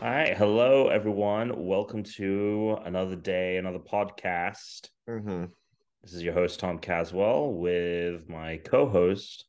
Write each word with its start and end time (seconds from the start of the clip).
All 0.00 0.14
right. 0.14 0.36
Hello, 0.36 0.88
everyone. 0.88 1.52
Welcome 1.66 2.02
to 2.16 2.78
another 2.84 3.16
day, 3.16 3.56
another 3.56 3.78
podcast. 3.80 4.88
Mm-hmm. 5.08 5.46
This 6.02 6.14
is 6.14 6.22
your 6.22 6.34
host, 6.34 6.60
Tom 6.60 6.78
Caswell, 6.78 7.52
with 7.52 8.28
my 8.28 8.58
co-host, 8.58 9.44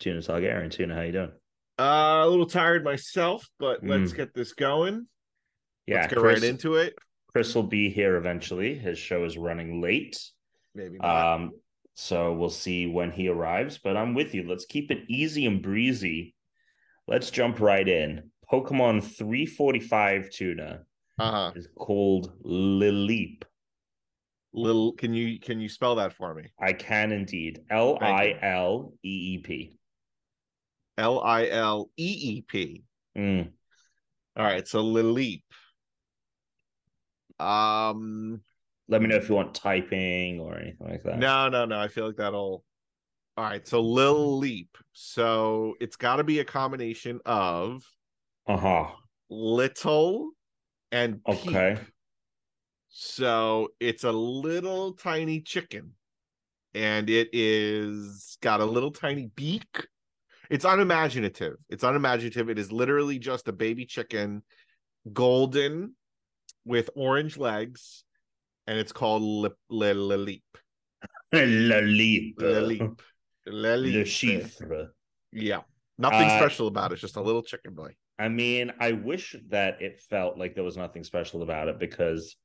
Tuna 0.00 0.20
Targaryen. 0.20 0.70
Tuna, 0.70 0.94
how 0.94 1.02
you 1.02 1.12
doing? 1.12 1.32
Uh, 1.78 2.22
a 2.24 2.28
little 2.28 2.46
tired 2.46 2.82
myself, 2.84 3.46
but 3.58 3.84
let's 3.84 4.12
Mm. 4.12 4.16
get 4.16 4.34
this 4.34 4.54
going. 4.54 5.06
Yeah, 5.86 5.96
let's 6.00 6.14
get 6.14 6.18
Chris, 6.18 6.40
right 6.40 6.48
into 6.50 6.74
it. 6.76 6.94
Chris 7.32 7.54
will 7.54 7.62
be 7.62 7.90
here 7.90 8.16
eventually. 8.16 8.74
His 8.76 8.98
show 8.98 9.24
is 9.24 9.36
running 9.36 9.80
late. 9.82 10.18
Maybe 10.74 10.96
not. 10.98 11.34
Um, 11.34 11.50
so 11.98 12.34
we'll 12.34 12.50
see 12.50 12.86
when 12.86 13.10
he 13.10 13.28
arrives. 13.28 13.78
But 13.82 13.96
I'm 13.96 14.14
with 14.14 14.34
you. 14.34 14.46
Let's 14.46 14.66
keep 14.66 14.90
it 14.90 15.04
easy 15.08 15.46
and 15.46 15.62
breezy. 15.62 16.34
Let's 17.08 17.30
jump 17.30 17.58
right 17.58 17.88
in. 17.88 18.30
Pokemon 18.52 19.02
345 19.02 20.30
Tuna 20.30 20.82
Uh 21.18 21.30
huh. 21.30 21.52
is 21.56 21.68
called 21.74 22.32
Lileep. 22.44 23.42
Little. 24.52 24.92
Can 24.92 25.14
you 25.14 25.40
can 25.40 25.58
you 25.60 25.68
spell 25.68 25.96
that 25.96 26.12
for 26.12 26.34
me? 26.34 26.44
I 26.60 26.72
can 26.74 27.12
indeed. 27.12 27.62
L 27.70 27.98
I 28.00 28.36
L 28.42 28.92
E 29.02 29.34
E 29.34 29.38
P. 29.38 29.78
L 30.98 31.20
I 31.22 31.48
L 31.48 31.90
E 31.96 32.04
E 32.36 32.42
P. 32.42 32.82
Mm. 33.16 33.50
All 34.36 34.44
right. 34.44 34.68
So 34.68 34.84
Lileep. 34.84 35.42
Um. 37.38 38.40
Let 38.88 39.02
me 39.02 39.08
know 39.08 39.16
if 39.16 39.28
you 39.28 39.34
want 39.34 39.54
typing 39.54 40.38
or 40.38 40.58
anything 40.58 40.86
like 40.88 41.02
that. 41.04 41.18
No, 41.18 41.48
no, 41.48 41.64
no. 41.64 41.78
I 41.78 41.88
feel 41.88 42.06
like 42.06 42.16
that'll. 42.16 42.64
All 43.36 43.44
right. 43.44 43.66
So 43.66 43.82
Lileep. 43.82 44.68
So 44.92 45.74
it's 45.80 45.96
got 45.96 46.16
to 46.16 46.24
be 46.24 46.38
a 46.38 46.44
combination 46.44 47.20
of 47.26 47.84
Uh 48.46 48.56
huh. 48.56 48.86
little 49.28 50.30
and 50.92 51.24
peep. 51.24 51.46
Okay. 51.46 51.78
So 52.88 53.68
it's 53.80 54.04
a 54.04 54.12
little 54.12 54.92
tiny 54.92 55.40
chicken, 55.40 55.92
and 56.72 57.10
it 57.10 57.28
is 57.32 58.38
got 58.40 58.60
a 58.60 58.64
little 58.64 58.90
tiny 58.92 59.30
beak. 59.34 59.86
It's 60.48 60.64
unimaginative. 60.64 61.56
It's 61.68 61.82
unimaginative. 61.82 62.48
It 62.48 62.58
is 62.58 62.72
literally 62.72 63.18
just 63.18 63.48
a 63.48 63.52
baby 63.52 63.84
chicken, 63.84 64.42
golden, 65.12 65.94
with 66.64 66.88
orange 66.94 67.36
legs, 67.36 68.04
and 68.66 68.78
it's 68.78 68.92
called 68.92 69.22
Lip 69.22 69.56
Leleep. 69.70 70.42
Lileep. 71.34 72.36
Leleep. 72.38 73.00
Le 73.46 73.76
Leleep. 73.76 74.02
chiffre. 74.06 74.88
Yeah. 75.32 75.60
Nothing 75.98 76.28
Uh, 76.28 76.38
special 76.38 76.66
about 76.66 76.90
it. 76.90 76.94
It's 76.94 77.02
just 77.02 77.16
a 77.16 77.22
little 77.22 77.42
chicken 77.42 77.74
boy. 77.74 77.94
I 78.18 78.28
mean, 78.28 78.72
I 78.80 78.92
wish 78.92 79.34
that 79.48 79.80
it 79.82 80.00
felt 80.08 80.38
like 80.38 80.54
there 80.54 80.64
was 80.64 80.76
nothing 80.76 81.04
special 81.04 81.42
about 81.42 81.68
it 81.68 81.78
because 81.78 82.36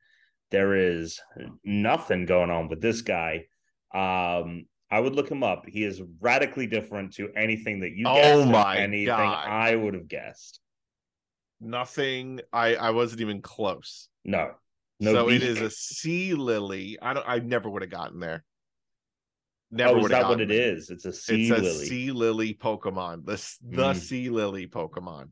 there 0.51 0.75
is 0.75 1.19
nothing 1.63 2.25
going 2.25 2.49
on 2.49 2.67
with 2.67 2.81
this 2.81 3.01
guy. 3.01 3.45
Um, 3.93 4.65
I 4.89 4.99
would 4.99 5.15
look 5.15 5.29
him 5.29 5.43
up. 5.43 5.65
He 5.67 5.83
is 5.85 6.01
radically 6.19 6.67
different 6.67 7.13
to 7.15 7.29
anything 7.35 7.79
that 7.81 7.91
you 7.91 8.05
Oh 8.07 8.15
guessed. 8.15 8.41
and 8.41 8.51
my 8.51 8.77
anything 8.77 9.05
God. 9.07 9.47
I 9.47 9.75
would 9.75 9.93
have 9.93 10.07
guessed. 10.09 10.59
Nothing. 11.59 12.41
I 12.51 12.75
I 12.75 12.89
wasn't 12.91 13.21
even 13.21 13.41
close. 13.41 14.09
No, 14.25 14.51
no. 15.01 15.13
so 15.13 15.29
it 15.29 15.39
beak. 15.39 15.49
is 15.49 15.61
a 15.61 15.69
sea 15.69 16.33
lily. 16.33 16.97
I 17.01 17.13
don't. 17.13 17.27
I 17.27 17.39
never 17.39 17.69
would 17.69 17.81
have 17.81 17.91
gotten 17.91 18.19
there. 18.19 18.43
Never 19.71 19.99
Oh, 19.99 20.03
is 20.05 20.09
that 20.09 20.27
what 20.27 20.41
it 20.41 20.49
there. 20.49 20.73
is? 20.75 20.89
It's 20.89 21.05
a 21.05 21.13
sea 21.13 21.49
It's 21.49 21.59
a 21.59 21.61
lily. 21.61 21.85
sea 21.85 22.11
lily 22.11 22.53
Pokemon. 22.53 23.25
The 23.25 23.33
the 23.77 23.93
Mm. 23.93 23.95
sea 23.97 24.29
lily 24.29 24.67
Pokemon. 24.67 25.31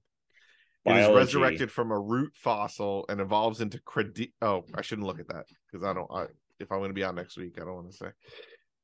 It 0.85 0.95
is 0.95 1.15
resurrected 1.15 1.71
from 1.71 1.91
a 1.91 1.99
root 1.99 2.31
fossil 2.35 3.05
and 3.09 3.19
evolves 3.21 3.61
into 3.61 3.79
credi- 3.81 4.33
Oh, 4.41 4.63
I 4.73 4.81
shouldn't 4.81 5.05
look 5.07 5.19
at 5.19 5.27
that 5.27 5.45
because 5.71 5.85
I 5.85 5.93
don't. 5.93 6.09
I, 6.11 6.23
if 6.59 6.71
I'm 6.71 6.79
going 6.79 6.89
to 6.89 6.93
be 6.95 7.03
out 7.03 7.15
next 7.15 7.37
week, 7.37 7.57
I 7.61 7.65
don't 7.65 7.75
want 7.75 7.91
to 7.91 7.97
say 7.97 8.07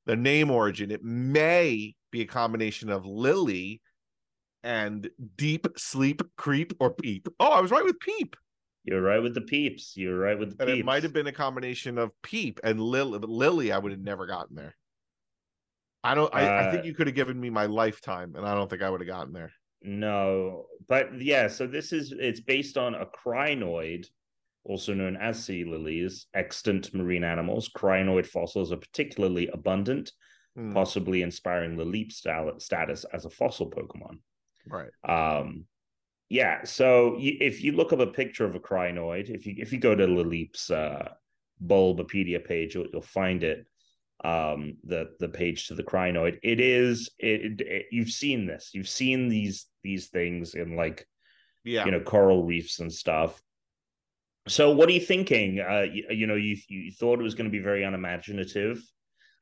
the 0.05 0.15
name 0.15 0.51
origin. 0.51 0.91
It 0.91 1.03
may 1.03 1.95
be 2.11 2.21
a 2.21 2.25
combination 2.25 2.89
of 2.89 3.05
lily 3.05 3.81
and 4.63 5.09
deep 5.37 5.67
sleep, 5.77 6.21
creep, 6.37 6.73
or 6.79 6.93
peep. 6.93 7.27
Oh, 7.39 7.51
I 7.51 7.61
was 7.61 7.71
right 7.71 7.83
with 7.83 7.99
peep. 7.99 8.35
You're 8.85 9.01
right 9.01 9.21
with 9.21 9.33
the 9.33 9.41
peeps. 9.41 9.97
You're 9.97 10.17
right 10.17 10.37
with 10.37 10.57
the 10.57 10.63
And 10.63 10.69
peeps. 10.69 10.79
it 10.81 10.85
might 10.85 11.03
have 11.03 11.13
been 11.13 11.27
a 11.27 11.31
combination 11.31 11.97
of 11.97 12.11
Peep 12.21 12.59
and 12.63 12.79
Lily. 12.79 13.19
Lily, 13.19 13.71
I 13.71 13.79
would 13.79 13.91
have 13.91 14.01
never 14.01 14.27
gotten 14.27 14.55
there. 14.55 14.75
I 16.03 16.13
don't. 16.13 16.33
I, 16.33 16.41
I 16.41 16.67
Uh, 16.67 16.71
think 16.71 16.85
you 16.85 16.93
could 16.93 17.07
have 17.07 17.15
given 17.15 17.39
me 17.39 17.49
my 17.49 17.65
lifetime, 17.65 18.35
and 18.35 18.45
I 18.45 18.53
don't 18.53 18.69
think 18.69 18.83
I 18.83 18.89
would 18.89 19.01
have 19.01 19.07
gotten 19.07 19.33
there. 19.33 19.51
No, 19.81 20.67
but 20.87 21.19
yeah, 21.19 21.47
so 21.47 21.65
this 21.67 21.91
is 21.91 22.11
it's 22.11 22.39
based 22.39 22.77
on 22.77 22.93
a 22.95 23.05
crinoid, 23.07 24.05
also 24.63 24.93
known 24.93 25.15
as 25.17 25.43
sea 25.43 25.63
lilies, 25.63 26.27
extant 26.35 26.93
marine 26.93 27.23
animals. 27.23 27.69
Crinoid 27.75 28.27
fossils 28.27 28.71
are 28.71 28.77
particularly 28.77 29.47
abundant, 29.47 30.11
Hmm, 30.55 30.73
possibly 30.73 31.23
inspiring 31.23 31.75
the 31.75 31.85
leap 31.85 32.11
sta- 32.11 32.59
status 32.59 33.03
as 33.11 33.25
a 33.25 33.29
fossil 33.29 33.69
Pokemon. 33.69 34.19
right. 34.67 34.91
Um, 35.03 35.65
yeah, 36.29 36.63
so 36.63 37.13
y- 37.13 37.37
if 37.39 37.63
you 37.63 37.71
look 37.73 37.93
up 37.93 37.99
a 37.99 38.07
picture 38.07 38.45
of 38.45 38.55
a 38.55 38.59
crinoid, 38.59 39.29
if 39.29 39.45
you 39.45 39.55
if 39.57 39.71
you 39.71 39.79
go 39.79 39.95
to 39.95 40.05
Lileep's 40.07 40.69
uh, 40.71 41.09
Bulbapedia 41.65 42.43
page, 42.43 42.75
you'll, 42.75 42.87
you'll 42.91 43.01
find 43.01 43.43
it. 43.43 43.65
Um, 44.23 44.77
the 44.85 45.09
the 45.19 45.27
page 45.27 45.67
to 45.67 45.75
the 45.75 45.83
crinoid. 45.83 46.39
It 46.41 46.59
is 46.61 47.09
it, 47.19 47.61
it- 47.61 47.85
You've 47.91 48.09
seen 48.09 48.45
this. 48.45 48.71
You've 48.73 48.87
seen 48.89 49.27
these 49.29 49.67
these 49.83 50.07
things 50.07 50.55
in 50.55 50.75
like 50.75 51.05
Yeah. 51.63 51.85
you 51.85 51.91
know 51.91 51.99
coral 51.99 52.43
reefs 52.45 52.79
and 52.79 52.91
stuff. 52.91 53.39
So 54.47 54.71
what 54.71 54.87
are 54.89 54.93
you 54.93 55.01
thinking? 55.01 55.59
Uh, 55.59 55.85
you, 55.91 56.05
you 56.09 56.27
know, 56.27 56.35
you 56.35 56.55
you 56.69 56.91
thought 56.91 57.19
it 57.19 57.23
was 57.23 57.35
going 57.35 57.49
to 57.49 57.57
be 57.57 57.59
very 57.63 57.83
unimaginative. 57.83 58.81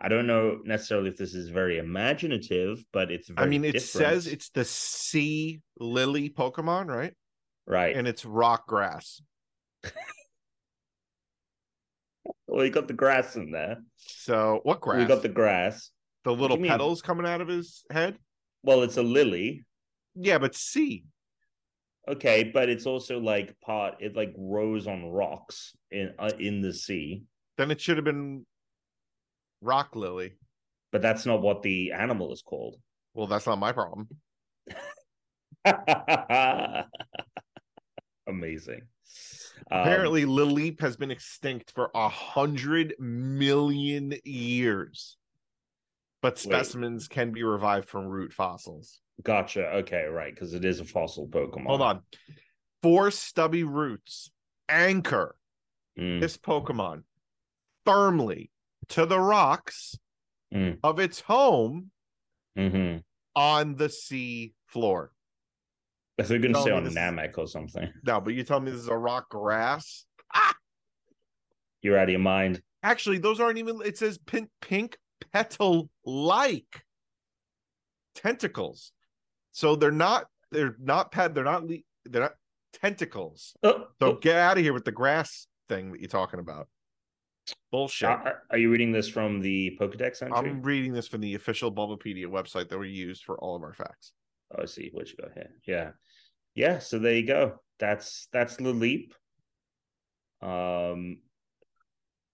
I 0.03 0.09
don't 0.09 0.27
know 0.27 0.59
necessarily 0.65 1.09
if 1.09 1.17
this 1.17 1.33
is 1.33 1.49
very 1.49 1.77
imaginative, 1.77 2.83
but 2.91 3.09
it's 3.09 3.29
very 3.29 3.47
I 3.47 3.49
mean, 3.49 3.63
it 3.63 3.71
different. 3.71 4.23
says 4.23 4.27
it's 4.27 4.49
the 4.49 4.65
sea 4.65 5.61
lily 5.79 6.29
Pokemon, 6.29 6.87
right? 6.87 7.13
right. 7.65 7.95
And 7.95 8.07
it's 8.07 8.25
rock 8.25 8.67
grass. 8.67 9.21
Well, 12.53 12.63
you 12.63 12.71
got 12.71 12.87
the 12.87 12.93
grass 12.93 13.35
in 13.35 13.51
there. 13.51 13.77
So 13.95 14.59
what 14.61 14.79
grass? 14.79 14.99
We 14.99 15.05
got 15.05 15.23
the 15.23 15.29
grass. 15.29 15.89
the 16.23 16.31
little 16.31 16.57
you 16.57 16.63
mean? 16.63 16.71
petals 16.71 17.01
coming 17.01 17.25
out 17.25 17.41
of 17.41 17.47
his 17.47 17.83
head. 17.89 18.15
Well, 18.61 18.83
it's 18.83 18.97
a 18.97 19.01
lily. 19.01 19.65
Yeah, 20.13 20.37
but 20.37 20.53
sea. 20.53 21.03
Okay, 22.07 22.43
but 22.43 22.69
it's 22.69 22.85
also 22.85 23.19
like 23.19 23.55
part. 23.61 23.95
It 24.01 24.15
like 24.15 24.35
grows 24.35 24.85
on 24.85 25.05
rocks 25.05 25.75
in 25.89 26.13
uh, 26.19 26.29
in 26.37 26.61
the 26.61 26.73
sea. 26.73 27.23
Then 27.57 27.71
it 27.71 27.81
should 27.81 27.97
have 27.97 28.05
been 28.05 28.45
rock 29.63 29.95
lily. 29.95 30.33
But 30.91 31.01
that's 31.01 31.25
not 31.25 31.41
what 31.41 31.63
the 31.63 31.91
animal 31.91 32.31
is 32.33 32.41
called. 32.41 32.75
Well, 33.13 33.27
that's 33.27 33.47
not 33.47 33.57
my 33.57 33.71
problem. 33.71 34.07
Amazing. 38.27 38.81
Um, 39.71 39.79
Apparently, 39.79 40.25
Lileep 40.25 40.81
has 40.81 40.95
been 40.97 41.11
extinct 41.11 41.71
for 41.71 41.89
a 41.95 42.09
hundred 42.09 42.95
million 42.99 44.13
years, 44.23 45.17
but 46.21 46.37
specimens 46.37 47.07
can 47.07 47.31
be 47.31 47.43
revived 47.43 47.89
from 47.89 48.05
root 48.05 48.33
fossils. 48.33 48.99
gotcha. 49.23 49.65
Okay, 49.77 50.05
right, 50.05 50.33
because 50.33 50.53
it 50.53 50.65
is 50.65 50.79
a 50.79 50.85
fossil 50.85 51.27
Pokemon. 51.27 51.67
Hold 51.67 51.81
on, 51.81 52.01
four 52.81 53.11
stubby 53.11 53.63
roots 53.63 54.31
anchor 54.69 55.35
Mm, 55.99 56.19
this 56.19 56.37
Pokemon 56.37 57.03
firmly 57.85 58.49
to 58.89 59.05
the 59.05 59.19
rocks 59.19 59.95
Mm. 60.53 60.77
of 60.83 60.99
its 60.99 61.19
home 61.19 61.89
mhm. 62.57 63.01
on 63.35 63.75
the 63.75 63.89
sea 63.89 64.53
floor. 64.67 65.11
If 66.19 66.27
they're 66.27 66.37
gonna 66.37 66.61
say 66.61 66.69
on 66.69 66.83
this 66.83 66.93
is- 66.93 66.97
Namek 66.99 67.37
or 67.39 67.47
something, 67.47 67.91
No, 68.03 68.21
but 68.21 68.35
you 68.35 68.43
tell 68.43 68.59
me 68.59 68.69
this 68.69 68.81
is 68.81 68.87
a 68.87 68.95
rock 68.97 69.29
grass. 69.29 70.05
you're 71.81 71.97
out 71.97 72.03
of 72.03 72.09
your 72.11 72.19
mind. 72.19 72.61
Actually, 72.83 73.17
those 73.17 73.39
aren't 73.39 73.57
even. 73.57 73.79
It 73.83 73.97
says 73.97 74.17
pink, 74.19 74.49
pink 74.61 74.97
petal 75.31 75.89
like 76.05 76.83
tentacles. 78.15 78.91
So 79.53 79.75
they're 79.75 79.91
not. 79.91 80.27
They're 80.51 80.75
not 80.79 81.11
pet. 81.11 81.33
They're 81.33 81.43
not. 81.43 81.65
le- 81.65 81.77
They're 82.05 82.21
not 82.23 82.35
tentacles. 82.73 83.55
Oh, 83.63 83.87
So 83.99 84.11
oh, 84.11 84.13
get 84.15 84.35
out 84.35 84.57
of 84.57 84.63
here 84.63 84.73
with 84.73 84.85
the 84.85 84.91
grass 84.91 85.47
thing 85.69 85.91
that 85.91 85.99
you're 86.01 86.09
talking 86.09 86.39
about. 86.39 86.67
Bullshit. 87.71 88.07
are, 88.07 88.43
are 88.51 88.57
you 88.57 88.69
reading 88.69 88.91
this 88.91 89.09
from 89.09 89.41
the 89.41 89.77
Pokedex 89.81 90.21
entry? 90.21 90.49
I'm 90.49 90.61
reading 90.61 90.93
this 90.93 91.07
from 91.07 91.21
the 91.21 91.35
official 91.35 91.71
Bulbapedia 91.71 92.25
website 92.27 92.69
that 92.69 92.77
we 92.77 92.89
use 92.89 93.19
for 93.19 93.37
all 93.39 93.55
of 93.55 93.63
our 93.63 93.73
facts. 93.73 94.13
Oh, 94.55 94.61
I 94.61 94.65
see 94.65 94.89
what 94.93 95.09
you 95.09 95.15
got 95.17 95.33
here. 95.33 95.49
Yeah. 95.65 95.91
Yeah, 96.55 96.79
so 96.79 96.99
there 96.99 97.15
you 97.15 97.25
go. 97.25 97.59
That's 97.79 98.27
that's 98.31 98.55
the 98.57 98.69
leap. 98.71 99.13
Um 100.41 101.17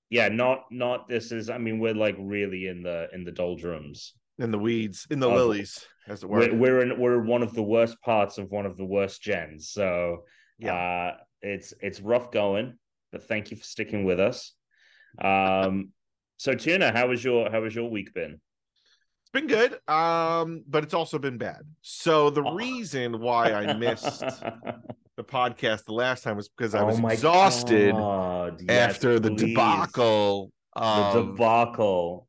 yeah, 0.09 0.27
not 0.29 0.65
not 0.71 1.07
this 1.07 1.31
is 1.31 1.49
I 1.49 1.57
mean 1.57 1.79
we're 1.79 1.93
like 1.93 2.15
really 2.19 2.67
in 2.67 2.83
the 2.83 3.07
in 3.13 3.23
the 3.23 3.31
doldrums. 3.31 4.13
In 4.39 4.51
the 4.51 4.57
weeds, 4.59 5.05
in 5.09 5.19
the 5.19 5.29
Of- 5.29 5.35
lilies. 5.35 5.85
as 6.07 6.23
it 6.23 6.29
were. 6.29 6.39
We're 6.39 6.55
we're 6.55 6.81
in 6.81 6.99
we're 6.99 7.19
one 7.23 7.43
of 7.43 7.53
the 7.53 7.63
worst 7.63 7.99
parts 8.01 8.37
of 8.37 8.51
one 8.51 8.65
of 8.65 8.77
the 8.77 8.85
worst 8.85 9.21
gens. 9.21 9.69
So 9.69 10.25
Yeah. 10.57 10.73
uh 10.75 11.17
it's 11.41 11.73
it's 11.81 12.01
rough 12.01 12.31
going, 12.31 12.77
but 13.11 13.23
thank 13.23 13.51
you 13.51 13.57
for 13.57 13.63
sticking 13.63 14.03
with 14.03 14.19
us. 14.19 14.53
Um 15.23 15.89
so 16.37 16.53
Tuna, 16.53 16.91
how 16.91 17.07
was 17.07 17.23
your 17.23 17.49
how 17.51 17.61
was 17.61 17.75
your 17.75 17.89
week 17.89 18.13
been? 18.13 18.39
It's 19.21 19.31
been 19.31 19.47
good, 19.47 19.77
um, 19.87 20.63
but 20.67 20.83
it's 20.83 20.93
also 20.95 21.19
been 21.19 21.37
bad. 21.37 21.61
So 21.81 22.29
the 22.31 22.43
Oh. 22.43 22.55
reason 22.55 23.19
why 23.19 23.51
I 23.53 23.73
missed 23.73 24.21
the 25.17 25.23
podcast 25.23 25.85
the 25.85 25.93
last 25.93 26.23
time 26.23 26.35
was 26.37 26.49
because 26.49 26.73
I 26.73 26.79
Oh 26.81 26.85
was 26.87 26.99
my 26.99 27.11
exhausted 27.13 27.91
God, 27.93 28.61
yes, 28.67 28.89
after 28.95 29.19
the 29.19 29.29
please. 29.31 29.41
debacle. 29.49 30.51
The 30.75 31.11
debacle. 31.13 32.27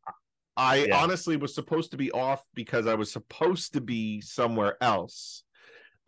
I 0.56 0.86
yeah. 0.86 1.02
honestly 1.02 1.36
was 1.36 1.54
supposed 1.54 1.92
to 1.92 1.96
be 1.96 2.10
off 2.12 2.42
because 2.54 2.86
I 2.86 2.94
was 2.96 3.10
supposed 3.10 3.72
to 3.74 3.80
be 3.80 4.20
somewhere 4.20 4.76
else. 4.82 5.44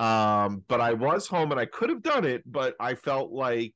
Um, 0.01 0.65
but 0.69 0.81
I 0.81 0.93
was 0.95 1.27
home 1.29 1.53
and 1.53 1.61
I 1.61 1.65
could 1.67 1.89
have 1.89 2.03
done 2.03 2.25
it, 2.25 2.43
but 2.45 2.75
I 2.81 2.97
felt 2.97 3.31
like 3.33 3.73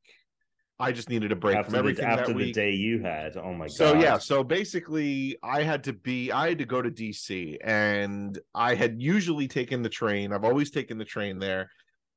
I 0.79 0.93
just 0.93 1.09
needed 1.09 1.33
a 1.33 1.37
break 1.37 1.55
from 1.55 1.61
After 1.61 1.73
the, 1.73 1.79
everything 1.79 2.05
after 2.05 2.33
that 2.33 2.39
the 2.39 2.53
day 2.53 2.73
you 2.73 3.01
had. 3.01 3.37
Oh 3.37 3.53
my 3.53 3.67
god! 3.67 3.73
so 3.73 3.95
yeah 3.95 4.19
so 4.19 4.45
basically 4.45 5.37
i 5.43 5.63
had 5.63 5.83
to 5.85 5.93
be 5.93 6.31
i 6.31 6.49
had 6.51 6.59
to 6.59 6.67
go 6.67 6.83
to 6.83 6.91
dc 6.91 7.57
and 7.65 8.39
i 8.55 8.75
had 8.75 9.01
usually 9.01 9.49
taken 9.49 9.83
the 9.83 9.89
train. 9.89 10.33
I've 10.33 10.45
always 10.45 10.71
taken 10.71 10.99
the 10.99 11.05
train 11.05 11.39
there 11.39 11.71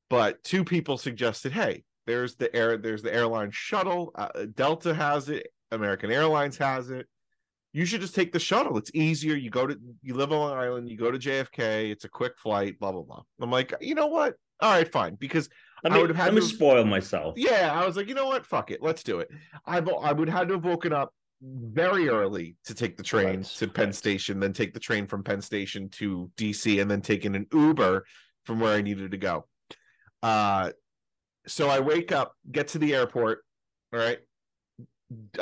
but 0.10 0.44
two 0.44 0.64
people 0.64 0.98
suggested 0.98 1.52
hey 1.52 1.84
there's 2.06 2.36
the 2.36 2.54
air 2.56 2.78
there's 2.78 3.02
the 3.02 3.14
airline 3.14 3.52
shuttle 3.52 4.12
uh, 4.16 4.28
delta 4.56 4.94
has 4.94 5.30
it 5.30 5.48
american 5.72 6.12
airlines 6.12 6.58
has 6.58 6.90
it. 6.90 7.08
You 7.72 7.86
should 7.86 8.02
just 8.02 8.16
take 8.16 8.32
the 8.32 8.40
shuttle. 8.40 8.80
It's 8.80 8.90
easier. 8.96 9.36
You 9.36 9.52
go 9.52 9.68
to 9.68 9.78
you 10.02 10.16
live 10.16 10.32
on 10.32 10.40
long 10.40 10.58
island 10.58 10.90
you 10.90 10.98
go 10.98 11.12
to 11.12 11.20
jfk 11.20 11.92
it's 11.92 12.04
a 12.04 12.10
quick 12.10 12.34
flight 12.38 12.80
blah 12.80 12.92
blah 12.92 13.04
blah. 13.04 13.22
I'm 13.40 13.52
like 13.52 13.74
you 13.80 13.96
know 13.96 14.08
what? 14.08 14.36
All 14.60 14.72
right 14.72 14.92
fine 14.92 15.16
because 15.16 15.50
I 15.86 15.90
me, 15.90 16.02
would 16.02 16.10
have 16.10 16.18
had 16.18 16.36
to- 16.36 16.42
spoil 16.42 16.84
myself. 16.86 17.36
yeah, 17.38 17.72
I 17.74 17.86
was 17.86 17.96
like, 17.98 18.08
you 18.08 18.16
know 18.16 18.26
what? 18.28 18.46
Fuck 18.46 18.72
it. 18.72 18.82
Let's 18.82 19.04
do 19.04 19.20
it. 19.20 19.30
I 19.66 19.78
I 19.78 20.12
would 20.14 20.28
have 20.30 20.38
had 20.40 20.48
to 20.50 20.56
have 20.56 20.66
woken 20.66 20.94
up 20.94 21.14
very 21.42 22.10
early 22.10 22.58
to 22.66 22.74
take 22.74 22.98
the 22.98 23.04
train 23.04 23.38
Right, 23.38 23.44
to 23.46 23.68
Penn. 23.68 23.94
Station, 23.94 24.40
then 24.40 24.52
take 24.52 24.74
the 24.74 24.80
train 24.80 25.08
from 25.08 25.24
Penn 25.24 25.42
Station 25.42 25.88
to 25.92 26.30
DC, 26.36 26.82
and 26.82 26.92
then 26.92 27.02
taking 27.02 27.36
an 27.36 27.48
Uber 27.54 28.06
from 28.46 28.60
where 28.60 28.76
I 28.76 28.82
needed 28.82 29.12
to 29.12 29.18
go. 29.18 29.48
Uh 30.22 30.72
so 31.48 31.70
I 31.70 31.80
wake 31.80 32.12
up, 32.12 32.34
get 32.52 32.68
to 32.70 32.78
the 32.78 32.94
airport. 32.94 33.40
All 33.94 34.00
right. 34.00 34.20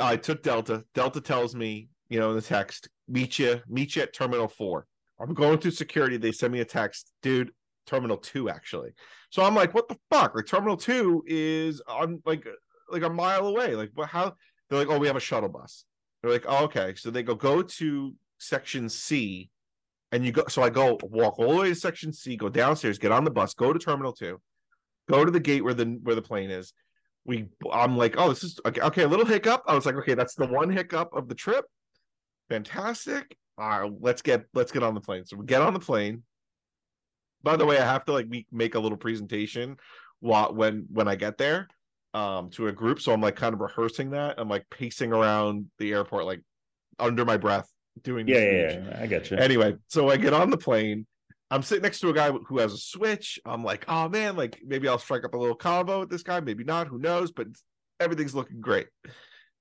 I 0.00 0.16
took 0.16 0.42
Delta. 0.42 0.84
Delta 0.94 1.20
tells 1.20 1.54
me, 1.54 1.88
you 2.08 2.18
know, 2.18 2.30
in 2.30 2.36
the 2.36 2.42
text, 2.42 2.88
meet 3.08 3.38
you, 3.38 3.60
meet 3.68 3.96
you 3.96 4.02
at 4.02 4.14
Terminal 4.14 4.48
Four. 4.48 4.86
I'm 5.20 5.34
going 5.34 5.58
through 5.58 5.72
security. 5.72 6.16
They 6.16 6.32
send 6.32 6.52
me 6.52 6.60
a 6.60 6.64
text, 6.64 7.12
dude. 7.22 7.50
Terminal 7.88 8.18
Two, 8.18 8.48
actually. 8.48 8.90
So 9.30 9.42
I'm 9.42 9.54
like, 9.54 9.74
what 9.74 9.88
the 9.88 9.96
fuck? 10.10 10.34
Like 10.34 10.46
Terminal 10.46 10.76
Two 10.76 11.24
is 11.26 11.80
on 11.88 12.22
like 12.24 12.46
like 12.90 13.02
a 13.02 13.10
mile 13.10 13.46
away. 13.46 13.74
Like, 13.74 13.90
what? 13.94 14.08
How? 14.08 14.34
They're 14.68 14.78
like, 14.78 14.88
oh, 14.88 14.98
we 14.98 15.06
have 15.06 15.16
a 15.16 15.20
shuttle 15.20 15.48
bus. 15.48 15.84
They're 16.22 16.30
like, 16.30 16.44
oh, 16.46 16.64
okay. 16.64 16.94
So 16.96 17.10
they 17.10 17.22
go 17.22 17.34
go 17.34 17.62
to 17.62 18.14
section 18.38 18.88
C, 18.88 19.50
and 20.12 20.24
you 20.24 20.32
go. 20.32 20.44
So 20.48 20.62
I 20.62 20.70
go 20.70 20.98
walk 21.02 21.38
all 21.38 21.54
the 21.54 21.60
way 21.62 21.68
to 21.70 21.74
section 21.74 22.12
C, 22.12 22.36
go 22.36 22.48
downstairs, 22.48 22.98
get 22.98 23.12
on 23.12 23.24
the 23.24 23.30
bus, 23.30 23.54
go 23.54 23.72
to 23.72 23.78
Terminal 23.78 24.12
Two, 24.12 24.40
go 25.08 25.24
to 25.24 25.30
the 25.30 25.40
gate 25.40 25.64
where 25.64 25.74
the 25.74 25.98
where 26.02 26.14
the 26.14 26.22
plane 26.22 26.50
is. 26.50 26.72
We, 27.24 27.46
I'm 27.70 27.96
like, 27.96 28.14
oh, 28.16 28.30
this 28.30 28.42
is 28.42 28.58
okay. 28.64 28.80
okay 28.80 29.02
a 29.02 29.08
little 29.08 29.26
hiccup. 29.26 29.62
I 29.66 29.74
was 29.74 29.84
like, 29.84 29.96
okay, 29.96 30.14
that's 30.14 30.34
the 30.34 30.46
one 30.46 30.70
hiccup 30.70 31.10
of 31.12 31.28
the 31.28 31.34
trip. 31.34 31.66
Fantastic. 32.48 33.36
All 33.58 33.68
right, 33.68 33.92
let's 34.00 34.22
get 34.22 34.44
let's 34.54 34.72
get 34.72 34.82
on 34.82 34.94
the 34.94 35.00
plane. 35.00 35.24
So 35.26 35.36
we 35.36 35.44
get 35.44 35.62
on 35.62 35.74
the 35.74 35.80
plane. 35.80 36.22
By 37.48 37.56
the 37.56 37.64
way, 37.64 37.78
I 37.78 37.84
have 37.86 38.04
to 38.04 38.12
like 38.12 38.26
make 38.52 38.74
a 38.74 38.78
little 38.78 38.98
presentation 38.98 39.78
while 40.20 40.52
when 40.54 40.84
when 40.92 41.08
I 41.08 41.14
get 41.16 41.38
there 41.38 41.68
um 42.12 42.50
to 42.50 42.68
a 42.68 42.72
group. 42.72 43.00
So 43.00 43.10
I'm 43.10 43.22
like 43.22 43.36
kind 43.36 43.54
of 43.54 43.60
rehearsing 43.60 44.10
that. 44.10 44.34
I'm 44.38 44.50
like 44.50 44.66
pacing 44.70 45.14
around 45.14 45.64
the 45.78 45.92
airport, 45.92 46.26
like 46.26 46.42
under 46.98 47.24
my 47.24 47.38
breath, 47.38 47.66
doing 48.02 48.28
Yeah, 48.28 48.40
yeah, 48.40 48.72
yeah. 48.84 48.98
I 49.00 49.06
get 49.06 49.30
you. 49.30 49.38
Anyway, 49.38 49.76
so 49.88 50.10
I 50.10 50.18
get 50.18 50.34
on 50.34 50.50
the 50.50 50.58
plane. 50.58 51.06
I'm 51.50 51.62
sitting 51.62 51.82
next 51.82 52.00
to 52.00 52.10
a 52.10 52.12
guy 52.12 52.30
who 52.30 52.58
has 52.58 52.74
a 52.74 52.76
switch. 52.76 53.40
I'm 53.46 53.64
like, 53.64 53.86
oh 53.88 54.10
man, 54.10 54.36
like 54.36 54.60
maybe 54.66 54.86
I'll 54.88 54.98
strike 54.98 55.24
up 55.24 55.32
a 55.32 55.38
little 55.38 55.56
combo 55.56 56.00
with 56.00 56.10
this 56.10 56.22
guy, 56.22 56.40
maybe 56.40 56.64
not, 56.64 56.86
who 56.86 56.98
knows? 56.98 57.32
But 57.32 57.46
everything's 57.98 58.34
looking 58.34 58.60
great. 58.60 58.88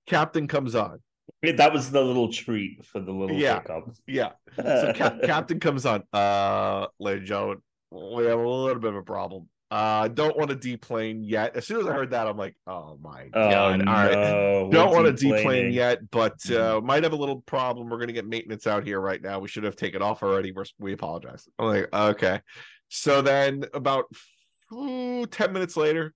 Captain 0.07 0.45
comes 0.49 0.75
on. 0.75 0.99
that 1.43 1.71
was 1.71 1.91
the 1.91 2.01
little 2.01 2.31
treat 2.33 2.85
for 2.85 2.99
the 2.99 3.11
little 3.13 3.37
Yeah. 3.37 3.59
hiccup. 3.61 3.91
Yeah. 4.07 4.31
So 4.57 4.91
Cap- 4.95 5.21
Captain 5.23 5.59
comes 5.61 5.85
on. 5.85 6.03
Uh, 6.11 6.87
Lady 6.99 7.23
Joan, 7.25 7.61
we 7.91 8.25
have 8.25 8.39
a 8.39 8.47
little 8.47 8.81
bit 8.81 8.89
of 8.91 8.97
a 8.97 9.03
problem. 9.03 9.47
Uh, 9.69 10.03
I 10.03 10.07
don't 10.07 10.37
want 10.37 10.49
to 10.49 10.55
deplane 10.55 11.23
yet. 11.23 11.57
As 11.57 11.67
soon 11.67 11.81
as 11.81 11.87
I 11.87 11.91
heard 11.91 12.11
that, 12.11 12.25
I'm 12.25 12.37
like, 12.37 12.55
oh 12.67 12.97
my 13.01 13.29
Oh 13.33 13.49
god! 13.49 13.79
no! 13.83 13.91
All 13.91 13.97
right. 13.97 14.71
don't 14.71 14.91
want 14.93 15.07
to 15.07 15.11
deplane 15.13 15.71
yet, 15.71 16.09
but 16.09 16.33
uh, 16.45 16.79
Mhm. 16.79 16.83
might 16.85 17.03
have 17.03 17.11
a 17.11 17.17
little 17.17 17.41
problem. 17.41 17.89
We're 17.89 17.97
going 17.97 18.07
to 18.07 18.13
get 18.13 18.25
maintenance 18.25 18.65
out 18.65 18.85
here 18.85 19.01
right 19.01 19.21
now. 19.21 19.39
We 19.39 19.49
should 19.49 19.63
have 19.63 19.75
taken 19.75 20.01
off 20.01 20.23
already. 20.23 20.53
We're, 20.53 20.63
we 20.79 20.93
apologize. 20.93 21.49
I'm 21.59 21.65
like, 21.67 21.93
okay. 21.93 22.39
So 22.87 23.21
then, 23.21 23.65
about 23.73 24.05
ooh, 24.73 25.25
ten 25.25 25.51
minutes 25.51 25.75
later, 25.75 26.13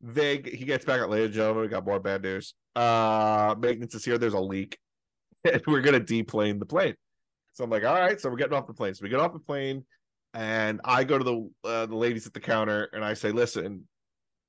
they 0.00 0.38
he 0.38 0.64
gets 0.64 0.84
back 0.84 1.00
at 1.00 1.10
ladies 1.10 1.26
and 1.26 1.34
gentlemen. 1.34 1.62
We 1.62 1.68
got 1.68 1.86
more 1.86 2.00
bad 2.00 2.22
news. 2.22 2.54
Uh, 2.74 3.54
maintenance 3.56 3.94
is 3.94 4.04
here. 4.04 4.18
There's 4.18 4.34
a 4.34 4.40
leak, 4.40 4.78
and 5.44 5.62
we're 5.64 5.80
going 5.80 5.94
to 5.94 6.00
deplane 6.00 6.58
the 6.58 6.66
plane. 6.66 6.94
So 7.52 7.62
I'm 7.62 7.70
like, 7.70 7.84
all 7.84 7.94
right. 7.94 8.20
So 8.20 8.30
we're 8.30 8.36
getting 8.36 8.54
off 8.56 8.66
the 8.66 8.74
plane. 8.74 8.94
So 8.94 9.04
we 9.04 9.08
get 9.10 9.20
off 9.20 9.32
the 9.32 9.38
plane, 9.38 9.84
and 10.34 10.80
I 10.84 11.04
go 11.04 11.18
to 11.18 11.24
the 11.24 11.50
uh, 11.68 11.86
the 11.86 11.96
ladies 11.96 12.26
at 12.26 12.34
the 12.34 12.40
counter, 12.40 12.88
and 12.92 13.04
I 13.04 13.14
say, 13.14 13.30
listen, 13.32 13.84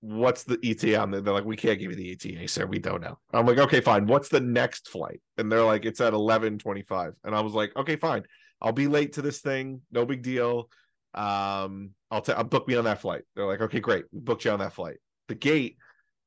what's 0.02 0.44
the 0.44 0.58
ETA 0.64 1.00
on 1.00 1.12
there? 1.12 1.22
They're 1.22 1.34
like, 1.34 1.46
we 1.46 1.56
can't 1.58 1.80
give 1.80 1.92
you 1.92 1.98
the 1.98 2.12
ETA, 2.12 2.48
sir. 2.48 2.66
We 2.66 2.80
don't 2.80 3.02
know. 3.02 3.18
I'm 3.34 3.46
like, 3.46 3.58
okay, 3.58 3.82
fine. 3.82 4.06
What's 4.08 4.30
the 4.30 4.40
next 4.40 4.90
flight? 4.90 5.22
And 5.38 5.52
they're 5.52 5.64
like, 5.64 5.86
it's 5.86 6.02
at 6.02 6.14
11:25. 6.14 7.14
And 7.24 7.36
I 7.36 7.42
was 7.42 7.54
like, 7.54 7.76
okay, 7.76 7.96
fine. 7.96 8.24
I'll 8.62 8.74
be 8.74 8.88
late 8.88 9.14
to 9.14 9.22
this 9.22 9.40
thing. 9.40 9.82
No 9.92 10.06
big 10.06 10.22
deal. 10.22 10.70
Um, 11.14 11.92
I'll 12.12 12.22
t- 12.22 12.34
I'll 12.34 12.44
book 12.44 12.68
me 12.68 12.76
on 12.76 12.84
that 12.86 13.02
flight. 13.02 13.24
They're 13.36 13.46
like, 13.48 13.62
okay, 13.62 13.80
great. 13.80 14.06
We 14.12 14.20
booked 14.20 14.46
you 14.46 14.52
on 14.52 14.60
that 14.60 14.74
flight. 14.74 14.98
The 15.28 15.36
gate 15.36 15.78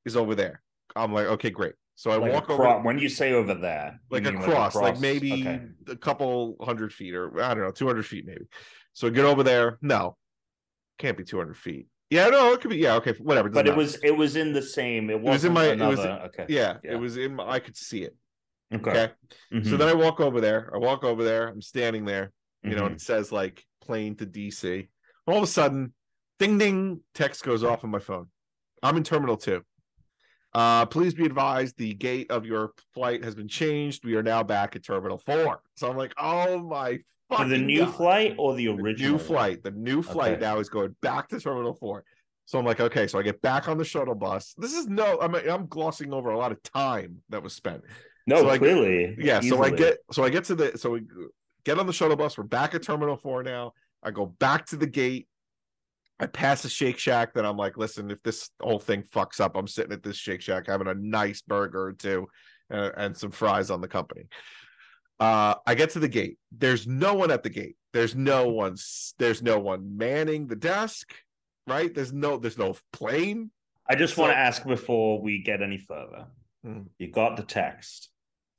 is 0.04 0.16
over 0.16 0.34
there. 0.34 0.62
I'm 0.96 1.12
like, 1.12 1.26
okay, 1.26 1.50
great. 1.50 1.74
So 1.94 2.10
I 2.10 2.16
Like 2.16 2.32
walk 2.32 2.44
acro- 2.50 2.74
over 2.76 2.80
when 2.84 2.98
you 2.98 3.08
say 3.08 3.32
over 3.32 3.54
there, 3.54 4.00
like 4.10 4.26
across, 4.26 4.74
like 4.74 4.94
across? 4.94 5.00
maybe 5.00 5.32
Okay. 5.32 5.60
a 5.88 5.96
couple 5.96 6.56
hundred 6.62 6.92
feet 6.92 7.14
or 7.14 7.40
I 7.42 7.54
don't 7.54 7.62
know, 7.64 7.70
200 7.70 8.04
feet 8.04 8.26
maybe. 8.26 8.46
So 8.94 9.10
get 9.10 9.24
over 9.24 9.42
there. 9.42 9.78
No, 9.82 10.16
can't 10.98 11.16
be 11.16 11.24
200 11.24 11.56
feet. 11.56 11.86
Yeah, 12.10 12.28
no, 12.28 12.52
it 12.52 12.60
could 12.60 12.70
be. 12.70 12.76
Yeah, 12.76 12.96
okay, 12.96 13.14
whatever. 13.20 13.48
But 13.48 13.66
it 13.66 13.70
matter. 13.70 13.78
was 13.78 13.94
it 14.02 14.10
was 14.16 14.36
in 14.36 14.52
the 14.52 14.60
same. 14.62 15.08
It 15.08 15.20
was 15.20 15.44
in 15.44 15.52
my- 15.54 15.66
it 15.66 15.72
another. 15.72 15.96
was- 15.96 16.06
okay. 16.26 16.46
yeah, 16.48 16.76
Yeah. 16.84 16.92
it 16.92 16.96
was 16.96 17.16
in 17.16 17.36
my, 17.36 17.48
I 17.48 17.58
could 17.58 17.76
see 17.76 18.02
it. 18.02 18.14
Okay. 18.74 18.90
Okay. 18.90 19.12
So 19.50 19.56
Mhm. 19.58 19.78
then 19.78 19.88
I 19.88 19.94
walk 19.94 20.20
over 20.20 20.40
there. 20.40 20.70
I 20.74 20.78
walk 20.78 21.04
over 21.04 21.24
there. 21.24 21.48
I'm 21.48 21.62
standing 21.62 22.04
there, 22.04 22.32
you 22.62 22.70
know, 22.74 22.82
Mhm. 22.82 22.86
and 22.86 22.94
it 22.96 23.00
says 23.00 23.32
like 23.32 23.64
plane 23.80 24.14
to 24.16 24.26
DC. 24.26 24.88
All 25.26 25.36
of 25.38 25.42
a 25.42 25.46
sudden, 25.46 25.94
ding 26.38 26.58
ding, 26.58 27.00
text 27.14 27.44
goes 27.44 27.64
off 27.64 27.84
on 27.84 27.90
my 27.90 27.98
phone. 27.98 28.30
I'm 28.82 28.96
in 28.96 29.04
terminal 29.04 29.36
two. 29.36 29.62
Uh, 30.54 30.84
please 30.84 31.14
be 31.14 31.24
advised 31.24 31.78
the 31.78 31.94
gate 31.94 32.30
of 32.30 32.44
your 32.44 32.72
flight 32.92 33.24
has 33.24 33.34
been 33.34 33.48
changed. 33.48 34.04
We 34.04 34.16
are 34.16 34.22
now 34.22 34.42
back 34.42 34.76
at 34.76 34.84
terminal 34.84 35.16
four. 35.18 35.62
So 35.76 35.88
I'm 35.90 35.96
like, 35.96 36.12
oh 36.18 36.58
my 36.58 36.98
For 37.32 37.38
fucking 37.44 37.50
the 37.50 37.58
new 37.58 37.84
God. 37.86 37.94
flight 37.96 38.34
or 38.38 38.54
the 38.54 38.66
The 38.66 38.72
original 38.74 39.12
new 39.12 39.18
flight. 39.18 39.62
The 39.62 39.70
new 39.70 40.02
flight 40.02 40.32
Okay. 40.32 40.40
now 40.42 40.58
is 40.58 40.68
going 40.68 40.94
back 41.00 41.28
to 41.28 41.40
terminal 41.40 41.74
four. 41.74 42.04
So 42.44 42.58
I'm 42.58 42.66
like, 42.66 42.80
okay, 42.80 43.06
so 43.06 43.18
I 43.18 43.22
get 43.22 43.40
back 43.40 43.68
on 43.68 43.78
the 43.78 43.84
shuttle 43.84 44.14
bus. 44.14 44.54
This 44.58 44.74
is 44.74 44.86
no, 44.86 45.18
I'm 45.20 45.34
I'm 45.34 45.66
glossing 45.66 46.12
over 46.12 46.30
a 46.30 46.38
lot 46.38 46.52
of 46.52 46.62
time 46.62 47.22
that 47.30 47.42
was 47.42 47.54
spent 47.54 47.82
No, 48.26 48.36
So 48.42 48.48
I 48.50 48.52
get- 48.52 48.58
clearly. 48.58 49.16
yeah 49.18 49.40
so 49.40 49.62
i 49.62 49.70
get 49.70 49.98
so 50.12 50.22
i 50.24 50.28
get 50.30 50.44
to 50.44 50.54
the 50.54 50.76
so 50.78 50.90
we 50.90 51.02
get 51.64 51.78
on 51.78 51.86
the 51.86 51.92
shuttle 51.92 52.16
bus 52.16 52.36
we're 52.36 52.44
back 52.44 52.74
at 52.74 52.82
terminal 52.82 53.16
4 53.16 53.42
now 53.42 53.72
i 54.02 54.10
go 54.10 54.26
back 54.26 54.66
to 54.66 54.76
the 54.76 54.86
gate 54.86 55.26
i 56.20 56.26
pass 56.26 56.64
a 56.64 56.68
shake 56.68 56.98
shack 56.98 57.34
that 57.34 57.44
i'm 57.46 57.56
like 57.56 57.76
listen 57.76 58.10
if 58.10 58.22
this 58.22 58.50
whole 58.60 58.78
thing 58.78 59.02
fucks 59.14 59.40
up 59.40 59.56
i'm 59.56 59.66
sitting 59.66 59.92
at 59.92 60.02
this 60.02 60.16
shake 60.16 60.40
shack 60.42 60.66
having 60.68 60.86
a 60.88 60.94
nice 60.94 61.40
burger 61.42 61.86
or 61.86 61.92
two 61.92 62.26
uh, 62.72 62.90
and 62.96 63.16
some 63.16 63.30
fries 63.32 63.70
on 63.70 63.80
the 63.80 63.88
company 63.88 64.22
uh 65.22 65.54
i 65.66 65.72
get 65.74 65.90
to 65.90 66.00
the 66.00 66.08
gate 66.08 66.36
there's 66.62 66.86
no 66.86 67.14
one 67.14 67.30
at 67.30 67.42
the 67.42 67.50
gate 67.60 67.76
there's 67.92 68.14
no 68.14 68.48
one 68.48 68.76
there's 69.18 69.42
no 69.42 69.58
one 69.58 69.96
manning 69.96 70.46
the 70.48 70.56
desk 70.56 71.14
right 71.74 71.94
there's 71.94 72.12
no 72.12 72.30
there's 72.38 72.58
no 72.58 72.74
plane 72.92 73.50
I 73.92 73.96
just 73.96 74.16
want 74.16 74.32
to 74.32 74.38
ask 74.38 74.64
before 74.64 75.20
we 75.20 75.42
get 75.42 75.60
any 75.60 75.76
further. 75.76 76.22
Hmm. 76.64 76.82
You 77.00 77.10
got 77.10 77.36
the 77.36 77.42
text, 77.42 78.10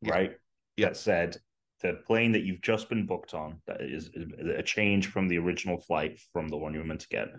Yeah. 0.01 0.11
right? 0.17 0.31
Yeah. 0.75 0.87
That 0.89 0.97
said 0.97 1.37
the 1.81 1.93
plane 2.05 2.33
that 2.33 2.43
you've 2.43 2.61
just 2.61 2.89
been 2.89 3.05
booked 3.05 3.33
on, 3.33 3.61
that 3.65 3.79
is 3.81 4.09
is 4.13 4.27
a 4.61 4.61
change 4.61 5.07
from 5.07 5.29
the 5.29 5.37
original 5.37 5.77
flight 5.79 6.19
from 6.33 6.49
the 6.49 6.57
one 6.57 6.73
you 6.73 6.79
were 6.81 6.85
meant 6.91 6.99
to 7.07 7.07
get. 7.17 7.29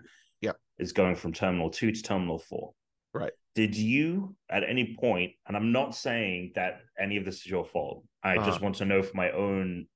Yeah. 0.41 0.53
Is 0.79 0.93
going 0.93 1.15
from 1.15 1.31
terminal 1.31 1.69
two 1.69 1.91
to 1.91 2.01
terminal 2.01 2.39
four. 2.39 2.73
Right. 3.13 3.33
Did 3.55 3.75
you 3.75 4.35
at 4.49 4.63
any 4.69 4.95
point, 4.99 5.31
and 5.47 5.55
I'm 5.55 5.71
not 5.71 5.95
saying 5.95 6.51
that 6.55 6.81
any 6.99 7.15
of 7.15 7.23
this 7.23 7.35
is 7.37 7.45
your 7.47 7.65
fault, 7.65 8.03
I 8.21 8.35
just 8.35 8.49
Uh-huh. 8.49 8.59
want 8.63 8.75
to 8.75 8.85
know 8.85 9.01
for 9.01 9.15
my 9.15 9.31
own 9.31 9.87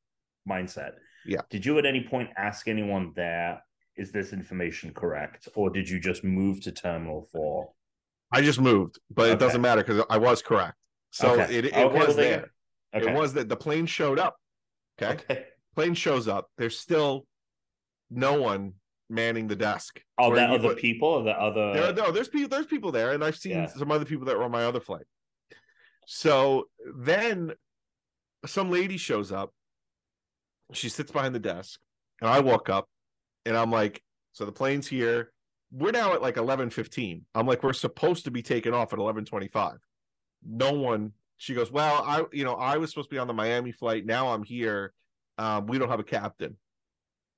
mindset. 0.47 0.93
Yeah. 1.25 1.41
Did 1.49 1.65
you 1.65 1.77
at 1.77 1.85
any 1.85 2.01
point 2.07 2.29
ask 2.37 2.69
anyone 2.69 3.11
there, 3.15 3.61
is 3.97 4.13
this 4.13 4.31
information 4.31 4.93
correct? 4.93 5.49
Or 5.55 5.69
did 5.69 5.89
you 5.89 5.99
just 5.99 6.23
move 6.23 6.61
to 6.61 6.71
Terminal 6.71 7.27
4? 7.33 7.73
I 8.31 8.41
just 8.41 8.61
moved, 8.61 8.97
but 9.09 9.29
it 9.29 9.39
doesn't 9.39 9.61
matter 9.61 9.83
because 9.83 10.05
I 10.09 10.17
was 10.17 10.41
correct. 10.41 10.75
So 11.11 11.31
Okay. 11.33 11.53
it, 11.57 11.65
it 11.65 11.73
Okay, 11.73 11.97
was 11.99 12.15
they- 12.15 12.29
there. 12.29 12.51
Okay. 12.95 13.11
It 13.11 13.13
was 13.13 13.33
that 13.33 13.49
the 13.49 13.57
plane 13.57 13.85
showed 13.87 14.19
up. 14.19 14.37
Okay. 15.01 15.13
Okay. 15.29 15.47
Plane 15.75 15.93
shows 15.95 16.27
up. 16.29 16.49
There's 16.57 16.79
still 16.79 17.27
no 18.09 18.41
one 18.41 18.75
manning 19.09 19.47
the 19.47 19.55
desk. 19.55 20.03
Oh, 20.17 20.33
that 20.35 20.49
other 20.49 20.69
put- 20.69 20.77
people 20.77 21.07
or 21.09 21.23
the 21.23 21.31
other 21.31 21.73
There, 21.73 21.93
no, 21.93 22.11
there's 22.11 22.27
people. 22.29 22.49
There's 22.49 22.65
people 22.67 22.91
there, 22.91 23.11
and 23.13 23.23
I've 23.23 23.37
seen 23.37 23.53
Yeah. 23.53 23.65
some 23.67 23.91
other 23.91 24.05
people 24.05 24.25
that 24.25 24.37
were 24.37 24.43
on 24.43 24.51
my 24.51 24.65
other 24.65 24.79
flight. 24.79 25.05
So 26.05 26.69
then, 26.95 27.53
some 28.45 28.71
lady 28.71 28.97
shows 28.97 29.31
up. 29.31 29.53
She 30.73 30.89
sits 30.89 31.11
behind 31.11 31.33
the 31.35 31.39
desk, 31.39 31.79
and 32.21 32.29
I 32.29 32.39
walk 32.39 32.69
up, 32.69 32.87
and 33.45 33.57
I'm 33.57 33.71
like, 33.71 34.03
"So 34.33 34.45
the 34.45 34.51
plane's 34.51 34.87
here. 34.87 35.33
We're 35.71 35.91
now 35.91 36.13
at 36.13 36.21
like 36.21 36.37
11:15. 36.37 37.25
I'm 37.35 37.45
like, 37.47 37.63
we're 37.63 37.73
supposed 37.73 38.25
to 38.25 38.31
be 38.31 38.41
taking 38.41 38.73
off 38.73 38.93
at 38.93 38.99
11:25. 38.99 39.79
No 40.43 40.71
one. 40.73 41.13
She 41.37 41.53
goes, 41.53 41.71
"Well, 41.71 42.03
I, 42.05 42.25
you 42.31 42.43
know, 42.43 42.53
I 42.55 42.77
was 42.77 42.89
supposed 42.91 43.09
to 43.09 43.15
be 43.15 43.19
on 43.19 43.27
the 43.27 43.33
Miami 43.33 43.71
flight. 43.71 44.05
Now 44.05 44.29
I'm 44.29 44.43
here. 44.43 44.93
Um, 45.37 45.67
we 45.67 45.77
don't 45.79 45.89
have 45.89 45.99
a 45.99 46.03
captain." 46.03 46.57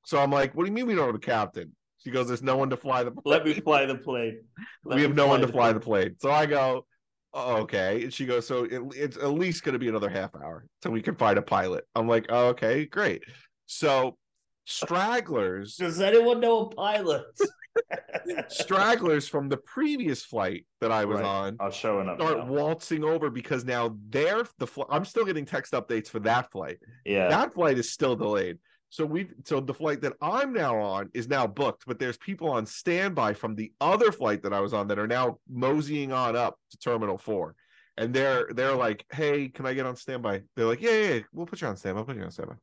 So 0.04 0.20
I'm 0.20 0.32
like, 0.32 0.56
"What 0.56 0.64
do 0.64 0.70
you 0.70 0.74
mean 0.76 0.88
we 0.88 0.96
don't 0.96 1.06
have 1.08 1.16
a 1.16 1.20
captain?" 1.20 1.76
She 2.04 2.10
goes, 2.12 2.28
"There's 2.28 2.42
no 2.44 2.58
one 2.58 2.70
to 2.72 2.78
fly 2.78 3.04
the." 3.04 3.12
plane. 3.12 3.22
Let 3.26 3.46
me 3.46 3.54
fly 3.54 3.86
the 3.86 3.96
plane. 3.96 4.42
Let 4.86 4.96
we 4.96 5.02
have 5.04 5.16
no 5.16 5.28
one 5.28 5.42
to 5.42 5.48
fly 5.48 5.66
plane. 5.72 5.74
the 5.76 5.80
plane. 5.80 6.16
So 6.20 6.32
I 6.32 6.46
go, 6.48 6.86
oh, 7.34 7.58
okay. 7.58 8.04
And 8.04 8.14
she 8.14 8.26
goes, 8.26 8.46
so 8.48 8.64
it, 8.66 8.82
it's 8.96 9.18
at 9.18 9.32
least 9.32 9.64
going 9.64 9.74
to 9.74 9.80
be 9.80 9.88
another 9.88 10.10
half 10.10 10.36
hour 10.36 10.66
so 10.84 10.90
we 10.90 11.02
can 11.02 11.16
find 11.16 11.38
a 11.38 11.42
pilot. 11.42 11.86
I'm 11.96 12.08
like, 12.08 12.26
oh, 12.30 12.48
okay, 12.48 12.86
great. 12.86 13.24
So 13.68 14.18
stragglers, 14.66 15.76
Does 15.78 16.02
anyone 16.02 16.40
know 16.42 16.62
a 16.66 16.70
pilot? 16.76 17.24
stragglers 18.50 19.28
from 19.28 19.48
the 19.50 19.58
previous 19.58 20.24
flight 20.24 20.66
that 20.82 20.92
I 20.92 21.06
was 21.06 21.20
Right. 21.20 21.26
on 21.28 21.58
I'm 21.60 21.72
showing 21.72 22.10
up. 22.10 22.20
start 22.20 22.40
now. 22.40 22.46
waltzing 22.46 23.04
over 23.04 23.30
because 23.30 23.64
now 23.66 23.96
they're 24.10 24.44
the 24.60 24.68
fl- 24.68 24.84
I'm 24.90 25.06
still 25.06 25.26
getting 25.26 25.46
text 25.46 25.74
updates 25.74 26.08
for 26.10 26.20
that 26.22 26.52
flight. 26.52 26.80
Yeah. 27.06 27.30
That 27.30 27.54
flight 27.54 27.78
is 27.78 27.90
still 27.90 28.16
delayed. 28.16 28.58
So 28.92 29.06
we 29.06 29.30
so 29.46 29.62
the 29.62 29.74
flight 29.74 30.02
that 30.02 30.14
I'm 30.22 30.52
now 30.52 30.78
on 30.78 31.10
is 31.14 31.30
now 31.30 31.48
booked, 31.48 31.86
but 31.88 31.98
there's 31.98 32.18
people 32.18 32.50
on 32.50 32.66
standby 32.66 33.34
from 33.34 33.56
the 33.56 33.72
other 33.80 34.12
flight 34.12 34.44
that 34.44 34.52
I 34.52 34.60
was 34.60 34.74
on 34.74 34.90
that 34.90 35.00
are 35.00 35.08
now 35.08 35.40
moseying 35.50 36.12
on 36.12 36.36
up 36.36 36.60
to 36.72 36.78
Terminal 36.78 37.18
Four, 37.18 37.56
and 37.96 38.14
they're 38.14 38.48
they're 38.54 38.76
like, 38.76 39.06
"Hey, 39.10 39.48
can 39.48 39.66
I 39.66 39.74
get 39.74 39.86
on 39.86 39.96
standby?" 39.96 40.42
They're 40.58 40.66
like, 40.66 40.82
"Yeah, 40.82 40.92
yeah, 40.92 41.14
yeah 41.14 41.20
we'll 41.32 41.46
put 41.46 41.62
you 41.62 41.68
on 41.68 41.78
standby. 41.78 42.00
We'll 42.02 42.06
put 42.06 42.18
you 42.18 42.24
on 42.24 42.32
standby." 42.32 42.56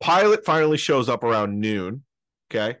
Pilot 0.00 0.44
finally 0.44 0.76
shows 0.78 1.08
up 1.08 1.22
around 1.22 1.60
noon, 1.60 2.02
okay, 2.50 2.78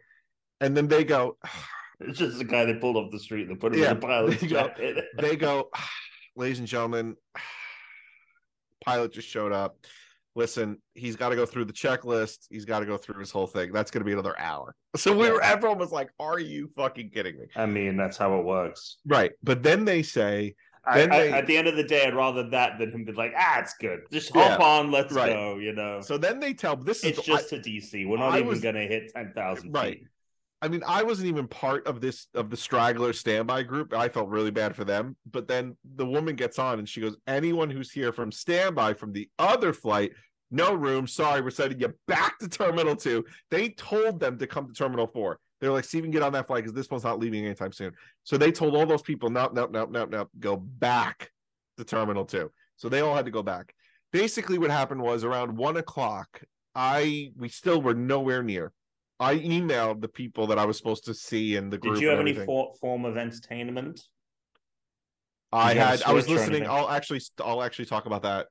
and 0.60 0.76
then 0.76 0.88
they 0.88 1.04
go, 1.04 1.38
It's 2.00 2.18
just 2.18 2.38
the 2.38 2.44
guy 2.44 2.64
they 2.64 2.74
pulled 2.74 2.96
off 2.96 3.10
the 3.10 3.18
street 3.18 3.48
and 3.48 3.58
put 3.58 3.74
him 3.74 3.80
Yeah, 3.80 3.90
in 3.90 4.00
the 4.00 4.06
pilot's 4.06 4.42
go. 4.42 4.70
they 5.18 5.36
go, 5.36 5.68
ladies 6.36 6.58
and 6.58 6.68
gentlemen, 6.68 7.16
pilot 8.84 9.12
just 9.12 9.28
showed 9.28 9.52
up. 9.52 9.78
Listen, 10.38 10.80
he's 10.94 11.16
got 11.16 11.30
to 11.30 11.36
go 11.36 11.44
through 11.44 11.64
the 11.64 11.72
checklist. 11.72 12.46
He's 12.48 12.64
got 12.64 12.78
to 12.78 12.86
go 12.86 12.96
through 12.96 13.18
his 13.18 13.32
whole 13.32 13.48
thing. 13.48 13.72
That's 13.72 13.90
going 13.90 14.02
to 14.02 14.04
be 14.04 14.12
another 14.12 14.38
hour. 14.38 14.74
So 14.96 15.16
we 15.16 15.30
were, 15.30 15.42
everyone 15.42 15.78
was 15.78 15.90
like, 15.92 16.10
"Are 16.18 16.38
you 16.38 16.70
fucking 16.76 17.10
kidding 17.10 17.38
me?" 17.38 17.46
I 17.56 17.66
mean, 17.66 17.96
that's 17.96 18.16
how 18.16 18.38
it 18.38 18.44
works. 18.44 18.96
Right. 19.06 19.32
But 19.42 19.62
then 19.62 19.84
they 19.84 20.02
say, 20.02 20.54
I, 20.86 20.98
Then 20.98 21.12
I- 21.12 21.18
they- 21.18 21.32
at 21.32 21.46
the 21.46 21.56
end 21.56 21.66
of 21.68 21.76
the 21.76 21.82
day, 21.84 22.06
I'd 22.06 22.14
rather 22.14 22.48
that 22.50 22.78
than 22.78 22.90
him 22.92 23.04
be 23.04 23.12
like, 23.12 23.32
ah, 23.36 23.58
it's 23.60 23.74
good. 23.80 24.00
Just 24.12 24.32
hop 24.32 24.60
on, 24.60 24.90
let's 24.92 25.12
right. 25.12 25.32
go. 25.32 25.56
You 25.58 25.72
know, 25.72 26.00
so 26.00 26.18
then 26.18 26.38
they 26.40 26.54
tell 26.54 26.76
this 26.76 27.02
it's 27.04 27.18
is 27.18 27.24
just 27.24 27.48
to 27.50 27.58
DC. 27.58 28.08
We're 28.08 28.16
not 28.18 28.32
I 28.32 28.36
even 28.38 28.48
was- 28.48 28.60
gonna 28.60 28.86
hit 28.86 29.12
ten 29.14 29.32
thousand 29.34 29.72
Right. 29.72 29.98
feet. 29.98 30.06
I 30.60 30.66
mean, 30.66 30.82
I 30.84 31.04
wasn't 31.04 31.28
even 31.28 31.46
part 31.46 31.86
of 31.86 32.00
this 32.00 32.26
of 32.34 32.50
the 32.50 32.56
straggler 32.56 33.12
standby 33.12 33.62
group. 33.62 33.94
I 33.94 34.08
felt 34.08 34.28
really 34.28 34.50
bad 34.50 34.74
for 34.74 34.84
them. 34.84 35.16
But 35.30 35.46
then 35.46 35.76
the 35.94 36.06
woman 36.06 36.34
gets 36.34 36.58
on 36.58 36.80
and 36.80 36.88
she 36.88 37.00
goes, 37.00 37.16
"Anyone 37.28 37.70
who's 37.70 37.92
here 37.92 38.12
from 38.12 38.32
standby 38.32 38.94
from 38.94 39.12
the 39.12 39.28
other 39.38 39.72
flight, 39.72 40.10
no 40.50 40.74
room. 40.74 41.06
Sorry, 41.06 41.40
we're 41.40 41.50
sending 41.50 41.80
you 41.80 41.94
back 42.06 42.38
to 42.38 42.48
Terminal 42.48 42.96
Two. 42.96 43.24
They 43.50 43.70
told 43.70 44.20
them 44.20 44.38
to 44.38 44.46
come 44.46 44.66
to 44.66 44.72
Terminal 44.72 45.06
Four. 45.06 45.38
They're 45.60 45.72
like, 45.72 45.84
Steven, 45.84 46.10
get 46.10 46.22
on 46.22 46.32
that 46.32 46.46
flight 46.46 46.62
because 46.62 46.74
this 46.74 46.90
one's 46.90 47.04
not 47.04 47.18
leaving 47.18 47.44
anytime 47.44 47.72
soon. 47.72 47.92
So 48.22 48.36
they 48.36 48.52
told 48.52 48.76
all 48.76 48.86
those 48.86 49.02
people, 49.02 49.28
no, 49.28 49.50
no, 49.52 49.66
no, 49.66 49.86
no, 49.86 50.04
no, 50.04 50.28
go 50.38 50.56
back 50.56 51.30
to 51.76 51.84
Terminal 51.84 52.24
Two. 52.24 52.50
So 52.76 52.88
they 52.88 53.00
all 53.00 53.14
had 53.14 53.24
to 53.24 53.30
go 53.30 53.42
back. 53.42 53.74
Basically, 54.12 54.58
what 54.58 54.70
happened 54.70 55.02
was 55.02 55.24
around 55.24 55.56
one 55.56 55.76
o'clock. 55.76 56.42
I 56.74 57.32
we 57.36 57.48
still 57.48 57.82
were 57.82 57.94
nowhere 57.94 58.42
near. 58.42 58.72
I 59.20 59.36
emailed 59.36 60.00
the 60.00 60.08
people 60.08 60.46
that 60.46 60.58
I 60.58 60.64
was 60.64 60.76
supposed 60.76 61.04
to 61.06 61.14
see 61.14 61.56
in 61.56 61.70
the 61.70 61.78
group. 61.78 61.94
Did 61.94 62.02
you 62.02 62.08
have 62.08 62.20
any 62.20 62.34
for, 62.34 62.72
form 62.80 63.04
of 63.04 63.16
entertainment? 63.16 64.00
I 65.52 65.74
did 65.74 65.82
had. 65.82 66.02
I 66.04 66.12
was 66.12 66.28
listening. 66.28 66.66
I'll 66.66 66.88
actually. 66.88 67.20
I'll 67.44 67.62
actually 67.62 67.86
talk 67.86 68.06
about 68.06 68.22
that. 68.22 68.46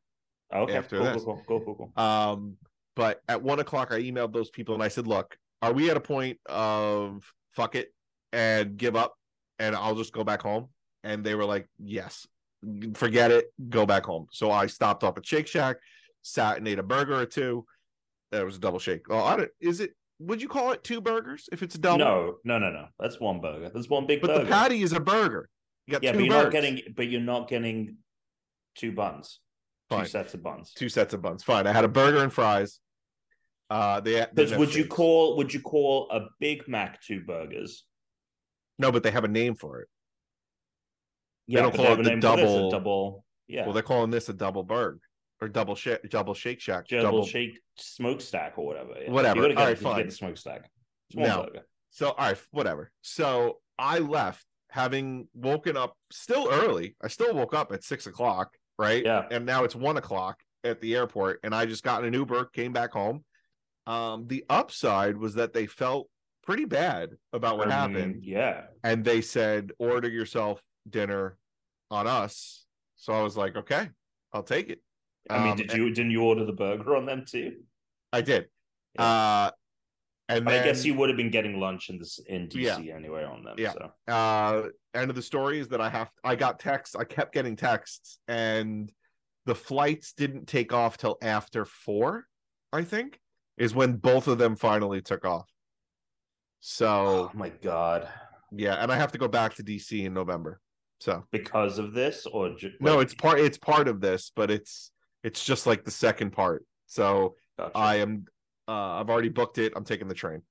Okay, 0.54 0.76
After 0.76 0.98
cool, 0.98 1.06
this. 1.06 1.24
cool, 1.24 1.44
cool, 1.48 1.60
cool, 1.62 1.76
cool. 1.96 2.04
Um, 2.04 2.58
but 2.96 3.22
at 3.28 3.42
one 3.42 3.60
o'clock, 3.60 3.92
I 3.92 4.02
emailed 4.02 4.34
those 4.34 4.50
people 4.50 4.74
and 4.74 4.84
I 4.84 4.88
said, 4.88 5.06
"Look, 5.08 5.38
are 5.62 5.74
we 5.74 5.90
at 5.90 5.98
a 5.98 6.02
point 6.02 6.40
of 6.46 7.24
fuck 7.52 7.76
it 7.76 7.94
and 8.32 8.78
give 8.78 8.96
up, 8.96 9.16
and 9.60 9.76
I'll 9.76 9.96
just 9.96 10.14
go 10.14 10.24
back 10.24 10.42
home?" 10.42 10.70
And 11.04 11.24
they 11.24 11.36
were 11.36 11.46
like, 11.46 11.68
"Yes, 11.78 12.26
forget 12.96 13.32
it, 13.32 13.46
go 13.70 13.86
back 13.86 14.06
home." 14.06 14.28
So 14.32 14.50
I 14.52 14.68
stopped 14.68 15.04
off 15.04 15.18
at 15.18 15.26
Shake 15.26 15.48
Shack, 15.48 15.78
sat 16.22 16.58
and 16.58 16.68
ate 16.68 16.80
a 16.80 16.84
burger 16.84 17.20
or 17.20 17.26
two. 17.26 17.66
That 18.32 18.46
was 18.46 18.58
a 18.58 18.60
double 18.60 18.80
shake. 18.80 19.06
Oh, 19.10 19.24
I 19.24 19.38
don't, 19.38 19.50
is 19.60 19.80
it? 19.80 19.92
Would 20.20 20.42
you 20.42 20.48
call 20.48 20.72
it 20.72 20.84
two 20.84 21.00
burgers 21.00 21.48
if 21.52 21.62
it's 21.62 21.76
a 21.76 21.78
double? 21.78 22.00
No, 22.00 22.36
no, 22.44 22.58
no, 22.58 22.72
no. 22.72 22.88
That's 23.00 23.20
one 23.20 23.40
burger. 23.40 23.70
That's 23.74 23.88
one 23.90 24.08
big 24.08 24.22
burger. 24.22 24.34
but 24.34 24.38
burger. 24.40 24.50
the 24.50 24.52
patty 24.56 24.82
is 24.82 24.94
a 24.94 25.00
burger. 25.00 25.50
You 25.86 25.92
got 25.92 26.04
yeah, 26.04 26.12
two 26.14 26.18
but 26.18 26.24
you're 26.26 26.34
burgers. 26.34 26.54
not 26.54 26.62
getting, 26.62 26.94
but 26.96 27.08
you're 27.10 27.22
not 27.22 27.48
getting 27.48 27.98
two 28.76 28.92
buns, 28.92 29.40
Fine. 29.90 30.04
two 30.04 30.10
sets 30.10 30.34
of 30.34 30.44
buns. 30.44 30.74
two 30.74 30.90
sets 30.90 31.14
of 31.14 31.22
buns. 31.22 31.44
Fine. 31.44 31.66
I 31.68 31.72
had 31.74 31.86
a 31.86 31.88
burger 31.88 32.24
and 32.24 32.32
fries. 32.34 32.80
Uh, 33.70 34.00
they 34.00 34.26
Because 34.34 34.56
would 34.58 34.74
you 34.74 34.86
call 34.86 35.38
would 35.38 35.54
you 35.54 35.60
call 35.62 36.10
a 36.12 36.28
Big 36.40 36.68
Mac 36.68 37.02
two 37.02 37.22
burgers? 37.22 37.86
No, 38.80 38.92
but 38.92 39.04
they 39.04 39.12
have 39.12 39.24
a 39.24 39.28
name 39.30 39.56
for 39.56 39.82
it. 39.82 39.88
Yeah, 41.48 41.60
they 41.60 41.64
don't 41.64 41.76
call 41.76 41.86
it 41.94 42.00
a 42.00 42.04
the 42.04 42.10
name 42.10 42.22
for 42.22 42.28
a 42.28 42.38
double- 42.38 42.72
double. 42.72 43.26
Yeah, 43.48 43.64
Well, 43.64 43.74
they're 43.74 43.82
calling 43.84 44.12
this 44.12 44.28
a 44.28 44.34
double 44.34 44.64
burg 44.64 45.00
or 45.42 45.48
double 45.48 45.74
shake, 45.76 46.10
double 46.10 46.34
shake 46.34 46.60
shack, 46.60 46.88
double, 46.90 47.26
shake 47.26 47.58
smokestack 47.78 48.58
or 48.58 48.66
whatever. 48.66 48.94
yeah. 49.02 49.10
Whatever. 49.10 49.36
You 49.38 49.42
gotta 49.44 49.54
get, 49.54 49.62
All 49.62 49.68
right, 49.68 49.80
fine. 49.80 49.98
get 50.00 50.10
the 50.10 50.16
smokestack. 50.16 50.70
No. 51.14 51.44
burger. 51.44 51.66
So, 51.90 52.10
all 52.10 52.28
right, 52.28 52.38
whatever. 52.52 52.92
So 53.02 53.60
I 53.80 54.00
left 54.00 54.46
having 54.70 55.30
woken 55.34 55.78
up 55.78 55.96
still 56.12 56.50
early. 56.52 56.98
I 57.02 57.08
still 57.08 57.34
woke 57.34 57.54
up 57.54 57.72
at 57.72 57.86
six 57.86 58.06
o'clock, 58.06 58.57
right? 58.78 59.04
Yeah. 59.04 59.26
And 59.32 59.46
now 59.46 59.64
it's 59.64 59.76
one 59.76 59.98
o'clock 59.98 60.42
at 60.64 60.82
the 60.82 60.96
airport, 60.96 61.40
and 61.44 61.54
I 61.54 61.66
just 61.66 61.84
got 61.84 62.02
in 62.02 62.08
an 62.08 62.14
Uber, 62.14 62.46
came 62.46 62.74
back 62.74 62.92
home. 62.92 63.24
Um, 63.86 64.28
the 64.28 64.44
upside 64.50 65.18
was 65.18 65.36
that 65.36 65.54
they 65.54 65.66
felt 65.66 66.10
pretty 66.46 66.66
bad 66.66 67.12
about 67.34 67.58
what 67.58 67.68
mean, 67.68 67.78
happened, 67.78 68.26
Yeah. 68.26 68.66
and 68.84 69.04
they 69.04 69.22
said, 69.22 69.72
"Order 69.80 70.10
yourself 70.10 70.62
dinner 70.90 71.38
on 71.90 72.08
us." 72.08 72.66
So 72.96 73.14
I 73.14 73.22
was 73.22 73.38
like, 73.38 73.56
"Okay, 73.56 73.90
I'll 74.34 74.44
take 74.44 74.70
it." 74.70 74.82
I 75.30 75.40
mean, 75.40 75.52
Um, 75.52 75.58
did 75.58 75.74
you 75.74 75.90
didn't 75.90 76.12
you 76.12 76.24
order 76.24 76.46
the 76.46 76.54
burger 76.54 76.96
on 76.96 77.06
them 77.06 77.26
too? 77.26 77.64
I 78.12 78.22
did. 78.22 78.50
Yeah. 78.96 79.04
Uh, 79.04 79.52
and 80.30 80.46
then, 80.48 80.62
I 80.62 80.64
guess 80.66 80.84
you 80.84 80.94
would 80.96 81.10
have 81.10 81.18
been 81.18 81.32
getting 81.32 81.60
lunch 81.60 81.90
in 81.90 81.98
this 82.00 82.20
in 82.28 82.48
DC 82.50 82.94
anyway 82.94 83.24
on 83.24 83.44
them. 83.44 83.56
Yeah. 83.58 83.74
So 83.74 83.92
uh 84.14 84.64
end 84.94 85.10
of 85.10 85.16
the 85.16 85.22
story 85.22 85.60
is 85.60 85.68
that 85.68 85.80
i 85.80 85.88
have 85.90 86.10
i 86.24 86.36
got 86.36 86.60
texts 86.60 86.96
i 86.96 87.04
kept 87.04 87.32
getting 87.32 87.56
texts 87.56 88.18
and 88.28 88.92
the 89.46 89.54
flights 89.54 90.14
didn't 90.14 90.48
take 90.48 90.74
off 90.74 90.98
till 90.98 91.18
after 91.22 91.66
four 91.66 92.26
i 92.74 92.84
think 92.84 93.20
is 93.58 93.76
when 93.76 93.94
both 93.94 94.28
of 94.28 94.40
them 94.40 94.56
finally 94.56 95.00
took 95.00 95.24
off 95.24 95.48
so 96.62 97.30
oh 97.32 97.32
my 97.36 97.50
god. 97.50 98.08
yeah 98.52 98.76
and 98.82 98.92
i 98.92 98.96
have 98.96 99.12
to 99.12 99.18
go 99.20 99.28
back 99.28 99.54
to 99.54 99.64
dc 99.64 99.92
in 100.04 100.14
november 100.14 100.60
so 101.00 101.24
Because 101.32 101.78
of 101.78 101.94
this 101.94 102.26
or 102.26 102.56
ju- 102.56 102.72
no 102.80 102.96
like- 102.96 103.06
it's 103.06 103.14
part 103.14 103.40
it's 103.40 103.58
part 103.60 103.88
of 103.88 104.02
this 104.02 104.32
but 104.36 104.50
it's 104.50 104.92
it's 105.24 105.46
just 105.46 105.68
like 105.68 105.84
the 105.86 105.92
second 105.92 106.32
part 106.32 106.66
so 106.88 107.36
Gotcha. 107.60 107.78
i 107.78 107.96
am 107.98 108.26
uh 108.68 108.72
i've 109.00 109.10
already 109.10 109.30
booked 109.30 109.58
it 109.58 109.74
i'm 109.76 109.84
taking 109.84 110.08
the 110.08 110.14
train 110.16 110.42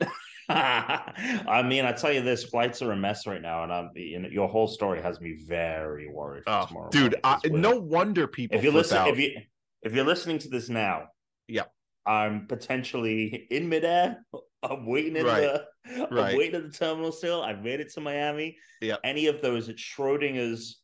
I 0.48 1.62
mean, 1.66 1.86
I 1.86 1.92
tell 1.92 2.12
you 2.12 2.20
this, 2.20 2.44
flights 2.44 2.82
are 2.82 2.92
a 2.92 2.96
mess 2.96 3.26
right 3.26 3.40
now, 3.40 3.62
and 3.62 3.72
I'm 3.72 3.90
you 3.94 4.18
know, 4.18 4.28
your 4.28 4.46
whole 4.46 4.66
story 4.68 5.00
has 5.00 5.18
me 5.18 5.38
very 5.46 6.08
worried 6.10 6.44
for 6.44 6.50
oh 6.50 6.66
tomorrow. 6.66 6.90
dude 6.90 7.16
I, 7.24 7.38
no 7.46 7.76
wonder 7.78 8.26
people 8.26 8.58
if 8.58 8.62
you're 8.62 8.72
listening 8.72 9.00
out. 9.00 9.08
if 9.08 9.18
you 9.18 9.40
if 9.82 9.94
you're 9.94 10.04
listening 10.04 10.38
to 10.40 10.48
this 10.48 10.68
now, 10.68 11.04
yeah, 11.48 11.62
I'm 12.04 12.46
potentially 12.46 13.46
in 13.50 13.68
midair. 13.70 14.24
I'm 14.62 14.86
waiting 14.86 15.16
in 15.16 15.24
Right. 15.24 15.40
the 15.86 16.08
I'm 16.10 16.36
waiting 16.36 16.56
at 16.56 16.70
the 16.70 16.76
terminal 16.76 17.12
still. 17.12 17.42
I've 17.42 17.62
made 17.62 17.80
it 17.80 17.90
to 17.94 18.00
Miami. 18.02 18.58
Yep. 18.82 19.00
Any 19.04 19.26
of 19.28 19.40
those 19.40 19.68
at 19.70 19.76
Schrodinger's 19.76 20.80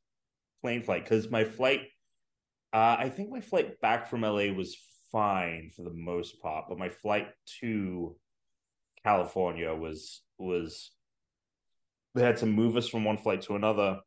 plane 0.62 0.82
flight 0.82 1.04
because 1.04 1.30
my 1.30 1.44
flight, 1.44 1.82
uh, 2.72 2.96
I 2.98 3.08
think 3.10 3.30
my 3.30 3.40
flight 3.42 3.78
back 3.82 4.08
from 4.08 4.22
LA 4.22 4.52
was 4.52 4.76
fine 5.12 5.70
for 5.74 5.82
the 5.82 5.90
most 5.92 6.40
part, 6.40 6.66
but 6.68 6.78
my 6.78 6.88
flight 6.88 7.28
to 7.60 8.16
California 9.04 9.74
was 9.74 10.22
was 10.38 10.90
they 12.14 12.22
had 12.22 12.36
to 12.38 12.46
move 12.46 12.76
us 12.76 12.88
from 12.88 13.04
one 13.04 13.16
flight 13.18 13.42
to 13.42 13.56
another. 13.56 14.00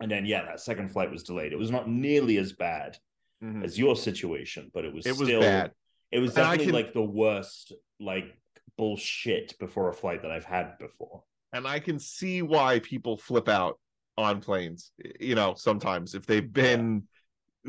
And 0.00 0.10
then 0.10 0.26
yeah, 0.26 0.44
that 0.44 0.60
second 0.60 0.90
flight 0.90 1.10
was 1.10 1.22
delayed. 1.22 1.52
It 1.52 1.58
was 1.58 1.70
not 1.70 1.88
nearly 1.88 2.36
as 2.38 2.52
bad 2.52 2.98
Mhm. 3.42 3.64
as 3.64 3.78
your 3.78 3.96
situation, 3.96 4.70
but 4.74 4.84
it 4.84 4.92
was 4.92 5.06
It 5.06 5.16
was 5.16 5.28
still 5.28 5.40
bad. 5.40 5.72
it 6.10 6.18
was 6.18 6.34
definitely 6.34 6.66
can- 6.66 6.74
like 6.74 6.92
the 6.92 7.02
worst 7.02 7.72
like 8.00 8.36
bullshit 8.76 9.56
before 9.58 9.88
a 9.88 9.94
flight 9.94 10.22
that 10.22 10.30
I've 10.30 10.44
had 10.44 10.78
before. 10.78 11.24
and 11.52 11.68
I 11.68 11.78
can 11.78 12.00
see 12.00 12.42
why 12.42 12.80
people 12.80 13.16
flip 13.16 13.48
out 13.48 13.78
on 14.16 14.40
planes. 14.40 14.90
You 15.20 15.36
know, 15.36 15.54
sometimes 15.54 16.14
if 16.16 16.26
they've 16.26 16.52
been 16.52 17.06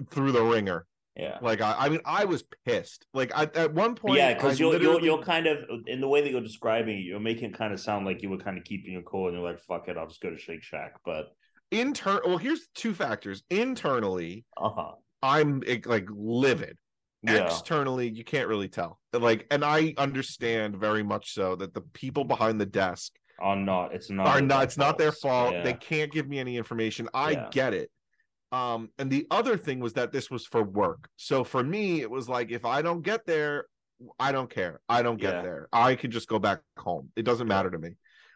through 0.10 0.32
the 0.32 0.44
ringer. 0.44 0.88
Yeah. 1.16 1.38
Like 1.42 1.62
I, 1.62 1.76
I 1.78 1.90
mean, 1.90 2.02
I 2.06 2.26
was 2.26 2.44
pissed. 2.66 3.06
Like 3.14 3.32
I, 3.34 3.44
at 3.56 3.74
one 3.74 3.96
point, 3.96 4.18
yeah, 4.18 4.34
because 4.34 4.60
I 4.60 4.64
you're, 4.64 4.82
you're 4.82 5.02
you're 5.02 5.24
kind 5.24 5.48
of 5.48 5.60
in 5.88 6.02
the 6.02 6.08
way 6.08 6.22
that 6.22 6.30
you're 6.30 6.42
describing 6.42 6.98
it, 6.98 7.02
you're 7.04 7.20
making 7.22 7.52
it 7.52 7.58
kind 7.58 7.72
of 7.74 7.80
sound 7.80 8.06
like 8.06 8.22
you 8.22 8.30
were 8.30 8.38
kind 8.38 8.58
of 8.58 8.66
keeping 8.66 8.92
your 8.92 9.02
cool 9.04 9.28
and 9.28 9.38
you're 9.38 9.50
like, 9.50 9.62
fuck 9.62 9.88
it, 9.88 9.98
I'll 9.98 10.08
just 10.08 10.22
go 10.22 10.30
to 10.30 10.38
Shake 10.38 10.62
Shack. 10.62 10.94
But 11.06 11.28
intern. 11.72 12.20
Well, 12.26 12.38
here's 12.38 12.68
two 12.76 12.94
factors. 12.94 13.44
Internally, 13.50 14.46
uh-huh. 14.58 14.92
I'm 15.22 15.62
like 15.86 16.08
livid. 16.10 16.78
Yeah. 17.24 17.46
Externally, 17.46 18.10
you 18.10 18.24
can't 18.24 18.48
really 18.48 18.68
tell. 18.68 19.00
Like, 19.12 19.48
and 19.50 19.66
I 19.66 19.96
understand 19.98 20.76
very 20.78 21.02
much 21.02 21.34
so 21.34 21.56
that 21.56 21.74
the 21.74 21.82
people 21.82 22.24
behind 22.24 22.62
the 22.62 22.68
desk 22.68 23.14
Are 23.40 23.56
not 23.56 23.96
it's 23.96 24.12
not 24.12 24.28
are 24.28 24.42
not. 24.42 24.64
It's 24.66 24.78
not 24.78 24.98
their 25.00 25.12
fault. 25.12 25.54
Yeah. 25.54 25.64
They 25.64 25.74
can't 25.74 26.12
give 26.12 26.28
me 26.28 26.40
any 26.40 26.58
information. 26.58 27.10
I 27.14 27.32
Yeah. 27.32 27.48
get 27.52 27.74
it. 27.74 27.90
Um, 28.56 28.90
and 28.98 29.12
the 29.12 29.28
other 29.32 29.58
thing 29.58 29.80
was 29.80 29.94
that 29.94 30.12
this 30.12 30.32
was 30.32 30.46
for 30.46 30.64
work. 30.64 31.10
So 31.18 31.44
for 31.44 31.64
me, 31.64 32.02
it 32.02 32.10
was 32.10 32.30
like 32.30 32.52
if 32.52 32.64
I 32.64 32.82
don't 32.82 33.02
get 33.02 33.26
there, 33.26 33.66
I 34.20 34.32
don't 34.32 34.50
care. 34.50 34.80
I 34.88 35.02
don't 35.02 35.20
get 35.20 35.36
Yeah. 35.36 35.42
there. 35.42 35.68
I 35.74 35.96
can 35.96 36.10
just 36.12 36.28
go 36.28 36.40
back 36.40 36.62
home. 36.78 37.12
It 37.16 37.24
doesn't 37.24 37.48
matter 37.48 37.70
to 37.70 37.78
me. 37.78 37.92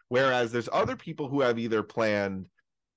Whereas 0.08 0.52
there's 0.52 0.68
other 0.72 0.96
people 0.96 1.28
who 1.28 1.40
have 1.40 1.58
either 1.58 1.82
planned 1.82 2.46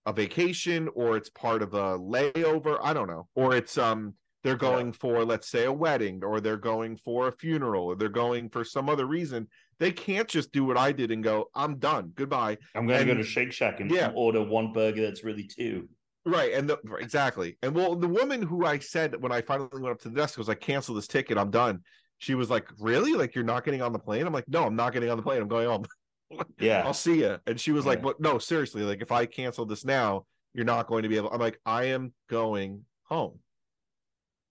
a 0.06 0.12
vacation 0.12 0.90
or 0.96 1.16
it's 1.16 1.30
part 1.30 1.62
of 1.62 1.74
a 1.74 1.98
layover. 1.98 2.78
I 2.82 2.94
don't 2.94 3.08
know. 3.08 3.28
Or 3.36 3.56
it's 3.56 3.78
um 3.78 4.16
they're 4.44 4.58
going 4.58 4.92
for 4.92 5.24
let's 5.24 5.48
say 5.48 5.64
a 5.64 5.72
wedding 5.72 6.22
or 6.24 6.42
they're 6.42 6.58
going 6.58 6.98
for 6.98 7.30
a 7.30 7.32
funeral 7.32 7.86
or 7.86 7.96
they're 7.96 8.10
going 8.10 8.50
for 8.50 8.66
some 8.66 8.90
other 8.90 9.06
reason. 9.06 9.48
They 9.80 9.92
can't 9.94 10.28
just 10.28 10.52
do 10.52 10.66
what 10.66 10.78
I 10.78 10.92
did 10.92 11.12
and 11.12 11.24
go, 11.24 11.50
I'm 11.56 11.80
done. 11.80 12.12
Goodbye. 12.16 12.58
I'm 12.76 12.86
gonna 12.86 13.06
go 13.06 13.14
to 13.14 13.24
Shake 13.24 13.54
Shack 13.54 13.80
and 13.80 13.90
Yeah. 13.90 14.12
order 14.14 14.44
one 14.44 14.74
burger 14.74 15.04
that's 15.04 15.24
really 15.24 15.48
two. 15.48 15.88
Right, 16.26 16.54
and 16.54 16.70
the, 16.70 16.78
exactly, 17.00 17.58
and 17.62 17.76
well, 17.76 17.96
the 17.96 18.08
woman 18.08 18.42
who 18.42 18.66
I 18.66 18.80
said 18.80 19.22
when 19.22 19.34
I 19.34 19.42
finally 19.42 19.68
went 19.74 19.88
up 19.88 20.00
to 20.02 20.10
the 20.10 20.16
desk 20.16 20.38
was 20.38 20.48
like, 20.48 20.62
"Cancel 20.62 20.96
this 20.96 21.08
ticket, 21.08 21.38
I'm 21.38 21.52
done." 21.52 21.82
She 22.20 22.34
was 22.34 22.50
like, 22.50 22.66
"Really? 22.80 23.14
Like 23.14 23.36
you're 23.36 23.44
not 23.44 23.66
getting 23.66 23.82
on 23.82 23.92
the 23.92 24.00
plane?" 24.00 24.26
I'm 24.26 24.32
like, 24.32 24.48
"No, 24.48 24.64
I'm 24.64 24.76
not 24.78 24.94
getting 24.94 25.10
on 25.10 25.18
the 25.18 25.24
plane. 25.24 25.42
I'm 25.42 25.48
going 25.50 25.68
home. 25.68 25.86
Yeah. 26.60 26.82
I'll 26.86 26.94
see 26.94 27.20
you." 27.20 27.38
And 27.46 27.60
she 27.60 27.72
was 27.74 27.86
like, 27.86 28.00
Yeah. 28.00 28.06
"What? 28.06 28.22
No, 28.22 28.38
seriously. 28.40 28.84
Like 28.84 29.02
if 29.02 29.12
I 29.12 29.26
cancel 29.26 29.66
this 29.66 29.84
now, 29.86 30.26
you're 30.54 30.66
not 30.66 30.88
going 30.88 31.04
to 31.04 31.10
be 31.10 31.18
able." 31.18 31.30
I'm 31.30 31.42
like, 31.42 31.60
"I 31.66 31.86
am 31.86 32.14
going 32.30 32.86
home. 33.04 33.40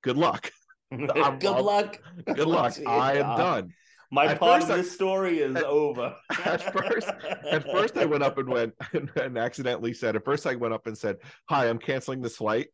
Good 0.02 0.18
luck. 0.18 0.50
Good 0.90 1.10
I'm- 1.16 1.38
luck. 1.42 1.98
Good 2.26 2.46
luck. 2.46 2.74
I 2.86 3.14
am 3.14 3.36
done." 3.38 3.72
My 4.14 4.26
At 4.26 4.38
part 4.40 4.62
of 4.62 4.70
I- 4.70 4.76
the 4.76 4.84
story 4.84 5.38
is 5.40 5.56
at- 5.56 5.64
over. 5.64 6.14
at 6.44 6.72
first- 6.72 7.08
At 7.50 7.64
first, 7.64 7.96
I 7.96 8.04
went 8.04 8.22
up 8.22 8.36
and 8.38 8.48
went 8.48 8.74
and, 8.92 9.10
and 9.16 9.38
accidentally 9.38 9.94
said. 9.94 10.14
At 10.16 10.24
first, 10.24 10.46
I 10.46 10.54
went 10.54 10.74
up 10.74 10.86
and 10.86 10.96
said, 10.96 11.16
"Hi, 11.48 11.68
I'm 11.68 11.78
canceling 11.78 12.20
this 12.20 12.36
flight." 12.36 12.68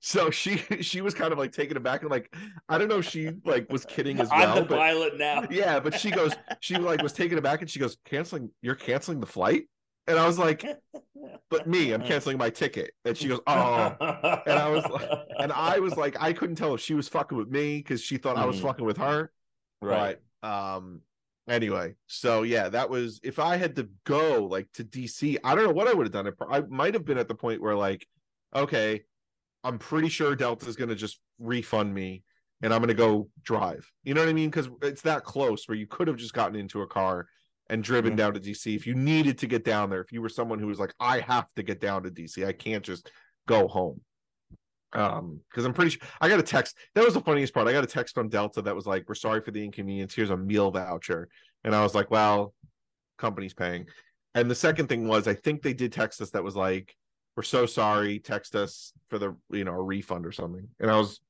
So 0.00 0.30
she 0.30 0.56
she 0.80 1.00
was 1.02 1.14
kind 1.14 1.32
of 1.32 1.38
like 1.38 1.52
taken 1.52 1.76
aback 1.76 2.02
and 2.02 2.10
like 2.10 2.34
I 2.68 2.76
don't 2.78 2.88
know 2.88 2.98
if 2.98 3.08
she 3.08 3.30
like 3.44 3.70
was 3.70 3.84
kidding 3.86 4.18
as 4.20 4.28
well. 4.30 4.56
I'm 4.56 4.62
the 4.64 4.68
but, 4.68 4.78
pilot 4.78 5.16
now. 5.18 5.46
yeah, 5.50 5.78
but 5.80 5.98
she 5.98 6.10
goes 6.10 6.32
she 6.60 6.76
like 6.76 7.02
was 7.02 7.12
taken 7.12 7.38
aback 7.38 7.60
and 7.62 7.70
she 7.70 7.78
goes 7.78 7.96
canceling 8.04 8.50
you're 8.60 8.74
canceling 8.74 9.18
the 9.20 9.26
flight 9.26 9.62
and 10.08 10.18
I 10.18 10.26
was 10.26 10.38
like 10.38 10.62
but 11.48 11.66
me 11.66 11.92
I'm 11.92 12.02
canceling 12.02 12.36
my 12.36 12.50
ticket 12.50 12.90
and 13.06 13.16
she 13.16 13.28
goes 13.28 13.40
oh 13.46 13.96
and 14.46 14.58
I 14.58 14.68
was 14.68 14.84
like- 14.90 15.08
and 15.38 15.50
I 15.52 15.78
was 15.78 15.96
like 15.96 16.16
I 16.20 16.34
couldn't 16.34 16.56
tell 16.56 16.74
if 16.74 16.80
she 16.82 16.92
was 16.92 17.08
fucking 17.08 17.38
with 17.38 17.48
me 17.48 17.78
because 17.78 18.02
she 18.02 18.18
thought 18.18 18.36
I 18.36 18.44
was 18.44 18.56
Mhm. 18.58 18.62
fucking 18.62 18.84
with 18.84 18.98
her 18.98 19.32
right. 19.80 20.18
Um 20.42 21.00
anyway 21.48 21.94
so 22.06 22.42
yeah 22.42 22.68
that 22.68 22.88
was 22.88 23.20
if 23.22 23.38
i 23.38 23.56
had 23.56 23.74
to 23.76 23.88
go 24.04 24.44
like 24.44 24.70
to 24.72 24.84
dc 24.84 25.36
i 25.42 25.54
don't 25.54 25.64
know 25.64 25.72
what 25.72 25.88
i 25.88 25.92
would 25.92 26.06
have 26.06 26.12
done. 26.12 26.32
I 26.50 26.60
might 26.68 26.94
have 26.94 27.04
been 27.04 27.18
at 27.18 27.28
the 27.28 27.34
point 27.34 27.60
where 27.60 27.74
like 27.76 28.06
okay 28.54 29.02
i'm 29.64 29.78
pretty 29.78 30.08
sure 30.08 30.36
delta's 30.36 30.76
going 30.76 30.88
to 30.90 30.94
just 30.94 31.20
refund 31.38 31.92
me 31.92 32.22
and 32.62 32.72
i'm 32.72 32.80
going 32.80 32.88
to 32.88 32.94
go 32.94 33.28
drive. 33.42 33.90
You 34.04 34.14
know 34.14 34.20
what 34.20 34.28
i 34.30 34.32
mean? 34.32 34.50
Because 34.50 34.68
it's 34.82 35.02
that 35.02 35.24
close 35.24 35.66
where 35.66 35.76
you 35.76 35.86
could 35.88 36.06
have 36.06 36.16
just 36.16 36.32
gotten 36.32 36.54
into 36.56 36.82
a 36.82 36.86
car 36.86 37.26
and 37.68 37.82
driven 37.82 38.12
Mhm. 38.12 38.16
down 38.16 38.34
to 38.34 38.40
dc 38.40 38.74
if 38.76 38.86
you 38.86 38.94
needed 38.94 39.38
to 39.38 39.46
get 39.48 39.64
down 39.64 39.90
there. 39.90 40.00
If 40.00 40.12
you 40.12 40.22
were 40.22 40.28
someone 40.28 40.58
who 40.60 40.68
was 40.68 40.78
like 40.78 40.94
i 41.00 41.18
have 41.20 41.46
to 41.56 41.62
get 41.64 41.80
down 41.80 42.04
to 42.04 42.10
dc 42.10 42.44
i 42.46 42.52
can't 42.52 42.84
just 42.84 43.10
go 43.48 43.66
home 43.66 44.00
um 44.94 45.40
because 45.48 45.64
i'm 45.64 45.72
pretty 45.72 45.90
sure 45.90 46.00
i 46.20 46.28
got 46.28 46.38
a 46.38 46.42
text 46.42 46.76
that 46.94 47.04
was 47.04 47.14
the 47.14 47.20
funniest 47.20 47.54
part 47.54 47.66
i 47.66 47.72
got 47.72 47.84
a 47.84 47.86
text 47.86 48.14
from 48.14 48.28
delta 48.28 48.60
that 48.60 48.74
was 48.74 48.86
like 48.86 49.04
we're 49.08 49.14
sorry 49.14 49.40
for 49.40 49.50
the 49.50 49.64
inconvenience 49.64 50.14
here's 50.14 50.30
a 50.30 50.36
meal 50.36 50.70
voucher. 50.70 51.28
And 51.64 51.74
i 51.74 51.82
was 51.82 51.94
like 51.94 52.10
well 52.10 52.54
company's 53.18 53.54
paying. 53.54 53.86
And 54.34 54.50
the 54.50 54.54
second 54.54 54.88
thing 54.88 55.06
was 55.06 55.28
i 55.28 55.34
think 55.34 55.62
they 55.62 55.74
did 55.74 55.92
text 55.92 56.20
us 56.20 56.30
that 56.30 56.44
was 56.44 56.56
like 56.56 56.94
we're 57.36 57.42
so 57.42 57.64
sorry 57.64 58.18
text 58.18 58.54
us 58.54 58.92
for 59.08 59.18
the 59.18 59.36
you 59.50 59.64
know 59.64 59.72
a 59.72 59.82
refund 59.82 60.26
or 60.26 60.32
something. 60.32 60.68
And 60.80 60.90
i 60.90 60.96
was 60.98 61.20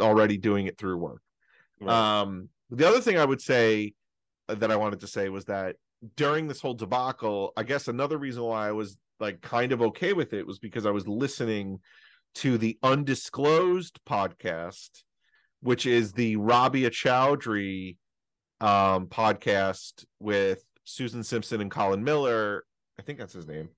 already 0.00 0.36
doing 0.36 0.66
it 0.66 0.78
through 0.78 0.96
work. 0.96 1.22
Right. 1.80 2.20
um, 2.20 2.48
the 2.70 2.86
other 2.86 3.00
thing 3.00 3.18
I 3.18 3.24
would 3.24 3.40
say 3.40 3.94
uh, 4.48 4.54
that 4.56 4.70
I 4.70 4.76
wanted 4.76 5.00
to 5.00 5.06
say 5.06 5.28
was 5.28 5.46
that 5.46 5.76
during 6.16 6.48
this 6.48 6.60
whole 6.60 6.74
debacle, 6.74 7.52
I 7.56 7.62
guess 7.62 7.88
another 7.88 8.18
reason 8.18 8.42
why 8.42 8.68
I 8.68 8.72
was 8.72 8.96
like 9.20 9.40
kind 9.40 9.72
of 9.72 9.82
okay 9.82 10.12
with 10.12 10.32
it 10.32 10.46
was 10.46 10.58
because 10.58 10.86
I 10.86 10.90
was 10.90 11.08
listening 11.08 11.80
to 12.38 12.58
the 12.58 12.78
undisclosed 12.82 13.98
podcast, 14.08 15.02
which 15.60 15.86
is 15.86 16.12
the 16.12 16.36
Rabia 16.36 16.90
Chaudry 16.90 17.96
um 18.60 19.06
podcast 19.06 20.04
with 20.18 20.64
Susan 20.84 21.22
Simpson 21.22 21.60
and 21.60 21.70
Colin 21.70 22.02
Miller. 22.02 22.64
I 22.98 23.02
think 23.02 23.18
that's 23.18 23.32
his 23.32 23.46
name 23.46 23.68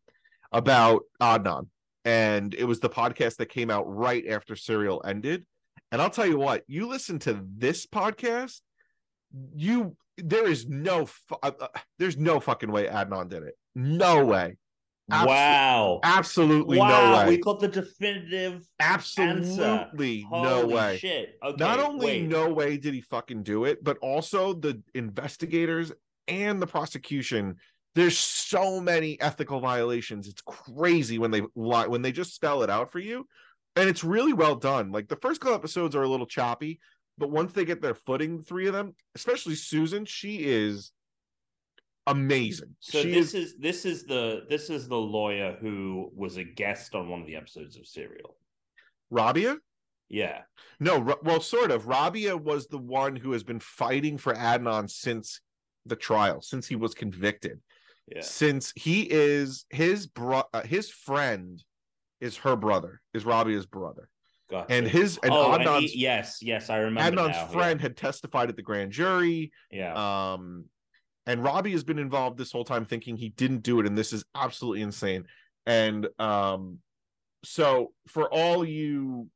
about 0.53 1.03
Adnan. 1.21 1.69
And 2.05 2.55
it 2.55 2.65
was 2.65 2.81
the 2.81 2.89
podcast 2.89 3.37
that 3.37 3.47
came 3.47 3.71
out 3.71 3.85
right 3.87 4.27
after 4.29 4.57
Serial 4.57 5.03
ended. 5.05 5.45
And 5.93 6.01
I'll 6.01 6.11
tell 6.11 6.27
you 6.27 6.39
what, 6.39 6.63
you 6.67 6.87
listen 6.87 7.19
to 7.21 7.45
this 7.57 7.87
podcast, 7.87 8.61
you 9.55 9.97
there 10.17 10.49
is 10.49 10.67
no 10.67 11.09
uh, 11.43 11.51
uh, 11.61 11.69
there's 11.99 12.17
no 12.17 12.41
fucking 12.41 12.71
way 12.71 12.87
Adnan 12.87 13.29
did 13.29 13.43
it. 13.43 13.55
No 13.75 14.25
way. 14.25 14.57
Abso- 15.11 15.27
wow. 15.27 16.01
Absolutely 16.03 16.79
wow. 16.79 16.89
no 16.89 17.19
way. 17.19 17.29
We 17.29 17.39
got 17.39 17.61
the 17.61 17.69
definitive 17.69 18.67
Absolutely 18.79 20.27
no 20.31 20.39
Holy 20.39 20.75
way. 20.75 20.99
Shit. 20.99 21.39
Okay. 21.43 21.57
Not 21.59 21.81
only 21.81 22.07
wait. 22.07 22.29
no 22.29 22.53
way 22.53 22.77
did 22.77 22.95
he 22.95 23.01
fucking 23.01 23.43
do 23.43 23.65
it, 23.65 23.83
but 23.83 23.99
also 23.99 24.53
the 24.53 24.83
investigators 24.95 25.93
and 26.29 26.61
the 26.61 26.67
prosecution. 26.67 27.57
There's 27.95 28.19
so 28.19 28.81
many 28.81 29.21
ethical 29.21 29.61
violations. 29.61 30.29
It's 30.29 30.43
crazy 30.43 31.19
when 31.19 31.31
they 31.31 31.43
lie 31.55 31.89
when 31.89 32.03
they 32.03 32.13
just 32.13 32.35
spell 32.35 32.63
it 32.63 32.71
out 32.71 32.93
for 32.93 33.01
you, 33.01 33.27
and 33.77 33.89
it's 33.89 34.05
really 34.05 34.33
well 34.33 34.55
done. 34.55 34.93
Like 34.93 35.09
the 35.09 35.17
first 35.17 35.41
couple 35.41 35.57
episodes 35.57 35.97
are 35.97 36.03
a 36.03 36.09
little 36.09 36.27
choppy, 36.27 36.79
but 37.19 37.31
once 37.31 37.53
they 37.53 37.65
get 37.65 37.83
their 37.83 37.95
footing, 37.95 38.39
the 38.39 38.45
three 38.45 38.69
of 38.69 38.73
them, 38.75 38.95
especially 39.17 39.57
Susan, 39.57 40.05
she 40.05 40.45
is 40.45 40.93
amazing. 42.11 42.75
So 42.81 43.03
she 43.03 43.11
this 43.11 43.35
is 43.35 43.57
this 43.59 43.85
is 43.85 44.05
the 44.05 44.45
this 44.49 44.71
is 44.71 44.89
the 44.89 44.97
lawyer 44.97 45.57
who 45.61 46.11
was 46.15 46.37
a 46.37 46.45
guest 46.45 46.95
on 46.95 47.09
one 47.09 47.21
of 47.21 47.27
the 47.27 47.37
episodes 47.37 47.77
of 47.77 47.87
Serial. 47.87 48.37
Rabia. 49.11 49.57
Yeah. 50.09 50.41
No, 50.81 51.17
well, 51.23 51.41
sort 51.41 51.71
of. 51.71 51.87
Rabia 51.87 52.37
was 52.37 52.67
the 52.67 52.79
one 52.79 53.15
who 53.15 53.33
has 53.33 53.45
been 53.45 53.61
fighting 53.61 54.19
for 54.19 54.35
Adnan 54.35 54.91
since 54.91 55.41
the 55.87 55.97
trial, 55.97 56.43
since 56.43 56.67
he 56.67 56.77
was 56.77 56.95
convicted. 56.95 57.61
Yeah. 58.09 58.23
Since 58.23 58.73
he 58.75 59.03
is 59.03 59.67
his 59.71 60.09
bro, 60.09 60.43
uh, 60.53 60.63
his 60.63 60.91
friend 60.91 61.63
is 62.21 62.37
her 62.39 62.57
brother, 62.57 63.01
is 63.15 63.25
Rabia's 63.25 63.67
brother, 63.67 64.09
Gotcha. 64.51 64.73
and 64.73 64.87
his 64.87 65.19
and 65.23 65.33
oh, 65.33 65.53
and 65.53 65.65
Adnan's 65.65 65.93
he- 65.93 66.01
yes, 66.01 66.39
yes, 66.43 66.71
I 66.71 66.79
remember. 66.79 67.17
Adnan's 67.17 67.37
now, 67.37 67.47
friend 67.47 67.81
had 67.81 67.97
testified 67.97 68.49
at 68.49 68.57
the 68.57 68.63
grand 68.63 68.91
jury. 68.91 69.53
Yeah. 69.71 69.93
yeah. 69.95 70.33
Um, 70.33 70.65
and 71.27 71.45
Rabia 71.45 71.73
has 71.73 71.85
been 71.85 71.99
involved 71.99 72.39
this 72.39 72.53
whole 72.53 72.65
time, 72.65 72.85
thinking 72.85 73.17
he 73.17 73.31
didn't 73.31 73.63
do 73.63 73.81
it, 73.81 73.87
and 73.87 73.97
this 73.97 74.13
is 74.13 74.25
absolutely 74.35 74.83
insane. 74.83 75.25
And 75.67 76.09
um, 76.19 76.79
so 77.45 77.93
for 78.09 78.33
all 78.33 78.65
you 78.65 79.29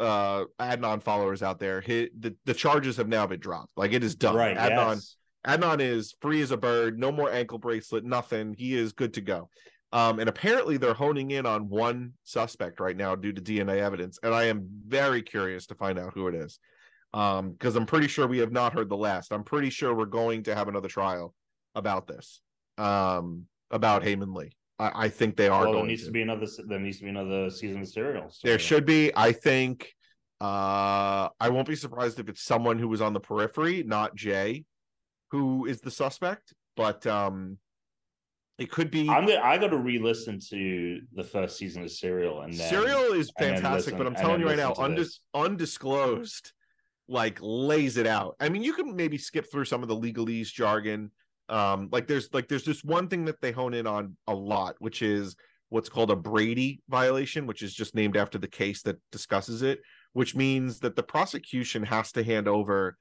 uh 0.00 0.44
Adnan 0.60 1.02
followers 1.02 1.42
out 1.42 1.58
there, 1.58 1.80
his, 1.80 2.08
the 2.18 2.34
the 2.44 2.54
charges 2.54 2.96
have 2.96 3.08
now 3.08 3.26
been 3.26 3.40
dropped. 3.40 3.72
Like 3.76 3.92
it 3.92 4.04
is 4.04 4.14
done. 4.14 4.36
right. 4.36 4.56
Adnan 4.56 4.94
yes. 4.96 5.16
Adnan 5.46 5.80
is 5.80 6.14
free 6.20 6.42
as 6.42 6.50
a 6.50 6.56
bird, 6.56 6.98
no 6.98 7.10
more 7.10 7.32
ankle 7.32 7.58
bracelet, 7.58 8.04
nothing. 8.04 8.54
He 8.56 8.74
is 8.74 8.92
good 8.92 9.14
to 9.14 9.20
go. 9.20 9.48
Um, 9.90 10.18
and 10.18 10.28
apparently 10.28 10.76
they're 10.76 10.92
honing 10.92 11.30
in 11.30 11.46
on 11.46 11.68
one 11.68 12.12
suspect 12.24 12.78
right 12.78 12.96
now 12.96 13.14
due 13.14 13.32
to 13.32 13.40
DNA 13.40 13.78
evidence, 13.78 14.18
and 14.22 14.34
I 14.34 14.44
am 14.44 14.68
very 14.86 15.22
curious 15.22 15.66
to 15.68 15.74
find 15.74 15.98
out 15.98 16.12
who 16.12 16.28
it 16.28 16.34
is. 16.34 16.58
Um, 17.14 17.52
because 17.52 17.74
I'm 17.74 17.86
pretty 17.86 18.08
sure 18.08 18.26
we 18.26 18.38
have 18.38 18.52
not 18.52 18.74
heard 18.74 18.88
the 18.88 18.96
last. 18.96 19.32
I'm 19.32 19.44
pretty 19.44 19.70
sure 19.70 19.94
we're 19.94 20.04
going 20.04 20.42
to 20.44 20.54
have 20.54 20.68
another 20.68 20.88
trial 20.88 21.34
about 21.74 22.06
this. 22.06 22.40
Um, 22.76 23.46
about 23.70 24.02
Hae-Min 24.02 24.34
Lee. 24.34 24.52
I, 24.78 25.04
I 25.04 25.08
think 25.08 25.36
they 25.36 25.48
are 25.48 25.62
well, 25.64 25.72
going 25.72 25.84
there 25.84 25.86
needs 25.88 26.02
to. 26.02 26.08
to 26.08 26.12
be 26.12 26.22
another. 26.22 26.46
There 26.66 26.78
needs 26.78 26.98
to 26.98 27.04
be 27.04 27.10
another 27.10 27.50
season 27.50 27.80
of 27.80 27.88
Serial. 27.88 28.30
So, 28.30 28.46
There 28.46 28.58
should 28.58 28.84
be. 28.84 29.10
I 29.16 29.32
think. 29.32 29.92
Uh, 30.40 31.28
I 31.40 31.48
won't 31.48 31.66
be 31.66 31.74
surprised 31.74 32.20
if 32.20 32.28
it's 32.28 32.44
someone 32.44 32.78
who 32.78 32.86
was 32.86 33.00
on 33.00 33.12
the 33.12 33.18
periphery, 33.18 33.82
not 33.82 34.14
Jay, 34.14 34.64
who 35.32 35.66
is 35.66 35.80
the 35.80 35.90
suspect. 35.90 36.52
But 36.76 37.04
um, 37.08 37.58
it 38.58 38.70
could 38.70 38.90
be. 38.90 39.08
I'm 39.08 39.26
gonna. 39.26 39.40
I 39.40 39.58
got 39.58 39.68
to 39.68 39.76
re-listen 39.76 40.38
to 40.50 41.00
the 41.12 41.24
first 41.24 41.58
season 41.58 41.82
of 41.82 41.90
Serial, 41.90 42.42
and 42.42 42.52
then 42.52 42.68
Serial 42.68 43.12
is 43.14 43.32
fantastic, 43.36 43.94
listen- 43.94 43.98
but 43.98 44.06
I'm 44.06 44.14
telling 44.14 44.40
you 44.40 44.46
right 44.46 44.56
now, 44.56 44.74
undis- 44.74 45.18
undisclosed, 45.34 46.52
like 47.08 47.38
lays 47.40 47.96
it 47.96 48.06
out. 48.06 48.36
I 48.38 48.48
mean, 48.48 48.62
you 48.62 48.72
can 48.74 48.94
maybe 48.94 49.18
skip 49.18 49.50
through 49.50 49.64
some 49.64 49.82
of 49.82 49.88
the 49.88 49.96
legalese 49.96 50.52
jargon. 50.52 51.10
Um, 51.48 51.88
like 51.90 52.06
there's 52.06 52.28
like 52.32 52.48
there's 52.48 52.64
this 52.64 52.84
one 52.84 53.08
thing 53.08 53.24
that 53.24 53.40
they 53.40 53.52
hone 53.52 53.74
in 53.74 53.86
on 53.86 54.16
a 54.26 54.34
lot, 54.34 54.76
which 54.78 55.00
is 55.02 55.34
what's 55.70 55.88
called 55.88 56.10
a 56.10 56.16
Brady 56.16 56.82
violation, 56.88 57.46
which 57.46 57.62
is 57.62 57.74
just 57.74 57.94
named 57.94 58.16
after 58.16 58.38
the 58.38 58.48
case 58.48 58.82
that 58.82 58.96
discusses 59.12 59.62
it, 59.62 59.80
which 60.12 60.34
means 60.34 60.80
that 60.80 60.96
the 60.96 61.02
prosecution 61.02 61.82
has 61.84 62.12
to 62.12 62.22
hand 62.22 62.48
over 62.48 62.96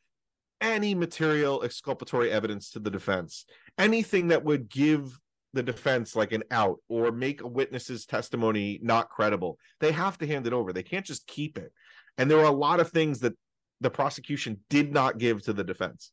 any 0.62 0.96
material 0.96 1.64
exculpatory 1.64 2.32
evidence 2.32 2.72
to 2.72 2.80
the 2.80 2.90
defense, 2.90 3.46
anything 3.78 4.30
that 4.30 4.44
would 4.44 4.70
give 4.70 5.18
the 5.54 5.64
defense 5.64 6.16
like 6.16 6.32
an 6.32 6.44
out 6.52 6.78
or 6.90 7.12
make 7.12 7.42
a 7.42 7.48
witness's 7.48 8.06
testimony 8.06 8.80
not 8.82 9.10
credible. 9.10 9.58
They 9.80 9.92
have 9.92 10.18
to 10.20 10.28
hand 10.28 10.48
it 10.48 10.54
over. 10.54 10.74
They 10.74 10.84
can't 10.84 11.06
just 11.06 11.26
keep 11.28 11.58
it. 11.58 11.72
And 12.18 12.30
there 12.30 12.40
are 12.40 12.46
a 12.46 12.52
lot 12.52 12.80
of 12.80 12.92
things 12.92 13.20
that 13.20 13.34
the 13.82 13.90
prosecution 13.90 14.60
did 14.70 14.92
not 14.92 15.18
give 15.18 15.44
to 15.44 15.54
the 15.54 15.64
defense 15.64 16.12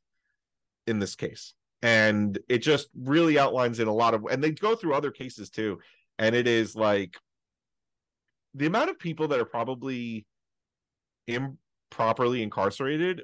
in 0.87 0.99
this 0.99 1.15
case. 1.17 1.55
And 1.83 2.39
it 2.49 2.59
just 2.59 2.89
really 2.95 3.39
outlines 3.39 3.81
in 3.81 3.89
a 3.89 3.93
lot 3.95 4.15
of 4.15 4.25
and 4.31 4.43
they 4.43 4.51
go 4.53 4.75
through 4.75 4.95
other 4.95 5.11
cases 5.11 5.51
too. 5.51 5.79
And 6.19 6.35
it 6.35 6.47
is 6.47 6.75
like 6.77 7.17
the 8.55 8.67
amount 8.67 8.91
of 8.91 8.99
people 8.99 9.29
that 9.29 9.41
are 9.41 9.45
probably 9.45 10.27
improperly 11.27 12.43
incarcerated 12.43 13.23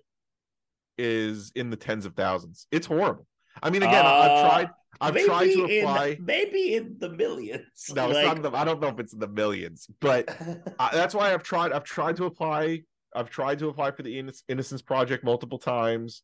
is 0.99 1.53
in 1.55 1.71
the 1.71 1.77
tens 1.77 2.05
of 2.07 2.15
thousands. 2.15 2.67
It's 2.71 2.87
horrible. 2.87 3.27
I 3.63 3.71
mean, 3.71 3.83
again, 3.83 4.05
I've 4.05 4.31
Uh, 4.31 4.49
tried. 4.49 4.71
I've 5.01 5.25
tried 5.25 5.47
to 5.53 5.57
maybe 5.63 5.79
in- 5.79 5.85
apply. 5.85 6.19
maybe 6.21 6.75
in 6.75 6.97
the 6.99 7.09
millions. 7.11 7.63
No, 7.95 8.07
it's 8.11 8.15
Like- 8.17 8.27
not. 8.27 8.37
In 8.37 8.43
the, 8.43 8.51
I 8.53 8.65
don't 8.65 8.81
know 8.81 8.89
if 8.89 8.99
it's 8.99 9.13
in 9.13 9.19
the 9.21 9.29
millions, 9.29 9.89
but 10.01 10.29
I, 10.79 10.91
that's 10.93 11.15
why 11.15 11.33
I've 11.33 11.43
tried. 11.43 11.73
I've 11.73 11.85
tried 11.85 12.17
to 12.17 12.25
apply. 12.25 12.83
I've 13.15 13.31
tried 13.31 13.59
to 13.61 13.69
apply 13.69 13.91
for 13.93 14.03
the 14.03 14.33
Innocence 14.49 14.83
Project 14.83 15.25
multiple 15.25 15.59
times. 15.59 16.23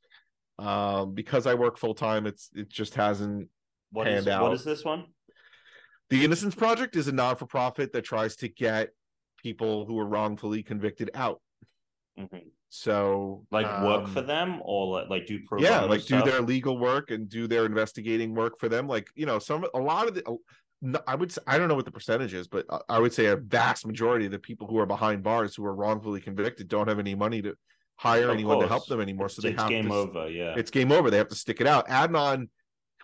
Um, 0.58 1.12
because 1.12 1.46
I 1.46 1.52
work 1.54 1.76
full 1.76 1.94
time, 1.94 2.26
it's 2.26 2.48
it 2.54 2.70
just 2.70 2.94
hasn't. 2.94 3.48
what 3.90 4.08
is 4.08 4.14
hand 4.14 4.28
out. 4.28 4.42
what 4.42 4.54
is 4.54 4.64
this 4.64 4.84
one? 4.84 5.04
The 6.08 6.24
Innocence 6.24 6.54
Project 6.54 6.96
is 6.96 7.08
a 7.08 7.12
non 7.12 7.36
for 7.36 7.46
profit 7.46 7.92
that 7.92 8.04
tries 8.04 8.36
to 8.36 8.48
get 8.48 8.90
people 9.42 9.84
who 9.84 9.94
were 9.94 10.06
wrongfully 10.06 10.62
convicted 10.62 11.10
out. 11.14 11.42
Mhm. 12.18 12.44
So, 12.68 13.46
Like 13.50 13.66
work 13.82 14.04
um, 14.04 14.12
for 14.12 14.22
them 14.22 14.60
or 14.64 15.06
like, 15.08 15.26
do 15.26 15.40
pro 15.46 15.60
yeah 15.60 15.82
like 15.82 16.04
do 16.04 16.22
their 16.22 16.40
legal 16.40 16.78
work 16.78 17.10
and 17.10 17.28
do 17.28 17.46
their 17.46 17.64
investigating 17.64 18.34
work 18.34 18.58
for 18.58 18.68
them 18.68 18.88
like 18.88 19.08
you 19.14 19.24
know 19.24 19.38
some 19.38 19.64
a 19.72 19.78
lot 19.78 20.08
of 20.08 20.14
the 20.14 20.22
i 21.06 21.14
would 21.14 21.32
say 21.32 21.40
i 21.46 21.56
don't 21.58 21.68
know 21.68 21.74
what 21.74 21.84
the 21.84 21.90
percentage 21.90 22.34
is 22.34 22.46
but 22.48 22.66
I- 22.70 22.80
i 22.90 22.98
would 22.98 23.12
say 23.12 23.26
a 23.26 23.36
vast 23.36 23.86
majority 23.86 24.26
of 24.26 24.32
the 24.32 24.38
people 24.38 24.66
who 24.66 24.78
are 24.78 24.86
behind 24.86 25.22
bars 25.22 25.54
who 25.54 25.64
are 25.64 25.74
wrongfully 25.74 26.20
convicted 26.20 26.68
don't 26.68 26.88
have 26.88 26.98
any 26.98 27.14
money 27.14 27.40
to 27.42 27.54
hire 27.96 28.24
Of 28.24 28.30
anyone 28.34 28.60
to 28.60 28.68
help 28.68 28.86
them 28.86 29.00
anymore 29.00 29.26
It's, 29.26 29.36
so 29.36 29.42
they 29.42 29.50
it's 29.50 29.60
have 29.62 29.70
game 29.70 29.88
to 29.88 29.94
over. 29.94 30.28
Yeah. 30.28 30.54
it's 30.56 30.70
game 30.70 30.92
over 30.92 31.10
they 31.10 31.16
have 31.16 31.28
to 31.28 31.34
stick 31.34 31.60
it 31.62 31.66
out 31.66 31.88
adnan 31.88 32.48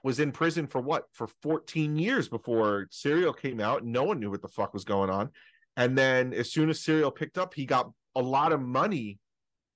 was 0.04 0.20
in 0.20 0.32
prison 0.32 0.66
for 0.66 0.80
what 0.80 1.04
for 1.12 1.28
14 1.42 1.96
years 1.96 2.28
before 2.28 2.88
serial 2.90 3.32
came 3.32 3.60
out 3.60 3.84
no 3.84 4.02
one 4.04 4.20
knew 4.20 4.30
what 4.30 4.42
the 4.42 4.48
fuck 4.48 4.74
was 4.74 4.84
going 4.84 5.08
on 5.10 5.30
and 5.76 5.96
then 5.96 6.34
as 6.34 6.52
soon 6.52 6.68
as 6.68 6.80
serial 6.84 7.10
picked 7.10 7.38
up 7.38 7.54
he 7.54 7.64
got 7.64 7.90
a 8.14 8.20
lot 8.20 8.52
of 8.52 8.60
money 8.60 9.18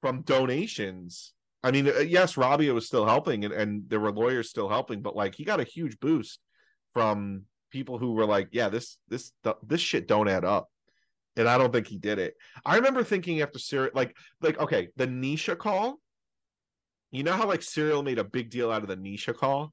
from 0.02 0.20
donations 0.22 1.32
i 1.62 1.70
mean 1.70 1.88
uh, 1.88 2.00
yes 2.00 2.36
Rabia 2.36 2.74
was 2.74 2.86
still 2.86 3.06
helping 3.06 3.44
and, 3.46 3.54
and 3.54 3.84
there 3.88 4.00
were 4.00 4.12
lawyers 4.12 4.50
still 4.50 4.68
helping 4.68 5.00
but 5.00 5.16
like 5.16 5.34
he 5.34 5.44
got 5.44 5.60
a 5.60 5.64
huge 5.64 5.98
boost 6.00 6.40
from 6.92 7.42
people 7.70 7.98
who 7.98 8.12
were 8.12 8.26
like 8.26 8.48
yeah 8.52 8.68
this 8.68 8.98
this 9.08 9.32
this 9.62 9.80
shit 9.80 10.06
don't 10.08 10.28
add 10.28 10.44
up 10.44 10.68
and 11.36 11.48
i 11.48 11.58
don't 11.58 11.72
think 11.72 11.86
he 11.86 11.98
did 11.98 12.18
it 12.18 12.34
i 12.64 12.76
remember 12.76 13.02
thinking 13.04 13.42
after 13.42 13.58
serial 13.58 13.90
like 13.94 14.16
like 14.40 14.58
okay 14.58 14.88
the 14.96 15.06
nisha 15.06 15.56
call 15.56 15.98
you 17.10 17.22
know 17.22 17.32
how 17.32 17.46
like 17.46 17.62
serial 17.62 18.02
made 18.02 18.18
a 18.18 18.24
big 18.24 18.50
deal 18.50 18.70
out 18.70 18.82
of 18.82 18.88
the 18.88 18.96
nisha 18.96 19.34
call 19.34 19.72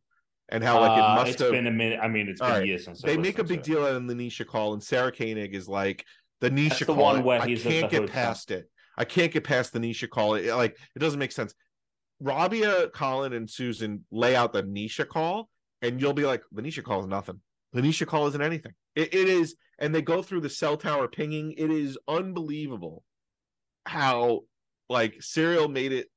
and 0.49 0.63
how 0.63 0.79
like 0.79 0.91
Uh, 0.91 0.95
it 0.95 1.15
must 1.15 1.31
it's 1.31 1.41
have 1.41 1.51
been 1.51 1.67
a 1.67 1.71
minute. 1.71 1.99
I 2.03 2.07
mean, 2.09 2.27
it's 2.27 2.41
been 2.41 2.49
right. 2.49 2.67
years 2.67 2.83
since 2.85 3.01
they 3.01 3.17
make 3.17 3.39
a 3.39 3.43
big 3.43 3.63
deal 3.63 3.83
out 3.85 3.95
of 3.95 4.05
the 4.07 4.13
Nisha 4.13 4.45
call, 4.45 4.73
and 4.73 4.83
Sarah 4.83 5.11
Koenig 5.11 5.55
is 5.55 5.69
like 5.69 6.05
the 6.41 6.49
Nisha 6.51 6.79
the 6.79 6.85
call. 6.87 6.97
one 6.97 7.23
where 7.23 7.41
I 7.41 7.47
he's 7.47 7.63
can't 7.63 7.89
get 7.89 8.11
past 8.11 8.51
it. 8.51 8.69
I 8.97 9.05
can't 9.05 9.31
get 9.31 9.45
past 9.45 9.71
the 9.71 9.79
Nisha 9.79 10.09
call. 10.09 10.35
It, 10.35 10.53
like 10.53 10.77
it 10.95 10.99
doesn't 10.99 11.17
make 11.17 11.31
sense. 11.31 11.55
Rabia, 12.19 12.89
Colin, 12.89 13.31
and 13.33 13.49
Susan 13.49 14.05
lay 14.11 14.35
out 14.35 14.51
the 14.51 14.63
Nisha 14.63 15.07
call, 15.07 15.49
and 15.81 15.99
you'll 15.99 16.13
be 16.13 16.25
like, 16.25 16.43
the 16.51 16.61
Nisha 16.61 16.83
call 16.83 16.99
is 16.99 17.07
nothing. 17.07 17.39
The 17.73 18.05
call 18.05 18.27
isn't 18.27 18.41
anything. 18.41 18.73
It, 18.95 19.13
it 19.13 19.27
is, 19.27 19.55
and 19.79 19.93
they 19.93 20.01
go 20.01 20.21
through 20.21 20.41
the 20.41 20.49
cell 20.49 20.77
tower 20.77 21.07
pinging. 21.07 21.53
It 21.57 21.71
is 21.71 21.97
unbelievable 22.07 23.03
how 23.85 24.41
like 24.89 25.21
Serial 25.21 25.67
made 25.67 25.91
it 25.91 26.07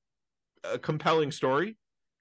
a 0.64 0.78
compelling 0.78 1.30
story, 1.30 1.76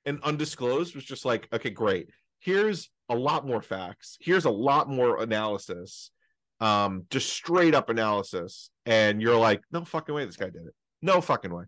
and 0.05 0.21
Undisclosed 0.23 0.95
was 0.95 1.03
just 1.03 1.25
like, 1.25 1.47
okay, 1.51 1.69
great. 1.69 2.09
Here's 2.39 2.89
a 3.09 3.15
lot 3.15 3.45
more 3.45 3.61
facts. 3.61 4.17
Here's 4.21 4.45
a 4.45 4.51
lot 4.51 4.89
more 4.89 5.21
analysis. 5.21 6.11
Um, 6.59 7.05
just 7.09 7.29
straight 7.33 7.75
up 7.75 7.89
analysis. 7.89 8.69
And 8.85 9.21
you're 9.21 9.37
like, 9.37 9.61
no 9.71 9.83
fucking 9.83 10.15
way 10.15 10.25
this 10.25 10.37
guy 10.37 10.45
did 10.45 10.67
it. 10.67 10.73
No 11.01 11.21
fucking 11.21 11.53
way. 11.53 11.65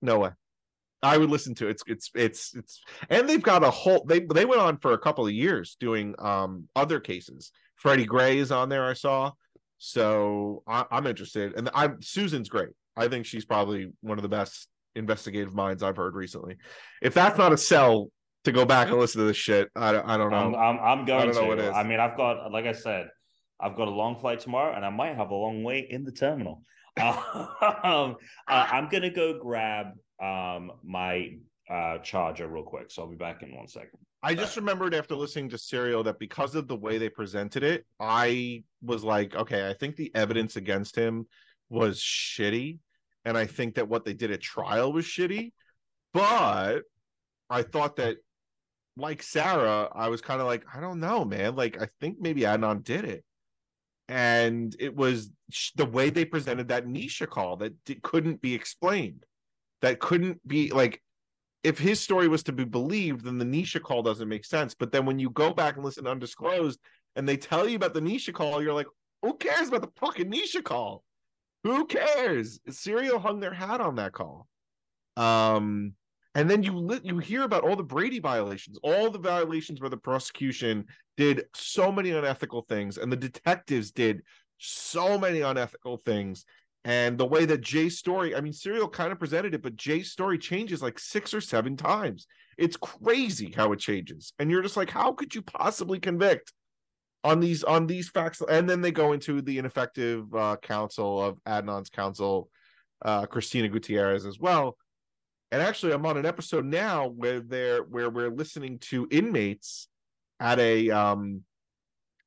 No 0.00 0.20
way. 0.20 0.30
I 1.02 1.18
would 1.18 1.30
listen 1.30 1.54
to 1.56 1.68
it. 1.68 1.70
It's 1.72 1.82
it's 1.86 2.10
it's 2.14 2.54
it's 2.54 2.80
and 3.10 3.28
they've 3.28 3.42
got 3.42 3.62
a 3.64 3.70
whole 3.70 4.04
they 4.06 4.20
they 4.20 4.44
went 4.44 4.60
on 4.60 4.78
for 4.78 4.92
a 4.92 4.98
couple 4.98 5.26
of 5.26 5.32
years 5.32 5.76
doing 5.78 6.14
um 6.18 6.68
other 6.74 7.00
cases. 7.00 7.52
Freddie 7.76 8.06
Gray 8.06 8.38
is 8.38 8.50
on 8.50 8.68
there, 8.68 8.84
I 8.84 8.94
saw. 8.94 9.32
So 9.78 10.62
I, 10.66 10.84
I'm 10.90 11.06
interested. 11.06 11.54
And 11.56 11.68
I'm 11.74 12.00
Susan's 12.00 12.48
great. 12.48 12.70
I 12.96 13.08
think 13.08 13.26
she's 13.26 13.44
probably 13.44 13.92
one 14.00 14.18
of 14.18 14.22
the 14.22 14.28
best 14.28 14.68
investigative 14.94 15.54
minds 15.54 15.82
I've 15.82 15.96
heard 15.96 16.14
recently. 16.14 16.56
If 17.02 17.12
that's 17.14 17.36
not 17.36 17.52
a 17.52 17.58
sell 17.58 18.08
to 18.44 18.52
go 18.52 18.64
back 18.64 18.88
and 18.88 18.98
listen 18.98 19.20
to 19.20 19.26
this 19.26 19.36
shit, 19.36 19.68
I, 19.76 19.92
don't- 19.92 20.08
I 20.08 20.16
don't 20.16 20.30
know. 20.30 20.36
I'm, 20.36 20.54
I'm, 20.54 20.78
I'm 21.00 21.04
going 21.04 21.30
to. 21.30 21.42
what 21.42 21.58
it 21.58 21.64
is. 21.66 21.74
I 21.74 21.82
mean, 21.82 22.00
I've 22.00 22.16
got, 22.16 22.50
like 22.50 22.64
I 22.64 22.72
said, 22.72 23.08
I've 23.60 23.76
got 23.76 23.88
a 23.88 23.90
long 23.90 24.18
flight 24.18 24.40
tomorrow, 24.40 24.74
and 24.74 24.84
I 24.84 24.90
might 24.90 25.14
have 25.16 25.30
a 25.30 25.34
long 25.34 25.62
wait 25.62 25.90
in 25.90 26.04
the 26.04 26.12
terminal. 26.12 26.62
um, 27.00 27.12
uh, 27.84 28.14
I'm 28.48 28.88
gonna 28.88 29.10
go 29.10 29.38
grab 29.38 29.88
um 30.22 30.72
my 30.84 31.36
uh 31.70 31.98
charger 31.98 32.48
real 32.48 32.62
quick, 32.62 32.90
so 32.90 33.02
I'll 33.02 33.08
be 33.08 33.16
back 33.16 33.42
in 33.42 33.54
one 33.54 33.68
second. 33.68 33.98
I 34.22 34.34
just 34.34 34.56
remembered 34.56 34.94
after 34.94 35.14
listening 35.14 35.50
to 35.50 35.58
Serial 35.58 36.02
that 36.04 36.18
because 36.18 36.54
of 36.54 36.66
the 36.66 36.76
way 36.76 36.98
they 36.98 37.08
presented 37.08 37.62
it, 37.62 37.86
I 38.00 38.64
was 38.82 39.04
like, 39.04 39.36
okay, 39.36 39.68
I 39.68 39.72
think 39.72 39.94
the 39.94 40.12
evidence 40.14 40.56
against 40.56 40.96
him 40.96 41.26
was 41.68 42.00
shitty. 42.00 42.78
And 43.24 43.36
I 43.36 43.46
think 43.46 43.74
that 43.74 43.88
what 43.88 44.04
they 44.04 44.14
did 44.14 44.30
at 44.30 44.40
trial 44.40 44.92
was 44.92 45.04
shitty. 45.04 45.52
But 46.12 46.80
I 47.50 47.62
thought 47.62 47.96
that, 47.96 48.16
like 48.96 49.22
Sarah, 49.22 49.88
I 49.94 50.08
was 50.08 50.20
kind 50.22 50.40
of 50.40 50.46
like, 50.46 50.64
I 50.74 50.80
don't 50.80 51.00
know, 51.00 51.24
man. 51.24 51.54
Like, 51.54 51.80
I 51.80 51.88
think 52.00 52.16
maybe 52.20 52.42
Adnan 52.42 52.82
did 52.82 53.04
it. 53.04 53.24
And 54.08 54.74
it 54.78 54.94
was 54.94 55.30
the 55.74 55.86
way 55.86 56.10
they 56.10 56.24
presented 56.24 56.68
that 56.68 56.86
Nisha 56.86 57.28
call 57.28 57.56
that 57.58 57.84
d- 57.84 57.98
couldn't 58.02 58.40
be 58.40 58.54
explained. 58.54 59.24
That 59.82 60.00
couldn't 60.00 60.46
be 60.46 60.70
like, 60.70 61.02
if 61.62 61.78
his 61.78 62.00
story 62.00 62.28
was 62.28 62.44
to 62.44 62.52
be 62.52 62.64
believed, 62.64 63.24
then 63.24 63.38
the 63.38 63.44
Nisha 63.44 63.80
call 63.82 64.02
doesn't 64.02 64.28
make 64.28 64.44
sense. 64.44 64.74
But 64.74 64.92
then 64.92 65.04
when 65.04 65.18
you 65.18 65.30
go 65.30 65.52
back 65.52 65.76
and 65.76 65.84
listen 65.84 66.04
to 66.04 66.10
Undisclosed 66.10 66.78
and 67.16 67.28
they 67.28 67.36
tell 67.36 67.68
you 67.68 67.76
about 67.76 67.92
the 67.92 68.00
Nisha 68.00 68.32
call, 68.32 68.62
you're 68.62 68.72
like, 68.72 68.86
who 69.22 69.34
cares 69.34 69.68
about 69.68 69.82
the 69.82 69.90
fucking 70.00 70.30
Nisha 70.30 70.62
call? 70.62 71.02
Who 71.64 71.86
cares? 71.86 72.60
Serial 72.70 73.18
hung 73.18 73.40
their 73.40 73.52
hat 73.52 73.80
on 73.80 73.96
that 73.96 74.12
call. 74.12 74.46
Um, 75.16 75.94
and 76.36 76.48
then 76.48 76.62
you 76.62 76.76
li- 76.76 77.00
you 77.02 77.18
hear 77.18 77.42
about 77.42 77.64
all 77.64 77.76
the 77.76 77.82
Brady 77.82 78.20
violations, 78.20 78.78
all 78.82 79.10
the 79.10 79.18
violations 79.18 79.80
where 79.80 79.90
the 79.90 79.96
prosecution 79.96 80.84
did 81.16 81.46
so 81.54 81.90
many 81.90 82.10
unethical 82.10 82.62
things, 82.68 82.98
and 82.98 83.10
the 83.10 83.16
detectives 83.16 83.90
did 83.90 84.22
so 84.58 85.18
many 85.18 85.40
unethical 85.40 85.96
things. 85.96 86.44
And 86.86 87.18
the 87.18 87.26
way 87.26 87.44
that 87.46 87.62
Jay's 87.62 87.98
story, 87.98 88.36
I 88.36 88.40
mean, 88.40 88.52
Serial 88.52 88.88
kind 88.88 89.10
of 89.10 89.18
presented 89.18 89.54
it, 89.54 89.62
but 89.62 89.74
Jay's 89.74 90.12
story 90.12 90.38
changes 90.38 90.80
like 90.80 91.00
six 91.00 91.34
or 91.34 91.40
seven 91.40 91.76
times. 91.76 92.28
It's 92.58 92.76
crazy 92.76 93.50
how 93.50 93.72
it 93.72 93.80
changes. 93.80 94.32
And 94.38 94.52
you're 94.52 94.62
just 94.62 94.76
like, 94.76 94.90
how 94.90 95.12
could 95.12 95.34
you 95.34 95.42
possibly 95.42 95.98
convict 95.98 96.52
on 97.24 97.40
these 97.40 97.64
on 97.64 97.88
these 97.88 98.08
facts? 98.08 98.40
And 98.48 98.70
then 98.70 98.82
they 98.82 98.92
go 98.92 99.14
into 99.14 99.42
the 99.42 99.58
ineffective 99.58 100.32
uh, 100.32 100.58
counsel 100.62 101.20
of 101.20 101.42
Adnan's 101.42 101.90
counsel 101.90 102.50
uh, 103.04 103.26
Christina 103.26 103.68
Gutierrez 103.68 104.24
as 104.24 104.38
well. 104.38 104.76
And 105.50 105.60
actually, 105.60 105.92
I'm 105.92 106.06
on 106.06 106.16
an 106.16 106.24
episode 106.24 106.64
now 106.64 107.08
where 107.08 107.40
they're 107.40 107.82
where 107.82 108.10
we're 108.10 108.30
listening 108.30 108.78
to 108.90 109.08
inmates 109.10 109.88
at 110.38 110.60
a 110.60 110.90
um 110.90 111.42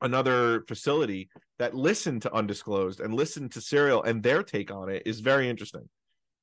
another 0.02 0.64
facility 0.68 1.30
that 1.58 1.76
listened 1.76 2.22
to 2.24 2.34
Undisclosed 2.34 3.00
and 3.00 3.14
listened 3.14 3.52
to 3.52 3.62
Serial, 3.62 4.04
and 4.04 4.24
their 4.24 4.44
take 4.44 4.72
on 4.72 4.90
it 4.90 5.04
is 5.06 5.20
very 5.20 5.50
interesting. 5.50 5.88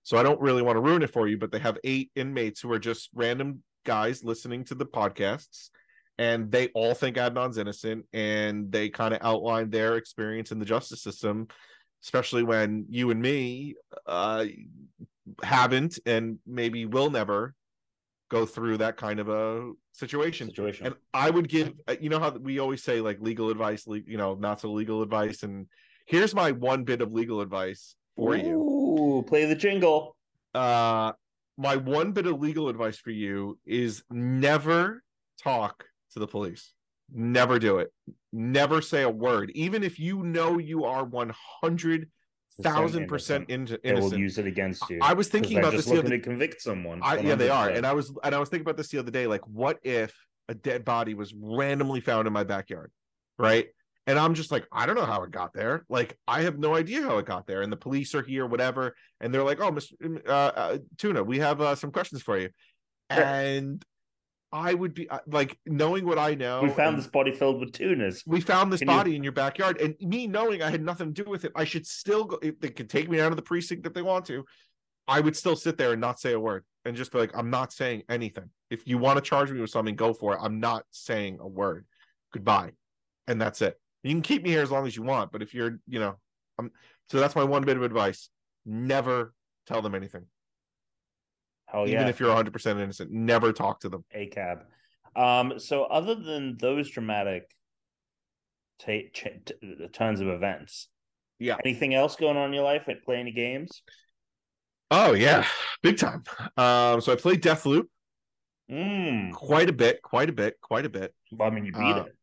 So 0.03 0.17
I 0.17 0.23
don't 0.23 0.41
really 0.41 0.63
want 0.63 0.77
to 0.77 0.81
ruin 0.81 1.03
it 1.03 1.13
for 1.13 1.27
you, 1.27 1.39
but 1.39 1.51
they 1.51 1.59
have 1.59 1.79
eight 1.83 2.11
inmates 2.15 2.61
who 2.61 2.73
are 2.73 2.79
just 2.79 3.11
random 3.15 3.63
guys 3.85 4.23
listening 4.23 4.65
to 4.65 4.75
the 4.75 4.87
podcasts, 4.87 5.71
and 6.19 6.51
they 6.51 6.69
all 6.69 6.95
think 6.95 7.17
Adnan's 7.17 7.59
innocent, 7.59 8.07
and 8.13 8.71
they 8.71 8.89
kind 8.89 9.15
of 9.15 9.21
outline 9.23 9.71
their 9.71 9.97
experience 9.97 10.53
in 10.53 10.59
the 10.59 10.65
justice 10.65 11.03
system, 11.03 11.49
especially 12.03 12.43
when 12.43 12.87
you 12.89 13.11
and 13.11 13.21
me 13.21 13.75
uh, 14.07 14.45
haven't 15.43 15.99
and 16.07 16.39
maybe 16.47 16.87
will 16.87 17.11
never 17.11 17.55
go 18.29 18.45
through 18.45 18.79
that 18.79 18.97
kind 18.97 19.21
of 19.21 19.29
a 19.29 19.73
situation. 19.93 20.49
Situation. 20.49 20.87
And 20.87 20.95
I 21.15 21.31
would 21.31 21.49
give, 21.49 21.73
uh, 21.87 21.97
you 22.01 22.09
know, 22.09 22.19
how 22.19 22.31
we 22.31 22.59
always 22.59 22.83
say 22.83 23.01
like 23.01 23.19
legal 23.21 23.51
advice, 23.51 23.87
le- 23.87 24.01
you 24.07 24.17
know, 24.17 24.35
not 24.35 24.61
so 24.61 24.73
legal 24.73 25.03
advice. 25.03 25.43
And 25.43 25.67
here's 26.07 26.35
my 26.35 26.53
one 26.53 26.85
bit 26.85 27.01
of 27.01 27.13
legal 27.13 27.41
advice 27.41 27.95
for 28.17 28.37
you. 28.37 29.25
Play 29.29 29.45
the 29.45 29.55
jingle. 29.55 30.17
Uh, 30.55 31.13
my 31.59 31.77
one 31.77 32.13
bit 32.13 32.27
of 32.27 32.41
legal 32.41 32.69
advice 32.69 32.99
for 32.99 33.11
you 33.11 33.59
is 33.65 34.03
never 34.11 35.03
talk 35.43 35.85
to 36.13 36.19
the 36.19 36.27
police. 36.27 36.73
Never 37.13 37.59
do 37.59 37.79
it. 37.79 37.93
Never 38.33 38.83
say 38.83 39.03
a 39.03 39.11
word, 39.11 39.53
even 39.55 39.85
if 39.85 39.99
you 39.99 40.23
know 40.25 40.59
you 40.59 40.85
are 40.85 41.05
one 41.05 41.33
hundred 41.63 42.11
thousand 42.63 43.07
percent 43.09 43.47
innocent. 43.49 43.81
in- 43.85 43.95
They 43.95 44.01
will 44.01 44.17
use 44.19 44.39
it 44.39 44.47
against 44.47 44.89
you. 44.91 44.99
I 45.03 45.13
was 45.13 45.29
thinking 45.29 45.59
about 45.59 45.73
just 45.73 45.85
this 45.85 45.87
the 45.87 45.95
looking 45.97 46.07
other 46.13 46.19
to 46.19 46.23
convict 46.23 46.63
someone. 46.63 47.01
I, 47.03 47.19
yeah, 47.19 47.35
they 47.35 47.49
are, 47.49 47.69
and 47.69 47.87
I 47.87 47.93
was 47.93 48.13
and 48.23 48.35
I 48.35 48.39
was 48.39 48.49
thinking 48.49 48.65
about 48.65 48.77
this 48.77 48.89
the 48.89 48.99
other 48.99 49.11
day. 49.11 49.27
Like, 49.27 49.47
what 49.47 49.79
if 49.83 50.15
a 50.49 50.55
dead 50.55 50.85
body 50.85 51.15
was 51.15 51.35
randomly 51.35 52.01
found 52.01 52.27
in 52.27 52.33
my 52.33 52.45
backyard, 52.45 52.93
right? 53.39 53.67
And 54.09 54.19
I'm 54.21 54.35
just 54.35 54.53
like, 54.53 54.65
I 54.71 54.87
don't 54.87 54.95
know 54.95 55.05
how 55.05 55.25
it 55.25 55.33
got 55.33 55.53
there. 55.53 55.85
Like, 55.89 56.17
I 56.29 56.43
have 56.43 56.59
no 56.61 56.77
idea 56.77 57.03
how 57.03 57.19
it 57.19 57.27
got 57.27 57.49
there. 57.49 57.63
And 57.63 57.73
the 57.73 57.77
police 57.77 58.15
are 58.15 58.23
here, 58.23 58.47
whatever, 58.47 58.95
and 59.21 59.35
they're 59.35 59.43
like, 59.43 59.61
"Oh, 59.61 59.73
Mr. 59.73 60.25
Uh, 60.29 60.31
uh, 60.31 60.79
Tuna, 60.99 61.25
we 61.25 61.41
have 61.41 61.61
uh, 61.61 61.75
some 61.75 61.91
questions 61.91 62.23
for 62.23 62.39
you." 62.39 62.51
Sure. 63.13 63.25
And 63.25 63.85
I 64.57 64.73
would 64.73 64.95
be 64.95 65.07
like, 65.27 65.59
knowing 65.67 66.07
what 66.07 66.19
I 66.19 66.35
know, 66.35 66.63
we 66.63 66.71
found 66.71 66.97
this 66.97 67.07
body 67.07 67.33
filled 67.35 67.61
with 67.61 67.73
tunas. 67.73 68.23
we 68.27 68.41
found 68.41 68.73
this 68.73 68.81
Can 68.81 68.89
body 68.89 69.15
in 69.15 69.23
your 69.23 69.33
backyard 69.33 69.79
and 69.81 69.95
me 70.01 70.27
knowing 70.27 70.63
i 70.63 70.71
had 70.71 70.83
nothing 70.83 71.13
to 71.13 71.25
do 71.25 71.29
with 71.29 71.45
it 71.45 71.53
i 71.55 71.65
should 71.65 71.87
still 71.87 72.25
go 72.25 72.39
if 72.43 72.59
they 72.59 72.71
could 72.71 72.89
take 72.89 73.09
me 73.11 73.21
out 73.21 73.33
of 73.33 73.37
the 73.37 73.43
precinct 73.43 73.87
if 73.87 73.93
they 73.93 74.03
want 74.03 74.25
to 74.27 74.45
i 75.07 75.21
would 75.21 75.37
still 75.37 75.57
sit 75.57 75.77
there 75.77 75.93
and 75.93 76.01
not 76.01 76.19
say 76.19 76.33
a 76.33 76.41
word 76.41 76.65
and 76.85 76.97
just 76.97 77.13
be 77.13 77.19
like 77.19 77.37
i'm 77.37 77.51
not 77.51 77.73
saying 77.73 78.03
anything. 78.09 78.49
If 78.71 78.87
you 78.87 78.97
want 78.99 79.17
to 79.19 79.23
charge 79.23 79.51
me 79.53 79.61
with 79.61 79.71
something 79.71 79.95
go 79.95 80.13
for 80.13 80.35
it. 80.35 80.41
I'm 80.43 80.59
not 80.59 80.85
saying 80.91 81.39
a 81.41 81.47
word. 81.47 81.87
Goodbye. 82.33 82.73
And 83.29 83.41
that's 83.41 83.63
it. 83.63 83.79
You 84.03 84.11
can 84.11 84.23
keep 84.23 84.43
me 84.43 84.51
here 84.51 84.63
as 84.63 84.71
long 84.71 84.87
as 84.87 84.97
you 84.97 85.03
want 85.03 85.33
but 85.33 85.43
if 85.43 85.53
you're 85.55 85.79
you 85.87 86.01
know 86.01 86.17
i'm 86.59 86.71
so 87.11 87.21
that's 87.21 87.37
my 87.37 87.45
one 87.45 87.63
bit 87.63 87.77
of 87.77 87.83
advice. 87.83 88.31
Never 88.65 89.35
tell 89.67 89.83
them 89.83 89.95
anything 89.95 90.25
Oh 91.73 91.83
even 91.83 91.93
yeah, 92.03 92.09
if 92.09 92.21
you're 92.21 92.31
100% 92.35 92.67
innocent 92.81 93.11
never 93.11 93.53
talk 93.53 93.81
to 93.81 93.89
them 93.89 94.05
a 94.13 94.27
cab. 94.27 94.59
Um, 95.17 95.59
so 95.59 95.85
other 95.85 96.15
than 96.15 96.57
those 96.59 96.91
dramatic 96.91 97.51
ta- 98.79 99.09
ch- 99.13 99.29
t- 99.45 99.89
turns 99.93 100.21
of 100.21 100.29
events, 100.29 100.89
Yeah. 101.39 101.57
Anything 101.65 101.95
else 101.95 102.17
going 102.17 102.37
on 102.37 102.49
in 102.49 102.55
your 102.55 102.65
life? 102.65 102.85
Like 102.87 103.03
play 103.05 103.17
any 103.17 103.33
games? 103.33 103.83
oh 104.93 105.15
yeah 105.15 105.45
big 105.83 105.99
time 105.99 106.23
um 106.57 107.01
so 107.01 107.13
i 107.13 107.17
played 107.17 107.43
deathloop 107.43 107.87
Mm. 108.71 109.33
quite 109.33 109.69
a 109.69 109.73
bit 109.73 110.01
quite 110.01 110.29
a 110.29 110.33
bit 110.33 110.55
quite 110.61 110.87
a 110.87 110.89
bit 110.89 111.13
Well, 111.33 111.49
I 111.49 111.51
mean, 111.53 111.65
you 111.65 111.73
beat 111.73 111.81
Uh, 111.97 112.05
it. 112.07 112.17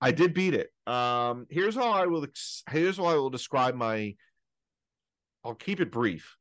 I 0.00 0.12
did 0.12 0.32
beat 0.32 0.54
it. 0.54 0.70
Um, 0.86 1.46
here's 1.50 1.74
how 1.74 1.90
I 1.90 2.06
will. 2.06 2.24
Ex- 2.24 2.62
here's 2.70 2.96
how 2.98 3.04
I 3.06 3.14
will 3.16 3.28
describe 3.30 3.74
my. 3.74 4.14
I'll 5.44 5.54
keep 5.54 5.80
it 5.80 5.90
brief. 5.90 6.36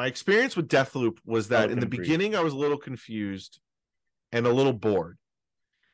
My 0.00 0.06
experience 0.06 0.56
with 0.56 0.66
Deathloop 0.66 1.18
was 1.26 1.48
that 1.48 1.70
in 1.70 1.78
the 1.78 1.84
beginning 1.84 2.34
I 2.34 2.40
was 2.40 2.54
a 2.54 2.56
little 2.56 2.78
confused 2.78 3.60
and 4.32 4.46
a 4.46 4.50
little 4.50 4.72
bored, 4.72 5.18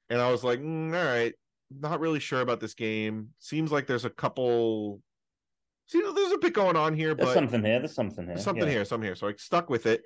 and 0.09 0.21
I 0.21 0.31
was 0.31 0.45
like, 0.45 0.61
"Mm, 0.61 0.97
"All 0.97 1.05
right, 1.05 1.35
not 1.77 1.99
really 1.99 2.21
sure 2.21 2.41
about 2.41 2.61
this 2.61 2.75
game. 2.75 3.31
Seems 3.41 3.73
like 3.73 3.89
there's 3.89 4.05
a 4.05 4.11
couple. 4.11 5.03
See, 5.89 6.01
there's 6.01 6.31
a 6.31 6.39
bit 6.39 6.53
going 6.53 6.77
on 6.77 6.95
here, 6.95 7.17
There's 7.17 7.31
but 7.31 7.35
something 7.35 7.65
here. 7.65 7.81
There's 7.81 7.97
something 7.97 8.27
here. 8.27 8.35
there's 8.35 8.45
something 8.45 8.69
yeah. 8.69 8.75
here, 8.75 8.85
something 8.85 9.09
here. 9.09 9.17
So 9.17 9.27
I 9.27 9.33
stuck 9.39 9.69
with 9.71 9.87
it. 9.87 10.03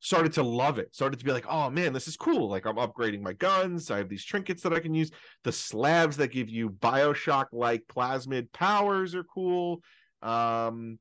Started 0.00 0.32
to 0.32 0.42
love 0.42 0.80
it. 0.80 0.92
Started 0.92 1.20
to 1.20 1.24
be 1.24 1.30
like, 1.30 1.46
oh 1.48 1.70
man, 1.70 1.92
this 1.92 2.08
is 2.08 2.16
cool. 2.16 2.48
Like 2.48 2.66
I'm 2.66 2.74
upgrading 2.74 3.20
my 3.20 3.34
guns. 3.34 3.88
I 3.88 3.98
have 3.98 4.08
these 4.08 4.24
trinkets 4.24 4.64
that 4.64 4.72
I 4.72 4.80
can 4.80 4.94
use. 4.94 5.12
The 5.44 5.52
slabs 5.52 6.16
that 6.16 6.32
give 6.32 6.48
you 6.48 6.70
Bioshock 6.70 7.46
like 7.52 7.84
plasmid 7.86 8.50
powers 8.52 9.14
are 9.14 9.22
cool. 9.22 9.80
Um, 10.22 10.98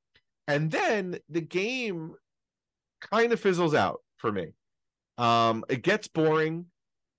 and 0.47 0.69
then 0.69 1.17
the 1.29 1.41
game 1.41 2.13
kind 3.11 3.31
of 3.31 3.39
fizzles 3.39 3.73
out 3.73 3.99
for 4.17 4.31
me. 4.31 4.53
Um, 5.17 5.63
it 5.69 5.83
gets 5.83 6.07
boring. 6.07 6.65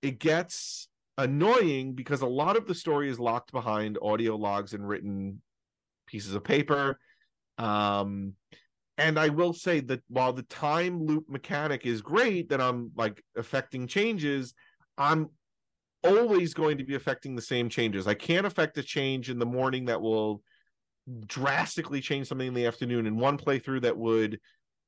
It 0.01 0.19
gets 0.19 0.87
annoying 1.17 1.93
because 1.93 2.21
a 2.21 2.27
lot 2.27 2.57
of 2.57 2.67
the 2.67 2.75
story 2.75 3.09
is 3.09 3.19
locked 3.19 3.51
behind 3.51 3.97
audio 4.01 4.35
logs 4.35 4.73
and 4.73 4.87
written 4.87 5.41
pieces 6.07 6.35
of 6.35 6.43
paper. 6.43 6.99
Um, 7.57 8.33
and 8.97 9.19
I 9.19 9.29
will 9.29 9.53
say 9.53 9.81
that 9.81 10.01
while 10.07 10.33
the 10.33 10.43
time 10.43 11.05
loop 11.05 11.25
mechanic 11.29 11.85
is 11.85 12.01
great, 12.01 12.49
that 12.49 12.61
I'm 12.61 12.91
like 12.95 13.23
affecting 13.37 13.87
changes, 13.87 14.53
I'm 14.97 15.29
always 16.03 16.53
going 16.53 16.77
to 16.77 16.83
be 16.83 16.95
affecting 16.95 17.35
the 17.35 17.41
same 17.41 17.69
changes. 17.69 18.07
I 18.07 18.13
can't 18.13 18.45
affect 18.45 18.77
a 18.77 18.83
change 18.83 19.29
in 19.29 19.39
the 19.39 19.45
morning 19.45 19.85
that 19.85 20.01
will 20.01 20.41
drastically 21.27 22.01
change 22.01 22.27
something 22.27 22.47
in 22.47 22.53
the 22.53 22.65
afternoon 22.65 23.05
in 23.05 23.17
one 23.17 23.37
playthrough 23.37 23.81
that 23.81 23.97
would 23.97 24.39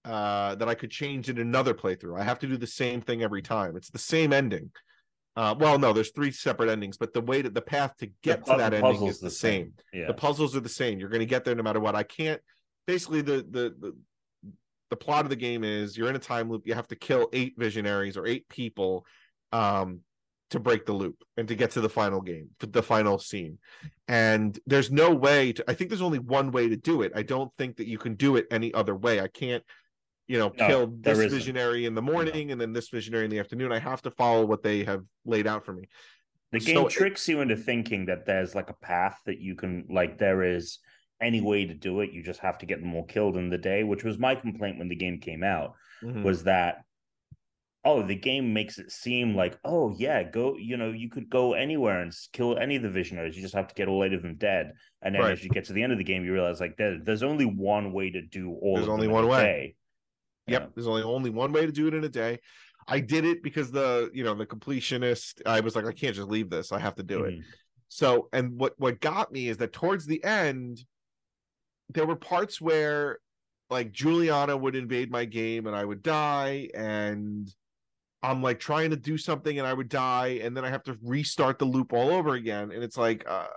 uh 0.07 0.55
that 0.55 0.69
I 0.69 0.75
could 0.75 0.91
change 0.91 1.29
in 1.29 1.37
another 1.37 1.73
playthrough. 1.73 2.19
I 2.19 2.23
have 2.23 2.39
to 2.39 2.47
do 2.47 2.57
the 2.57 2.67
same 2.67 3.01
thing 3.01 3.21
every 3.23 3.41
time. 3.41 3.75
It's 3.75 3.89
the 3.89 3.99
same 3.99 4.31
ending. 4.33 4.71
Uh 5.35 5.53
well 5.59 5.77
no, 5.77 5.93
there's 5.93 6.11
three 6.11 6.31
separate 6.31 6.69
endings, 6.69 6.97
but 6.97 7.13
the 7.13 7.21
way 7.21 7.41
to 7.41 7.49
the 7.49 7.61
path 7.61 7.95
to 7.97 8.07
get 8.23 8.45
The 8.45 8.53
to 8.53 8.57
that 8.57 8.73
ending 8.73 9.03
is 9.09 9.19
the 9.19 9.29
same 9.29 9.73
Yeah. 9.93 10.07
the 10.07 10.13
puzzles 10.13 10.55
are 10.55 10.61
the 10.61 10.69
same 10.69 10.99
you're 10.99 11.09
going 11.09 11.19
to 11.27 11.33
get 11.35 11.43
there 11.45 11.55
no 11.55 11.63
matter 11.63 11.79
what 11.79 11.95
i 11.95 12.03
can't 12.03 12.41
basically 12.87 13.21
the, 13.21 13.37
the 13.49 13.65
the 13.83 13.91
the 14.89 14.95
plot 14.95 15.25
of 15.25 15.29
the 15.29 15.35
game 15.35 15.63
is 15.65 15.97
you're 15.97 16.09
in 16.09 16.15
a 16.15 16.19
time 16.33 16.49
loop 16.49 16.63
you 16.65 16.73
have 16.73 16.87
to 16.87 16.95
kill 16.95 17.27
eight 17.33 17.53
visionaries 17.57 18.15
or 18.17 18.25
eight 18.25 18.47
people 18.49 19.05
um 19.51 19.99
to 20.49 20.59
break 20.61 20.85
the 20.85 20.93
loop 20.93 21.17
and 21.35 21.47
to 21.49 21.55
get 21.55 21.71
to 21.71 21.81
the 21.81 21.89
final 21.89 22.21
game 22.21 22.49
the 22.59 22.81
final 22.81 23.19
scene 23.19 23.57
and 24.07 24.57
there's 24.65 24.89
no 24.89 25.09
way 25.13 25.51
to 25.51 25.61
i 25.67 25.73
think 25.73 25.89
there's 25.89 26.01
only 26.09 26.19
one 26.19 26.51
way 26.51 26.69
to 26.69 26.77
do 26.77 27.01
it 27.01 27.11
i 27.15 27.21
don't 27.21 27.51
think 27.57 27.75
that 27.77 27.87
you 27.87 27.97
can 27.97 28.15
do 28.15 28.37
it 28.37 28.47
any 28.49 28.73
other 28.73 28.95
way 28.95 29.19
i 29.19 29.27
can't 29.27 29.63
you 30.27 30.37
know 30.37 30.49
No, 30.49 30.67
kill 30.67 30.87
this 30.99 31.17
isn't. 31.19 31.31
visionary 31.31 31.85
in 31.85 31.95
the 31.95 32.01
morning 32.01 32.51
and 32.51 32.59
then 32.59 32.73
this 32.73 32.89
visionary 32.89 33.25
in 33.25 33.31
the 33.31 33.39
afternoon 33.39 33.71
i 33.71 33.79
have 33.79 34.01
to 34.01 34.11
follow 34.11 34.45
what 34.45 34.61
they 34.61 34.83
have 34.83 35.03
laid 35.25 35.47
out 35.47 35.65
for 35.65 35.73
me 35.73 35.87
The 36.51 36.59
game 36.59 36.75
So 36.75 36.87
tricks 36.89 37.27
you 37.27 37.41
into 37.41 37.55
thinking 37.55 38.05
that 38.05 38.25
there's 38.25 38.55
like 38.55 38.69
a 38.69 38.73
path 38.73 39.19
that 39.25 39.39
you 39.39 39.55
can 39.55 39.85
like 39.89 40.17
there 40.17 40.43
is 40.43 40.79
any 41.19 41.41
way 41.41 41.65
to 41.65 41.73
do 41.73 42.01
it. 42.01 42.11
You 42.11 42.21
just 42.23 42.39
have 42.41 42.59
to 42.59 42.65
get 42.67 42.79
them 42.79 42.93
all 42.95 43.03
killed 43.03 43.37
in 43.37 43.49
the 43.49 43.57
day, 43.57 43.83
which 43.83 44.03
was 44.03 44.19
my 44.19 44.35
complaint 44.35 44.77
when 44.77 44.87
the 44.87 44.95
game 44.95 45.19
came 45.19 45.43
out, 45.43 45.73
Mhm. 46.03 46.23
was 46.23 46.43
that 46.43 46.83
oh, 47.83 48.01
the 48.03 48.15
game 48.15 48.53
makes 48.53 48.77
it 48.79 48.91
seem 48.91 49.33
like, 49.35 49.57
oh 49.63 49.95
yeah, 49.97 50.21
go, 50.23 50.57
you 50.57 50.75
know, 50.77 50.91
you 50.91 51.09
could 51.09 51.29
go 51.29 51.53
anywhere 51.53 52.01
and 52.01 52.11
kill 52.33 52.57
any 52.57 52.75
of 52.75 52.83
the 52.83 52.89
visionaries. 52.89 53.35
You 53.35 53.41
just 53.41 53.55
have 53.55 53.67
to 53.69 53.75
get 53.75 53.87
all 53.87 54.03
eight 54.03 54.13
of 54.13 54.21
them 54.21 54.35
dead. 54.35 54.73
And 55.01 55.15
then 55.15 55.21
Right. 55.21 55.31
as 55.31 55.43
you 55.43 55.49
get 55.49 55.65
to 55.65 55.73
the 55.73 55.83
end 55.83 55.93
of 55.93 55.97
the 55.97 56.03
game, 56.03 56.25
you 56.25 56.33
realize 56.33 56.59
like 56.59 56.75
there, 56.77 56.99
there's 57.01 57.23
only 57.23 57.45
one 57.45 57.93
way 57.93 58.09
to 58.11 58.21
do 58.21 58.51
all 58.61 58.75
There's 58.75 58.87
of 58.87 58.93
only 58.93 59.07
one 59.07 59.27
way. 59.27 59.41
day. 59.41 59.75
Yep, 60.47 60.61
Yeah. 60.61 60.67
there's 60.75 60.87
only 60.87 61.03
only 61.03 61.29
one 61.29 61.51
way 61.51 61.65
to 61.65 61.71
do 61.71 61.87
it 61.87 61.93
in 61.93 62.03
a 62.03 62.09
day. 62.09 62.39
I 62.87 62.99
did 63.01 63.25
it 63.25 63.43
because 63.43 63.69
the 63.71 64.09
you 64.13 64.23
know 64.23 64.33
the 64.33 64.45
completionist. 64.45 65.41
I 65.45 65.59
was 65.59 65.75
like, 65.75 65.85
I 65.85 65.91
can't 65.91 66.15
just 66.15 66.29
leave 66.29 66.49
this. 66.49 66.71
I 66.71 66.79
have 66.79 66.95
to 66.95 67.03
do 67.03 67.23
it. 67.25 67.35
Mhm. 67.35 67.43
So, 67.89 68.29
and 68.33 68.57
what 68.59 68.73
what 68.77 68.99
got 68.99 69.31
me 69.31 69.49
is 69.49 69.57
that 69.57 69.73
towards 69.73 70.05
the 70.05 70.23
end, 70.23 70.83
there 71.89 72.05
were 72.05 72.15
parts 72.15 72.59
where 72.61 73.19
like 73.69 73.91
Julianna 73.91 74.55
would 74.55 74.75
invade 74.75 75.11
my 75.11 75.25
game 75.25 75.67
and 75.67 75.75
I 75.75 75.83
would 75.83 76.01
die, 76.01 76.69
and 76.73 77.53
I'm 78.23 78.41
like 78.41 78.59
trying 78.59 78.89
to 78.91 78.95
do 78.95 79.17
something 79.17 79.57
and 79.59 79.67
I 79.67 79.73
would 79.73 79.89
die, 79.89 80.39
and 80.41 80.55
then 80.55 80.63
I 80.63 80.69
have 80.69 80.83
to 80.83 80.97
restart 81.03 81.59
the 81.59 81.65
loop 81.65 81.91
all 81.93 82.09
over 82.09 82.33
again. 82.35 82.71
And 82.71 82.83
it's 82.83 82.97
like, 82.97 83.25
uh, 83.29 83.47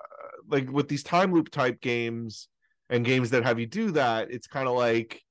like 0.49 0.69
with 0.71 0.89
these 0.89 1.03
time 1.05 1.33
loop 1.33 1.51
type 1.51 1.81
games 1.81 2.49
and 2.89 3.05
games 3.05 3.31
that 3.31 3.45
have 3.45 3.61
you 3.61 3.67
do 3.67 3.93
that, 3.93 4.31
it's 4.33 4.49
kind 4.49 4.69
of 4.69 4.75
like 4.75 5.23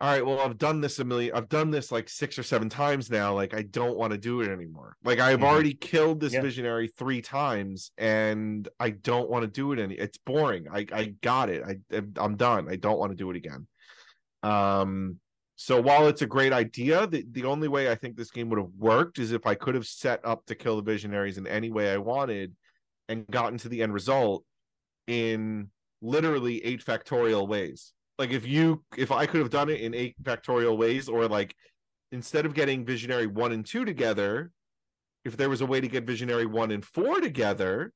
all 0.00 0.08
right, 0.10 0.24
well, 0.24 0.40
I've 0.40 0.58
done 0.58 0.80
this 0.80 0.98
a 1.00 1.04
million, 1.04 1.34
I've 1.34 1.48
done 1.48 1.70
this 1.70 1.90
like 1.90 2.08
six 2.08 2.38
or 2.38 2.42
seven 2.42 2.68
times 2.68 3.10
now. 3.10 3.34
Like, 3.34 3.54
I 3.54 3.62
don't 3.62 3.96
want 3.96 4.12
to 4.12 4.18
do 4.18 4.40
it 4.42 4.48
anymore. 4.48 4.96
Like, 5.02 5.18
I've 5.18 5.40
Mhm. 5.40 5.44
already 5.44 5.74
killed 5.74 6.20
this 6.20 6.32
Yeah. 6.34 6.42
visionary 6.42 6.88
three 6.88 7.20
times 7.20 7.90
and 7.98 8.68
I 8.78 8.90
don't 8.90 9.28
want 9.28 9.42
to 9.42 9.48
do 9.48 9.72
it 9.72 9.78
any. 9.78 9.94
It's 9.96 10.18
boring. 10.18 10.66
I, 10.70 10.86
I 10.92 11.04
got 11.22 11.50
it. 11.50 11.62
I, 11.64 12.02
I'm 12.16 12.36
done. 12.36 12.68
I 12.68 12.76
don't 12.76 12.98
want 12.98 13.10
to 13.10 13.16
do 13.16 13.30
it 13.30 13.36
again. 13.36 13.66
Um, 14.42 15.18
so 15.56 15.80
while 15.82 16.06
it's 16.06 16.22
a 16.22 16.26
great 16.26 16.52
idea, 16.52 17.06
the, 17.08 17.24
the 17.32 17.44
only 17.44 17.66
way 17.66 17.90
I 17.90 17.96
think 17.96 18.16
this 18.16 18.30
game 18.30 18.48
would 18.50 18.60
have 18.60 18.70
worked 18.78 19.18
is 19.18 19.32
if 19.32 19.46
I 19.46 19.56
could 19.56 19.74
have 19.74 19.86
set 19.86 20.24
up 20.24 20.46
to 20.46 20.54
kill 20.54 20.76
the 20.76 20.82
visionaries 20.82 21.38
in 21.38 21.46
any 21.48 21.70
way 21.70 21.92
I 21.92 21.96
wanted 21.96 22.54
and 23.08 23.26
gotten 23.26 23.58
to 23.58 23.68
the 23.68 23.82
end 23.82 23.92
result 23.92 24.44
in 25.08 25.70
literally 26.00 26.64
eight 26.64 26.84
factorial 26.84 27.48
ways. 27.48 27.92
Like 28.18 28.30
if 28.30 28.46
you 28.46 28.82
if 28.96 29.12
I 29.12 29.26
could 29.26 29.40
have 29.40 29.50
done 29.50 29.68
it 29.68 29.80
in 29.80 29.94
eight 29.94 30.16
factorial 30.22 30.76
ways, 30.76 31.08
or 31.08 31.28
like 31.28 31.54
instead 32.10 32.46
of 32.46 32.54
getting 32.54 32.84
visionary 32.84 33.26
one 33.26 33.52
and 33.52 33.64
two 33.64 33.84
together, 33.84 34.50
if 35.24 35.36
there 35.36 35.48
was 35.48 35.60
a 35.60 35.66
way 35.66 35.80
to 35.80 35.88
get 35.88 36.04
visionary 36.04 36.46
one 36.46 36.72
and 36.72 36.84
four 36.84 37.20
together, 37.20 37.92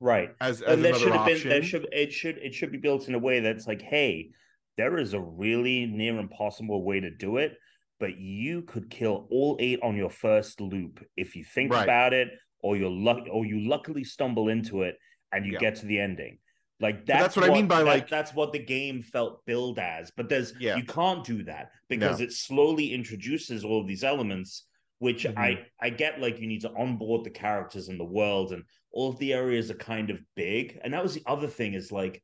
right 0.00 0.30
as, 0.40 0.62
as 0.62 0.74
and 0.76 0.84
that 0.84 0.96
should 0.96 1.12
have 1.12 1.20
option, 1.22 1.48
been 1.50 1.60
that 1.60 1.64
should 1.64 1.86
it 1.92 2.12
should 2.12 2.38
it 2.38 2.54
should 2.54 2.72
be 2.72 2.78
built 2.78 3.08
in 3.08 3.14
a 3.14 3.18
way 3.18 3.40
that's 3.40 3.66
like 3.66 3.82
hey 3.82 4.30
there 4.76 4.98
is 4.98 5.14
a 5.14 5.20
really 5.20 5.86
near 5.86 6.18
impossible 6.18 6.82
way 6.84 7.00
to 7.00 7.10
do 7.10 7.38
it 7.38 7.54
but 7.98 8.18
you 8.18 8.60
could 8.62 8.90
kill 8.90 9.26
all 9.30 9.56
eight 9.58 9.80
on 9.82 9.96
your 9.96 10.10
first 10.10 10.60
loop 10.60 11.02
if 11.16 11.34
you 11.34 11.44
think 11.44 11.72
Right. 11.72 11.84
about 11.84 12.12
it 12.12 12.28
or 12.60 12.76
you're 12.76 12.90
luck 12.90 13.20
or 13.32 13.46
you 13.46 13.66
luckily 13.66 14.04
stumble 14.04 14.48
into 14.50 14.82
it 14.82 14.96
and 15.32 15.46
you 15.46 15.52
Yeah. 15.52 15.60
get 15.60 15.76
to 15.76 15.86
the 15.86 15.98
ending 15.98 16.38
like 16.80 17.06
that's, 17.06 17.34
that's 17.34 17.36
what 17.36 17.50
I 17.50 17.52
mean 17.54 17.66
by, 17.66 17.78
that- 17.78 17.86
like- 17.86 18.08
that's 18.10 18.34
what 18.34 18.52
the 18.52 18.58
game 18.58 19.02
felt 19.02 19.44
billed 19.46 19.78
as. 19.78 20.10
But 20.16 20.28
there's 20.28 20.52
Yeah. 20.60 20.76
you 20.76 20.84
can't 20.84 21.24
do 21.24 21.42
that 21.44 21.70
because 21.88 22.20
it 22.20 22.32
slowly 22.32 22.92
introduces 22.92 23.64
all 23.64 23.80
of 23.80 23.86
these 23.86 24.04
elements 24.04 24.66
which 24.98 25.24
Mhm. 25.24 25.36
i 25.36 25.66
i 25.78 25.90
get 25.90 26.20
like 26.22 26.40
you 26.40 26.46
need 26.46 26.62
to 26.62 26.72
onboard 26.74 27.22
the 27.22 27.28
characters 27.30 27.90
in 27.90 27.98
the 27.98 28.04
world 28.04 28.52
and 28.52 28.62
all 28.92 29.10
of 29.10 29.18
the 29.18 29.34
areas 29.34 29.70
are 29.70 29.74
kind 29.74 30.08
of 30.08 30.18
big. 30.36 30.78
And 30.82 30.94
that 30.94 31.02
was 31.02 31.12
the 31.14 31.22
other 31.26 31.48
thing 31.48 31.74
is 31.74 31.92
like 31.92 32.22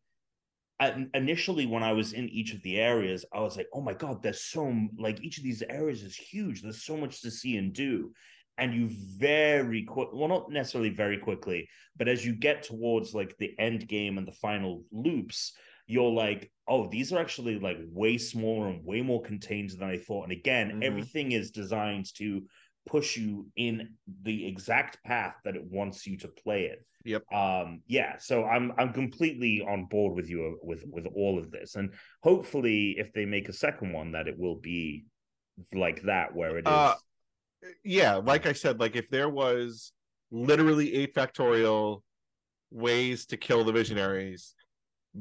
I, 0.81 1.07
initially 1.15 1.67
when 1.67 1.83
i 1.83 1.93
was 1.93 2.13
in 2.15 2.29
each 2.31 2.55
of 2.55 2.63
the 2.63 2.79
areas 2.81 3.25
i 3.33 3.41
was 3.41 3.57
like 3.59 3.69
oh 3.75 3.83
my 3.83 3.93
god 3.93 4.23
there's 4.23 4.41
so 4.43 4.75
like 4.97 5.23
each 5.23 5.37
of 5.39 5.45
these 5.45 5.63
areas 5.63 6.03
is 6.03 6.17
huge. 6.17 6.63
There's 6.63 6.83
so 6.83 6.97
much 6.97 7.21
to 7.23 7.31
see 7.31 7.57
and 7.59 7.73
do 7.75 8.13
and 8.63 8.73
you 8.75 8.89
very 9.19 9.83
quick 9.85 10.09
well 10.13 10.29
not 10.29 10.51
necessarily 10.51 10.91
very 10.91 11.19
quickly 11.19 11.69
but 11.97 12.09
as 12.09 12.25
you 12.25 12.33
get 12.35 12.63
towards 12.63 13.13
like 13.13 13.37
the 13.39 13.51
end 13.59 13.87
game 13.89 14.19
and 14.19 14.27
the 14.27 14.33
final 14.47 14.85
loops 14.93 15.53
you're 15.87 16.11
like 16.25 16.51
oh 16.69 16.89
these 16.89 17.13
are 17.13 17.21
actually 17.21 17.59
like 17.59 17.79
way 17.91 18.17
smaller 18.17 18.69
and 18.69 18.85
way 18.85 19.03
more 19.03 19.21
contained 19.23 19.71
than 19.71 19.89
i 19.89 19.97
thought 19.97 20.23
and 20.23 20.33
again 20.33 20.67
Mhm. 20.71 20.85
everything 20.85 21.33
is 21.33 21.51
designed 21.51 22.07
to 22.15 22.29
push 22.87 23.17
you 23.17 23.47
in 23.57 23.75
the 24.23 24.47
exact 24.47 25.03
path 25.05 25.35
that 25.45 25.57
it 25.57 25.65
wants 25.65 26.07
you 26.07 26.17
to 26.19 26.29
play 26.29 26.63
it 26.67 26.81
Yep. 27.05 27.23
um 27.33 27.83
yeah 27.89 28.13
so 28.19 28.45
i'm 28.45 28.73
i'm 28.79 28.93
completely 28.93 29.55
on 29.73 29.87
board 29.87 30.15
with 30.15 30.29
you 30.31 30.59
with 30.63 30.85
with 30.97 31.07
all 31.21 31.37
of 31.43 31.51
this 31.51 31.75
and 31.75 31.87
hopefully 32.23 32.95
if 32.99 33.13
they 33.13 33.25
make 33.37 33.49
a 33.49 33.53
second 33.67 33.93
one 33.93 34.13
that 34.13 34.29
it 34.29 34.39
will 34.39 34.61
be 34.73 35.05
like 35.73 36.03
that 36.03 36.35
where 36.35 36.59
it 36.59 36.67
is 36.67 36.73
Uh, 36.73 36.95
yeah, 37.85 38.17
like 38.17 38.47
I 38.47 38.53
said, 38.53 38.81
like 38.81 38.97
if 38.97 39.09
there 39.11 39.29
was 39.29 39.93
literally 40.31 40.95
eight 40.95 41.15
factorial 41.15 42.03
ways 42.71 43.27
to 43.27 43.37
kill 43.37 43.65
the 43.65 43.73
visionaries, 43.73 44.55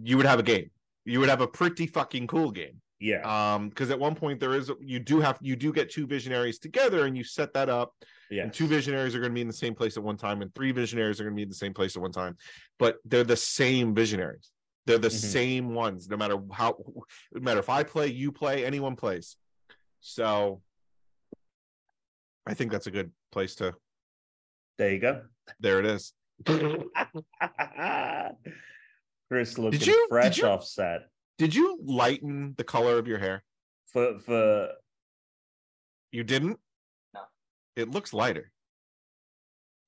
you 0.02 0.18
would 0.18 0.26
have 0.26 0.40
a 0.40 0.44
game. 0.44 0.70
You 1.06 1.20
would 1.20 1.30
have 1.30 1.42
a 1.42 1.48
pretty 1.48 1.88
fucking 1.88 2.28
cool 2.28 2.52
game. 2.52 2.82
yeah 3.00 3.22
Um, 3.56 3.70
because 3.70 3.90
at 3.90 4.00
one 4.00 4.16
point 4.16 4.40
there 4.40 4.54
is 4.54 4.72
you 4.80 5.00
do 5.00 5.20
have 5.20 5.38
you 5.42 5.56
do 5.56 5.74
get 5.74 5.90
two 5.90 6.06
visionaries 6.08 6.60
together 6.60 7.06
and 7.06 7.18
you 7.18 7.24
set 7.24 7.54
that 7.54 7.70
up. 7.70 7.94
yeah 8.30 8.44
And 8.44 8.54
two 8.54 8.68
visionaries 8.68 9.14
are 9.16 9.20
going 9.20 9.32
to 9.32 9.36
be 9.36 9.42
in 9.42 9.48
the 9.48 9.54
same 9.66 9.76
place 9.76 9.98
at 9.98 10.04
one 10.04 10.18
time, 10.18 10.42
and 10.42 10.54
three 10.56 10.72
visionaries 10.72 11.20
are 11.20 11.24
going 11.26 11.36
to 11.36 11.40
be 11.42 11.44
in 11.44 11.50
the 11.50 11.56
same 11.66 11.74
place 11.74 11.96
at 11.96 12.02
one 12.02 12.12
time. 12.12 12.38
But 12.80 12.98
they're 13.06 13.24
the 13.24 13.36
same 13.36 13.94
visionaries. 13.94 14.52
They're 14.86 14.98
the 14.98 15.10
Mhm. 15.10 15.32
same 15.38 15.74
ones, 15.74 16.08
no 16.08 16.18
matter 16.18 16.38
how 16.52 16.70
no 17.34 17.42
matter 17.42 17.60
if 17.60 17.70
I 17.70 17.84
play, 17.84 18.08
you 18.08 18.32
play, 18.32 18.66
anyone 18.66 18.96
plays. 18.96 19.36
So 20.00 20.62
I 22.48 22.54
think 22.54 22.72
that's 22.72 22.88
a 22.88 22.92
good 22.92 23.12
place 23.32 23.56
to 23.56 23.74
there 24.78 24.92
you 24.94 25.00
go 25.00 25.22
there 25.60 25.80
it 25.80 25.86
is. 25.86 26.14
chris 29.30 29.58
looking 29.58 29.80
did 29.80 29.88
you- 29.88 29.94
did 29.94 30.10
fresh 30.10 30.38
you- 30.40 30.46
off 30.48 30.66
set 30.66 31.02
Did 31.38 31.56
you 31.56 31.80
lighten 31.84 32.54
the 32.58 32.64
color 32.64 32.98
of 32.98 33.08
your 33.08 33.18
hair? 33.20 33.44
for 33.88 34.20
for 34.20 34.70
You 36.12 36.24
didn't? 36.24 36.60
No. 37.14 37.22
It 37.76 37.90
looks 37.90 38.14
lighter. 38.14 38.52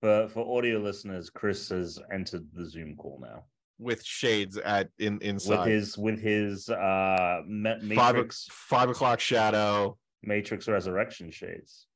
for 0.01 0.27
for 0.29 0.57
audio 0.57 0.79
listeners 0.79 1.29
chris 1.29 1.69
has 1.69 1.99
entered 2.11 2.45
the 2.53 2.65
zoom 2.69 2.95
call 2.95 3.19
now 3.21 3.45
With 3.79 4.03
shades 4.03 4.57
at 4.57 4.89
in 4.99 5.19
inside. 5.21 5.59
with 5.59 5.67
his 5.67 5.97
with 5.97 6.19
his 6.21 6.69
uh 6.69 7.41
Ma- 7.47 7.75
five, 7.95 8.15
matrix 8.15 8.47
five 8.51 8.89
o'clock 8.89 9.19
shadow. 9.19 9.97
matrix 10.21 10.67
resurrection 10.67 11.31
shades 11.31 11.87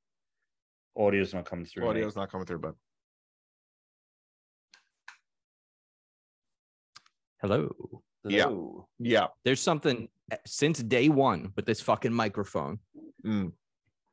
audio's 0.98 1.34
not 1.34 1.46
coming 1.46 1.66
through 1.66 1.84
mate. 1.84 1.90
Audio's 1.90 2.16
not 2.16 2.32
coming 2.32 2.46
through, 2.48 2.60
but 2.60 2.74
Hello. 7.42 8.02
Yeah. 8.26 8.44
Hello. 8.46 8.88
yeah. 9.00 9.28
There's 9.46 9.62
something 9.62 10.10
eh, 10.32 10.38
since 10.46 10.80
day 10.80 11.08
one 11.10 11.52
with 11.56 11.66
this 11.66 11.80
fucking 11.82 12.12
microphone. 12.14 12.80
Mm, 13.26 13.52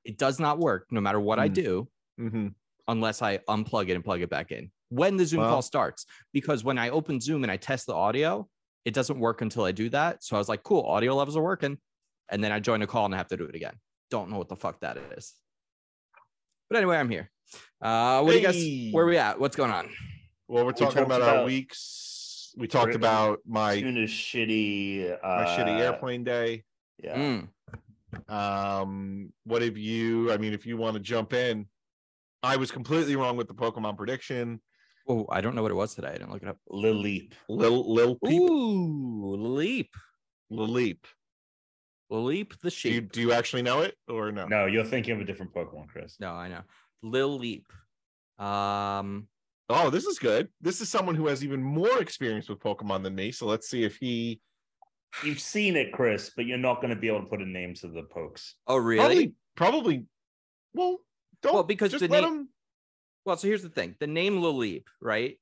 It 0.04 0.18
does 0.18 0.38
not 0.38 0.58
work 0.58 0.86
no 0.90 1.00
matter 1.00 1.18
what 1.20 1.38
I 1.38 1.48
Mm. 1.48 1.54
do 1.54 1.88
hmm 2.18 2.48
unless 2.86 3.22
I 3.22 3.38
unplug 3.48 3.88
it 3.88 3.92
and 3.94 4.04
plug 4.04 4.20
it 4.20 4.28
back 4.28 4.52
in 4.52 4.70
when 4.90 5.16
the 5.16 5.24
Zoom 5.24 5.40
Well- 5.40 5.48
call 5.50 5.62
starts. 5.62 6.04
Because 6.34 6.62
when 6.64 6.76
I 6.78 6.90
open 6.90 7.18
Zoom 7.18 7.42
and 7.42 7.50
I 7.50 7.56
test 7.56 7.86
the 7.86 7.94
audio, 7.94 8.46
it 8.84 8.92
doesn't 8.92 9.18
work 9.18 9.40
until 9.40 9.64
I 9.64 9.72
do 9.72 9.88
that. 9.88 10.22
So 10.22 10.36
I 10.36 10.38
was 10.38 10.50
like, 10.50 10.62
cool, 10.62 10.82
audio 10.82 11.14
levels 11.14 11.34
are 11.38 11.42
working. 11.42 11.78
And 12.28 12.44
then 12.44 12.52
I 12.52 12.60
join 12.60 12.82
a 12.82 12.86
call 12.86 13.06
and 13.06 13.14
I 13.14 13.16
have 13.16 13.28
to 13.28 13.38
do 13.38 13.44
it 13.46 13.54
again. 13.54 13.74
Don't 14.10 14.28
know 14.30 14.36
what 14.36 14.50
the 14.50 14.56
fuck 14.56 14.80
that 14.80 14.98
is. 15.16 15.32
But 16.68 16.78
anyway, 16.78 16.96
I'm 16.96 17.10
here. 17.10 17.30
Uh, 17.80 18.22
what 18.22 18.32
do 18.32 18.38
you 18.38 18.42
guys, 18.42 18.92
where 18.92 19.06
we 19.06 19.18
at? 19.18 19.38
What's 19.38 19.56
going 19.56 19.70
on? 19.70 19.90
Well, 20.48 20.64
we're 20.64 20.72
talking 20.72 21.04
talked 21.04 21.06
about, 21.06 21.22
our 21.22 21.44
weeks. 21.44 22.52
We 22.56 22.66
talked 22.66 22.94
about 22.94 23.40
my 23.46 23.80
Tuna's 23.80 24.10
shitty 24.10 25.12
uh 25.12 25.16
my 25.22 25.44
shitty 25.44 25.80
airplane 25.80 26.24
day. 26.24 26.64
yeah 27.02 27.16
Mm. 27.16 27.48
Um, 28.28 29.32
what 29.44 29.62
have 29.62 29.76
you? 29.76 30.32
I 30.32 30.36
mean, 30.36 30.52
if 30.52 30.66
you 30.66 30.76
want 30.76 30.94
to 30.94 31.00
jump 31.00 31.32
in, 31.32 31.66
I 32.44 32.56
was 32.56 32.70
completely 32.70 33.16
wrong 33.16 33.36
with 33.36 33.48
the 33.48 33.54
Pokemon 33.54 33.96
prediction. 33.96 34.60
Oh, 35.08 35.26
I 35.30 35.40
don't 35.40 35.54
know 35.54 35.62
what 35.62 35.72
it 35.72 35.76
was 35.76 35.94
today. 35.94 36.08
I 36.08 36.12
didn't 36.12 36.30
look 36.30 36.42
it 36.42 36.48
up. 36.48 36.58
Lil 36.68 37.02
Lil 37.48 37.94
Lil 37.94 38.18
Peep, 38.24 38.40
Ooh, 38.40 39.36
Leap. 39.36 39.90
Leap. 40.50 41.06
Leap 42.20 42.54
the 42.60 42.70
Do 42.70 42.88
you 42.88 42.94
sheep. 42.94 43.12
do 43.12 43.20
you 43.20 43.32
actually 43.32 43.62
know 43.62 43.80
it 43.80 43.96
or 44.08 44.30
no? 44.32 44.46
no 44.46 44.66
you're 44.66 44.84
thinking 44.84 45.14
of 45.14 45.20
a 45.20 45.24
different 45.24 45.52
pokemon 45.54 45.88
chris 45.88 46.16
No, 46.20 46.32
I 46.32 46.48
know. 46.48 46.60
Lileep. 47.04 47.64
Um, 48.38 49.28
Oh, 49.70 49.88
this 49.88 50.04
is 50.04 50.18
good. 50.18 50.48
This 50.60 50.80
is 50.82 50.90
someone 50.90 51.14
who 51.14 51.26
has 51.26 51.42
even 51.42 51.62
more 51.62 51.98
experience 51.98 52.50
with 52.50 52.58
Pokemon 52.58 53.02
than 53.02 53.14
me. 53.14 53.32
So 53.32 53.46
let's 53.46 53.66
see 53.68 53.82
if 53.82 53.96
he 53.96 54.40
you've 55.22 55.40
seen 55.40 55.76
it 55.76 55.92
chris 55.92 56.30
but 56.36 56.44
you're 56.44 56.58
not 56.58 56.80
going 56.82 56.92
to 56.92 57.00
be 57.00 57.06
able 57.08 57.20
to 57.20 57.26
put 57.26 57.40
a 57.40 57.46
name 57.46 57.72
to 57.72 57.86
the 57.88 58.02
pokes 58.02 58.56
oh 58.66 58.76
really? 58.76 59.04
probably 59.06 59.34
probably. 59.56 60.06
Well, 60.74 60.98
don't 61.42 61.54
Well, 61.54 61.62
because 61.62 61.92
just 61.92 62.02
the 62.02 62.08
let 62.08 62.22
name- 62.24 62.32
him. 62.40 62.48
Well, 63.24 63.36
so 63.38 63.46
here's 63.48 63.62
the 63.62 63.68
thing: 63.70 63.94
the 64.00 64.06
name 64.06 64.40
Lileep, 64.42 64.84
right? 65.00 65.38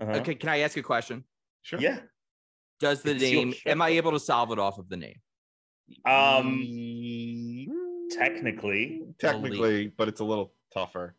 Uh-huh. 0.00 0.12
Okay, 0.20 0.34
can 0.36 0.48
I 0.48 0.58
ask 0.60 0.76
a 0.76 0.82
question? 0.82 1.24
Sure. 1.62 1.80
yeah 1.80 2.00
Does 2.80 3.02
the 3.02 3.12
It's 3.12 3.22
name? 3.22 3.54
Am 3.66 3.82
I 3.82 3.90
able 3.90 4.12
to 4.12 4.20
solve 4.20 4.52
it 4.52 4.58
off 4.58 4.78
of 4.78 4.88
the 4.88 4.96
name? 4.96 5.16
um 6.04 6.60
Mm, 6.60 7.64
technically 8.10 9.00
technically, 9.18 9.88
but 9.96 10.06
it's 10.08 10.20
a 10.20 10.24
little 10.24 10.52
tougher 10.72 11.14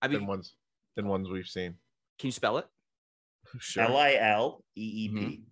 I 0.00 0.08
mean, 0.08 0.12
than 0.14 0.20
mean, 0.22 0.28
ones 0.28 0.54
than 0.96 1.08
ones 1.08 1.28
we've 1.28 1.46
seen. 1.46 1.74
can 2.18 2.28
you 2.28 2.32
spell 2.32 2.58
it? 2.58 2.66
Sure. 3.58 3.84
l-i-l-e-e-p 3.84 5.42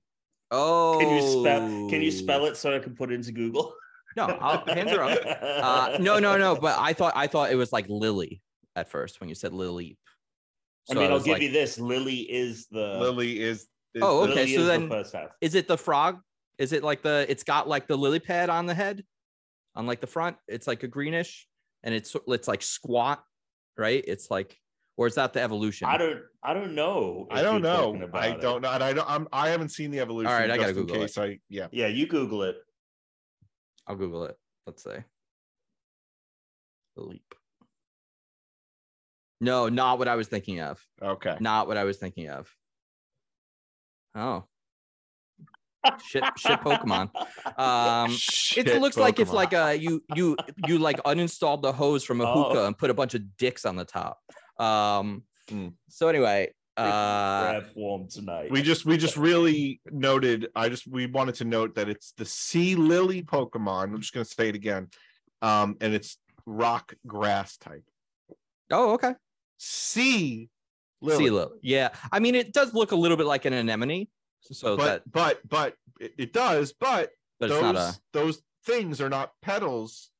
Oh, 0.50 0.96
can 0.98 1.10
you 1.14 1.22
spell 1.22 1.88
can 1.90 2.02
you 2.02 2.10
spell 2.10 2.46
it 2.46 2.56
so 2.56 2.74
i 2.74 2.78
can 2.78 2.96
put 2.96 3.12
it 3.12 3.14
into 3.14 3.32
google 3.32 3.74
No, 4.16 4.24
I'll, 4.24 4.64
hands 4.66 4.92
are 4.92 5.04
up. 5.04 5.18
Uh, 5.42 5.98
no, 6.00 6.18
no, 6.18 6.36
no. 6.36 6.56
But 6.56 6.76
I 6.80 6.92
thought 6.92 7.12
I 7.14 7.26
thought 7.28 7.52
it 7.52 7.54
was 7.54 7.72
like 7.72 7.86
Lily 7.88 8.42
at 8.74 8.90
first 8.90 9.20
when 9.20 9.28
you 9.28 9.34
said 9.36 9.52
Lily. 9.52 9.84
Leap. 9.84 9.98
I 10.90 10.94
mean, 10.94 11.12
I'll 11.12 11.20
give 11.20 11.34
like, 11.34 11.42
you 11.42 11.52
this. 11.52 11.78
Lily 11.78 12.20
is 12.20 12.66
the 12.66 12.98
Lily 12.98 13.40
is. 13.40 13.68
Is 13.94 14.02
Oh, 14.04 14.22
okay, 14.28 14.46
so 14.46 14.52
is 14.52 14.56
the 14.56 14.62
then- 14.64 14.88
first 14.88 15.14
half. 15.14 15.30
Is 15.40 15.54
it 15.54 15.66
the 15.68 15.78
frog? 15.78 16.20
Is 16.58 16.72
it 16.72 16.82
like 16.82 17.02
the? 17.02 17.26
It's 17.28 17.42
got 17.42 17.68
like 17.68 17.86
the 17.88 17.96
lily 17.96 18.20
pad 18.20 18.50
on 18.50 18.66
the 18.66 18.74
head, 18.74 19.04
on 19.74 19.86
like 19.86 20.00
the 20.00 20.06
front. 20.06 20.36
It's 20.46 20.66
like 20.66 20.82
a 20.82 20.88
greenish, 20.88 21.46
and 21.82 21.94
it's 21.94 22.14
it's 22.28 22.46
like 22.48 22.60
squat, 22.62 23.22
right? 23.78 24.04
It's 24.06 24.30
like, 24.30 24.58
or 24.98 25.06
is 25.06 25.14
that 25.14 25.32
the 25.32 25.40
evolution? 25.40 25.88
I 25.88 25.96
don't. 25.96 26.20
I 26.42 26.52
don't 26.52 26.74
know. 26.74 27.26
I 27.30 27.42
don't 27.42 27.62
know. 27.62 27.96
I 28.12 28.28
it. 28.28 28.40
don't 28.42 28.60
know. 28.62 28.70
And 28.70 28.84
I 28.84 28.92
don't. 28.92 29.08
I'm. 29.08 29.26
I 29.32 29.48
haven't 29.48 29.70
seen 29.70 29.90
the 29.90 30.00
evolution. 30.00 30.30
All 30.30 30.38
right, 30.38 30.50
I 30.50 30.56
gotta 30.58 30.68
just 30.74 30.80
in 30.80 30.86
Google 30.86 30.96
it. 31.02 31.06
case 31.06 31.18
I. 31.18 31.38
Yeah. 31.48 31.68
Yeah, 31.72 31.86
you 31.86 32.06
Google 32.06 32.42
it. 32.42 32.56
I'll 33.86 33.96
Google 33.96 34.24
it. 34.24 34.36
Let's 34.66 34.82
say. 34.84 35.02
Leap. 36.96 37.34
No, 39.40 39.70
not 39.70 39.98
what 39.98 40.08
I 40.08 40.16
was 40.16 40.28
thinking 40.28 40.60
of. 40.60 40.78
Okay. 41.00 41.36
Not 41.40 41.66
what 41.66 41.78
I 41.78 41.84
was 41.84 41.96
thinking 41.96 42.28
of. 42.28 42.54
Oh. 44.14 44.44
shit, 46.06 46.22
shit 46.36 46.60
Pokemon. 46.60 47.10
Um, 47.58 48.10
Shit 48.10 48.66
it 48.68 48.80
looks 48.80 48.96
like 48.96 49.18
if 49.18 49.32
like 49.32 49.52
uh 49.54 49.76
you 49.78 50.02
you 50.14 50.36
you 50.66 50.78
like 50.78 51.02
uninstalled 51.04 51.62
the 51.62 51.72
hose 51.72 52.04
from 52.04 52.20
a 52.20 52.24
Oh. 52.24 52.44
hookah 52.44 52.66
and 52.66 52.76
put 52.78 52.90
a 52.90 52.94
bunch 52.94 53.14
of 53.14 53.22
dicks 53.36 53.64
on 53.64 53.76
the 53.76 53.84
top. 53.84 54.18
Um. 54.58 55.24
Hmm. 55.48 55.68
So 55.88 56.08
anyway, 56.08 56.52
uh, 56.76 57.50
Rare 57.52 57.62
form 57.74 58.08
tonight. 58.08 58.50
we 58.50 58.62
just 58.62 58.84
we 58.86 58.96
just 58.96 59.16
really 59.16 59.80
noted 59.90 60.48
i 60.54 60.68
just 60.68 60.86
we 60.86 61.06
wanted 61.06 61.34
to 61.36 61.44
note 61.44 61.74
that 61.74 61.88
it's 61.88 62.12
the 62.16 62.24
sea 62.24 62.74
lily 62.74 63.22
pokemon 63.22 63.84
i'm 63.84 64.00
just 64.00 64.14
going 64.14 64.24
to 64.24 64.32
say 64.32 64.48
it 64.48 64.54
again 64.54 64.88
um 65.42 65.76
and 65.80 65.92
it's 65.92 66.16
rock 66.46 66.94
grass 67.06 67.56
type 67.58 67.84
oh 68.70 68.92
okay. 68.92 69.14
sea 69.58 70.48
lily 71.00 71.24
Sea 71.24 71.30
lily. 71.30 71.58
Yeah, 71.62 71.90
I 72.12 72.18
mean 72.20 72.34
it 72.34 72.52
does 72.52 72.74
look 72.74 72.92
a 72.92 72.96
little 72.96 73.16
bit 73.16 73.26
like 73.26 73.44
an 73.44 73.52
anemone. 73.52 74.06
So 74.42 74.76
but 74.76 74.84
that, 74.84 75.12
but 75.12 75.48
but 75.48 75.74
it, 76.00 76.14
it 76.18 76.32
does 76.32 76.72
but, 76.72 77.10
but 77.38 77.48
those 77.50 77.76
a. 77.76 77.94
those 78.12 78.42
things 78.64 79.00
are 79.00 79.08
not 79.10 79.32
petals 79.42 80.10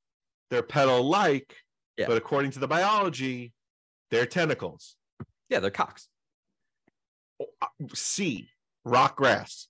they're 0.50 0.62
petal 0.62 1.02
like 1.02 1.54
Yeah. 1.96 2.06
but 2.06 2.16
according 2.16 2.50
to 2.52 2.58
the 2.58 2.68
biology 2.68 3.52
they're 4.10 4.26
tentacles 4.26 4.96
Yeah, 5.48 5.60
they're 5.60 5.70
cocks. 5.70 6.08
Oh, 7.40 7.46
uh, 7.62 7.66
sea 7.94 8.48
rock 8.84 9.16
grass 9.16 9.68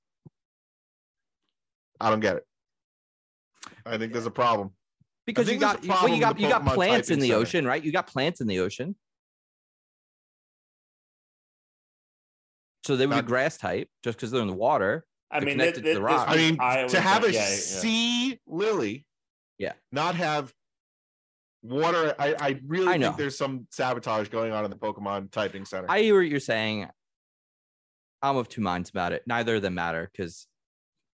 i 2.01 2.11
don't 2.11 2.21
get 2.21 2.37
it 2.37 2.47
i 3.87 3.99
think 3.99 4.13
there's 4.13 4.27
a 4.27 4.31
problem 4.31 4.71
Because 5.27 5.47
you 5.49 5.59
think 5.59 5.61
there's 5.61 5.85
a 5.85 5.89
got 5.89 6.03
well, 6.05 6.15
you 6.15 6.21
got 6.21 6.41
you 6.41 6.49
got 6.49 6.65
plants 6.67 7.11
in 7.11 7.19
the 7.21 7.29
center. 7.29 7.41
ocean, 7.41 7.67
right? 7.67 7.83
You 7.85 7.93
got 7.93 8.07
plants 8.07 8.41
in 8.41 8.47
the 8.47 8.61
ocean. 8.61 8.97
So 12.91 12.97
they 12.97 13.07
would 13.07 13.15
Not- 13.15 13.25
be 13.25 13.29
grass 13.29 13.57
type 13.57 13.89
just 14.03 14.19
because 14.19 14.33
they're 14.33 14.43
in 14.43 14.49
the 14.49 14.53
water. 14.53 15.07
I 15.31 15.39
They're 15.39 15.47
mean, 15.47 15.59
connected 15.59 15.85
thi- 15.85 15.91
to 15.91 15.95
the 15.95 16.03
rock. 16.03 16.29
I 16.29 16.35
mean, 16.37 16.57
I 16.59 16.89
to 16.89 17.01
have 17.01 17.23
a 17.23 17.27
like, 17.27 17.35
yeah, 17.37 17.49
yeah. 17.49 17.55
sea 17.55 18.41
lily, 18.49 19.07
Yeah. 19.59 19.75
not 19.93 20.17
have 20.17 20.53
water. 21.63 22.17
I, 22.19 22.35
I 22.41 22.61
really 22.67 22.89
I 22.89 22.97
know. 22.97 23.11
think 23.11 23.19
there's 23.19 23.39
some 23.39 23.69
sabotage 23.71 24.29
going 24.29 24.51
on 24.51 24.65
in 24.65 24.73
the 24.73 24.77
Pokemon 24.77 25.31
typing 25.31 25.65
center. 25.65 25.87
I 25.89 26.01
hear 26.03 26.17
what 26.17 26.23
you're 26.29 26.41
saying. 26.41 26.89
I'm 28.23 28.37
of 28.37 28.49
two 28.49 28.61
minds 28.61 28.91
about 28.91 29.13
it. 29.13 29.23
Neither 29.25 29.55
of 29.55 29.63
them 29.63 29.75
matter 29.75 30.11
because 30.11 30.49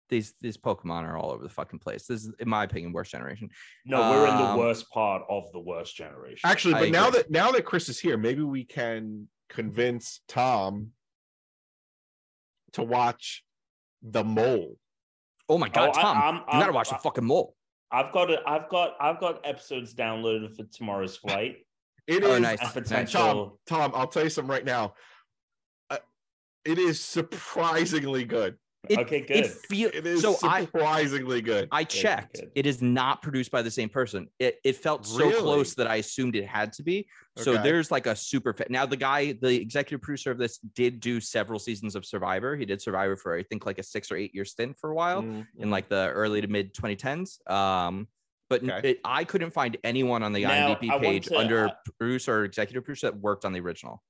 these 0.09 0.33
these 0.41 0.57
Pokemon 0.57 1.03
are 1.03 1.17
all 1.17 1.31
over 1.31 1.41
the 1.43 1.49
fucking 1.49 1.79
place. 1.79 2.05
This 2.05 2.25
is, 2.25 2.33
in 2.37 2.49
my 2.49 2.65
opinion, 2.65 2.91
worst 2.91 3.11
generation. 3.11 3.49
No, 3.85 4.01
we're 4.11 4.27
in 4.27 4.35
the 4.35 4.43
Um, 4.43 4.59
worst 4.59 4.89
part 4.89 5.23
of 5.29 5.49
the 5.53 5.59
worst 5.61 5.95
generation. 5.95 6.41
Actually, 6.43 6.73
I 6.73 6.79
but 6.81 6.89
now 6.91 7.07
agree. 7.07 7.21
that 7.21 7.31
now 7.31 7.49
that 7.53 7.63
Chris 7.63 7.87
is 7.87 7.97
here, 7.97 8.17
maybe 8.17 8.41
we 8.41 8.65
can 8.65 9.29
convince 9.47 10.19
Tom 10.27 10.91
to 12.73 12.83
watch 12.83 13.43
the 14.01 14.23
mole. 14.23 14.77
Oh 15.49 15.57
my 15.57 15.69
god, 15.69 15.89
Oh, 15.95 16.01
Tom! 16.01 16.17
I'm- 16.17 16.35
you 16.35 16.41
gotta 16.53 16.65
I'm- 16.65 16.73
watch 16.73 16.89
the 16.89 16.95
fucking 16.95 17.25
mole. 17.25 17.55
I've 17.91 18.11
got 18.13 18.29
it. 18.31 18.39
I've 18.47 18.69
got 18.69 18.95
I've 19.01 19.19
got 19.19 19.45
episodes 19.45 19.93
downloaded 19.93 20.55
for 20.55 20.63
tomorrow's 20.63 21.17
flight. 21.17 21.57
It 22.07 22.23
is 22.23 22.29
Oh, 22.29 22.39
nice. 22.39 22.59
and 22.59 22.63
nice. 22.63 22.73
potential. 22.73 23.59
Tom. 23.67 23.91
Tom, 23.91 23.91
I'll 23.93 24.07
tell 24.07 24.23
you 24.23 24.29
something 24.31 24.49
right 24.49 24.65
now. 24.65 24.95
Uh, 25.89 25.97
it 26.65 26.79
is 26.79 26.99
surprisingly 26.99 28.25
good. 28.25 28.57
It, 28.89 28.97
Okay, 28.99 29.21
good. 29.21 29.37
It 29.45 29.47
feel, 29.69 29.91
It 29.93 30.07
is 30.07 30.21
so 30.23 30.35
I 30.43 30.61
surprisingly 30.61 31.41
good. 31.41 31.69
I 31.71 31.83
checked. 31.83 32.39
good. 32.39 32.51
It 32.55 32.65
is 32.65 32.81
not 32.81 33.21
produced 33.21 33.51
by 33.51 33.61
the 33.61 33.69
same 33.69 33.87
person. 33.87 34.27
It 34.39 34.57
it 34.63 34.77
felt 34.77 35.05
so 35.05 35.19
Really? 35.19 35.35
close 35.39 35.75
that 35.75 35.85
I 35.87 35.97
assumed 35.97 36.35
it 36.35 36.47
had 36.47 36.73
to 36.73 36.83
be. 36.83 37.07
So 37.37 37.53
Okay. 37.53 37.63
there's 37.63 37.91
like 37.91 38.07
a 38.07 38.15
super 38.15 38.51
fit. 38.53 38.69
Now 38.69 38.85
the 38.85 38.97
guy, 38.97 39.31
the 39.33 39.55
executive 39.55 40.01
producer 40.01 40.31
of 40.31 40.37
this, 40.37 40.57
did 40.57 40.99
do 40.99 41.21
several 41.21 41.59
seasons 41.59 41.95
of 41.95 42.05
Survivor. 42.05 42.57
He 42.57 42.65
did 42.65 42.81
Survivor 42.81 43.15
for 43.15 43.35
I 43.37 43.43
think 43.43 43.65
like 43.65 43.79
a 43.79 43.83
six 43.83 44.11
or 44.11 44.17
eight 44.17 44.35
year 44.35 44.43
stint 44.43 44.77
for 44.77 44.91
a 44.91 44.95
while 44.95 45.23
Mm, 45.23 45.47
in 45.57 45.69
mm. 45.69 45.71
like 45.71 45.87
the 45.87 46.09
early 46.13 46.41
to 46.41 46.47
mid 46.47 46.73
2010s. 46.73 47.39
Um, 47.49 48.07
but 48.49 48.63
Okay. 48.63 48.89
it, 48.91 48.99
I 49.05 49.23
couldn't 49.23 49.51
find 49.51 49.77
anyone 49.85 50.23
on 50.23 50.33
the 50.33 50.41
Now, 50.43 50.75
IMDb 50.75 50.99
page 51.01 51.25
to- 51.27 51.39
under 51.39 51.69
uh, 51.69 51.73
producer 51.97 52.39
or 52.39 52.43
executive 52.43 52.83
producer 52.83 53.07
that 53.11 53.17
worked 53.17 53.45
on 53.45 53.53
the 53.53 53.61
original. 53.61 54.03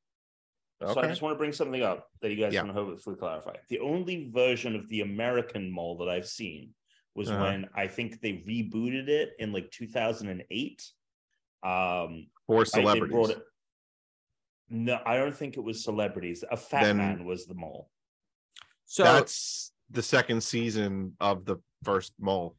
So 0.81 0.99
I 0.99 1.05
just 1.05 1.21
want 1.21 1.35
to 1.35 1.37
bring 1.37 1.53
something 1.53 1.83
up 1.83 2.07
that 2.21 2.31
you 2.31 2.37
guys 2.37 2.55
Yeah. 2.55 2.61
can 2.61 2.71
hopefully 2.71 3.15
clarify. 3.15 3.55
The 3.69 3.77
only 3.81 4.31
version 4.31 4.75
of 4.75 4.89
the 4.89 5.01
American 5.01 5.69
mole 5.69 5.95
that 5.97 6.09
I've 6.09 6.27
seen 6.27 6.73
was 7.13 7.29
Uh-huh. 7.29 7.39
when 7.43 7.69
I 7.75 7.85
think 7.87 8.19
they 8.19 8.33
rebooted 8.47 9.07
it 9.07 9.33
in 9.37 9.51
like 9.53 9.69
2008. 9.69 10.81
Um, 11.61 12.31
for 12.51 12.65
celebrities. 12.65 13.11
brought 13.13 13.29
it. 13.31 13.41
No, 14.69 14.99
I 15.05 15.17
don't 15.17 15.35
think 15.35 15.57
it 15.57 15.61
was 15.61 15.83
celebrities. 15.83 16.43
A 16.49 16.57
fat 16.57 16.83
Then- 16.83 16.97
man 16.97 17.25
was 17.25 17.45
the 17.45 17.53
mole. 17.55 17.89
So 18.85 19.03
That's 19.03 19.71
the 19.89 20.01
second 20.03 20.41
season 20.43 21.15
of 21.19 21.45
the 21.45 21.57
first 21.83 22.13
mole. 22.19 22.57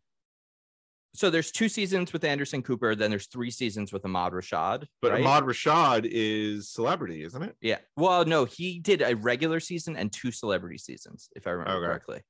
so 1.14 1.28
there's 1.28 1.50
two 1.52 1.68
seasons 1.68 2.10
with 2.14 2.24
Anderson 2.24 2.62
Cooper, 2.62 2.94
then 2.94 3.10
there's 3.10 3.26
three 3.26 3.50
seasons 3.50 3.92
with 3.92 4.02
Ahmad 4.06 4.32
Rashad. 4.32 4.86
But 5.02 5.12
right? 5.12 5.20
Ahmad 5.20 5.44
Rashad 5.44 6.06
is 6.10 6.70
celebrity, 6.70 7.22
isn't 7.22 7.42
it? 7.42 7.54
Yeah. 7.60 7.78
Well, 7.98 8.24
no, 8.24 8.46
he 8.46 8.78
did 8.78 9.02
a 9.02 9.14
regular 9.14 9.60
season 9.60 9.96
and 9.96 10.10
two 10.10 10.32
celebrity 10.32 10.78
seasons, 10.78 11.28
if 11.36 11.46
I 11.46 11.50
remember 11.50 11.72
Okay. 11.76 11.86
correctly. 11.86 12.20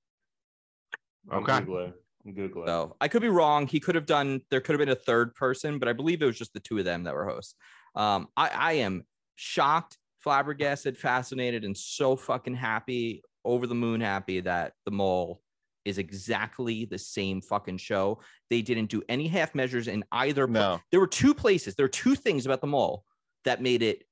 I'm 1.31 1.43
Okay. 1.45 1.53
Googling. 1.65 1.93
I'm 2.27 2.35
Googling. 2.35 2.67
So 2.67 2.97
I 3.01 3.09
could 3.09 3.23
be 3.23 3.29
wrong. 3.29 3.67
He 3.67 3.81
could 3.81 3.95
have 3.95 4.07
done. 4.07 4.43
There 4.51 4.61
could 4.61 4.73
have 4.73 4.79
been 4.79 4.89
a 4.89 4.95
third 4.95 5.35
person, 5.35 5.79
but 5.79 5.89
I 5.89 5.93
believe 5.93 6.23
it 6.23 6.27
was 6.27 6.39
just 6.39 6.53
the 6.53 6.61
two 6.61 6.79
of 6.79 6.85
them 6.85 7.05
that 7.05 7.15
were 7.15 7.27
hosts. 7.27 7.55
Um, 7.95 8.29
I, 8.37 8.49
I 8.49 8.73
am 8.75 9.05
shocked, 9.37 9.99
flabbergasted, 10.21 10.97
fascinated, 10.97 11.65
and 11.65 11.77
so 11.77 12.17
fucking 12.17 12.55
happy, 12.55 13.23
over 13.45 13.67
the 13.67 13.75
moon 13.75 14.01
happy 14.01 14.41
that 14.41 14.73
the 14.85 14.91
mole 14.91 15.43
is 15.85 15.99
exactly 15.99 16.85
the 16.85 16.99
same 16.99 17.41
fucking 17.41 17.77
show. 17.77 18.21
They 18.51 18.63
didn't 18.63 18.87
do 18.87 19.03
any 19.09 19.27
half 19.27 19.55
measures 19.55 19.89
in 19.89 20.05
either. 20.13 20.47
No. 20.47 20.81
there 20.91 21.01
were 21.01 21.09
two 21.09 21.35
places. 21.35 21.75
There 21.75 21.85
were 21.85 21.89
two 21.89 22.15
things 22.15 22.47
about 22.47 22.61
the 22.61 22.69
mole 22.69 23.05
that 23.45 23.61
made 23.61 23.83
it 23.83 24.05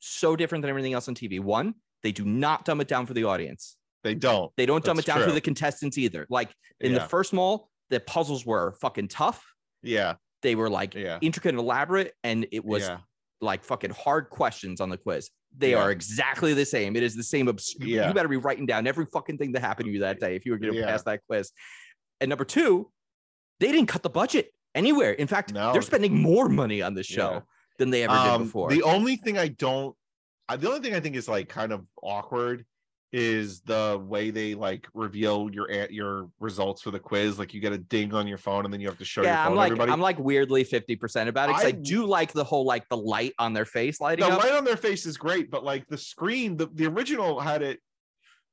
so 0.00 0.36
different 0.36 0.62
than 0.62 0.70
everything 0.70 0.94
else 0.94 1.08
on 1.08 1.14
TV. 1.14 1.40
One, 1.40 1.74
they 2.02 2.12
do 2.12 2.24
not 2.24 2.64
dumb 2.64 2.80
it 2.80 2.88
down 2.88 3.06
for 3.06 3.14
the 3.14 3.24
audience. 3.24 3.76
They 4.06 4.14
don't. 4.14 4.52
They 4.56 4.66
don't 4.66 4.84
dumb 4.84 4.96
That's 4.96 5.06
it 5.08 5.10
down 5.10 5.18
for 5.20 5.24
true. 5.26 5.32
the 5.34 5.40
contestants 5.40 5.98
either. 5.98 6.26
Like 6.30 6.50
in 6.80 6.92
yeah. 6.92 6.98
the 7.00 7.04
first 7.08 7.32
mole, 7.32 7.68
the 7.90 8.00
puzzles 8.00 8.46
were 8.46 8.72
fucking 8.80 9.08
tough. 9.08 9.44
yeah. 9.82 10.14
They 10.42 10.54
were 10.54 10.70
like 10.70 10.94
Yeah. 10.94 11.18
intricate 11.22 11.50
and 11.50 11.58
elaborate, 11.58 12.12
and 12.22 12.46
it 12.52 12.64
was 12.64 12.82
yeah. 12.82 12.98
like 13.40 13.64
fucking 13.64 13.90
hard 13.90 14.28
questions 14.30 14.80
on 14.80 14.90
the 14.90 14.98
quiz. 14.98 15.30
They 15.56 15.74
are 15.74 15.90
exactly 15.90 16.52
the 16.54 16.66
same. 16.66 16.94
It 16.94 17.02
is 17.02 17.16
the 17.16 17.22
same. 17.24 17.48
Obs-. 17.48 17.74
You 17.80 18.00
better 18.12 18.28
be 18.28 18.36
writing 18.36 18.66
down 18.66 18.86
every 18.86 19.06
fucking 19.06 19.38
thing 19.38 19.52
that 19.52 19.60
happened 19.60 19.86
to 19.86 19.92
you 19.92 20.00
that 20.00 20.20
day 20.20 20.36
if 20.36 20.44
you 20.46 20.52
were 20.52 20.58
going 20.58 20.74
to 20.74 20.82
pass 20.84 21.02
that 21.04 21.20
quiz. 21.26 21.50
And 22.20 22.28
number 22.28 22.44
two, 22.44 22.92
they 23.58 23.72
didn't 23.72 23.86
cut 23.88 24.02
the 24.02 24.10
budget 24.10 24.52
anywhere. 24.74 25.12
In 25.12 25.26
fact, 25.26 25.52
No. 25.52 25.72
they're 25.72 25.82
spending 25.82 26.14
more 26.20 26.48
money 26.48 26.82
on 26.82 26.94
this 26.94 27.06
show 27.06 27.42
than 27.78 27.90
they 27.90 28.02
ever 28.04 28.12
did 28.12 28.20
Um, 28.20 28.44
before. 28.44 28.70
The 28.70 28.82
only 28.82 29.16
thing 29.16 29.38
I 29.38 29.48
don't, 29.48 29.96
I, 30.48 30.56
the 30.56 30.68
only 30.68 30.80
thing 30.80 30.94
I 30.94 31.00
think 31.00 31.16
is 31.16 31.26
like 31.28 31.48
kind 31.48 31.72
of 31.72 31.84
awkward 32.02 32.66
is 33.12 33.60
the 33.60 34.02
way 34.06 34.30
they 34.30 34.54
like 34.54 34.86
reveal 34.92 35.48
your 35.52 35.70
your 35.90 36.28
results 36.40 36.82
for 36.82 36.90
the 36.90 36.98
quiz. 36.98 37.38
Like 37.38 37.54
you 37.54 37.60
get 37.60 37.72
a 37.72 37.78
ding 37.78 38.12
on 38.12 38.26
your 38.26 38.38
phone 38.38 38.64
and 38.64 38.72
then 38.72 38.80
you 38.80 38.88
have 38.88 38.98
to 38.98 39.04
show 39.04 39.22
your 39.22 39.30
yeah, 39.30 39.44
phone 39.44 39.52
I'm 39.52 39.56
like 39.56 39.66
everybody. 39.66 39.92
I'm 39.92 40.00
like 40.00 40.18
weirdly 40.18 40.64
50% 40.64 41.28
about 41.28 41.48
it 41.48 41.56
because 41.56 41.64
I, 41.64 41.68
I- 41.68 41.72
do 41.72 42.04
like 42.04 42.32
the 42.32 42.44
whole 42.44 42.64
like 42.64 42.88
the 42.88 42.96
light 42.96 43.32
on 43.38 43.52
their 43.52 43.64
face 43.64 44.00
lighting 44.00 44.26
the 44.26 44.32
up. 44.32 44.42
light 44.42 44.52
on 44.52 44.64
their 44.64 44.76
face 44.76 45.06
is 45.06 45.16
great, 45.16 45.50
but 45.50 45.64
like 45.64 45.86
the 45.88 45.98
screen, 45.98 46.56
the, 46.56 46.66
the 46.74 46.86
original 46.86 47.40
had 47.40 47.62
it 47.62 47.80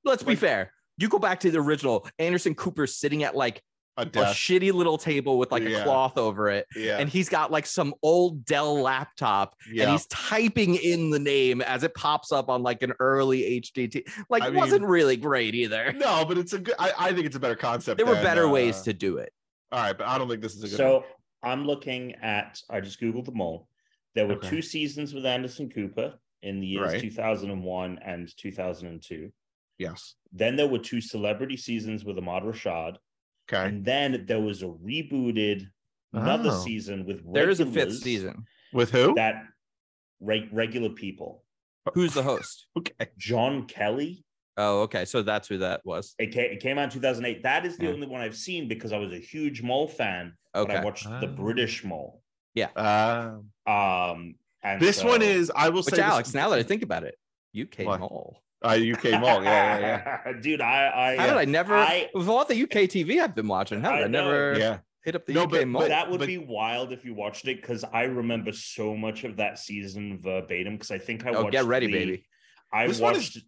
Let's 0.06 0.24
be 0.24 0.36
fair. 0.36 0.74
You 0.98 1.08
go 1.10 1.20
back 1.20 1.40
to 1.42 1.52
the 1.52 1.60
original, 1.60 2.08
Anderson 2.20 2.56
Cooper 2.56 2.88
sitting 2.88 3.24
at 3.24 3.36
like 3.36 3.62
a 3.98 4.02
a 4.02 4.06
shitty 4.06 4.74
little 4.74 4.98
table 4.98 5.38
with 5.38 5.52
like 5.52 5.64
a 5.64 5.84
cloth 5.84 6.18
over 6.18 6.50
it. 6.50 6.66
yeah, 6.76 6.98
And 6.98 7.08
he's 7.08 7.30
got 7.30 7.52
like 7.52 7.66
some 7.66 7.94
old 8.02 8.44
Dell 8.46 8.82
laptop 8.82 9.56
yeah. 9.72 9.84
and 9.84 9.92
he's 9.92 10.08
typing 10.08 10.76
in 10.76 11.12
the 11.12 11.20
name 11.20 11.62
as 11.62 11.84
it 11.84 11.94
pops 11.94 12.32
up 12.32 12.50
on 12.50 12.64
like 12.64 12.82
an 12.82 12.94
early 13.00 13.62
HDT. 13.62 14.04
Like, 14.30 14.44
I 14.44 14.48
it 14.48 14.54
wasn't 14.56 14.84
really 14.86 15.16
great 15.18 15.54
either. 15.56 15.94
no, 15.94 16.26
but 16.26 16.38
it's 16.38 16.54
a 16.54 16.60
good. 16.60 16.76
I, 16.80 16.92
I 16.98 17.14
think 17.14 17.26
it's 17.28 17.36
a 17.36 17.40
better 17.40 17.56
concept. 17.56 17.98
There 17.98 18.06
were 18.08 18.16
than, 18.16 18.24
better 18.24 18.48
uh, 18.48 18.52
ways 18.52 18.82
to 18.82 18.94
do 18.94 19.18
it. 19.18 19.32
All 19.72 19.80
right, 19.80 19.98
but 19.98 20.08
I 20.08 20.18
don't 20.18 20.28
think 20.28 20.42
this 20.42 20.56
is 20.56 20.64
a 20.64 20.68
good. 20.70 20.78
So 20.78 21.04
I'm 21.44 21.66
looking 21.66 22.16
at. 22.16 22.60
I 22.70 22.80
just 22.82 23.00
googled 23.00 23.26
the 23.26 23.32
mole. 23.32 23.68
There 24.16 24.26
were 24.28 24.34
Okay. 24.36 24.50
two 24.50 24.62
seasons 24.62 25.14
with 25.14 25.26
Anderson 25.26 25.70
Cooper 25.70 26.16
in 26.42 26.60
the 26.60 26.68
years 26.68 26.94
Right. 26.94 27.02
2001 27.02 28.00
and 28.06 28.32
2002. 28.38 29.32
yes. 29.78 30.16
Then 30.32 30.56
there 30.56 30.68
were 30.68 30.80
two 30.80 31.00
celebrity 31.02 31.58
seasons 31.58 32.04
with 32.06 32.18
Ahmad 32.18 32.44
Rashad, 32.44 32.98
Okay. 33.52 33.68
and 33.68 33.84
then 33.84 34.26
there 34.26 34.40
was 34.40 34.62
a 34.64 34.68
rebooted 34.68 35.68
another 36.14 36.52
Oh. 36.52 36.64
season 36.64 37.06
with 37.06 37.22
There 37.34 37.50
is 37.50 37.60
a 37.60 37.66
fifth 37.66 37.98
season. 38.00 38.46
With 38.72 38.92
who? 38.92 39.14
that 39.16 39.44
reg- 40.20 40.50
regular 40.52 40.90
people. 40.90 41.44
Who's 41.94 42.14
the 42.14 42.24
host? 42.24 42.68
Okay. 42.78 43.08
Jon 43.18 43.66
Kelly. 43.68 44.24
Oh, 44.56 44.82
okay. 44.82 45.06
So 45.06 45.22
that's 45.24 45.48
who 45.48 45.58
that 45.60 45.82
was. 45.84 46.16
It 46.20 46.28
came, 46.32 46.52
it 46.52 46.60
came 46.62 46.78
out 46.78 46.84
in 46.86 46.90
2008. 46.92 47.44
That 47.44 47.66
is 47.66 47.78
the 47.78 47.86
Yeah. 47.86 47.92
only 47.92 48.08
one 48.08 48.22
I've 48.22 48.38
seen 48.38 48.68
because 48.68 48.94
I 48.94 48.98
was 48.98 49.12
a 49.12 49.18
huge 49.20 49.62
mole 49.62 49.88
fan. 49.88 50.34
But 50.54 50.62
Okay. 50.62 50.76
I 50.78 50.84
watched 50.84 51.06
the 51.06 51.28
Ah. 51.28 51.36
British 51.36 51.84
mole. 51.84 52.22
Uh, 52.76 53.40
Um, 53.66 54.36
and 54.62 54.80
this 54.82 55.04
one 55.04 55.22
is. 55.24 55.52
I 55.56 55.70
will 55.70 55.82
Which 55.82 55.96
say. 55.96 56.02
Alex, 56.02 56.30
this, 56.30 56.36
now 56.36 56.50
that 56.50 56.60
I 56.60 56.64
think 56.64 56.84
about 56.84 57.04
it, 57.04 57.18
UK 57.56 57.86
What? 57.86 58.00
mole. 58.00 58.42
Uh, 58.64 58.78
UK 58.94 59.20
Mall. 59.20 59.44
Yeah, 59.44 59.80
yeah, 59.80 60.20
yeah. 60.26 60.34
Dude, 60.42 60.62
I, 60.62 61.14
I 61.14 61.16
How 61.18 61.28
did 61.28 61.36
I 61.38 61.46
never? 61.46 61.76
I- 61.76 62.10
with 62.14 62.30
all 62.30 62.46
the 62.46 62.62
UK 62.64 62.88
TV 62.90 63.20
I've 63.22 63.36
been 63.36 63.48
watching, 63.48 63.82
how 63.82 63.92
did 63.92 64.02
I, 64.02 64.06
I 64.06 64.08
never 64.08 64.54
yeah. 64.54 64.58
Yeah. 64.60 64.78
hit 65.04 65.16
up 65.16 65.26
the 65.26 65.34
No, 65.34 65.44
UK 65.44 65.50
but- 65.52 65.68
mall? 65.68 65.82
but 65.82 65.90
that 65.90 66.10
would 66.10 66.20
but- 66.20 66.28
be 66.28 66.38
wild 66.38 66.94
if 66.94 67.04
you 67.04 67.14
watched 67.14 67.48
it 67.48 67.62
because 67.62 67.84
I 67.84 68.04
remember 68.04 68.52
so 68.54 68.96
much 68.96 69.24
of 69.26 69.38
that 69.38 69.60
season 69.60 70.20
verbatim 70.22 70.74
because 70.76 70.92
I 70.92 70.98
think 70.98 71.26
I 71.26 71.32
oh, 71.32 71.42
watched. 71.44 71.52
get 71.52 71.66
ready, 71.66 71.88
the- 71.88 71.92
baby. 71.94 72.26
I 72.72 72.88
This 72.88 73.00
watched. 73.00 73.36
is 73.36 73.44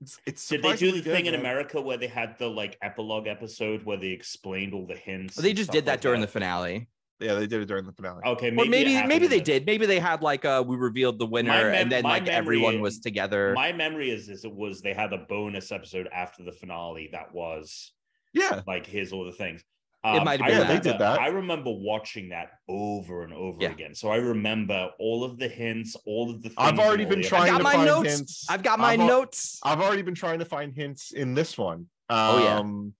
It's, 0.00 0.18
it's 0.26 0.48
Did 0.48 0.62
they 0.62 0.68
do 0.76 0.76
surprisingly 0.76 1.00
the 1.00 1.10
thing 1.10 1.24
good, 1.24 1.34
in. 1.34 1.40
America 1.40 1.80
where 1.80 1.96
they 1.96 2.06
had 2.06 2.38
the 2.38 2.48
like 2.48 2.76
epilogue 2.82 3.26
episode 3.26 3.84
where 3.84 3.96
they 3.96 4.08
explained 4.10 4.72
all 4.74 4.86
the 4.86 4.94
hints? 4.94 5.36
Well, 5.36 5.42
they 5.42 5.52
just 5.54 5.72
did 5.72 5.86
that 5.86 5.92
like 5.94 6.00
during 6.02 6.20
the 6.20 6.28
finale. 6.28 6.88
Yeah, 7.20 7.34
they 7.34 7.46
did 7.48 7.60
it 7.62 7.66
during 7.66 7.84
the 7.84 7.92
finale. 7.92 8.22
Okay, 8.24 8.48
Or 8.48 8.52
maybe 8.52 8.68
maybe 8.68 8.94
it 8.96 9.06
maybe 9.06 9.14
happened 9.26 9.30
they 9.32 9.38
in 9.38 9.44
did. 9.44 9.66
Maybe 9.66 9.86
they 9.86 9.98
had 9.98 10.22
like 10.22 10.44
uh 10.44 10.62
we 10.66 10.76
revealed 10.76 11.18
the 11.18 11.26
winner 11.26 11.50
mem- 11.50 11.74
and 11.74 11.90
then 11.92 12.02
my 12.04 12.10
like 12.18 12.28
everyone 12.28 12.80
was 12.80 13.00
together. 13.00 13.52
My 13.54 13.72
memory 13.72 14.10
is 14.10 14.28
is 14.28 14.44
it 14.44 14.54
was 14.54 14.82
they 14.82 14.94
had 14.94 15.12
a 15.12 15.18
bonus 15.18 15.72
episode 15.72 16.08
after 16.12 16.44
the 16.44 16.52
finale 16.52 17.08
that 17.12 17.34
was 17.34 17.92
Yeah, 18.32 18.62
like 18.66 18.86
here's 18.86 19.12
all 19.12 19.24
the 19.24 19.32
things. 19.32 19.62
It 20.04 20.22
might 20.24 20.40
have 20.40 20.42
I 20.42 20.50
been 20.50 20.58
Yeah, 20.58 20.58
they 20.58 20.62
remember- 20.74 20.82
did 20.92 20.98
that. 21.00 21.20
I 21.20 21.26
remember 21.26 21.70
watching 21.72 22.28
that 22.28 22.50
over 22.68 23.24
and 23.24 23.32
over 23.34 23.58
Yeah. 23.60 23.72
again. 23.72 23.96
So 23.96 24.10
I 24.10 24.16
remember 24.18 24.90
all 25.00 25.24
of 25.24 25.38
the 25.38 25.48
hints, 25.48 25.96
all 26.06 26.30
of 26.30 26.40
the. 26.40 26.52
I've 26.56 26.78
already 26.78 27.04
been 27.04 27.20
trying 27.20 27.42
I 27.42 27.48
got 27.48 27.58
to 27.58 27.64
my 27.64 27.72
find 27.72 27.84
notes. 27.86 28.16
hints. 28.16 28.46
I've 28.48 28.62
got 28.62 28.78
my 28.78 28.92
I've 28.92 29.00
al- 29.00 29.06
notes. 29.08 29.58
I've 29.64 29.80
already 29.80 30.02
been 30.02 30.14
trying 30.14 30.38
to 30.38 30.44
find 30.44 30.72
hints 30.72 31.10
in 31.10 31.34
this 31.34 31.58
one. 31.58 31.86
Oh, 32.08 32.42
yeah. 32.44 32.58
Um, 32.60 32.94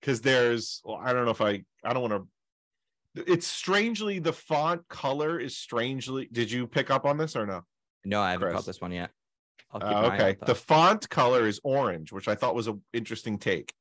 because 0.00 0.20
there's, 0.20 0.82
well, 0.84 1.00
I 1.02 1.12
don't 1.14 1.24
know 1.24 1.30
if 1.30 1.40
I, 1.40 1.62
I 1.84 1.92
don't 1.94 2.02
want 2.02 2.12
to. 2.12 2.28
It's 3.14 3.46
strangely 3.46 4.18
the 4.18 4.32
font 4.32 4.88
color 4.88 5.38
is 5.38 5.56
strangely. 5.56 6.28
Did 6.32 6.50
you 6.50 6.66
pick 6.66 6.90
up 6.90 7.04
on 7.04 7.18
this 7.18 7.36
or 7.36 7.46
no? 7.46 7.62
No, 8.04 8.20
I 8.20 8.32
haven't 8.32 8.46
Chris. 8.48 8.54
caught 8.56 8.66
this 8.66 8.80
one 8.80 8.92
yet. 8.92 9.10
I'll 9.70 9.80
keep 9.80 9.90
Uh, 9.90 10.10
okay, 10.14 10.36
the 10.46 10.54
font 10.54 11.08
color 11.10 11.46
is 11.46 11.60
orange, 11.62 12.10
which 12.12 12.26
I 12.28 12.34
thought 12.34 12.54
was 12.54 12.66
an 12.68 12.82
interesting 12.92 13.38
take. 13.38 13.72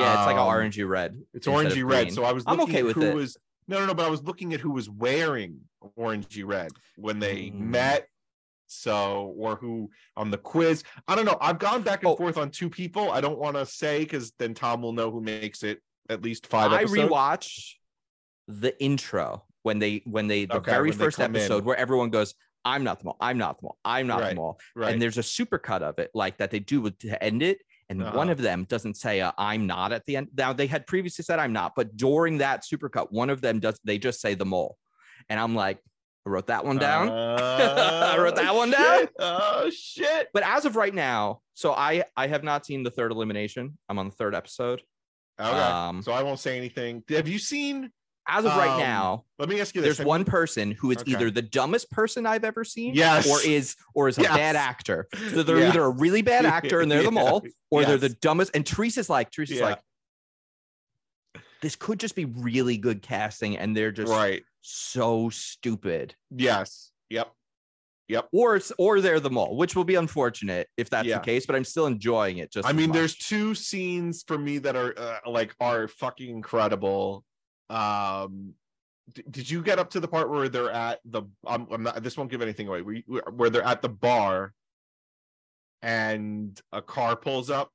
yeah, 0.00 0.18
it's 0.18 0.26
like 0.26 0.34
an 0.36 0.40
um, 0.42 0.48
orangey 0.48 0.86
red. 0.88 1.20
It's 1.32 1.46
orangey 1.46 1.84
red. 1.88 2.12
So 2.12 2.24
I 2.24 2.32
was 2.32 2.44
I'm 2.46 2.60
okay 2.62 2.78
at 2.78 2.84
with 2.84 2.96
who 2.96 3.02
it. 3.02 3.14
was 3.14 3.36
no, 3.68 3.78
no, 3.78 3.86
no. 3.86 3.94
But 3.94 4.06
I 4.06 4.10
was 4.10 4.22
looking 4.22 4.52
at 4.52 4.60
who 4.60 4.72
was 4.72 4.90
wearing 4.90 5.60
orangey 5.98 6.44
red 6.44 6.70
when 6.96 7.18
they 7.20 7.50
Mm. 7.50 7.58
met. 7.60 8.08
So 8.66 9.32
or 9.38 9.56
who 9.56 9.90
on 10.16 10.30
the 10.30 10.38
quiz. 10.38 10.82
I 11.06 11.14
don't 11.14 11.24
know. 11.26 11.38
I've 11.40 11.58
gone 11.58 11.82
back 11.82 12.02
and 12.02 12.08
Oh. 12.12 12.16
forth 12.16 12.36
on 12.38 12.50
two 12.50 12.68
people. 12.70 13.10
I 13.12 13.20
don't 13.20 13.38
want 13.38 13.56
to 13.56 13.64
say 13.66 14.00
because 14.00 14.32
then 14.38 14.54
Tom 14.54 14.82
will 14.82 14.92
know 14.92 15.10
who 15.10 15.20
makes 15.20 15.62
it 15.62 15.80
at 16.08 16.22
least 16.22 16.46
five 16.46 16.72
I 16.72 16.78
episodes. 16.82 17.10
rewatched 17.10 17.74
the 18.48 18.80
intro 18.82 19.44
when 19.62 19.78
they 19.78 20.02
when 20.04 20.26
they 20.26 20.44
the 20.44 20.56
Okay, 20.56 20.70
very 20.70 20.92
first 20.92 21.16
come 21.16 21.34
in. 21.34 21.40
episode 21.40 21.64
where 21.64 21.76
everyone 21.76 22.10
goes, 22.10 22.34
"I'm 22.64 22.84
not 22.84 22.98
the 23.00 23.06
mall. 23.06 23.16
I'm 23.20 23.38
not 23.38 23.58
the 23.58 23.64
mall. 23.64 23.78
I'm 23.84 24.06
not 24.06 24.20
Right, 24.20 24.28
the 24.30 24.34
mall." 24.36 24.58
right. 24.76 24.92
And 24.92 25.00
there's 25.02 25.18
a 25.18 25.22
super 25.22 25.58
cut 25.58 25.82
of 25.82 25.98
it 25.98 26.10
like 26.14 26.36
that 26.38 26.50
they 26.50 26.58
do 26.60 26.80
with 26.80 26.98
to 27.00 27.22
end 27.22 27.42
it. 27.42 27.58
And 27.90 28.00
one 28.02 28.14
Uh-huh. 28.14 28.30
of 28.32 28.38
them 28.40 28.64
doesn't 28.64 28.94
say 28.96 29.20
uh, 29.20 29.32
"I'm 29.38 29.66
not" 29.66 29.92
at 29.92 30.04
the 30.06 30.16
end. 30.16 30.28
Now 30.36 30.52
they 30.52 30.66
had 30.66 30.86
previously 30.86 31.22
said 31.22 31.38
"I'm 31.38 31.52
not," 31.52 31.72
but 31.76 31.96
during 31.96 32.38
that 32.38 32.64
super 32.64 32.88
cut, 32.88 33.12
one 33.12 33.30
of 33.30 33.40
them 33.40 33.60
does. 33.60 33.78
They 33.84 33.98
just 33.98 34.20
say 34.20 34.34
the 34.34 34.46
mole, 34.46 34.76
and 35.28 35.38
I'm 35.40 35.54
like, 35.54 35.78
I 36.26 36.30
wrote 36.30 36.46
that 36.46 36.64
one 36.64 36.78
down. 36.78 37.08
I 37.10 38.16
wrote 38.18 38.36
that 38.36 38.50
Oh, 38.50 38.56
one 38.56 38.70
down. 38.70 39.08
Oh 39.18 39.70
shit. 39.70 40.28
But 40.32 40.42
as 40.44 40.64
of 40.64 40.76
right 40.76 40.94
now, 40.94 41.40
so 41.54 41.72
I 41.74 42.04
I 42.16 42.26
have 42.28 42.42
not 42.44 42.64
seen 42.64 42.82
the 42.82 42.90
third 42.90 43.12
elimination. 43.12 43.76
I'm 43.90 43.98
on 43.98 44.06
the 44.08 44.14
third 44.14 44.34
episode. 44.34 44.82
Okay. 45.38 45.50
Um, 45.50 46.00
so 46.02 46.12
I 46.12 46.22
won't 46.22 46.38
say 46.40 46.56
anything. 46.56 47.02
Have 47.10 47.28
you 47.28 47.38
seen? 47.38 47.90
As 48.26 48.44
of 48.44 48.52
right 48.56 48.70
Um, 48.70 48.80
now, 48.80 49.24
Let 49.38 49.48
me 49.50 49.60
ask 49.60 49.74
you 49.74 49.82
this. 49.82 49.98
there's 49.98 50.06
one 50.06 50.24
person 50.24 50.70
who 50.70 50.90
is 50.90 50.98
Okay. 50.98 51.12
either 51.12 51.30
the 51.30 51.42
dumbest 51.42 51.90
person 51.90 52.24
I've 52.26 52.44
ever 52.44 52.64
seen, 52.64 52.94
Yes. 52.94 53.28
or 53.28 53.40
is 53.46 53.76
or 53.94 54.08
is 54.08 54.16
a 54.18 54.22
Yes. 54.22 54.34
bad 54.36 54.56
actor. 54.56 55.08
So 55.30 55.42
they're 55.42 55.58
Yeah. 55.60 55.68
either 55.68 55.82
a 55.84 55.90
really 55.90 56.22
bad 56.22 56.46
actor 56.46 56.80
and 56.80 56.90
they're 56.90 57.00
the 57.02 57.04
Yeah. 57.04 57.10
mole, 57.10 57.46
or 57.70 57.84
they're 57.84 57.98
the 57.98 58.08
dumbest. 58.08 58.52
And 58.54 58.64
Teresa's 58.64 59.10
like, 59.10 59.30
Teresa's 59.30 59.58
Yeah. 59.58 59.64
like, 59.64 59.80
this 61.60 61.76
could 61.76 62.00
just 62.00 62.14
be 62.14 62.24
really 62.24 62.76
good 62.76 63.02
casting, 63.02 63.56
and 63.56 63.76
they're 63.76 63.92
just 63.92 64.10
right. 64.12 64.42
so 64.60 65.28
stupid. 65.30 66.14
Yes. 66.30 66.90
Yep. 67.10 67.32
Yep. 68.08 68.28
Or 68.32 68.56
it's- 68.56 68.72
or 68.78 69.00
they're 69.00 69.20
the 69.20 69.30
mole, 69.30 69.56
which 69.56 69.74
will 69.74 69.84
be 69.84 69.94
unfortunate 69.94 70.68
if 70.76 70.90
that's 70.90 71.06
Yeah. 71.08 71.18
the 71.18 71.24
case. 71.24 71.46
But 71.46 71.56
I'm 71.56 71.64
still 71.64 71.86
enjoying 71.86 72.38
it. 72.38 72.50
Just 72.52 72.68
I 72.68 72.72
mean, 72.72 72.92
there's 72.92 73.16
two 73.16 73.54
scenes 73.54 74.22
for 74.26 74.36
me 74.36 74.58
that 74.58 74.76
are 74.76 74.98
uh, 74.98 75.18
like 75.30 75.54
are 75.60 75.88
fucking 75.88 76.28
incredible. 76.30 77.24
Um, 77.70 78.54
d- 79.12 79.24
did 79.30 79.50
you 79.50 79.62
get 79.62 79.78
up 79.78 79.90
to 79.90 80.00
the 80.00 80.08
part 80.08 80.30
where 80.30 80.48
they're 80.48 80.70
at 80.70 81.00
the? 81.04 81.22
I'm, 81.46 81.66
I'm 81.70 81.82
not. 81.82 82.02
This 82.02 82.16
won't 82.16 82.30
give 82.30 82.42
anything 82.42 82.68
away. 82.68 82.82
We, 82.82 83.04
we- 83.06 83.20
where 83.32 83.50
they're 83.50 83.62
at 83.64 83.82
the 83.82 83.88
bar, 83.88 84.52
and 85.82 86.60
a 86.72 86.82
car 86.82 87.16
pulls 87.16 87.50
up. 87.50 87.70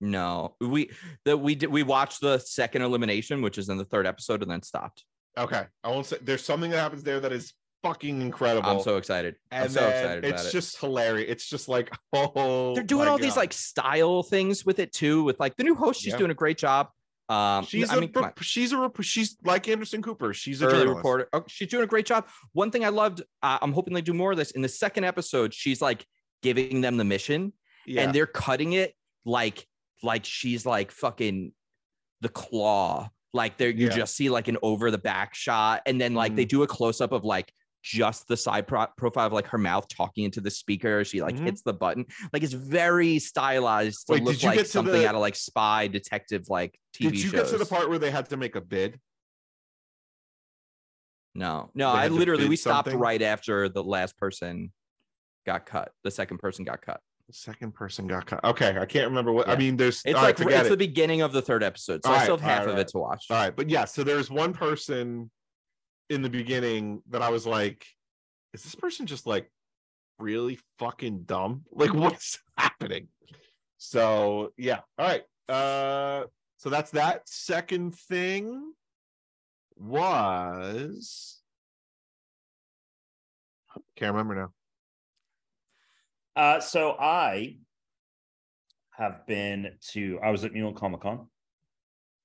no. 0.00 0.54
We 0.60 0.90
that 1.24 1.38
we 1.38 1.54
did 1.54 1.70
we 1.70 1.82
watched 1.82 2.20
the 2.20 2.38
second 2.38 2.82
elimination, 2.82 3.42
which 3.42 3.58
is 3.58 3.68
in 3.68 3.78
the 3.78 3.84
third 3.84 4.06
episode, 4.06 4.42
and 4.42 4.50
then 4.50 4.62
stopped. 4.62 5.04
Okay, 5.38 5.64
I 5.84 5.88
won't 5.88 6.06
say. 6.06 6.18
There's 6.20 6.44
something 6.44 6.70
that 6.70 6.78
happens 6.78 7.02
there 7.02 7.20
that 7.20 7.32
is 7.32 7.54
fucking 7.82 8.20
incredible. 8.20 8.68
I'm 8.68 8.80
so 8.82 8.96
excited. 8.96 9.36
and 9.50 9.64
I'm 9.64 9.70
so 9.70 9.88
excited 9.88 10.24
about 10.24 10.38
it's 10.40 10.48
it. 10.48 10.52
just 10.52 10.78
hilarious. 10.78 11.30
It's 11.30 11.48
just 11.48 11.68
like 11.68 11.90
oh, 12.12 12.74
they're 12.74 12.84
doing 12.84 13.08
all 13.08 13.18
these 13.18 13.36
like 13.36 13.52
style 13.52 14.22
things 14.22 14.66
with 14.66 14.78
it 14.78 14.92
too. 14.92 15.24
With 15.24 15.40
like 15.40 15.56
the 15.56 15.64
new 15.64 15.74
host, 15.74 16.00
she's 16.02 16.12
Yeah. 16.12 16.18
doing 16.18 16.30
a 16.30 16.34
great 16.34 16.58
job. 16.58 16.88
Um, 17.28 17.64
She's 17.64 17.88
I 17.90 17.96
a 17.96 18.00
mean, 18.00 18.12
she's 18.40 18.72
a 18.72 18.90
she's 19.00 19.36
like 19.44 19.68
Anderson 19.68 20.02
Cooper. 20.02 20.34
She's 20.34 20.60
a 20.60 20.66
early 20.66 20.86
reporter. 20.88 21.28
Oh, 21.32 21.44
she's 21.48 21.68
doing 21.68 21.84
a 21.84 21.86
great 21.86 22.04
job. 22.04 22.26
One 22.52 22.70
thing 22.70 22.84
I 22.84 22.88
loved, 22.90 23.22
uh, 23.42 23.58
I'm 23.62 23.72
hoping 23.72 23.94
they 23.94 24.02
do 24.02 24.12
more 24.12 24.32
of 24.32 24.38
this. 24.38 24.50
In 24.50 24.60
the 24.60 24.68
second 24.68 25.04
episode, 25.04 25.54
she's 25.54 25.80
like 25.80 26.04
giving 26.42 26.80
them 26.80 26.96
the 26.96 27.04
mission, 27.04 27.52
Yeah. 27.86 28.02
and 28.02 28.14
they're 28.14 28.26
cutting 28.26 28.72
it 28.74 28.94
like 29.24 29.66
like 30.02 30.24
she's 30.24 30.66
like 30.66 30.90
fucking 30.90 31.52
the 32.20 32.28
claw. 32.28 33.08
Like 33.32 33.56
there, 33.56 33.70
you 33.70 33.86
Yeah. 33.86 33.96
just 33.96 34.14
see 34.16 34.28
like 34.28 34.48
an 34.48 34.58
over 34.62 34.90
the 34.90 34.98
back 34.98 35.34
shot, 35.34 35.82
and 35.86 35.98
then 36.00 36.14
like 36.14 36.34
they 36.36 36.44
do 36.44 36.64
a 36.64 36.66
close 36.66 37.00
up 37.00 37.12
of 37.12 37.24
like 37.24 37.52
just 37.82 38.28
the 38.28 38.36
side 38.36 38.66
pro- 38.66 38.86
profile 38.96 39.26
of 39.26 39.32
like 39.32 39.46
her 39.48 39.58
mouth 39.58 39.86
talking 39.88 40.24
into 40.24 40.40
the 40.40 40.50
speaker. 40.50 41.04
She 41.04 41.20
like 41.20 41.34
Mhm. 41.36 41.44
hits 41.44 41.62
the 41.62 41.72
button. 41.72 42.06
Like 42.32 42.42
it's 42.42 42.52
very 42.52 43.18
stylized 43.18 44.06
to 44.06 44.12
Wait, 44.14 44.22
look 44.22 44.34
did 44.34 44.42
you 44.42 44.48
like 44.50 44.58
get 44.58 44.66
to 44.66 44.70
something 44.72 44.94
the- 44.94 45.08
out 45.08 45.14
of 45.14 45.20
like 45.20 45.34
spy 45.34 45.88
detective 45.88 46.48
like 46.48 46.78
TV 46.94 47.10
Did 47.10 47.14
you 47.24 47.30
shows. 47.30 47.32
get 47.32 47.48
to 47.48 47.58
the 47.58 47.66
part 47.66 47.88
where 47.88 47.98
they 47.98 48.10
had 48.10 48.28
to 48.30 48.36
make 48.36 48.54
a 48.56 48.60
bid? 48.60 49.00
No, 51.34 51.70
no, 51.74 51.88
I 51.88 52.08
literally 52.08 52.46
we 52.48 52.56
stopped 52.56 52.86
something? 52.88 53.00
right 53.00 53.22
after 53.22 53.68
the 53.68 53.82
last 53.82 54.18
person 54.18 54.70
got 55.46 55.64
cut. 55.64 55.90
The 56.04 56.10
second 56.10 56.38
person 56.38 56.64
got 56.64 56.82
cut. 56.82 57.00
The 57.26 57.32
second 57.32 57.72
person 57.74 58.06
got 58.06 58.26
cut. 58.26 58.44
Okay, 58.44 58.76
I 58.78 58.84
can't 58.84 59.08
remember 59.08 59.32
what. 59.32 59.48
I 59.48 59.56
mean, 59.56 59.76
there's. 59.78 60.02
It's 60.04 60.14
like 60.14 60.36
forget 60.36 60.60
it's 60.60 60.66
it. 60.66 60.70
the 60.70 60.76
beginning 60.76 61.22
of 61.22 61.32
the 61.32 61.40
third 61.40 61.62
episode, 61.62 62.02
so 62.04 62.10
All 62.10 62.14
I 62.14 62.18
right, 62.18 62.24
still 62.24 62.36
have 62.36 62.48
half 62.58 62.66
right, 62.66 62.72
of 62.74 62.78
it 62.78 62.88
to 62.88 62.98
watch. 62.98 63.26
All 63.30 63.36
right, 63.38 63.54
but 63.56 63.70
yeah, 63.70 63.86
so 63.86 64.04
there's 64.04 64.30
one 64.30 64.52
person 64.52 65.30
in 66.10 66.22
the 66.22 66.30
beginning 66.30 67.02
that 67.10 67.22
I 67.22 67.30
was 67.30 67.46
like, 67.46 67.86
is 68.52 68.62
this 68.62 68.74
person 68.74 69.06
just 69.06 69.26
like 69.26 69.50
really 70.18 70.58
fucking 70.78 71.22
dumb? 71.24 71.64
Like, 71.72 71.94
what's 71.94 72.38
happening? 72.56 73.08
So 73.78 74.52
yeah, 74.56 74.80
all 74.98 75.06
right. 75.06 75.22
Uh, 75.48 76.26
so 76.58 76.70
that's 76.70 76.92
that. 76.92 77.28
Second 77.28 77.96
thing 77.96 78.72
was 79.76 81.42
can't 83.96 84.12
remember 84.12 84.34
now. 84.34 84.52
Uh, 86.34 86.60
so 86.60 86.96
I 86.98 87.56
have 88.92 89.26
been 89.26 89.72
to. 89.92 90.18
I 90.22 90.30
was 90.30 90.44
at 90.44 90.52
New 90.52 90.60
York 90.60 90.76
Comic 90.76 91.00
Con 91.00 91.26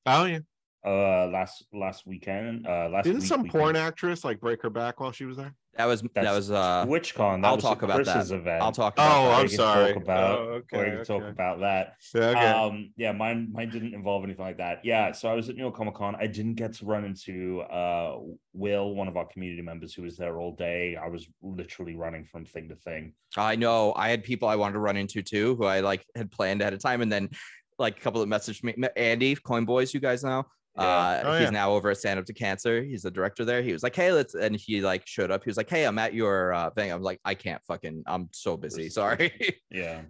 Oh 0.05 0.25
yeah, 0.25 0.39
uh 0.85 1.27
last 1.27 1.65
last 1.73 2.05
weekend. 2.05 2.65
Uh, 2.67 2.89
last 2.89 3.03
didn't 3.03 3.19
week 3.21 3.27
some 3.27 3.41
weekend. 3.43 3.59
porn 3.61 3.75
actress 3.75 4.23
like 4.23 4.39
break 4.39 4.61
her 4.61 4.69
back 4.69 4.99
while 4.99 5.11
she 5.11 5.25
was 5.25 5.37
there? 5.37 5.53
That 5.75 5.85
was 5.85 6.01
that 6.15 6.31
was 6.33 6.49
uh 6.49 6.85
TwitchCon. 6.87 7.41
That 7.41 7.47
I'll 7.47 7.55
was 7.55 7.63
talk 7.63 7.77
at 7.79 7.83
about 7.83 8.05
that. 8.05 8.31
Event. 8.31 8.63
I'll 8.63 8.71
talk 8.71 8.93
about 8.95 9.19
Oh, 9.21 9.29
that. 9.29 9.39
I'm 9.41 9.47
sorry. 9.47 9.93
Talk 9.93 10.03
about, 10.03 10.39
Oh, 10.39 10.43
okay, 10.73 10.77
we 10.79 10.95
can 10.95 11.05
talk 11.05 11.23
about 11.23 11.59
that. 11.59 11.93
Okay. 12.15 12.47
Um, 12.47 12.91
yeah, 12.97 13.11
mine 13.11 13.49
mine 13.51 13.69
didn't 13.69 13.93
involve 13.93 14.23
anything 14.23 14.43
like 14.43 14.57
that. 14.57 14.83
Yeah, 14.83 15.11
so 15.11 15.29
I 15.29 15.33
was 15.33 15.49
at 15.49 15.55
New 15.55 15.61
York 15.61 15.75
Comic 15.75 15.93
Con. 15.93 16.15
I 16.19 16.25
didn't 16.25 16.55
get 16.55 16.73
to 16.75 16.85
run 16.85 17.05
into 17.05 17.61
uh 17.61 18.17
Will, 18.53 18.95
one 18.95 19.07
of 19.07 19.17
our 19.17 19.25
community 19.25 19.61
members 19.61 19.93
who 19.93 20.01
was 20.01 20.17
there 20.17 20.39
all 20.39 20.55
day. 20.55 20.95
I 20.95 21.09
was 21.09 21.27
literally 21.43 21.95
running 21.95 22.25
from 22.25 22.45
thing 22.45 22.69
to 22.69 22.75
thing. 22.75 23.13
I 23.35 23.55
know 23.55 23.93
I 23.95 24.09
had 24.09 24.23
people 24.23 24.47
I 24.47 24.55
wanted 24.55 24.73
to 24.73 24.79
run 24.79 24.97
into 24.97 25.21
too, 25.21 25.55
who 25.57 25.65
I 25.65 25.81
like 25.81 26.03
had 26.15 26.31
planned 26.31 26.61
ahead 26.61 26.73
of 26.73 26.79
time, 26.79 27.01
and 27.01 27.11
then 27.11 27.29
like 27.77 27.97
a 27.97 28.01
couple 28.01 28.21
of 28.23 28.27
messaged 28.29 28.63
me. 28.63 28.73
Andy 28.95 29.35
Coin 29.35 29.65
Boys, 29.65 29.93
you 29.93 29.99
guys 29.99 30.23
know. 30.23 30.43
Uh, 30.77 31.21
Oh, 31.23 31.33
he's 31.33 31.43
yeah. 31.43 31.49
now 31.49 31.71
over 31.71 31.89
at 31.89 31.97
Stand 31.97 32.19
Up 32.19 32.25
to 32.25 32.33
Cancer. 32.33 32.83
He's 32.83 33.01
the 33.01 33.11
director 33.11 33.43
there. 33.45 33.61
He 33.61 33.73
was 33.73 33.83
like, 33.83 33.95
"Hey, 33.95 34.11
let's," 34.11 34.35
and 34.35 34.55
he 34.55 34.81
like 34.81 35.05
showed 35.07 35.31
up. 35.31 35.43
He 35.43 35.49
was 35.49 35.57
like, 35.57 35.69
"Hey, 35.69 35.85
I'm 35.85 35.97
at 35.97 36.13
your 36.13 36.53
uh, 36.53 36.69
thing." 36.71 36.91
I'm 36.91 37.01
like, 37.01 37.19
"I 37.25 37.33
can't 37.35 37.61
fucking. 37.65 38.03
I'm 38.05 38.29
so 38.31 38.57
busy. 38.57 38.89
Sorry." 38.89 39.31
Yeah. 39.71 40.01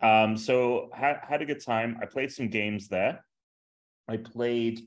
Um, 0.00 0.36
so 0.36 0.90
had 0.92 1.20
had 1.22 1.42
a 1.42 1.46
good 1.46 1.64
time. 1.64 1.98
I 2.02 2.06
played 2.06 2.32
some 2.32 2.48
games 2.48 2.88
there. 2.88 3.24
I 4.08 4.16
played 4.16 4.80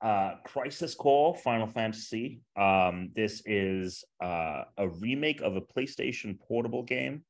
uh 0.00 0.34
Crisis 0.44 0.94
Core 0.94 1.34
Final 1.36 1.66
Fantasy. 1.66 2.40
Um, 2.56 3.10
this 3.14 3.42
is 3.46 4.04
uh 4.22 4.64
a 4.76 4.88
remake 4.88 5.40
of 5.40 5.56
a 5.56 5.60
PlayStation 5.60 6.38
portable 6.40 6.82
game 6.82 7.24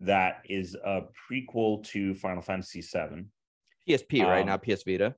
that 0.00 0.42
is 0.48 0.74
a 0.84 1.02
prequel 1.30 1.84
to 1.84 2.14
Final 2.14 2.42
Fantasy 2.42 2.80
VII. 2.80 3.26
PSP, 3.88 4.22
right? 4.24 4.40
Um, 4.40 4.46
Not 4.46 4.62
PS 4.62 4.82
Vita. 4.84 5.14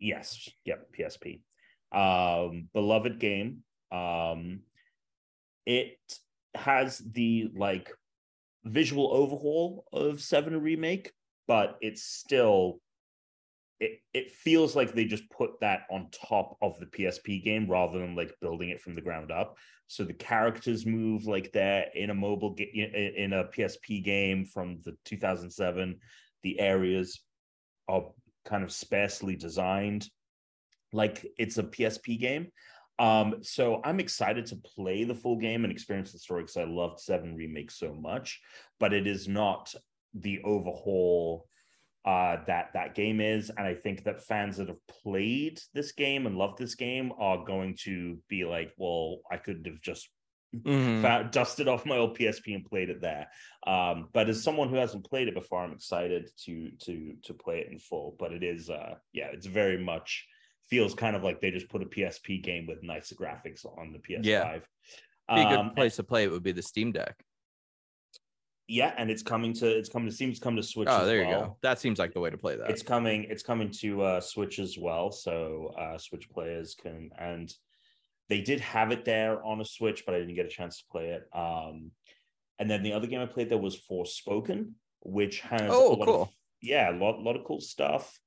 Yes, 0.00 0.48
yep, 0.64 0.88
PSP. 0.98 1.42
Um, 1.92 2.68
beloved 2.72 3.20
game. 3.20 3.58
Um, 3.92 4.60
it 5.66 5.98
has 6.54 6.98
the 6.98 7.50
like 7.54 7.90
visual 8.64 9.12
overhaul 9.12 9.84
of 9.92 10.20
Seven 10.20 10.60
Remake, 10.60 11.12
but 11.46 11.76
it's 11.80 12.02
still 12.02 12.80
it 13.78 14.00
it 14.14 14.30
feels 14.30 14.76
like 14.76 14.94
they 14.94 15.04
just 15.04 15.28
put 15.30 15.58
that 15.60 15.82
on 15.90 16.08
top 16.12 16.56
of 16.62 16.78
the 16.78 16.86
PSP 16.86 17.42
game 17.42 17.68
rather 17.68 17.98
than 17.98 18.14
like 18.14 18.34
building 18.40 18.70
it 18.70 18.80
from 18.80 18.94
the 18.94 19.00
ground 19.00 19.30
up. 19.30 19.56
So 19.86 20.04
the 20.04 20.12
characters 20.12 20.86
move 20.86 21.26
like 21.26 21.50
they're 21.52 21.86
in 21.94 22.10
a 22.10 22.14
mobile 22.14 22.54
game 22.54 22.68
in 22.74 23.32
a 23.32 23.44
PSP 23.44 24.04
game 24.04 24.44
from 24.44 24.80
the 24.84 24.96
2007. 25.04 25.96
The 26.42 26.60
areas 26.60 27.20
are 27.88 28.04
kind 28.44 28.62
of 28.62 28.72
sparsely 28.72 29.36
designed 29.36 30.08
like 30.92 31.26
it's 31.38 31.58
a 31.58 31.62
PSP 31.62 32.18
game. 32.18 32.48
Um, 32.98 33.36
so 33.42 33.80
I'm 33.84 34.00
excited 34.00 34.46
to 34.46 34.56
play 34.56 35.04
the 35.04 35.14
full 35.14 35.36
game 35.36 35.64
and 35.64 35.72
experience 35.72 36.12
the 36.12 36.18
story 36.18 36.42
because 36.42 36.58
I 36.58 36.64
loved 36.64 37.00
Seven 37.00 37.34
Remake 37.34 37.70
so 37.70 37.94
much, 37.94 38.40
but 38.78 38.92
it 38.92 39.06
is 39.06 39.26
not 39.26 39.74
the 40.14 40.40
overhaul 40.42 41.46
uh 42.06 42.38
that 42.46 42.70
that 42.72 42.94
game 42.94 43.20
is 43.20 43.50
and 43.50 43.66
i 43.66 43.74
think 43.74 44.04
that 44.04 44.24
fans 44.24 44.56
that 44.56 44.68
have 44.68 44.86
played 45.02 45.60
this 45.74 45.92
game 45.92 46.26
and 46.26 46.36
loved 46.36 46.58
this 46.58 46.74
game 46.74 47.12
are 47.18 47.44
going 47.44 47.76
to 47.78 48.16
be 48.26 48.42
like 48.42 48.72
well 48.78 49.18
i 49.30 49.36
could 49.36 49.62
have 49.66 49.80
just 49.82 50.08
Mhm. 50.54 51.00
found, 51.02 51.30
dusted 51.30 51.68
off 51.68 51.86
my 51.86 51.96
old 51.96 52.18
psp 52.18 52.52
and 52.54 52.64
played 52.64 52.90
it 52.90 53.00
there 53.00 53.28
um 53.66 54.08
but 54.12 54.28
as 54.28 54.42
someone 54.42 54.68
who 54.68 54.74
hasn't 54.74 55.08
played 55.08 55.28
it 55.28 55.34
before 55.34 55.62
i'm 55.62 55.72
excited 55.72 56.28
to 56.44 56.72
to 56.82 57.14
to 57.22 57.34
play 57.34 57.60
it 57.60 57.68
in 57.70 57.78
full 57.78 58.16
but 58.18 58.32
it 58.32 58.42
is 58.42 58.68
uh 58.68 58.94
yeah 59.12 59.28
it's 59.32 59.46
very 59.46 59.78
much 59.78 60.26
feels 60.68 60.92
kind 60.94 61.14
of 61.14 61.22
like 61.22 61.40
they 61.40 61.52
just 61.52 61.68
put 61.68 61.82
a 61.82 61.86
psp 61.86 62.42
game 62.42 62.66
with 62.66 62.82
nicer 62.82 63.14
graphics 63.14 63.64
on 63.64 63.92
the 63.92 63.98
ps5 64.00 64.24
Yeah. 64.24 64.58
Be 65.32 65.40
a 65.42 65.48
good 65.48 65.58
Um, 65.60 65.74
place 65.76 65.94
to 65.96 66.02
play 66.02 66.24
it 66.24 66.32
would 66.32 66.42
be 66.42 66.50
the 66.50 66.62
Steam 66.62 66.90
Deck. 66.90 67.24
yeah 68.66 68.92
and 68.98 69.08
it's 69.10 69.22
coming 69.22 69.52
to 69.52 69.66
it's 69.68 69.88
coming 69.88 70.08
to 70.08 70.14
seems 70.14 70.38
to 70.38 70.44
come 70.44 70.56
to 70.56 70.62
switch 70.64 70.88
Oh, 70.90 71.04
there 71.06 71.22
you 71.22 71.30
go. 71.30 71.56
That 71.62 71.78
seems 71.78 71.98
like 72.00 72.12
the 72.12 72.20
way 72.20 72.30
to 72.30 72.38
play 72.38 72.56
that. 72.56 72.70
it's 72.70 72.82
coming 72.82 73.24
it's 73.24 73.42
coming 73.44 73.70
to 73.82 74.02
uh 74.02 74.20
switch 74.20 74.58
as 74.58 74.76
well 74.78 75.12
so 75.12 75.72
uh 75.78 75.96
switch 75.98 76.28
players 76.28 76.74
can 76.74 77.10
and 77.18 77.54
they 78.30 78.40
did 78.40 78.60
have 78.60 78.90
it 78.92 79.04
there 79.04 79.44
on 79.44 79.60
a 79.60 79.64
switch 79.64 80.04
but 80.06 80.14
i 80.14 80.18
didn't 80.18 80.34
get 80.36 80.46
a 80.46 80.56
chance 80.58 80.78
to 80.78 80.84
play 80.90 81.08
it 81.10 81.28
um 81.34 81.90
and 82.58 82.70
then 82.70 82.82
the 82.82 82.92
other 82.94 83.06
game 83.06 83.20
i 83.20 83.26
played 83.26 83.50
there 83.50 83.58
was 83.58 83.76
forspoken 83.90 84.72
which 85.00 85.40
has 85.40 85.70
a 85.70 85.74
Oh, 85.74 85.94
lot 85.94 86.06
cool. 86.06 86.22
of, 86.22 86.28
yeah 86.62 86.90
a 86.90 86.96
lot, 86.96 87.20
lot 87.20 87.36
of 87.36 87.44
cool 87.44 87.60
stuff 87.60 88.18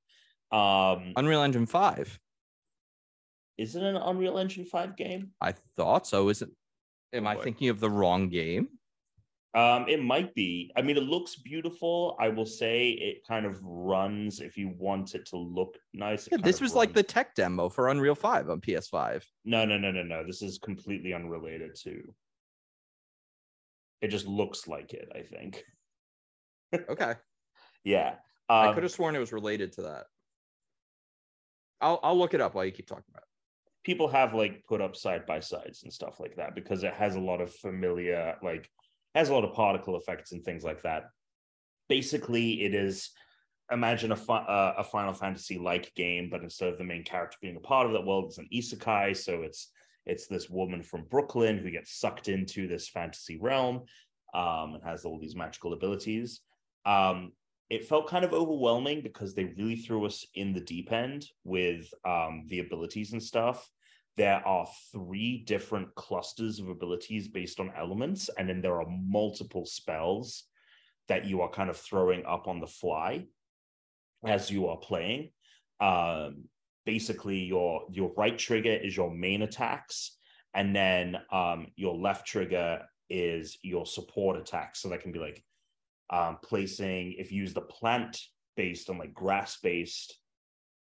um 0.52 1.12
Unreal 1.16 1.42
Engine 1.42 1.66
5. 1.66 2.18
is 3.56 3.74
it 3.76 3.82
an 3.82 3.96
unreal 3.96 4.38
engine 4.38 4.64
5 4.64 4.96
game 4.96 5.30
I 5.40 5.52
thought 5.76 6.06
so. 6.06 6.28
Is 6.28 6.42
it? 6.42 6.50
Am 7.12 7.26
Oh, 7.26 7.30
I 7.30 7.36
thinking 7.36 7.68
of 7.70 7.80
the 7.80 7.90
wrong 7.90 8.28
game? 8.28 8.68
Um, 9.54 9.88
it 9.88 10.02
might 10.02 10.34
be. 10.34 10.72
I 10.76 10.82
mean, 10.82 10.96
it 10.96 11.04
looks 11.04 11.36
beautiful. 11.36 12.16
I 12.18 12.28
will 12.28 12.46
say 12.46 12.88
it 12.90 13.24
kind 13.26 13.46
of 13.46 13.62
runs 13.62 14.40
if 14.40 14.56
you 14.56 14.74
want 14.76 15.14
it 15.14 15.26
to 15.26 15.36
look 15.36 15.78
nice. 15.92 16.28
Yeah, 16.30 16.38
this 16.38 16.60
was 16.60 16.74
like 16.74 16.92
the 16.92 17.04
tech 17.04 17.36
demo 17.36 17.68
for 17.68 17.88
Unreal 17.88 18.16
5 18.16 18.50
on 18.50 18.60
PS5. 18.60 19.22
No, 19.44 19.64
no, 19.64 19.78
no, 19.78 19.92
no, 19.92 20.02
no. 20.02 20.26
This 20.26 20.42
is 20.42 20.58
completely 20.58 21.14
unrelated 21.14 21.76
to. 21.84 22.02
It 24.00 24.08
just 24.08 24.26
looks 24.26 24.66
like 24.66 24.92
it. 24.92 25.08
I 25.14 25.22
think. 25.22 25.62
Okay. 26.88 27.14
Yeah. 27.84 28.14
I 28.48 28.68
Um, 28.68 28.74
could 28.74 28.82
have 28.82 28.92
sworn 28.92 29.14
it 29.14 29.18
was 29.18 29.30
related 29.32 29.72
to 29.72 29.82
that. 29.82 30.06
I'll 31.82 32.00
I'll 32.02 32.16
look 32.18 32.32
it 32.32 32.40
up 32.40 32.54
while 32.54 32.64
you 32.64 32.72
keep 32.72 32.86
talking 32.86 33.04
about 33.10 33.22
it. 33.24 33.28
people 33.84 34.08
have 34.08 34.32
like 34.32 34.64
put 34.66 34.80
up 34.80 34.96
side 34.96 35.26
by 35.26 35.38
sides 35.40 35.82
and 35.82 35.92
stuff 35.92 36.18
like 36.18 36.34
that 36.36 36.54
because 36.54 36.82
it 36.82 36.94
has 36.94 37.14
a 37.16 37.20
lot 37.20 37.42
of 37.42 37.54
familiar 37.54 38.36
like 38.42 38.70
has 39.14 39.28
a 39.28 39.34
lot 39.34 39.44
of 39.44 39.54
particle 39.54 39.96
effects 39.96 40.32
and 40.32 40.44
things 40.44 40.64
like 40.64 40.82
that. 40.82 41.04
Basically 41.88 42.62
it 42.64 42.74
is 42.74 43.10
imagine 43.72 44.12
a, 44.12 44.16
fi- 44.16 44.44
uh, 44.44 44.74
a 44.78 44.84
final 44.84 45.14
fantasy 45.14 45.58
like 45.58 45.94
game 45.94 46.28
but 46.30 46.42
instead 46.42 46.68
of 46.68 46.76
the 46.76 46.84
main 46.84 47.02
character 47.02 47.38
being 47.40 47.56
a 47.56 47.60
part 47.60 47.86
of 47.86 47.92
that 47.92 48.04
world 48.04 48.26
it's 48.26 48.38
an 48.38 48.48
isekai. 48.52 49.16
So 49.16 49.42
it's 49.42 49.70
it's 50.06 50.26
this 50.26 50.50
woman 50.50 50.82
from 50.82 51.06
brooklyn 51.10 51.58
who 51.58 51.70
gets 51.70 51.98
sucked 51.98 52.28
into 52.28 52.68
this 52.68 52.88
fantasy 52.88 53.38
realm 53.40 53.84
um, 54.34 54.74
and 54.74 54.84
has 54.84 55.04
all 55.04 55.18
these 55.18 55.36
magical 55.36 55.72
abilities. 55.72 56.40
Um, 56.84 57.32
it 57.70 57.86
felt 57.86 58.08
kind 58.08 58.24
of 58.24 58.34
overwhelming 58.34 59.00
because 59.00 59.34
they 59.34 59.44
really 59.44 59.76
threw 59.76 60.04
us 60.04 60.26
in 60.34 60.52
the 60.52 60.60
deep 60.60 60.92
end 60.92 61.26
with 61.44 61.92
um, 62.04 62.44
the 62.48 62.58
abilities 62.58 63.12
and 63.12 63.22
stuff. 63.22 63.68
There 64.16 64.46
are 64.46 64.66
three 64.92 65.38
different 65.44 65.94
clusters 65.96 66.60
of 66.60 66.68
abilities 66.68 67.28
based 67.28 67.58
on 67.58 67.72
elements, 67.76 68.30
and 68.38 68.48
then 68.48 68.60
there 68.60 68.80
are 68.80 68.86
multiple 68.88 69.66
spells 69.66 70.44
that 71.08 71.24
you 71.24 71.40
are 71.40 71.50
kind 71.50 71.68
of 71.68 71.76
throwing 71.76 72.24
up 72.24 72.46
on 72.46 72.60
the 72.60 72.66
fly 72.66 73.26
as 74.24 74.50
you 74.50 74.68
are 74.68 74.76
playing. 74.76 75.30
Um, 75.80 76.44
basically, 76.86 77.40
your 77.40 77.82
your 77.90 78.12
right 78.16 78.38
trigger 78.38 78.72
is 78.72 78.96
your 78.96 79.12
main 79.12 79.42
attacks, 79.42 80.16
and 80.54 80.74
then 80.74 81.16
um, 81.32 81.66
your 81.76 81.96
left 81.96 82.26
trigger 82.26 82.82
is 83.10 83.58
your 83.62 83.84
support 83.84 84.36
attacks. 84.36 84.80
So 84.80 84.88
that 84.90 85.00
can 85.00 85.12
be 85.12 85.18
like 85.18 85.44
um, 86.10 86.38
placing 86.42 87.14
if 87.18 87.32
you 87.32 87.40
use 87.40 87.54
the 87.54 87.62
plant 87.62 88.20
based 88.56 88.88
on 88.90 88.98
like 88.98 89.12
grass 89.12 89.58
based 89.60 90.18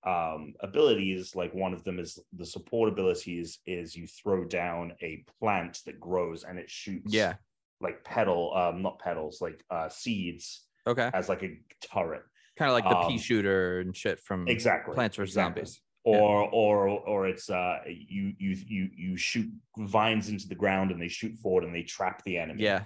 um 0.05 0.53
abilities 0.61 1.37
like 1.37 1.55
one 1.55 1.73
of 1.73 1.85
them 1.85 1.99
is 2.01 2.19
the 2.33 2.45
support 2.47 2.89
abilities 2.89 3.61
is 3.67 3.95
you 3.97 4.07
throw 4.07 4.45
down 4.45 4.93
a 5.01 5.25
plant 5.39 5.81
that 5.87 6.01
grows 6.01 6.43
and 6.43 6.59
it 6.59 6.69
shoots 6.69 7.13
Yeah. 7.15 7.35
like 7.81 8.03
petal 8.03 8.53
um 8.57 8.83
not 8.83 8.99
petals 8.99 9.41
like 9.41 9.63
uh 9.71 9.89
seeds 9.89 10.67
Okay. 10.87 11.09
as 11.15 11.29
like 11.29 11.43
a 11.45 11.57
turret 11.81 12.23
Kind 12.57 12.71
of 12.71 12.75
like 12.75 12.89
the 12.89 13.07
pea 13.07 13.15
um, 13.15 13.19
shooter 13.19 13.81
and 13.81 13.97
shit 13.97 14.19
from 14.19 14.47
exactly 14.49 14.95
Plants 14.95 15.17
vs 15.17 15.31
exactly. 15.31 15.63
Zombies. 15.65 15.81
or 16.05 16.49
or 16.53 16.89
or 16.89 17.29
it's 17.29 17.49
uh 17.49 17.79
you 17.87 18.33
you 18.39 18.57
you 18.67 18.91
you 18.95 19.17
shoot 19.17 19.49
vines 19.79 20.29
into 20.29 20.49
the 20.49 20.55
ground 20.57 20.91
and 20.91 21.01
they 21.01 21.09
shoot 21.09 21.35
forward 21.39 21.63
and 21.65 21.73
they 21.75 21.83
trap 21.85 22.23
the 22.25 22.37
enemy 22.37 22.65
Yeah. 22.65 22.85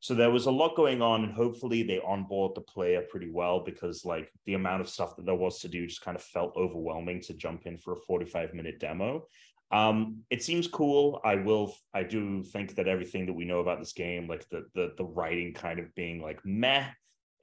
So 0.00 0.14
there 0.14 0.30
was 0.30 0.46
a 0.46 0.50
lot 0.50 0.74
going 0.76 1.02
on 1.02 1.24
and 1.24 1.32
hopefully 1.32 1.82
they 1.82 2.00
onboard 2.00 2.54
the 2.54 2.60
player 2.62 3.02
pretty 3.10 3.30
well 3.30 3.60
because 3.60 4.04
like 4.04 4.32
the 4.46 4.54
amount 4.54 4.80
of 4.80 4.88
stuff 4.88 5.14
that 5.16 5.26
there 5.26 5.34
was 5.34 5.60
to 5.60 5.68
do 5.68 5.86
just 5.86 6.00
kind 6.00 6.16
of 6.16 6.22
felt 6.22 6.56
overwhelming 6.56 7.20
to 7.20 7.34
jump 7.34 7.66
in 7.66 7.76
for 7.76 7.92
a 7.92 8.00
45 8.06 8.54
minute 8.54 8.80
demo. 8.80 9.26
Um 9.70 10.18
it 10.30 10.42
seems 10.42 10.66
cool. 10.66 11.20
I 11.24 11.36
will 11.36 11.74
i 11.94 12.02
do 12.02 12.42
think 12.42 12.74
that 12.76 12.88
everything 12.88 13.26
that 13.26 13.34
we 13.34 13.44
know 13.44 13.60
about 13.60 13.78
this 13.78 13.92
game 13.92 14.26
like 14.26 14.48
the 14.48 14.64
the, 14.74 14.92
the 14.96 15.04
writing 15.04 15.52
kind 15.54 15.78
of 15.78 15.94
being 15.94 16.20
like 16.22 16.40
meh 16.44 16.84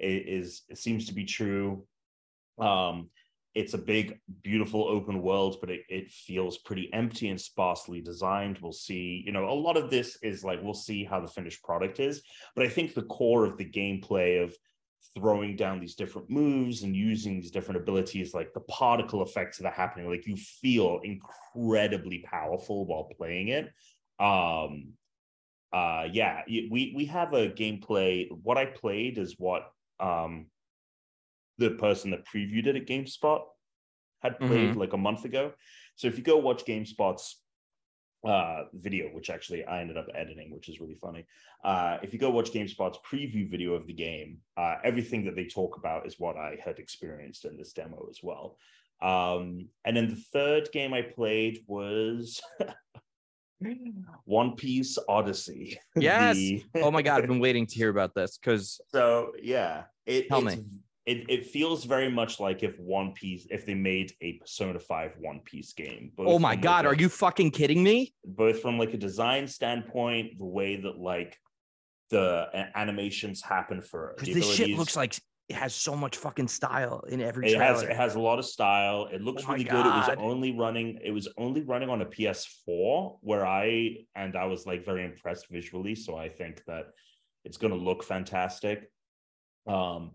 i- 0.01 0.23
is 0.37 0.63
seems 0.73 1.05
to 1.07 1.13
be 1.13 1.25
true. 1.25 1.85
Um 2.59 3.09
it's 3.57 3.73
a 3.73 3.77
big 3.77 4.19
beautiful 4.43 4.87
open 4.87 5.19
world 5.19 5.57
but 5.59 5.71
it, 5.71 5.81
it 5.89 6.11
feels 6.11 6.59
pretty 6.59 6.93
empty 6.93 7.29
and 7.29 7.41
sparsely 7.41 8.01
designed. 8.01 8.59
We'll 8.61 8.71
see 8.71 9.23
you 9.25 9.31
know 9.31 9.49
a 9.49 9.61
lot 9.65 9.77
of 9.77 9.89
this 9.89 10.17
is 10.21 10.43
like 10.43 10.61
we'll 10.61 10.75
see 10.75 11.03
how 11.03 11.19
the 11.19 11.27
finished 11.27 11.63
product 11.63 11.99
is 11.99 12.21
but 12.55 12.65
i 12.65 12.69
think 12.69 12.93
the 12.93 13.09
core 13.17 13.45
of 13.45 13.57
the 13.57 13.65
gameplay 13.65 14.43
of 14.43 14.55
throwing 15.15 15.55
down 15.55 15.79
these 15.79 15.95
different 15.95 16.29
moves 16.29 16.83
and 16.83 16.95
using 16.95 17.39
these 17.39 17.49
different 17.49 17.81
abilities 17.81 18.35
like 18.35 18.53
the 18.53 18.61
particle 18.61 19.23
effects 19.23 19.57
that 19.57 19.67
are 19.67 19.81
happening 19.83 20.07
like 20.07 20.27
you 20.27 20.35
feel 20.35 20.99
incredibly 21.03 22.19
powerful 22.19 22.85
while 22.85 23.09
playing 23.17 23.47
it. 23.47 23.71
Um 24.19 24.93
uh 25.73 26.07
yeah 26.11 26.41
we 26.47 26.93
we 26.95 27.05
have 27.05 27.33
a 27.33 27.49
gameplay 27.49 28.27
what 28.41 28.57
i 28.57 28.65
played 28.65 29.17
is 29.17 29.35
what 29.37 29.63
um 29.99 30.45
the 31.57 31.71
person 31.71 32.11
that 32.11 32.25
previewed 32.25 32.67
it 32.67 32.75
at 32.75 32.85
GameSpot 32.85 33.41
had 34.21 34.39
played 34.39 34.75
like 34.75 34.93
a 34.93 34.97
month 34.97 35.25
ago. 35.25 35.53
So 35.95 36.07
if 36.07 36.17
you 36.17 36.23
go 36.23 36.37
watch 36.37 36.65
GameSpot's 36.65 37.41
uh 38.25 38.63
video, 38.73 39.07
which 39.09 39.29
actually 39.29 39.63
I 39.63 39.79
ended 39.81 39.95
up 39.95 40.07
editing, 40.15 40.51
which 40.51 40.69
is 40.69 40.79
really 40.81 40.95
funny. 40.95 41.25
Uh 41.63 41.97
if 42.01 42.13
you 42.13 42.19
go 42.19 42.29
watch 42.31 42.51
GameSpot's 42.51 42.99
preview 43.09 43.49
video 43.49 43.73
of 43.73 43.85
the 43.87 43.93
game, 43.93 44.39
uh 44.57 44.75
everything 44.83 45.25
that 45.25 45.35
they 45.35 45.45
talk 45.45 45.77
about 45.77 46.07
is 46.07 46.19
what 46.19 46.35
I 46.35 46.57
had 46.63 46.79
experienced 46.79 47.45
in 47.45 47.57
this 47.57 47.73
demo 47.73 48.07
as 48.09 48.19
well. 48.23 48.57
Um 49.01 49.69
and 49.85 49.95
then 49.95 50.07
the 50.09 50.21
third 50.33 50.69
game 50.71 50.93
I 50.93 51.03
played 51.03 51.59
was 51.67 52.41
One 54.25 54.55
Piece 54.55 54.97
Odyssey. 55.07 55.79
Yes. 55.95 56.35
The- 56.35 56.63
Oh 56.75 56.91
my 56.91 57.01
god, 57.01 57.21
I've 57.21 57.27
been 57.27 57.39
waiting 57.39 57.65
to 57.67 57.75
hear 57.75 57.89
about 57.89 58.13
this 58.15 58.37
because 58.37 58.79
so 58.89 59.31
yeah, 59.41 59.83
it 60.05 60.27
Tell 60.27 60.45
it's, 60.47 60.57
It, 61.07 61.29
it 61.29 61.45
feels 61.45 61.85
very 61.85 62.11
much 62.11 62.39
like 62.41 62.63
if 62.63 62.77
One 62.77 63.13
Piece, 63.13 63.47
if 63.49 63.65
they 63.65 63.73
made 63.73 64.11
a 64.21 64.33
Persona 64.33 64.77
Five 64.77 65.13
One 65.19 65.39
Piece 65.39 65.71
game. 65.71 66.11
oh 66.19 66.37
my 66.37 66.57
god, 66.57 66.83
like, 66.83 66.93
are 66.93 67.01
you 67.01 67.07
fucking 67.07 67.51
kidding 67.51 67.81
me? 67.81 68.13
both 68.25 68.61
from 68.61 68.77
like 68.77 68.93
a 68.93 68.97
design 68.97 69.47
standpoint, 69.47 70.37
the 70.37 70.45
way 70.45 70.75
that 70.75 70.99
like 70.99 71.37
the 72.09 72.47
animations 72.75 73.41
happen 73.41 73.81
for 73.81 74.15
Because 74.17 74.33
this 74.33 74.53
shit 74.53 74.77
looks 74.77 74.97
like 74.97 75.17
it 75.49 75.55
has 75.55 75.73
so 75.73 75.95
much 75.95 76.17
fucking 76.17 76.49
style 76.49 77.05
in 77.07 77.21
every 77.21 77.47
it 77.47 77.55
trailer. 77.55 77.63
has 77.63 77.83
it 77.83 77.95
has 77.95 78.15
a 78.15 78.19
lot 78.19 78.37
of 78.37 78.45
style. 78.45 79.07
It 79.09 79.21
looks 79.21 79.45
Oh 79.47 79.53
really 79.53 79.63
good. 79.63 79.85
It 79.85 79.89
was 79.89 80.09
only 80.17 80.51
running 80.51 80.99
it 81.01 81.11
was 81.11 81.29
only 81.37 81.61
running 81.61 81.89
on 81.89 82.01
a 82.01 82.05
PS4 82.05 83.19
where 83.21 83.47
I 83.47 83.99
and 84.15 84.35
I 84.35 84.45
was 84.45 84.65
like 84.65 84.83
very 84.83 85.05
impressed 85.05 85.47
visually. 85.49 85.95
So 85.95 86.17
I 86.17 86.27
think 86.27 86.63
that 86.67 86.87
it's 87.45 87.55
going 87.55 87.71
to 87.71 87.79
look 87.79 88.03
fantastic. 88.03 88.91
Um, 89.67 90.11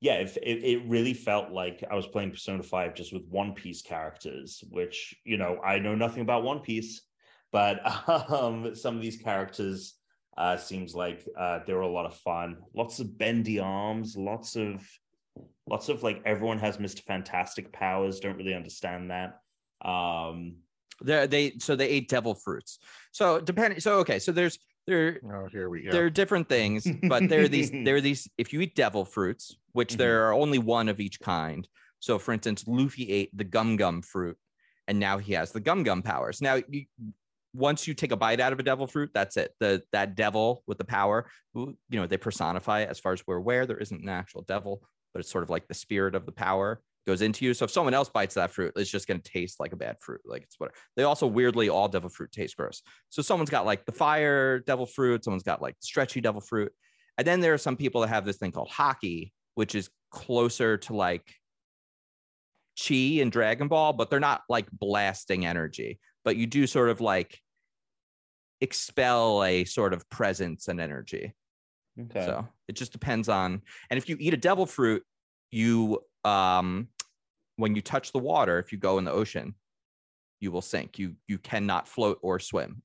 yeah, 0.00 0.14
it, 0.14 0.36
it 0.42 0.82
really 0.86 1.12
felt 1.12 1.50
like 1.50 1.84
I 1.90 1.94
was 1.94 2.06
playing 2.06 2.30
Persona 2.30 2.62
5 2.62 2.94
just 2.94 3.12
with 3.12 3.26
One 3.28 3.52
Piece 3.52 3.82
characters, 3.82 4.64
which 4.70 5.14
you 5.24 5.36
know 5.36 5.60
I 5.62 5.78
know 5.78 5.94
nothing 5.94 6.22
about 6.22 6.42
One 6.42 6.60
Piece, 6.60 7.02
but 7.52 7.80
um, 8.30 8.74
some 8.74 8.96
of 8.96 9.02
these 9.02 9.18
characters 9.18 9.94
uh, 10.38 10.56
seems 10.56 10.94
like 10.94 11.28
uh, 11.38 11.60
they 11.66 11.74
were 11.74 11.82
a 11.82 11.88
lot 11.88 12.06
of 12.06 12.16
fun. 12.16 12.56
Lots 12.74 12.98
of 12.98 13.18
bendy 13.18 13.58
arms, 13.58 14.16
lots 14.16 14.56
of 14.56 14.82
lots 15.68 15.90
of 15.90 16.02
like 16.02 16.22
everyone 16.24 16.58
has 16.58 16.78
Mr. 16.78 17.02
Fantastic 17.02 17.70
powers. 17.70 18.20
Don't 18.20 18.36
really 18.36 18.54
understand 18.54 19.10
that. 19.10 19.40
Um, 19.86 20.56
They're, 21.02 21.26
they 21.26 21.58
so 21.58 21.76
they 21.76 21.88
ate 21.88 22.08
devil 22.08 22.34
fruits. 22.34 22.78
So 23.12 23.38
depending. 23.38 23.80
So 23.80 23.98
okay. 23.98 24.18
So 24.18 24.32
there's 24.32 24.58
there 24.90 25.20
Oh, 25.24 25.48
here 25.50 25.68
we 25.70 25.82
go. 25.82 25.90
there 25.90 26.04
are 26.04 26.10
different 26.10 26.48
things, 26.48 26.86
but 27.08 27.28
there 27.28 27.42
are 27.42 27.48
these 27.48 27.70
there 27.86 27.96
are 27.96 28.00
these. 28.00 28.28
If 28.36 28.52
you 28.52 28.60
eat 28.60 28.74
devil 28.74 29.04
fruits, 29.04 29.56
which 29.72 29.94
Mhm. 29.94 29.98
there 29.98 30.28
are 30.28 30.32
only 30.34 30.58
one 30.58 30.88
of 30.88 31.00
each 31.00 31.20
kind. 31.20 31.66
So 32.00 32.18
for 32.18 32.32
instance, 32.32 32.66
Luffy 32.66 33.10
ate 33.10 33.30
the 33.36 33.44
gum 33.44 33.76
gum 33.76 34.02
fruit, 34.02 34.36
and 34.88 34.98
now 34.98 35.18
he 35.18 35.32
has 35.34 35.52
the 35.52 35.60
gum 35.60 35.82
gum 35.82 36.02
powers. 36.02 36.40
Now 36.42 36.56
you. 36.68 36.84
Once 37.52 37.88
you 37.88 37.94
take 37.94 38.12
a 38.12 38.16
bite 38.16 38.38
out 38.38 38.52
of 38.52 38.60
a 38.60 38.62
devil 38.62 38.86
fruit, 38.86 39.10
that's 39.12 39.36
it. 39.36 39.52
The 39.58 39.82
that 39.90 40.14
devil 40.14 40.62
with 40.68 40.78
the 40.78 40.84
power, 40.84 41.28
who 41.52 41.76
you 41.88 41.98
know, 41.98 42.06
they 42.06 42.16
personify 42.16 42.82
it 42.82 42.88
as 42.88 43.00
far 43.00 43.12
as 43.12 43.26
we're 43.26 43.38
aware. 43.38 43.66
There 43.66 43.76
isn't 43.76 44.00
an 44.00 44.08
actual 44.08 44.42
devil, 44.42 44.84
but 45.12 45.18
it's 45.18 45.32
sort 45.32 45.42
of 45.42 45.50
like 45.50 45.66
the 45.66 45.74
spirit 45.74 46.14
of 46.14 46.26
the 46.26 46.32
power 46.32 46.80
goes 47.06 47.22
into 47.22 47.44
you. 47.44 47.54
So 47.54 47.64
if 47.64 47.70
someone 47.70 47.94
else 47.94 48.08
bites 48.08 48.34
that 48.34 48.50
fruit, 48.50 48.72
it's 48.76 48.90
just 48.90 49.08
going 49.08 49.20
to 49.20 49.30
taste 49.30 49.60
like 49.60 49.72
a 49.72 49.76
bad 49.76 49.96
fruit. 50.00 50.20
Like 50.24 50.42
it's 50.42 50.58
what 50.58 50.72
they 50.96 51.02
also 51.02 51.26
weirdly 51.26 51.68
all 51.68 51.88
devil 51.88 52.10
fruit 52.10 52.32
taste 52.32 52.56
gross. 52.56 52.82
So 53.08 53.22
someone's 53.22 53.50
got 53.50 53.66
like 53.66 53.86
the 53.86 53.92
fire 53.92 54.60
devil 54.60 54.86
fruit, 54.86 55.24
someone's 55.24 55.42
got 55.42 55.62
like 55.62 55.76
stretchy 55.80 56.20
devil 56.20 56.40
fruit. 56.40 56.72
And 57.18 57.26
then 57.26 57.40
there 57.40 57.54
are 57.54 57.58
some 57.58 57.76
people 57.76 58.00
that 58.02 58.08
have 58.08 58.24
this 58.24 58.38
thing 58.38 58.52
called 58.52 58.70
haki, 58.70 59.32
which 59.54 59.74
is 59.74 59.90
closer 60.10 60.76
to 60.78 60.94
like 60.94 61.34
chi 62.78 63.20
and 63.20 63.32
Dragon 63.32 63.68
Ball, 63.68 63.92
but 63.92 64.10
they're 64.10 64.20
not 64.20 64.42
like 64.48 64.70
blasting 64.70 65.46
energy. 65.46 65.98
But 66.24 66.36
you 66.36 66.46
do 66.46 66.66
sort 66.66 66.90
of 66.90 67.00
like 67.00 67.38
expel 68.60 69.42
a 69.44 69.64
sort 69.64 69.92
of 69.92 70.08
presence 70.10 70.68
and 70.68 70.80
energy. 70.80 71.34
okay. 71.98 72.26
So 72.26 72.46
it 72.68 72.74
just 72.74 72.92
depends 72.92 73.28
on. 73.28 73.62
And 73.90 73.98
if 73.98 74.08
you 74.08 74.16
eat 74.20 74.34
a 74.34 74.38
devil 74.38 74.66
fruit, 74.66 75.02
you 75.50 76.00
um 76.24 76.88
when 77.56 77.74
you 77.74 77.82
touch 77.82 78.12
the 78.12 78.18
water, 78.18 78.58
if 78.58 78.72
you 78.72 78.78
go 78.78 78.98
in 78.98 79.04
the 79.04 79.12
ocean, 79.12 79.54
you 80.40 80.50
will 80.50 80.62
sink. 80.62 80.98
You 80.98 81.16
you 81.28 81.38
cannot 81.38 81.86
float 81.88 82.18
or 82.22 82.38
swim 82.38 82.82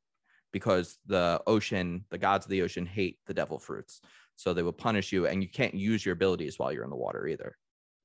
because 0.51 0.97
the 1.05 1.41
ocean, 1.47 2.05
the 2.09 2.17
gods 2.17 2.45
of 2.45 2.49
the 2.49 2.61
ocean 2.61 2.85
hate 2.85 3.19
the 3.27 3.33
devil 3.33 3.59
fruits. 3.59 4.01
So 4.37 4.53
they 4.53 4.63
will 4.63 4.73
punish 4.73 5.11
you 5.13 5.27
and 5.27 5.41
you 5.41 5.49
can't 5.49 5.73
use 5.73 6.05
your 6.05 6.13
abilities 6.13 6.59
while 6.59 6.71
you're 6.73 6.83
in 6.83 6.89
the 6.89 6.95
water 6.95 7.25
either. 7.27 7.57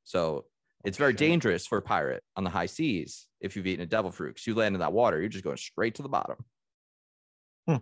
So 0.04 0.46
it's 0.84 0.96
very 0.98 1.12
Okay. 1.12 1.26
dangerous 1.28 1.66
for 1.66 1.78
a 1.78 1.82
pirate 1.82 2.22
on 2.36 2.44
the 2.44 2.50
high 2.50 2.66
seas 2.66 3.26
if 3.40 3.56
you've 3.56 3.66
eaten 3.66 3.82
a 3.82 3.86
devil 3.86 4.10
fruit 4.12 4.28
because 4.34 4.46
you 4.46 4.54
land 4.54 4.74
in 4.76 4.80
that 4.80 4.92
water, 4.92 5.18
you're 5.20 5.28
just 5.28 5.44
going 5.44 5.56
straight 5.56 5.96
to 5.96 6.02
the 6.02 6.08
bottom. 6.08 6.36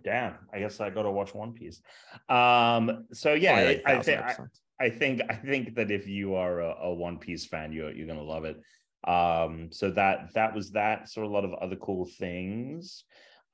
Damn, 0.03 0.35
I 0.53 0.59
guess 0.59 0.79
I 0.79 0.89
got 0.89 1.03
to 1.03 1.11
watch 1.11 1.33
One 1.33 1.53
Piece. 1.53 1.81
Um, 2.27 3.05
so 3.13 3.33
yeah, 3.33 3.53
Only 3.53 3.85
I- 3.85 3.93
I, 3.97 4.01
think 4.01 4.19
I, 4.19 4.23
episodes. 4.25 4.61
I 4.79 4.89
think 4.89 5.21
I 5.29 5.35
think 5.35 5.75
that 5.75 5.91
if 5.91 6.07
you 6.07 6.35
are 6.35 6.61
a, 6.61 6.75
a 6.83 6.93
One 6.93 7.17
Piece 7.19 7.45
fan, 7.45 7.73
you're 7.73 7.91
you're 7.91 8.07
gonna 8.07 8.21
love 8.23 8.45
it. 8.45 8.61
Um, 9.03 9.69
so 9.71 9.91
that 9.91 10.33
that 10.35 10.53
was 10.53 10.71
that. 10.71 11.09
So 11.09 11.23
a 11.23 11.25
lot 11.25 11.45
of 11.45 11.53
other 11.53 11.75
cool 11.75 12.05
things. 12.05 13.03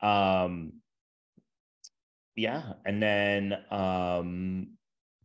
Um, 0.02 0.74
yeah, 2.36 2.74
and 2.86 3.02
then 3.02 3.54
um, 3.72 4.68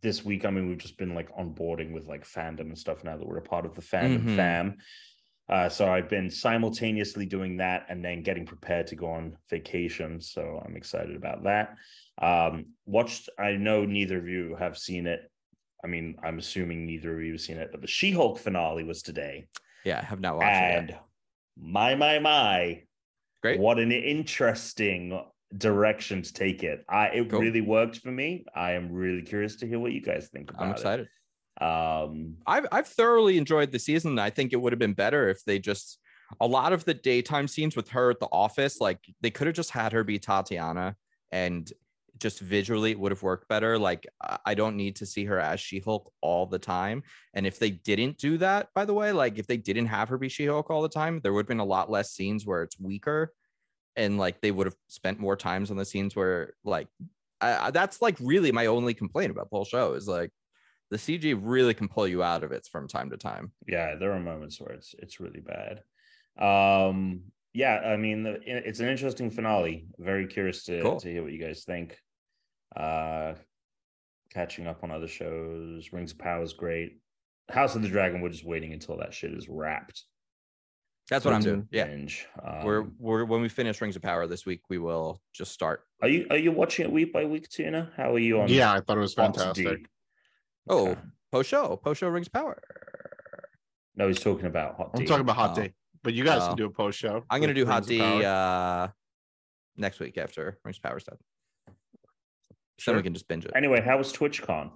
this 0.00 0.24
week, 0.24 0.44
I 0.44 0.50
mean, 0.50 0.68
we've 0.68 0.78
just 0.78 0.96
been 0.96 1.14
like 1.14 1.34
onboarding 1.36 1.92
with 1.92 2.06
like 2.06 2.24
fandom 2.24 2.60
and 2.60 2.78
stuff 2.78 3.04
now 3.04 3.16
that 3.16 3.26
we're 3.26 3.38
a 3.38 3.42
part 3.42 3.66
of 3.66 3.74
the 3.74 3.82
fandom 3.82 4.24
Mhm. 4.24 4.36
fam. 4.36 4.76
Uh, 5.48 5.68
so 5.68 5.92
I've 5.92 6.08
been 6.08 6.30
simultaneously 6.30 7.26
doing 7.26 7.56
that 7.56 7.86
and 7.88 8.04
then 8.04 8.22
getting 8.22 8.46
prepared 8.46 8.86
to 8.86 8.94
go 8.96 9.10
on 9.10 9.36
vacation. 9.48 10.20
So 10.20 10.62
I'm 10.64 10.76
excited 10.76 11.16
about 11.16 11.42
that. 11.42 11.76
Um, 12.22 12.66
watched. 12.86 13.28
I 13.36 13.52
know 13.52 13.84
neither 13.84 14.18
of 14.18 14.28
you 14.28 14.54
have 14.54 14.78
seen 14.78 15.08
it. 15.08 15.28
I 15.82 15.86
mean, 15.86 16.16
I'm 16.22 16.38
assuming 16.38 16.86
neither 16.86 17.14
of 17.14 17.22
you 17.22 17.32
have 17.32 17.40
seen 17.40 17.56
it, 17.56 17.70
but 17.72 17.80
the 17.80 17.86
She-Hulk 17.86 18.38
finale 18.38 18.84
was 18.84 19.02
today, 19.02 19.46
Yeah, 19.84 19.98
I 20.00 20.04
have 20.04 20.20
not 20.20 20.36
watched 20.36 20.46
it. 20.48 20.90
and 20.90 20.96
my 21.56 21.94
my 21.94 22.18
my, 22.18 22.82
Great. 23.42 23.58
what 23.60 23.78
an 23.78 23.92
interesting 23.92 25.22
direction 25.56 26.22
to 26.22 26.32
take 26.32 26.62
it. 26.62 26.84
I 26.88 27.06
it 27.08 27.30
Cool. 27.30 27.40
really 27.40 27.60
worked 27.60 27.98
for 27.98 28.10
me. 28.10 28.44
I 28.54 28.72
am 28.72 28.92
really 28.92 29.22
curious 29.22 29.56
to 29.56 29.66
hear 29.66 29.78
what 29.78 29.92
you 29.92 30.00
guys 30.00 30.28
think 30.28 30.50
about 30.50 30.62
I'm 30.62 30.68
it. 30.70 30.72
excited. 30.72 31.08
Um, 31.60 32.36
I've 32.46 32.66
I've 32.72 32.86
thoroughly 32.86 33.36
enjoyed 33.36 33.72
the 33.72 33.78
season. 33.78 34.18
I 34.18 34.30
think 34.30 34.52
it 34.52 34.56
would 34.56 34.72
have 34.72 34.78
been 34.78 34.94
better 34.94 35.28
if 35.28 35.44
they 35.44 35.58
just 35.58 35.98
a 36.40 36.46
lot 36.46 36.72
of 36.72 36.84
the 36.84 36.94
daytime 36.94 37.48
scenes 37.48 37.74
with 37.74 37.88
her 37.88 38.10
at 38.10 38.20
the 38.20 38.28
office, 38.30 38.80
like 38.80 38.98
they 39.20 39.30
could 39.30 39.46
have 39.48 39.56
just 39.56 39.70
had 39.70 39.92
her 39.92 40.04
be 40.04 40.18
Tatiana 40.18 40.94
and 41.32 41.70
just 42.20 42.40
visually 42.40 42.90
it 42.92 43.00
would 43.00 43.12
have 43.12 43.22
worked 43.22 43.48
better. 43.48 43.78
Like 43.78 44.06
I- 44.46 44.54
don't 44.54 44.76
need 44.76 44.96
to 44.96 45.06
see 45.06 45.24
her 45.24 45.38
as 45.40 45.58
She-Hulk 45.60 46.12
all 46.20 46.46
the 46.46 46.58
time. 46.58 47.02
And 47.34 47.46
if 47.46 47.58
they 47.58 47.70
didn't 47.70 48.18
do 48.18 48.36
that, 48.38 48.68
by 48.74 48.84
the 48.84 48.94
way, 48.94 49.10
like 49.12 49.38
if 49.38 49.46
they 49.46 49.56
didn't 49.56 49.86
have 49.86 50.08
her 50.10 50.18
be 50.18 50.28
She-Hulk 50.28 50.70
all 50.70 50.82
the 50.82 50.88
time, 50.88 51.20
there 51.22 51.32
would 51.32 51.42
have 51.44 51.48
been 51.48 51.60
a 51.60 51.64
lot 51.64 51.90
less 51.90 52.12
scenes 52.12 52.44
where 52.46 52.62
it's 52.62 52.78
weaker. 52.78 53.32
And 53.96 54.18
like 54.18 54.40
they 54.40 54.50
would 54.52 54.66
have 54.66 54.76
spent 54.88 55.18
more 55.18 55.36
times 55.36 55.70
on 55.70 55.76
the 55.76 55.84
scenes 55.84 56.14
where 56.14 56.54
like 56.64 56.88
I, 57.40 57.66
I- 57.66 57.70
that's 57.70 58.00
like 58.02 58.16
really 58.20 58.52
my 58.52 58.66
only 58.66 58.94
complaint 58.94 59.30
about 59.30 59.50
the 59.50 59.56
whole 59.56 59.64
show 59.64 59.94
is 59.94 60.06
like 60.06 60.30
the 60.90 60.96
CG 60.98 61.38
really 61.40 61.72
can 61.74 61.88
pull 61.88 62.06
you 62.08 62.22
out 62.22 62.42
of 62.44 62.52
it 62.52 62.68
from 62.70 62.86
time 62.88 63.10
to 63.10 63.16
time. 63.16 63.52
yeah 63.66 63.94
there 63.94 64.12
are 64.12 64.20
moments 64.20 64.60
where 64.60 64.72
it's 64.72 64.94
it's 64.98 65.20
really 65.20 65.40
bad 65.40 65.82
um 66.44 67.20
yeah 67.52 67.76
i 67.84 67.96
mean 67.96 68.22
the, 68.22 68.38
it's 68.46 68.80
an 68.80 68.88
interesting 68.88 69.30
finale 69.30 69.86
very 69.98 70.26
curious 70.26 70.64
to, 70.64 70.80
Cool. 70.82 71.00
to 71.00 71.08
hear 71.10 71.22
what 71.22 71.32
you 71.32 71.38
guys 71.44 71.64
think 71.64 71.96
uh 72.76 73.34
catching 74.32 74.66
up 74.66 74.82
on 74.84 74.90
other 74.90 75.08
shows 75.08 75.92
rings 75.92 76.12
of 76.12 76.18
power 76.18 76.42
is 76.42 76.52
great 76.52 76.98
house 77.50 77.74
of 77.74 77.82
the 77.82 77.88
dragon 77.88 78.20
we're 78.20 78.28
just 78.28 78.44
waiting 78.44 78.72
until 78.72 78.96
that 78.98 79.12
shit 79.12 79.32
is 79.34 79.48
wrapped 79.48 80.04
That's 81.08 81.24
what 81.24 81.34
I'm 81.34 81.42
to 81.42 81.48
doing. 81.48 81.68
Yeah. 81.72 81.86
binge. 81.86 82.28
we're 82.64 82.82
Um, 82.82 82.94
we're 82.98 83.24
when 83.24 83.40
we 83.40 83.48
finish 83.48 83.80
Rings 83.80 83.96
of 83.96 84.02
Power 84.02 84.28
this 84.28 84.46
week, 84.46 84.60
we 84.68 84.78
will 84.78 85.20
just 85.34 85.50
start. 85.50 85.82
are 86.00 86.08
you 86.08 86.26
are 86.30 86.36
you 86.36 86.52
watching 86.52 86.84
it 86.86 86.92
week 86.92 87.12
by 87.12 87.24
week 87.24 87.48
tuna 87.48 87.90
how 87.96 88.14
are 88.14 88.18
you 88.20 88.40
on 88.40 88.48
yeah, 88.48 88.72
I 88.72 88.80
thought 88.80 88.96
it 88.98 89.00
was 89.00 89.14
fantastic. 89.14 89.78
Deep? 89.78 89.88
Oh, 90.68 90.90
Okay. 90.90 91.00
post 91.32 91.48
show, 91.50 91.76
post 91.76 91.98
show 91.98 92.08
Rings 92.08 92.28
of 92.28 92.32
Power. 92.34 92.62
no 93.96 94.06
he's 94.06 94.20
talking 94.20 94.46
about 94.46 94.76
hot 94.76 94.90
I'm 94.94 95.00
Deep. 95.00 95.08
talking 95.08 95.22
about 95.22 95.34
Hot 95.36 95.58
Oh. 95.58 95.62
Day, 95.62 95.74
but 96.04 96.14
you 96.14 96.22
guys 96.22 96.42
Oh. 96.42 96.48
can 96.48 96.56
do 96.56 96.66
a 96.66 96.70
post 96.70 96.96
show. 97.00 97.24
I'm 97.28 97.40
gonna 97.40 97.54
do 97.54 97.66
Hot 97.66 97.84
Rings 97.88 98.00
of 98.00 98.20
D 98.20 98.24
uh 98.24 98.88
next 99.76 99.98
week 99.98 100.16
after 100.18 100.60
Rings 100.64 100.76
of 100.76 100.82
Power's 100.84 101.02
done. 101.02 101.18
Sure. 102.80 102.94
Then 102.94 102.98
we 103.00 103.02
can 103.04 103.12
just 103.14 103.28
binge 103.28 103.44
it. 103.44 103.52
anyway 103.54 103.80
how 103.80 103.98
was 103.98 104.12
twitchcon 104.12 104.70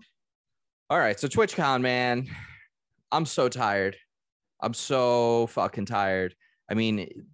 All 0.91 0.99
right, 0.99 1.19
so 1.19 1.27
TwitchCon, 1.27 1.81
man, 1.81 2.29
I'm 3.11 3.25
so 3.25 3.49
tired. 3.49 3.97
I'm 4.61 4.75
so 4.75 5.47
fucking 5.49 5.87
tired. 5.87 6.35
I 6.71 6.75
mean, 6.75 7.27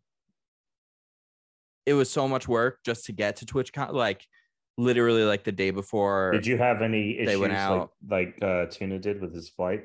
it, 1.87 1.95
was 1.95 2.11
so 2.11 2.29
much 2.29 2.47
work 2.47 2.79
just 2.85 3.07
to 3.07 3.13
get 3.13 3.37
to 3.37 3.47
TwitchCon. 3.47 3.93
Like, 3.93 4.25
literally, 4.79 5.25
like 5.25 5.43
the 5.45 5.53
day 5.53 5.73
before. 5.73 6.31
did 6.33 6.47
you 6.47 6.57
have 6.59 6.83
any 6.83 7.17
issues 7.17 7.27
They 7.27 7.37
went 7.37 7.53
like 7.53 7.61
out. 7.61 7.91
like 8.09 8.39
uh 8.41 8.67
tuna 8.67 8.99
did 8.99 9.21
with 9.21 9.35
his 9.35 9.49
flight 9.49 9.85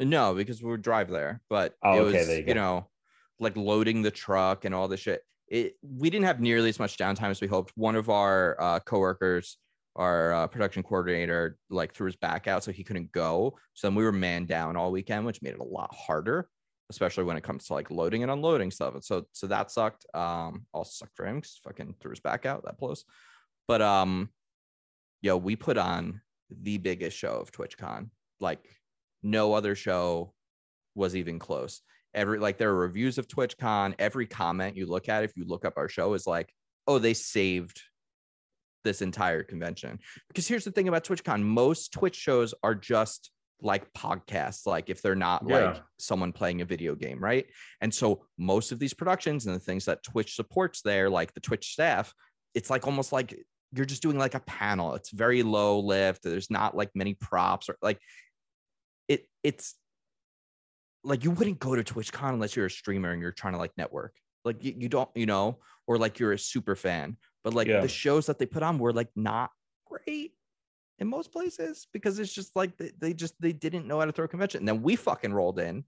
No, 0.00 0.34
because 0.34 0.62
we 0.62 0.70
would 0.70 0.82
drive 0.82 1.10
there, 1.10 1.42
but 1.50 1.74
Oh, 1.82 1.98
it 1.98 2.04
was 2.04 2.12
there 2.12 2.40
you 2.40 2.44
you, 2.48 2.54
know 2.54 2.88
like 3.38 3.56
loading 3.56 4.02
the 4.02 4.10
truck 4.10 4.64
and 4.64 4.74
all 4.74 4.88
this 4.88 5.00
shit. 5.00 5.22
It 5.48 5.76
we 5.82 6.08
didn't 6.08 6.24
have 6.26 6.40
nearly 6.40 6.70
as 6.70 6.78
much 6.78 6.96
downtime 6.96 7.30
as 7.30 7.40
we 7.40 7.46
hoped. 7.48 7.72
One 7.76 7.96
of 7.96 8.08
our 8.08 8.56
uh, 8.60 8.80
coworkers, 8.80 9.58
our 9.96 10.32
uh, 10.32 10.46
production 10.46 10.82
coordinator, 10.82 11.58
like 11.70 11.94
threw 11.94 12.06
his 12.06 12.16
back 12.16 12.46
out, 12.46 12.64
so 12.64 12.72
he 12.72 12.84
couldn't 12.84 13.12
go. 13.12 13.56
So 13.74 13.86
then 13.86 13.94
we 13.94 14.04
were 14.04 14.12
man 14.12 14.46
down 14.46 14.76
all 14.76 14.90
weekend, 14.92 15.26
which 15.26 15.42
made 15.42 15.54
it 15.54 15.60
a 15.60 15.64
lot 15.64 15.94
harder, 15.94 16.48
especially 16.90 17.24
when 17.24 17.36
it 17.36 17.42
comes 17.42 17.66
to 17.66 17.74
like 17.74 17.90
loading 17.90 18.22
and 18.22 18.32
unloading 18.32 18.70
stuff. 18.70 18.94
And 18.94 19.04
so 19.04 19.26
so 19.32 19.46
that 19.48 19.70
sucked. 19.70 20.06
Um, 20.14 20.66
also 20.72 20.90
sucked 20.92 21.16
for 21.16 21.26
him 21.26 21.36
because 21.36 21.60
fucking 21.62 21.96
threw 22.00 22.10
his 22.10 22.20
back 22.20 22.46
out 22.46 22.64
that 22.64 22.78
blows. 22.78 23.04
But 23.68 23.82
um, 23.82 24.30
yo, 25.20 25.36
we 25.36 25.56
put 25.56 25.78
on 25.78 26.20
the 26.50 26.78
biggest 26.78 27.16
show 27.16 27.34
of 27.34 27.52
TwitchCon. 27.52 28.08
Like 28.40 28.64
no 29.22 29.54
other 29.54 29.74
show 29.74 30.32
was 30.94 31.16
even 31.16 31.38
close. 31.38 31.82
Every 32.14 32.38
like 32.38 32.58
there 32.58 32.70
are 32.70 32.76
reviews 32.76 33.18
of 33.18 33.28
TwitchCon. 33.28 33.94
Every 33.98 34.26
comment 34.26 34.76
you 34.76 34.86
look 34.86 35.08
at, 35.08 35.24
if 35.24 35.36
you 35.36 35.44
look 35.46 35.64
up 35.64 35.74
our 35.76 35.88
show, 35.88 36.14
is 36.14 36.26
like, 36.26 36.52
oh, 36.86 36.98
they 36.98 37.14
saved 37.14 37.82
this 38.84 39.02
entire 39.02 39.42
convention. 39.42 39.98
Because 40.28 40.46
here's 40.48 40.64
the 40.64 40.72
thing 40.72 40.88
about 40.88 41.04
TwitchCon: 41.04 41.42
most 41.42 41.92
Twitch 41.92 42.16
shows 42.16 42.54
are 42.62 42.74
just 42.74 43.30
like 43.60 43.92
podcasts, 43.92 44.66
like 44.66 44.90
if 44.90 45.02
they're 45.02 45.14
not 45.14 45.44
Yeah. 45.46 45.58
like 45.70 45.82
someone 45.98 46.32
playing 46.32 46.62
a 46.62 46.64
video 46.64 46.94
game, 46.96 47.22
right? 47.22 47.46
And 47.80 47.94
so 47.94 48.26
most 48.36 48.72
of 48.72 48.80
these 48.80 48.92
productions 48.92 49.46
and 49.46 49.54
the 49.54 49.60
things 49.60 49.84
that 49.84 50.02
Twitch 50.02 50.34
supports 50.34 50.82
there, 50.82 51.08
like 51.08 51.32
the 51.32 51.40
Twitch 51.40 51.72
staff, 51.72 52.12
it's 52.54 52.70
like 52.70 52.86
almost 52.86 53.12
like 53.12 53.38
you're 53.72 53.86
just 53.86 54.02
doing 54.02 54.18
like 54.18 54.34
a 54.34 54.40
panel. 54.40 54.94
It's 54.96 55.10
very 55.10 55.42
low 55.44 55.78
lift. 55.78 56.24
There's 56.24 56.50
not 56.50 56.76
like 56.76 56.90
many 56.94 57.14
props 57.14 57.68
or 57.68 57.76
like 57.80 58.00
it. 59.06 59.26
It's 59.44 59.76
like 61.04 61.24
you 61.24 61.30
wouldn't 61.30 61.58
go 61.58 61.74
to 61.74 61.82
TwitchCon 61.84 62.30
unless 62.34 62.54
you're 62.56 62.66
a 62.66 62.70
streamer 62.70 63.12
and 63.12 63.22
you're 63.22 63.32
trying 63.32 63.54
to 63.54 63.58
like 63.58 63.72
network. 63.76 64.14
Like 64.44 64.62
you, 64.64 64.74
you 64.76 64.88
don't, 64.88 65.08
you 65.14 65.26
know, 65.26 65.58
or 65.86 65.98
like 65.98 66.18
you're 66.18 66.32
a 66.32 66.38
super 66.38 66.74
fan. 66.74 67.16
But 67.44 67.54
like 67.54 67.68
Yeah. 67.68 67.80
the 67.80 67.88
shows 67.88 68.26
that 68.26 68.38
they 68.38 68.46
put 68.46 68.62
on 68.62 68.78
were 68.78 68.92
like 68.92 69.10
not 69.16 69.50
great 69.86 70.32
in 70.98 71.08
most 71.08 71.32
places 71.32 71.86
because 71.92 72.18
it's 72.18 72.32
just 72.32 72.54
like 72.54 72.76
they, 72.76 72.92
they 72.98 73.12
just 73.12 73.34
they 73.40 73.52
didn't 73.52 73.86
know 73.86 73.98
how 73.98 74.04
to 74.04 74.12
throw 74.12 74.24
a 74.24 74.28
convention. 74.28 74.60
And 74.60 74.68
then 74.68 74.82
we 74.82 74.96
fucking 74.96 75.32
rolled 75.32 75.58
in. 75.58 75.84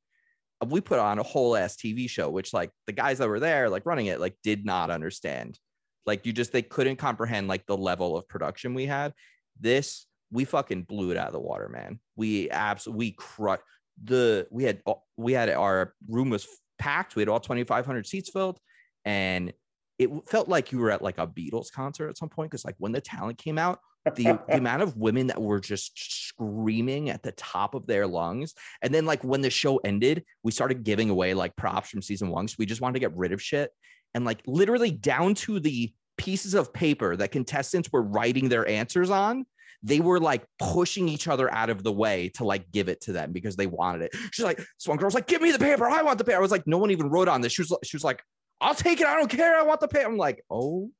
Uh, 0.60 0.66
we 0.66 0.80
put 0.80 0.98
on 0.98 1.18
a 1.18 1.22
whole 1.22 1.56
ass 1.56 1.76
TV 1.76 2.08
show, 2.08 2.28
which 2.30 2.52
like 2.52 2.70
the 2.86 2.92
guys 2.92 3.18
that 3.18 3.28
were 3.28 3.40
there, 3.40 3.68
like 3.70 3.86
running 3.86 4.06
it, 4.06 4.20
like 4.20 4.36
did 4.42 4.64
not 4.64 4.90
understand. 4.90 5.58
Like 6.06 6.26
you 6.26 6.32
just 6.32 6.52
they 6.52 6.62
couldn't 6.62 6.96
comprehend 6.96 7.48
like 7.48 7.66
the 7.66 7.76
level 7.76 8.16
of 8.16 8.28
production 8.28 8.74
we 8.74 8.86
had. 8.86 9.12
This 9.60 10.06
we 10.32 10.44
fucking 10.44 10.82
blew 10.82 11.12
it 11.12 11.16
out 11.16 11.28
of 11.28 11.32
the 11.32 11.40
water, 11.40 11.68
man. 11.68 12.00
We 12.16 12.50
absolutely 12.50 12.98
we 12.98 13.12
crushed 13.12 13.62
the 14.02 14.46
we 14.50 14.64
had 14.64 14.82
uh, 14.86 14.94
we 15.16 15.32
had 15.32 15.48
our 15.50 15.94
room 16.08 16.30
was 16.30 16.46
packed. 16.78 17.14
We 17.14 17.22
had 17.22 17.28
all 17.28 17.40
2,500 17.40 18.06
seats 18.06 18.30
filled, 18.30 18.58
and 19.04 19.52
it 19.98 20.10
felt 20.28 20.48
like 20.48 20.72
you 20.72 20.78
were 20.78 20.90
at 20.90 21.02
like 21.02 21.18
a 21.18 21.26
Beatles 21.26 21.70
concert 21.72 22.08
at 22.08 22.18
some 22.18 22.28
point 22.28 22.50
because 22.50 22.64
like 22.64 22.74
when 22.78 22.92
the 22.92 23.00
talent 23.00 23.38
came 23.38 23.58
out, 23.58 23.78
the, 24.04 24.24
the 24.24 24.40
amount 24.56 24.82
of 24.82 24.96
women 24.96 25.28
that 25.28 25.40
were 25.40 25.60
just 25.60 25.92
screaming 25.94 27.10
at 27.10 27.22
the 27.22 27.32
top 27.32 27.74
of 27.74 27.86
their 27.86 28.06
lungs, 28.06 28.54
and 28.82 28.92
then 28.92 29.06
like 29.06 29.22
when 29.22 29.40
the 29.40 29.50
show 29.50 29.78
ended, 29.78 30.24
we 30.42 30.52
started 30.52 30.84
giving 30.84 31.10
away 31.10 31.34
like 31.34 31.54
props 31.56 31.90
from 31.90 32.02
season 32.02 32.30
one. 32.30 32.48
So 32.48 32.56
we 32.58 32.66
just 32.66 32.80
wanted 32.80 32.94
to 32.94 33.00
get 33.00 33.16
rid 33.16 33.32
of 33.32 33.40
shit, 33.40 33.70
and 34.14 34.24
like 34.24 34.42
literally 34.46 34.90
down 34.90 35.34
to 35.34 35.60
the 35.60 35.92
pieces 36.16 36.54
of 36.54 36.72
paper 36.72 37.16
that 37.16 37.32
contestants 37.32 37.90
were 37.92 38.02
writing 38.02 38.48
their 38.48 38.68
answers 38.68 39.10
on 39.10 39.44
they 39.84 40.00
were 40.00 40.18
like 40.18 40.46
pushing 40.58 41.08
each 41.08 41.28
other 41.28 41.52
out 41.52 41.68
of 41.68 41.82
the 41.82 41.92
way 41.92 42.30
to 42.30 42.42
like 42.44 42.70
give 42.72 42.88
it 42.88 43.02
to 43.02 43.12
them 43.12 43.32
because 43.32 43.54
they 43.54 43.66
wanted 43.66 44.00
it. 44.00 44.12
She's 44.32 44.44
like, 44.44 44.58
one 44.86 44.96
girl's 44.96 45.14
like, 45.14 45.26
give 45.26 45.42
me 45.42 45.52
the 45.52 45.58
paper. 45.58 45.86
I 45.86 46.02
want 46.02 46.16
the 46.16 46.24
paper. 46.24 46.38
I 46.38 46.40
was 46.40 46.50
like, 46.50 46.66
no 46.66 46.78
one 46.78 46.90
even 46.90 47.10
wrote 47.10 47.28
on 47.28 47.42
this. 47.42 47.52
She 47.52 47.62
was, 47.62 47.76
she 47.84 47.94
was 47.94 48.02
like, 48.02 48.22
I'll 48.60 48.74
take 48.74 49.00
it. 49.00 49.06
I 49.06 49.16
don't 49.16 49.30
care. 49.30 49.56
I 49.56 49.62
want 49.62 49.80
the 49.80 49.88
pay. 49.88 50.04
I'm 50.04 50.16
like, 50.16 50.44
oh 50.50 50.90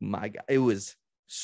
my 0.00 0.28
God. 0.28 0.42
It 0.48 0.58
was, 0.58 0.96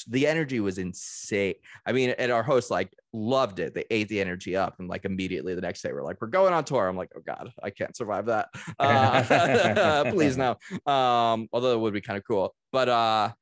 the 0.09 0.27
energy 0.27 0.61
was 0.61 0.79
insane. 0.79 1.55
I 1.87 1.93
mean, 1.93 2.11
and 2.11 2.33
our 2.33 2.43
hosts 2.43 2.71
like 2.71 2.93
loved 3.13 3.61
it. 3.61 3.75
They 3.75 3.85
ate 3.91 4.09
the 4.09 4.21
energy 4.21 4.57
up. 4.57 4.77
And 4.79 4.89
like 4.89 5.05
immediately 5.05 5.55
the 5.55 5.61
next 5.61 5.83
day, 5.83 5.93
we're 5.93 6.03
like, 6.03 6.21
we're 6.21 6.29
going 6.29 6.53
on 6.53 6.65
tour. 6.65 6.89
I'm 6.89 6.97
like, 6.97 7.11
oh 7.17 7.23
God, 7.25 7.53
I 7.63 7.71
can't 7.71 7.97
survive 7.97 8.27
that. 8.27 8.49
Uh, 8.79 10.05
please 10.11 10.37
no. 10.37 10.57
Um, 10.93 11.49
although 11.53 11.75
it 11.75 11.81
would 11.81 11.95
be 11.95 12.01
kind 12.01 12.19
of 12.19 12.25
cool. 12.27 12.55
But 12.73 12.89
uh 12.89 13.33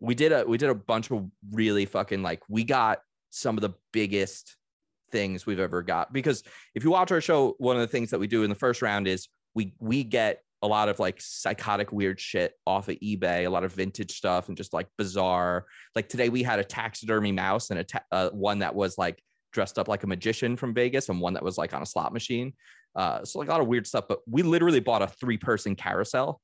we 0.00 0.14
did 0.14 0.32
a 0.32 0.44
we 0.44 0.58
did 0.58 0.70
a 0.70 0.74
bunch 0.74 1.10
of 1.10 1.28
really 1.52 1.86
fucking 1.86 2.22
like 2.22 2.40
we 2.48 2.64
got 2.64 3.00
some 3.30 3.56
of 3.56 3.62
the 3.62 3.74
biggest 3.92 4.56
things 5.10 5.46
we've 5.46 5.58
ever 5.58 5.82
got 5.82 6.12
because 6.12 6.42
if 6.74 6.84
you 6.84 6.90
watch 6.90 7.10
our 7.10 7.20
show 7.20 7.54
one 7.58 7.76
of 7.76 7.80
the 7.80 7.88
things 7.88 8.10
that 8.10 8.20
we 8.20 8.26
do 8.26 8.42
in 8.42 8.50
the 8.50 8.56
first 8.56 8.82
round 8.82 9.08
is 9.08 9.28
we 9.54 9.74
we 9.78 10.04
get 10.04 10.42
a 10.62 10.66
lot 10.66 10.88
of 10.88 10.98
like 10.98 11.20
psychotic 11.20 11.92
weird 11.92 12.18
shit 12.18 12.52
off 12.66 12.88
of 12.88 12.96
ebay 12.96 13.46
a 13.46 13.48
lot 13.48 13.64
of 13.64 13.72
vintage 13.72 14.16
stuff 14.16 14.48
and 14.48 14.56
just 14.56 14.72
like 14.72 14.88
bizarre. 14.96 15.66
Like 15.94 16.08
today 16.08 16.28
we 16.28 16.42
had 16.42 16.58
a 16.58 16.64
taxidermy 16.64 17.32
mouse 17.32 17.70
and 17.70 17.80
a 17.80 17.84
ta- 17.84 18.04
uh, 18.10 18.30
one 18.30 18.58
that 18.60 18.74
was 18.74 18.98
like 18.98 19.22
dressed 19.52 19.78
up 19.78 19.88
like 19.88 20.02
a 20.02 20.06
magician 20.06 20.56
from 20.56 20.74
vegas 20.74 21.08
and 21.08 21.20
one 21.20 21.34
that 21.34 21.42
was 21.42 21.58
like 21.58 21.72
on 21.74 21.82
a 21.82 21.86
slot 21.86 22.12
machine. 22.12 22.52
Uh 22.96 23.24
so 23.24 23.38
like 23.38 23.48
a 23.48 23.52
lot 23.52 23.60
of 23.60 23.68
weird 23.68 23.86
stuff 23.86 24.04
but 24.08 24.20
we 24.26 24.42
literally 24.42 24.80
bought 24.80 25.02
a 25.02 25.06
three 25.06 25.38
person 25.38 25.76
carousel. 25.76 26.40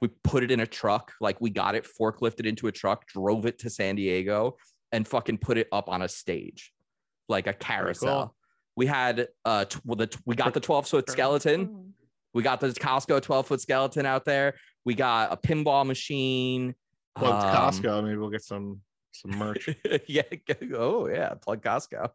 We 0.00 0.08
put 0.22 0.42
it 0.42 0.50
in 0.50 0.60
a 0.60 0.66
truck 0.66 1.12
like 1.20 1.40
we 1.40 1.48
got 1.48 1.74
it 1.74 1.86
forklifted 1.98 2.44
into 2.46 2.66
a 2.66 2.72
truck 2.72 3.06
drove 3.06 3.46
it 3.46 3.58
to 3.60 3.70
san 3.70 3.96
diego 3.96 4.56
and 4.92 5.08
fucking 5.08 5.38
put 5.38 5.56
it 5.56 5.66
up 5.72 5.88
on 5.88 6.02
a 6.02 6.08
stage 6.08 6.72
like 7.30 7.46
a 7.46 7.54
carousel 7.54 8.22
cool. 8.26 8.36
we 8.76 8.84
had 8.84 9.28
uh 9.46 9.64
tw- 9.64 9.80
well, 9.86 9.96
the 9.96 10.08
t- 10.08 10.18
we 10.26 10.34
got 10.34 10.52
the 10.52 10.60
12 10.60 10.86
foot 10.88 11.10
skeleton 11.10 11.94
we 12.34 12.42
got 12.42 12.60
the 12.60 12.68
costco 12.68 13.22
12 13.22 13.46
foot 13.46 13.60
skeleton 13.60 14.04
out 14.04 14.24
there 14.24 14.54
we 14.84 14.94
got 14.94 15.32
a 15.32 15.36
pinball 15.36 15.86
machine 15.86 16.74
Plug 17.16 17.40
to 17.40 17.46
um, 17.48 17.54
Costco. 17.54 18.04
Maybe 18.04 18.16
we'll 18.16 18.30
get 18.30 18.42
some 18.42 18.80
some 19.12 19.32
merch. 19.32 19.68
yeah. 20.06 20.22
Oh 20.74 21.06
yeah. 21.08 21.34
Plug 21.34 21.62
Costco. 21.62 22.10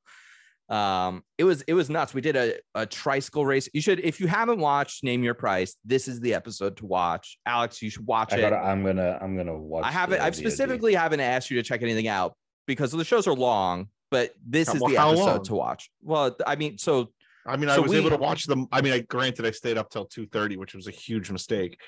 Um, 0.74 1.24
it 1.38 1.46
was 1.46 1.62
it 1.64 1.74
was 1.74 1.90
nuts. 1.90 2.14
We 2.14 2.22
did 2.22 2.36
a, 2.36 2.56
a 2.76 2.86
tricycle 2.86 3.46
race. 3.46 3.70
You 3.74 3.82
should, 3.82 4.00
if 4.02 4.20
you 4.20 4.28
haven't 4.28 4.60
watched 4.60 5.04
Name 5.04 5.24
Your 5.24 5.34
Price, 5.34 5.76
this 5.84 6.08
is 6.08 6.20
the 6.20 6.36
episode 6.36 6.78
to 6.78 6.86
watch. 6.86 7.40
Alex, 7.46 7.82
you 7.82 7.90
should 7.90 8.06
watch 8.06 8.34
I 8.34 8.38
it. 8.38 8.42
gotta, 8.42 8.58
I'm 8.58 8.84
gonna 8.84 9.18
I'm 9.20 9.36
gonna 9.36 9.58
watch. 9.58 9.86
I 9.86 9.92
haven't. 9.92 10.22
I've 10.22 10.36
specifically 10.36 10.94
haven't 10.94 11.22
asked 11.22 11.50
you 11.50 11.58
to 11.58 11.64
check 11.64 11.82
anything 11.82 12.08
out 12.08 12.36
because 12.68 12.92
the 12.92 13.06
shows 13.06 13.26
are 13.26 13.34
long. 13.34 13.88
But 14.12 14.34
this 14.46 14.68
How- 14.68 14.76
is 14.76 14.82
well, 14.82 14.92
the 14.92 14.98
episode 14.98 15.26
long? 15.26 15.44
to 15.44 15.56
watch. 15.56 15.92
Well, 16.02 16.36
I 16.46 16.56
mean, 16.56 16.78
so 16.78 17.12
I 17.50 17.58
mean, 17.58 17.70
I 17.70 17.80
was 17.80 17.92
we- 17.92 17.98
able 17.98 18.10
to 18.12 18.18
watch 18.18 18.46
them. 18.46 18.68
I 18.72 18.82
mean, 18.82 18.94
I 18.94 19.00
granted 19.00 19.46
I 19.46 19.52
stayed 19.52 19.78
up 19.78 19.90
till 19.90 20.06
two 20.06 20.28
thirty, 20.28 20.56
which 20.58 20.74
was 20.76 20.88
a 20.88 20.92
huge 20.92 21.32
mistake. 21.32 21.80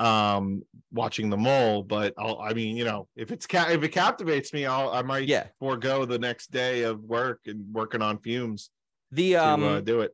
Um, 0.00 0.62
watching 0.92 1.30
the 1.30 1.36
mole, 1.36 1.82
but 1.82 2.12
I'll. 2.18 2.40
I 2.40 2.52
mean, 2.54 2.76
you 2.76 2.84
know, 2.84 3.06
if 3.16 3.30
it's 3.30 3.46
ca- 3.46 3.68
if 3.70 3.82
it 3.82 3.90
captivates 3.90 4.52
me, 4.52 4.66
I'll. 4.66 4.90
I 4.90 5.02
might 5.02 5.28
yeah, 5.28 5.46
forego 5.60 6.04
the 6.04 6.18
next 6.18 6.50
day 6.50 6.82
of 6.82 7.00
work 7.00 7.40
and 7.46 7.64
working 7.72 8.02
on 8.02 8.18
fumes 8.18 8.70
the 9.12 9.32
to 9.32 9.44
um 9.44 9.62
uh, 9.62 9.80
do 9.80 10.00
it. 10.00 10.12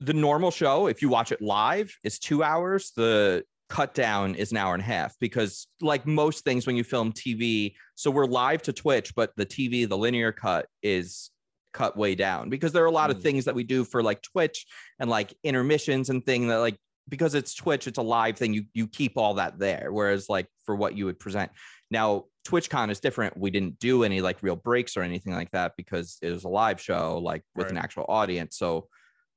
the 0.00 0.12
normal 0.12 0.50
show, 0.50 0.86
if 0.86 1.00
you 1.02 1.08
watch 1.08 1.32
it 1.32 1.40
live, 1.40 1.90
is 2.04 2.18
two 2.18 2.42
hours. 2.42 2.92
The 2.94 3.44
cut 3.70 3.94
down 3.94 4.34
is 4.34 4.50
an 4.50 4.58
hour 4.58 4.74
and 4.74 4.82
a 4.82 4.86
half 4.86 5.14
because, 5.20 5.66
like 5.80 6.06
most 6.06 6.44
things, 6.44 6.66
when 6.66 6.76
you 6.76 6.84
film 6.84 7.12
TV, 7.12 7.74
so 7.94 8.10
we're 8.10 8.26
live 8.26 8.62
to 8.62 8.72
Twitch, 8.72 9.14
but 9.14 9.32
the 9.36 9.46
TV, 9.46 9.88
the 9.88 9.96
linear 9.96 10.32
cut 10.32 10.66
is 10.82 11.30
cut 11.72 11.96
way 11.96 12.14
down 12.14 12.48
because 12.50 12.72
there 12.72 12.82
are 12.82 12.86
a 12.86 12.90
lot 12.90 13.10
of 13.10 13.18
Mm. 13.18 13.22
things 13.22 13.44
that 13.44 13.54
we 13.54 13.64
do 13.64 13.84
for 13.84 14.02
like 14.02 14.22
Twitch 14.22 14.66
and 14.98 15.08
like 15.10 15.34
intermissions 15.42 16.10
and 16.10 16.24
thing 16.24 16.48
that 16.48 16.58
like 16.58 16.76
because 17.08 17.34
it's 17.34 17.54
Twitch, 17.54 17.86
it's 17.86 17.98
a 17.98 18.02
live 18.02 18.36
thing. 18.36 18.52
You 18.52 18.64
you 18.74 18.86
keep 18.86 19.16
all 19.16 19.34
that 19.34 19.58
there. 19.58 19.88
Whereas 19.90 20.28
like 20.28 20.46
for 20.64 20.76
what 20.76 20.96
you 20.96 21.06
would 21.06 21.18
present 21.18 21.50
now, 21.90 22.24
TwitchCon 22.46 22.90
is 22.90 23.00
different. 23.00 23.36
We 23.36 23.50
didn't 23.50 23.78
do 23.78 24.04
any 24.04 24.20
like 24.20 24.42
real 24.42 24.56
breaks 24.56 24.96
or 24.96 25.02
anything 25.02 25.32
like 25.32 25.50
that 25.52 25.72
because 25.76 26.18
it 26.22 26.30
was 26.30 26.44
a 26.44 26.48
live 26.48 26.80
show, 26.80 27.18
like 27.18 27.42
with 27.54 27.70
an 27.70 27.78
actual 27.78 28.04
audience. 28.08 28.56
So 28.56 28.88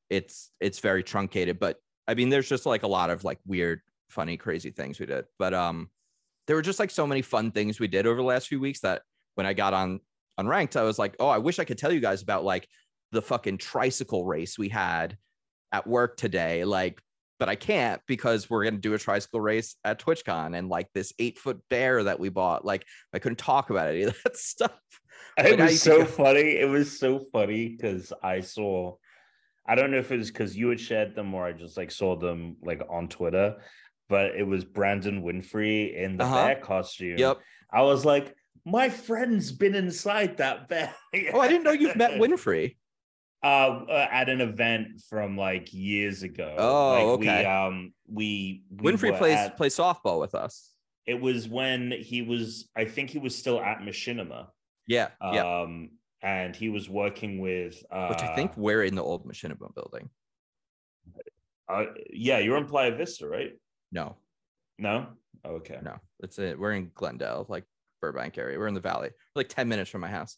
it's 0.09 0.51
it's 0.59 0.79
very 0.79 1.03
truncated 1.03 1.57
but 1.57 1.77
i 2.05 2.13
mean 2.13 2.27
there's 2.27 2.49
just 2.49 2.65
like 2.65 2.83
a 2.83 2.87
lot 2.87 3.09
of 3.09 3.23
like 3.23 3.39
weird 3.45 3.79
funny 4.09 4.35
crazy 4.35 4.69
things 4.69 4.99
we 4.99 5.05
did 5.05 5.23
but 5.39 5.53
um 5.53 5.89
there 6.47 6.55
were 6.57 6.61
just 6.61 6.79
like 6.79 6.91
so 6.91 7.07
many 7.07 7.21
fun 7.21 7.49
things 7.49 7.79
we 7.79 7.87
did 7.87 8.05
over 8.05 8.17
the 8.17 8.27
last 8.27 8.49
few 8.49 8.59
weeks 8.59 8.81
that 8.81 9.03
when 9.35 9.47
i 9.47 9.53
got 9.53 9.73
on 9.73 10.01
unranked 10.39 10.75
i 10.75 10.83
was 10.83 10.97
like 10.99 11.15
oh 11.19 11.27
i 11.27 11.37
wish 11.37 11.59
i 11.59 11.63
could 11.65 11.77
tell 11.77 11.91
you 11.91 11.99
guys 11.99 12.21
about 12.21 12.43
like 12.43 12.67
the 13.11 13.21
fucking 13.21 13.57
tricycle 13.57 14.25
race 14.25 14.57
we 14.57 14.69
had 14.69 15.17
at 15.71 15.85
work 15.85 16.15
today 16.17 16.63
like 16.63 17.01
but 17.39 17.49
i 17.49 17.55
can't 17.55 18.01
because 18.07 18.49
we're 18.49 18.63
going 18.63 18.73
to 18.75 18.79
do 18.81 18.93
a 18.93 18.97
tricycle 18.97 19.41
race 19.41 19.75
at 19.83 19.99
twitchcon 19.99 20.57
and 20.57 20.69
like 20.69 20.87
this 20.93 21.11
eight 21.19 21.37
foot 21.37 21.59
bear 21.69 22.03
that 22.03 22.19
we 22.19 22.29
bought 22.29 22.63
like 22.65 22.85
i 23.13 23.19
couldn't 23.19 23.37
talk 23.37 23.69
about 23.69 23.89
any 23.89 24.03
of 24.03 24.15
that 24.23 24.37
stuff 24.37 24.71
It 25.37 25.59
was 25.59 25.81
so 25.81 25.99
go- 25.99 26.05
funny. 26.05 26.57
It 26.57 26.67
was 26.69 26.99
so 26.99 27.19
funny 27.31 27.69
because 27.69 28.11
I 28.21 28.41
saw, 28.41 28.95
I 29.65 29.75
don't 29.75 29.89
know 29.91 29.97
if 29.97 30.11
it 30.11 30.17
was 30.17 30.29
because 30.29 30.57
you 30.57 30.67
had 30.69 30.79
shared 30.79 31.15
them 31.15 31.33
or 31.33 31.45
I 31.45 31.53
just 31.53 31.77
like 31.77 31.89
saw 31.89 32.17
them 32.17 32.57
like 32.61 32.81
on 32.89 33.07
Twitter, 33.07 33.55
but 34.09 34.35
it 34.35 34.43
was 34.45 34.65
Brandon 34.65 35.23
Winfrey 35.23 35.95
in 35.95 36.17
the 36.17 36.25
Uh-huh. 36.25 36.35
bear 36.47 36.55
costume. 36.57 37.17
yep 37.17 37.37
I 37.71 37.81
was 37.83 38.03
like, 38.03 38.35
my 38.65 38.89
friend's 38.89 39.51
been 39.51 39.75
inside 39.75 40.37
that 40.37 40.67
bear. 40.67 40.93
oh 41.33 41.39
i 41.39 41.47
didn't 41.47 41.63
know 41.63 41.71
you've 41.71 41.95
met 41.95 42.11
winfrey 42.19 42.75
uh, 43.43 43.47
uh, 43.89 44.07
at 44.11 44.29
an 44.29 44.39
event 44.39 45.01
from 45.09 45.35
like 45.35 45.73
years 45.73 46.21
ago. 46.21 46.55
Oh, 46.59 47.15
like, 47.15 47.19
We, 47.21 47.27
okay. 47.29 47.45
um, 47.45 47.91
we, 48.07 48.63
we 48.69 48.91
winfrey 48.91 49.17
plays 49.17 49.35
at- 49.35 49.57
plays 49.57 49.75
softball 49.75 50.19
with 50.19 50.35
us 50.35 50.69
It 51.07 51.19
was 51.19 51.49
when 51.49 51.91
he 51.91 52.21
was. 52.21 52.69
I 52.75 52.85
think 52.85 53.09
he 53.09 53.17
was 53.17 53.35
still 53.35 53.59
at 53.59 53.79
Machinima. 53.79 54.49
yeah 54.85 55.07
yeah 55.33 55.61
Um, 55.61 55.89
and 56.21 56.55
he 56.55 56.69
was 56.69 56.87
working 56.87 57.39
with. 57.41 57.83
Uh, 57.91 58.09
which 58.09 58.21
I 58.21 58.35
think 58.35 58.55
we're 58.55 58.83
in 58.83 58.93
the 58.93 59.01
old 59.03 59.25
Machinima 59.25 59.73
building. 59.73 60.11
Uh, 61.67 61.85
yeah, 62.11 62.37
you're 62.37 62.57
in 62.57 62.65
Playa 62.67 62.91
Vista, 62.95 63.27
right? 63.27 63.53
No, 63.91 64.17
No. 64.77 65.07
Okay. 65.43 65.79
no, 65.81 65.95
it's 66.19 66.37
it. 66.37 66.59
We're 66.59 66.73
in 66.73 66.91
Glendale, 66.93 67.47
like 67.49 67.63
Burbank 68.01 68.37
area. 68.37 68.57
We're 68.59 68.67
in 68.67 68.73
the 68.73 68.79
valley, 68.81 69.09
We're 69.35 69.39
like 69.41 69.49
ten 69.49 69.69
minutes 69.69 69.89
from 69.89 70.01
my 70.01 70.09
house. 70.09 70.37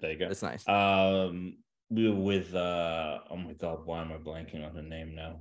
There 0.00 0.12
you 0.12 0.18
go. 0.18 0.26
It's 0.26 0.42
nice. 0.42 0.66
Um, 0.68 1.58
we 1.90 2.08
were 2.08 2.16
with. 2.16 2.54
uh 2.54 3.20
Oh 3.30 3.36
my 3.36 3.52
god, 3.52 3.86
why 3.86 4.00
am 4.00 4.12
I 4.12 4.16
blanking 4.16 4.66
on 4.66 4.74
her 4.74 4.82
name 4.82 5.14
now? 5.14 5.40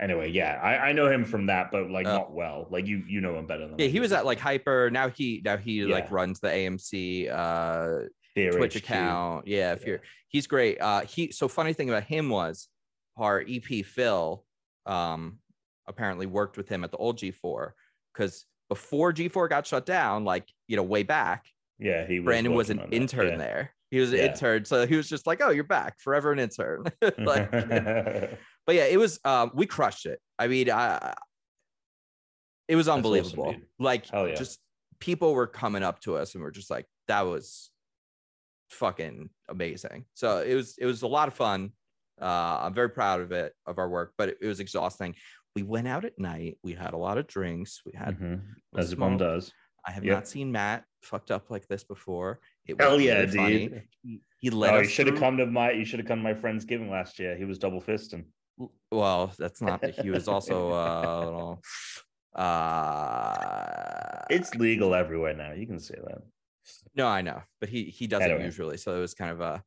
anyway, 0.00 0.28
yeah, 0.28 0.58
I, 0.60 0.88
I 0.88 0.92
know 0.92 1.08
him 1.08 1.24
from 1.24 1.46
that, 1.46 1.70
but 1.70 1.88
like 1.88 2.06
Oh. 2.06 2.14
not 2.14 2.32
well. 2.34 2.66
Like 2.70 2.86
you 2.86 3.04
you 3.08 3.20
know 3.20 3.38
him 3.38 3.46
better 3.46 3.68
than 3.68 3.78
Yeah, 3.78 3.86
I 3.86 3.88
he 3.88 3.94
do. 3.94 4.00
was 4.00 4.12
at 4.12 4.24
like 4.26 4.40
Hyper. 4.40 4.90
Now 4.90 5.08
he 5.08 5.40
now 5.44 5.56
he 5.56 5.84
like 5.84 6.10
runs 6.10 6.40
the 6.40 6.48
AMC 6.48 7.30
uh 7.30 8.08
Fear 8.34 8.52
Twitch 8.52 8.74
HQ. 8.74 8.82
account. 8.82 9.46
Yeah, 9.46 9.72
if 9.72 9.82
Yeah. 9.82 9.88
you're 9.88 10.00
he's 10.28 10.46
great. 10.46 10.80
Uh 10.80 11.02
he 11.02 11.30
so 11.30 11.46
funny 11.48 11.72
thing 11.72 11.88
about 11.90 12.04
him 12.04 12.28
was 12.28 12.68
our 13.16 13.44
EP 13.48 13.84
Phil 13.84 14.44
um 14.86 15.38
apparently 15.86 16.26
worked 16.26 16.56
with 16.56 16.68
him 16.68 16.82
at 16.82 16.90
the 16.90 16.96
old 16.96 17.18
G4 17.18 17.70
because 18.12 18.46
before 18.68 19.12
G4 19.12 19.48
got 19.48 19.66
shut 19.66 19.86
down, 19.86 20.24
like 20.24 20.48
you 20.68 20.76
know, 20.76 20.82
way 20.82 21.02
back, 21.02 21.44
Yeah, 21.78 22.06
he 22.06 22.20
was 22.20 22.24
Brandon 22.24 22.54
was 22.54 22.70
an 22.70 22.80
intern 22.90 23.32
yeah. 23.32 23.36
there. 23.36 23.74
He 23.90 24.00
was 24.00 24.12
an 24.12 24.18
Yeah. 24.18 24.26
intern. 24.26 24.64
So 24.64 24.86
he 24.86 24.96
was 24.96 25.08
just 25.08 25.26
like, 25.26 25.40
Oh, 25.42 25.50
you're 25.50 25.64
back, 25.64 26.00
forever 26.00 26.32
an 26.32 26.38
intern. 26.38 26.84
like 27.18 27.50
but 28.66 28.74
yeah, 28.74 28.86
it 28.86 28.98
was 28.98 29.20
um 29.24 29.50
we 29.54 29.66
crushed 29.66 30.06
it. 30.06 30.20
I 30.38 30.48
mean, 30.48 30.70
I 30.70 31.14
it 32.68 32.76
was 32.76 32.88
unbelievable. 32.88 33.52
dude. 33.52 33.62
like 33.78 34.10
yeah. 34.12 34.34
just 34.34 34.58
people 35.00 35.34
were 35.34 35.46
coming 35.46 35.82
up 35.82 36.00
to 36.00 36.16
us 36.16 36.34
and 36.34 36.42
we're 36.42 36.50
just 36.50 36.70
like, 36.70 36.86
that 37.08 37.22
was 37.22 37.70
fucking 38.70 39.28
amazing. 39.48 40.06
So 40.14 40.38
it 40.38 40.54
was 40.54 40.76
it 40.78 40.86
was 40.86 41.02
a 41.02 41.06
lot 41.06 41.28
of 41.28 41.34
fun. 41.34 41.70
Uh 42.20 42.60
I'm 42.62 42.74
very 42.74 42.90
proud 42.90 43.20
of 43.20 43.32
it, 43.32 43.52
of 43.66 43.78
our 43.78 43.88
work, 43.88 44.14
but 44.16 44.30
it, 44.30 44.38
it 44.40 44.46
was 44.46 44.60
exhausting. 44.60 45.14
We 45.54 45.62
went 45.62 45.86
out 45.86 46.04
at 46.04 46.18
night, 46.18 46.58
we 46.64 46.72
had 46.72 46.94
a 46.94 46.96
lot 46.96 47.16
of 47.16 47.28
drinks, 47.28 47.80
we 47.86 47.92
had 47.96 48.18
Mhm. 48.18 48.42
a 48.74 48.78
as 48.78 48.96
one 48.96 49.16
does. 49.16 49.52
I 49.86 49.92
have 49.92 50.04
Yep. 50.04 50.14
not 50.14 50.26
seen 50.28 50.50
Matt 50.50 50.84
fucked 51.02 51.30
up 51.30 51.48
like 51.50 51.68
this 51.68 51.84
before. 51.84 52.40
It 52.66 52.80
Hell 52.80 52.92
really 52.92 53.06
yeah, 53.06 53.26
funny. 53.26 53.68
dude. 53.68 53.88
He, 54.02 54.20
he 54.38 54.50
led 54.50 54.74
Oh, 54.74 54.78
us 54.78 54.86
you 54.86 54.90
should 54.90 55.06
have 55.06 55.18
come 55.18 55.36
to 55.36 55.46
my 55.46 55.70
you 55.70 55.84
should 55.84 56.00
have 56.00 56.08
come 56.08 56.18
to 56.18 56.22
my 56.24 56.34
friend's 56.34 56.64
giving 56.64 56.90
last 56.90 57.18
year. 57.20 57.36
He 57.36 57.44
was 57.44 57.58
double 57.58 57.80
fisting. 57.80 58.24
well 58.92 59.32
that's 59.38 59.60
not 59.60 59.84
he 59.84 60.10
was 60.10 60.26
also 60.28 60.70
uh 60.72 61.02
a 61.04 61.24
little, 61.24 61.62
uh 62.34 64.24
It's 64.30 64.54
legal 64.54 64.94
everywhere 64.94 65.34
now. 65.34 65.52
You 65.52 65.66
can 65.66 65.78
say 65.78 65.96
that. 66.04 66.22
no 66.96 67.06
i 67.06 67.20
know 67.20 67.42
but 67.60 67.68
he 67.68 67.84
he 67.84 68.06
doesn't 68.06 68.30
Anyway. 68.30 68.44
usually 68.44 68.76
so 68.78 68.96
it 68.96 69.00
was 69.00 69.12
kind 69.14 69.30
of 69.30 69.40
a 69.40 69.62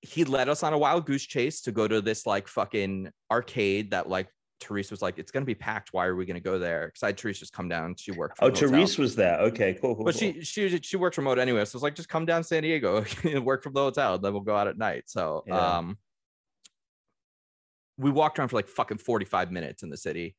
he 0.00 0.24
led 0.24 0.48
us 0.48 0.62
on 0.64 0.72
a 0.72 0.78
wild 0.78 1.06
goose 1.06 1.22
chase 1.24 1.60
to 1.62 1.70
go 1.70 1.86
to 1.86 2.00
this 2.00 2.26
like 2.26 2.48
fucking 2.48 3.08
arcade 3.30 3.92
that 3.92 4.08
like 4.08 4.28
Therese 4.62 4.90
was 4.90 5.02
like, 5.02 5.18
it's 5.18 5.30
gonna 5.30 5.44
be 5.46 5.54
packed. 5.54 5.92
Why 5.92 6.06
are 6.06 6.16
we 6.16 6.24
gonna 6.24 6.40
go 6.40 6.58
there? 6.58 6.86
Because 6.86 7.02
I 7.02 7.06
had 7.06 7.20
Therese 7.20 7.38
just 7.38 7.52
come 7.52 7.68
down. 7.68 7.94
She 7.96 8.12
worked. 8.12 8.38
Oh, 8.40 8.46
from 8.46 8.54
the 8.54 8.60
hotel. 8.60 8.70
Therese 8.70 8.98
was 8.98 9.14
there. 9.16 9.38
Okay, 9.40 9.74
cool. 9.74 9.94
cool 9.96 10.04
But 10.04 10.14
cool. 10.18 10.32
she 10.32 10.42
she 10.42 10.78
she 10.80 10.96
works 10.96 11.18
remote 11.18 11.38
anyway, 11.38 11.64
so 11.64 11.76
it's 11.76 11.82
like 11.82 11.94
just 11.94 12.08
come 12.08 12.24
down 12.26 12.42
to 12.42 12.44
San 12.46 12.62
Diego 12.62 13.04
and 13.24 13.44
work 13.44 13.62
from 13.62 13.72
the 13.74 13.80
hotel, 13.80 14.18
then 14.18 14.32
we'll 14.32 14.42
go 14.42 14.56
out 14.56 14.68
at 14.68 14.78
night. 14.78 15.04
So 15.06 15.44
Yeah. 15.46 15.78
um 15.78 15.98
we 17.98 18.10
walked 18.10 18.38
around 18.38 18.48
for 18.48 18.56
like 18.56 18.68
fucking 18.68 18.98
45 18.98 19.52
minutes 19.52 19.82
in 19.82 19.90
the 19.90 19.96
city. 19.96 20.34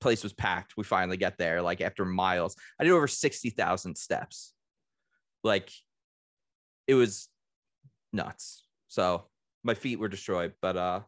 Place 0.00 0.22
was 0.22 0.32
packed. 0.32 0.76
We 0.76 0.84
finally 0.84 1.16
get 1.16 1.36
there, 1.38 1.60
like 1.62 1.80
after 1.80 2.04
miles. 2.04 2.56
I 2.80 2.84
did 2.84 2.92
over 2.92 3.08
60,000 3.08 3.96
steps. 3.96 4.54
Like 5.44 5.70
it 6.86 6.94
was 6.94 7.28
nuts. 8.12 8.64
So 8.88 9.24
my 9.64 9.74
feet 9.74 9.98
were 9.98 10.08
destroyed, 10.08 10.52
but 10.62 10.76
uh 10.76 11.00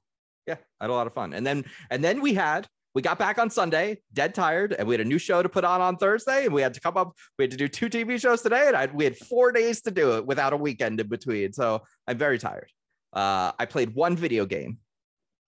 yeah, 0.47 0.57
I 0.81 0.85
had 0.85 0.91
a 0.91 0.93
lot 0.93 1.07
of 1.07 1.15
fun. 1.15 1.33
And 1.33 1.47
then 1.47 1.65
and 1.91 2.03
then 2.03 2.21
we 2.21 2.35
had 2.35 2.67
we 2.95 3.03
got 3.03 3.19
back 3.19 3.39
on 3.39 3.51
Sunday, 3.51 3.99
dead 4.13 4.35
tired, 4.35 4.73
and 4.73 4.87
we 4.87 4.95
had 4.95 5.01
a 5.01 5.05
new 5.05 5.19
show 5.19 5.43
to 5.43 5.49
put 5.49 5.65
on 5.65 5.81
on 5.81 5.97
Thursday, 5.97 6.45
and 6.45 6.55
we 6.55 6.63
had 6.63 6.75
to 6.75 6.81
come 6.81 6.97
up. 6.97 7.17
We 7.39 7.43
had 7.43 7.51
to 7.51 7.57
do 7.57 7.67
two 7.67 7.89
TV 7.89 8.21
shows 8.21 8.43
today, 8.43 8.69
and 8.69 8.77
I, 8.77 8.87
we 8.87 9.05
had 9.05 9.17
four 9.17 9.51
days 9.51 9.81
to 9.83 9.91
do 9.91 10.17
it 10.17 10.27
without 10.27 10.53
a 10.53 10.57
weekend 10.57 11.01
in 11.01 11.09
between. 11.09 11.53
So 11.53 11.83
I'm 12.07 12.19
very 12.19 12.39
tired. 12.39 12.71
Uh, 13.13 13.53
I 13.59 13.67
played 13.67 13.95
one 13.95 14.17
video 14.17 14.47
game, 14.47 14.79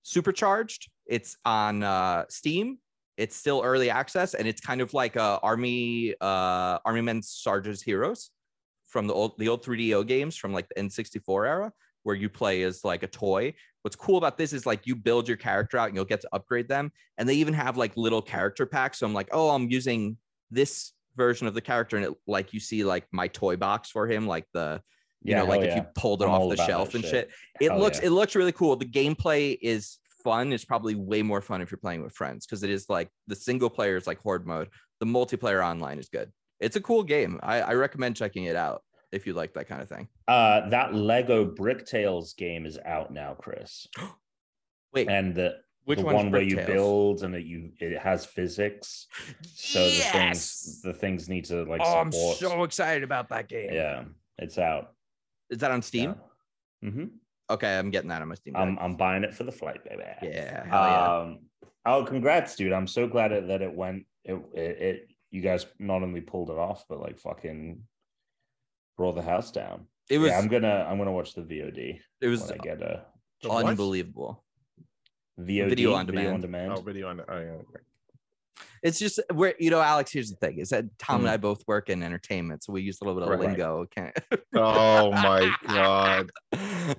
Supercharged. 0.03 0.91
It's 1.07 1.37
on 1.45 1.83
uh, 1.83 2.25
Steam. 2.29 2.79
It's 3.17 3.37
still 3.37 3.63
early 3.65 3.91
access, 3.91 4.35
and 4.35 4.49
it's 4.49 4.61
kind 4.61 4.81
of 4.81 4.93
like 4.93 5.17
uh, 5.17 5.39
Army 5.43 6.15
uh, 6.21 6.79
Army 6.85 7.01
Men 7.01 7.23
Sarge's 7.23 7.81
Heroes 7.81 8.31
from 8.89 9.07
the 9.07 9.15
old 9.15 9.39
the 9.39 9.49
old 9.49 9.65
3DO 9.65 10.07
games 10.07 10.37
from 10.37 10.53
like 10.53 10.69
the 10.69 10.83
N64 10.83 11.47
era, 11.47 11.73
where 12.07 12.15
you 12.15 12.29
play 12.29 12.63
as 12.63 12.85
like 12.85 13.03
a 13.03 13.09
toy. 13.09 13.53
What's 13.83 13.97
cool 13.97 14.17
about 14.17 14.39
this 14.39 14.53
is 14.53 14.65
like 14.65 14.87
you 14.87 14.95
build 14.95 15.27
your 15.27 15.37
character 15.37 15.77
out 15.77 15.89
and 15.89 15.97
you'll 15.97 16.05
get 16.05 16.21
to 16.21 16.29
upgrade 16.33 16.69
them. 16.69 16.93
And 17.19 17.29
they 17.29 17.35
even 17.35 17.53
have 17.55 17.77
like 17.77 17.97
little 17.97 18.23
character 18.23 18.65
packs. 18.65 19.01
So 19.01 19.07
I'm 19.07 19.13
like, 19.13 19.29
oh, 19.33 19.51
I'm 19.51 19.69
using 19.69 20.17
this 20.53 20.93
version 21.17 21.49
of 21.49 21.55
the 21.55 21.61
character, 21.61 21.97
and 21.97 22.07
it 22.07 22.13
like 22.29 22.53
you 22.53 22.61
see 22.61 22.85
like 22.85 23.07
my 23.11 23.27
toy 23.27 23.57
box 23.57 23.91
for 23.91 24.07
him, 24.09 24.25
like 24.25 24.45
the 24.55 24.81
you 25.21 25.33
Yeah, 25.33 25.41
know, 25.41 25.47
like 25.47 25.63
hell 25.63 25.71
if 25.71 25.77
you 25.77 25.83
pulled 25.97 26.23
it 26.23 26.27
I'm 26.27 26.31
off 26.31 26.57
the 26.57 26.65
shelf 26.65 26.95
and 26.95 27.03
shit. 27.03 27.11
shit. 27.11 27.31
It 27.61 27.71
Hell 27.73 27.81
looks 27.81 27.99
yeah. 27.99 28.07
it 28.07 28.11
looks 28.11 28.37
really 28.37 28.53
cool. 28.53 28.77
The 28.77 28.85
gameplay 28.87 29.59
is 29.61 29.99
fun. 30.23 30.53
It's 30.53 30.65
probably 30.65 30.95
way 30.95 31.23
more 31.23 31.41
fun 31.41 31.61
if 31.61 31.73
you're 31.73 31.79
playing 31.79 32.05
with 32.05 32.13
friends 32.15 32.47
because 32.47 32.63
it 32.63 32.71
is 32.71 32.89
like 32.89 33.09
the 33.27 33.35
single 33.35 33.69
player 33.69 33.97
is 33.97 34.07
like 34.07 34.21
horde 34.21 34.47
mode. 34.47 34.69
The 35.01 35.07
multiplayer 35.07 35.65
online 35.65 35.99
is 35.99 36.09
good. 36.09 36.31
It's 36.61 36.77
a 36.77 36.81
cool 36.81 37.03
game. 37.03 37.41
I, 37.43 37.63
I 37.63 37.75
recommend 37.75 38.15
checking 38.15 38.45
it 38.45 38.55
out 38.55 38.83
if 39.13 39.27
you 39.27 39.33
like 39.35 39.55
that 39.55 39.69
kind 39.69 39.83
of 39.83 39.89
thing. 39.89 40.09
Uh, 40.29 40.69
that 40.71 40.95
Lego 40.95 41.47
Bricktales 41.47 42.37
game 42.37 42.67
is 42.67 42.79
out 42.85 43.13
now, 43.13 43.35
Chris. 43.35 43.87
Wait, 44.95 45.09
And 45.09 45.35
the 45.35 45.57
which 45.85 45.99
the 45.99 46.05
one 46.05 46.31
where 46.31 46.43
you 46.43 46.57
Bricktales? 46.57 46.67
build 46.67 47.23
and 47.23 47.35
it 47.35 47.45
you 47.45 47.71
it 47.79 47.99
has 47.99 48.25
physics. 48.25 49.07
So 49.55 49.85
the 49.85 49.91
things 49.91 50.81
the 50.83 50.95
things 50.95 51.29
need 51.29 51.45
to 51.47 51.65
like 51.65 51.81
oh, 51.85 51.99
I'm 51.99 52.13
so 52.13 52.63
excited 52.65 53.03
about 53.03 53.29
that 53.29 53.49
game. 53.49 53.71
yeah, 53.73 54.05
it's 54.39 54.59
out. 54.59 54.93
Is 55.51 55.59
that 55.59 55.71
on 55.71 55.83
Steam? 55.83 56.15
mm-hmm 56.85 57.07
Okay, 57.49 57.79
I'm 57.79 57.91
getting 57.91 58.09
that 58.09 58.23
on 58.23 58.29
my 58.29 58.35
Steam. 58.35 58.57
I'm. 58.57 58.79
I'm 58.79 58.97
buying 58.97 59.23
it 59.23 59.33
for 59.35 59.45
the 59.45 59.53
flight, 59.53 59.85
baby. 59.85 60.03
yeah, 60.23 60.65
yeah. 60.67 61.19
Um, 61.19 61.39
oh, 61.85 62.05
congrats, 62.05 62.57
dude! 62.57 62.73
I'm 62.73 62.89
so 62.89 63.07
glad 63.07 63.31
that 63.31 63.63
it 63.63 63.73
went. 63.73 64.05
It, 64.25 64.35
it 64.53 64.79
it 64.81 65.09
you 65.31 65.43
guys 65.43 65.67
not 65.79 66.03
only 66.03 66.21
pulled 66.21 66.51
it 66.51 66.59
off, 66.59 66.85
but 66.89 67.01
like 67.01 67.19
fucking 67.19 67.83
brought 68.97 69.15
the 69.15 69.23
house 69.23 69.51
down. 69.51 69.87
it 70.11 70.19
was 70.19 70.31
yeah, 70.31 70.39
I'm 70.39 70.49
gonna 70.49 70.87
I'm 70.89 70.99
gonna 70.99 71.13
watch 71.13 71.35
the 71.35 71.43
VOD 71.43 71.99
it 72.21 72.29
was 72.29 72.43
when 72.43 72.53
I 72.53 72.57
get 72.57 72.83
a 72.83 73.05
unbelievable. 73.51 74.43
VOD 75.39 75.69
Video 75.69 75.93
on 75.95 76.07
demand. 76.07 76.29
On 76.35 76.41
demand. 76.41 76.73
Oh, 76.73 76.81
video 76.81 77.09
on. 77.11 77.21
Oh, 77.29 77.39
yeah. 77.39 77.79
It's 78.83 78.99
just 78.99 79.21
where 79.35 79.55
you 79.59 79.69
know, 79.71 79.81
Alex. 79.81 80.11
Here's 80.13 80.31
the 80.31 80.37
thing: 80.37 80.59
is 80.61 80.71
that 80.71 80.85
Tom 80.99 81.21
and 81.21 81.27
Mm. 81.29 81.33
I 81.33 81.37
both 81.37 81.63
work 81.67 81.91
in 81.91 82.03
entertainment, 82.03 82.65
so 82.65 82.73
we 82.73 82.81
use 82.83 82.99
a 83.03 83.05
little 83.05 83.21
bit 83.21 83.29
of 83.29 83.39
Right. 83.39 83.49
lingo. 83.49 83.87
Can't 83.95 84.17
Oh 84.55 85.11
my 85.13 85.51
god. 85.67 86.31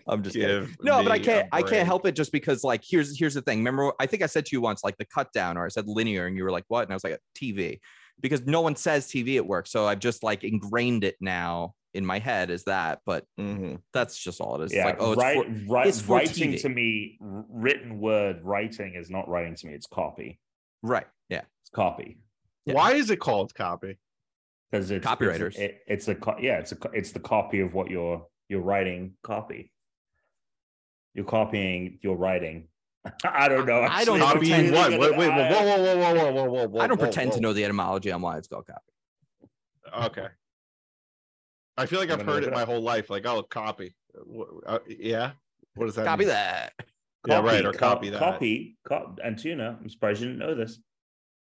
I'm 0.07 0.21
just 0.21 0.35
kidding. 0.35 0.65
Give 0.65 0.75
no, 0.83 1.01
but 1.01 1.11
I 1.11 1.17
can't. 1.19 1.47
I 1.51 1.61
can't 1.63 1.87
help 1.87 2.05
it 2.05 2.11
just 2.15 2.31
because, 2.31 2.63
like, 2.63 2.83
here's 2.87 3.17
here's 3.17 3.33
the 3.33 3.41
thing. 3.41 3.59
Remember, 3.59 3.91
I 3.99 4.05
think 4.05 4.21
I 4.21 4.27
said 4.27 4.45
to 4.47 4.55
you 4.55 4.61
once, 4.61 4.83
like 4.83 4.97
the 4.97 5.05
cut 5.05 5.31
down, 5.33 5.57
or 5.57 5.65
I 5.65 5.69
said 5.69 5.87
linear, 5.87 6.27
and 6.27 6.37
you 6.37 6.43
were 6.43 6.51
like, 6.51 6.65
"What?" 6.67 6.83
And 6.83 6.91
I 6.91 6.95
was 6.95 7.03
like, 7.03 7.19
"TV," 7.35 7.79
because 8.21 8.45
no 8.45 8.61
one 8.61 8.75
says 8.75 9.07
TV 9.07 9.37
at 9.37 9.47
work, 9.47 9.65
so 9.65 9.87
I've 9.87 9.99
just 9.99 10.21
like 10.23 10.43
ingrained 10.43 11.03
it 11.03 11.15
now 11.21 11.73
in 11.93 12.05
my 12.05 12.19
head 12.19 12.49
is 12.49 12.63
that. 12.65 13.01
But 13.05 13.25
Mhm. 13.39 13.81
that's 13.93 14.17
just 14.17 14.39
all 14.41 14.55
it 14.61 14.65
is. 14.65 14.71
It's 14.71 14.77
Yeah, 14.77 14.85
like, 14.85 14.97
oh, 14.99 15.13
it's 15.13 15.21
right, 15.21 15.45
for- 15.45 15.73
right, 15.73 15.87
it's 15.87 16.03
writing 16.05 16.51
TV. 16.53 16.61
to 16.61 16.69
me, 16.69 17.17
written 17.21 17.99
word 17.99 18.41
writing 18.43 18.95
is 18.95 19.09
not 19.09 19.27
writing 19.27 19.55
to 19.55 19.67
me. 19.67 19.73
It's 19.73 19.87
copy. 19.87 20.39
right, 20.83 21.07
yeah. 21.29 21.41
It's 21.63 21.69
copy 21.71 22.17
Yeah. 22.65 22.75
Why 22.75 22.93
is 22.93 23.09
it 23.09 23.17
called 23.17 23.53
copy? 23.55 23.97
because 24.69 24.91
it's 24.91 25.05
Copywriters. 25.05 25.47
It's, 25.55 25.57
it, 25.59 25.81
it's 25.87 26.07
a 26.09 26.17
yeah. 26.39 26.59
It's 26.59 26.71
a 26.73 26.77
it's 26.93 27.11
the 27.13 27.19
copy 27.21 27.61
of 27.61 27.73
what 27.73 27.89
you're 27.89 28.27
you're 28.49 28.61
writing. 28.61 29.15
Copy. 29.23 29.71
You're 31.13 31.25
copying 31.25 31.99
your 32.01 32.15
writing. 32.17 32.67
I 33.23 33.47
don't 33.47 33.65
know. 33.65 33.81
I 33.81 34.03
don't 34.05 34.21
actually. 34.21 34.39
pretend- 34.49 34.73
Copying 34.75 34.99
what? 34.99 35.11
Wait, 35.11 35.17
wait, 35.17 35.29
whoa, 35.29 35.33
I- 35.33 35.51
whoa, 35.51 35.63
whoa, 35.63 35.95
whoa, 35.97 36.13
whoa, 36.13 36.31
whoa, 36.31 36.49
whoa, 36.51 36.67
whoa. 36.67 36.81
I 36.81 36.87
don't 36.87 36.97
whoa, 36.99 37.05
pretend 37.05 37.31
to 37.33 37.39
know 37.39 37.53
the 37.53 37.63
etymology 37.63 38.11
on 38.11 38.21
why 38.21 38.37
it's 38.37 38.47
called 38.47 38.67
copy. 38.67 40.07
Okay. 40.07 40.27
I 41.77 41.85
feel 41.85 41.99
like 41.99 42.09
I'm 42.09 42.19
I've 42.19 42.25
heard 42.25 42.43
it 42.43 42.47
it 42.47 42.53
my 42.53 42.65
whole 42.65 42.81
life. 42.81 43.09
Like, 43.09 43.25
oh, 43.25 43.43
copy. 43.43 43.95
Uh, 44.65 44.79
yeah. 44.87 45.31
What 45.75 45.85
does 45.85 45.95
that 45.95 46.05
Copy 46.05 46.21
mean? 46.21 46.29
that. 46.29 46.73
Yeah, 47.27 47.41
right, 47.41 47.63
or 47.65 47.71
co- 47.73 47.79
copy 47.79 48.09
that. 48.09 48.19
Copy, 48.19 48.77
co- 48.83 49.15
and 49.23 49.37
tuna. 49.37 49.77
I'm 49.79 49.89
surprised 49.89 50.21
you 50.21 50.27
didn't 50.27 50.39
know 50.39 50.55
this. 50.55 50.79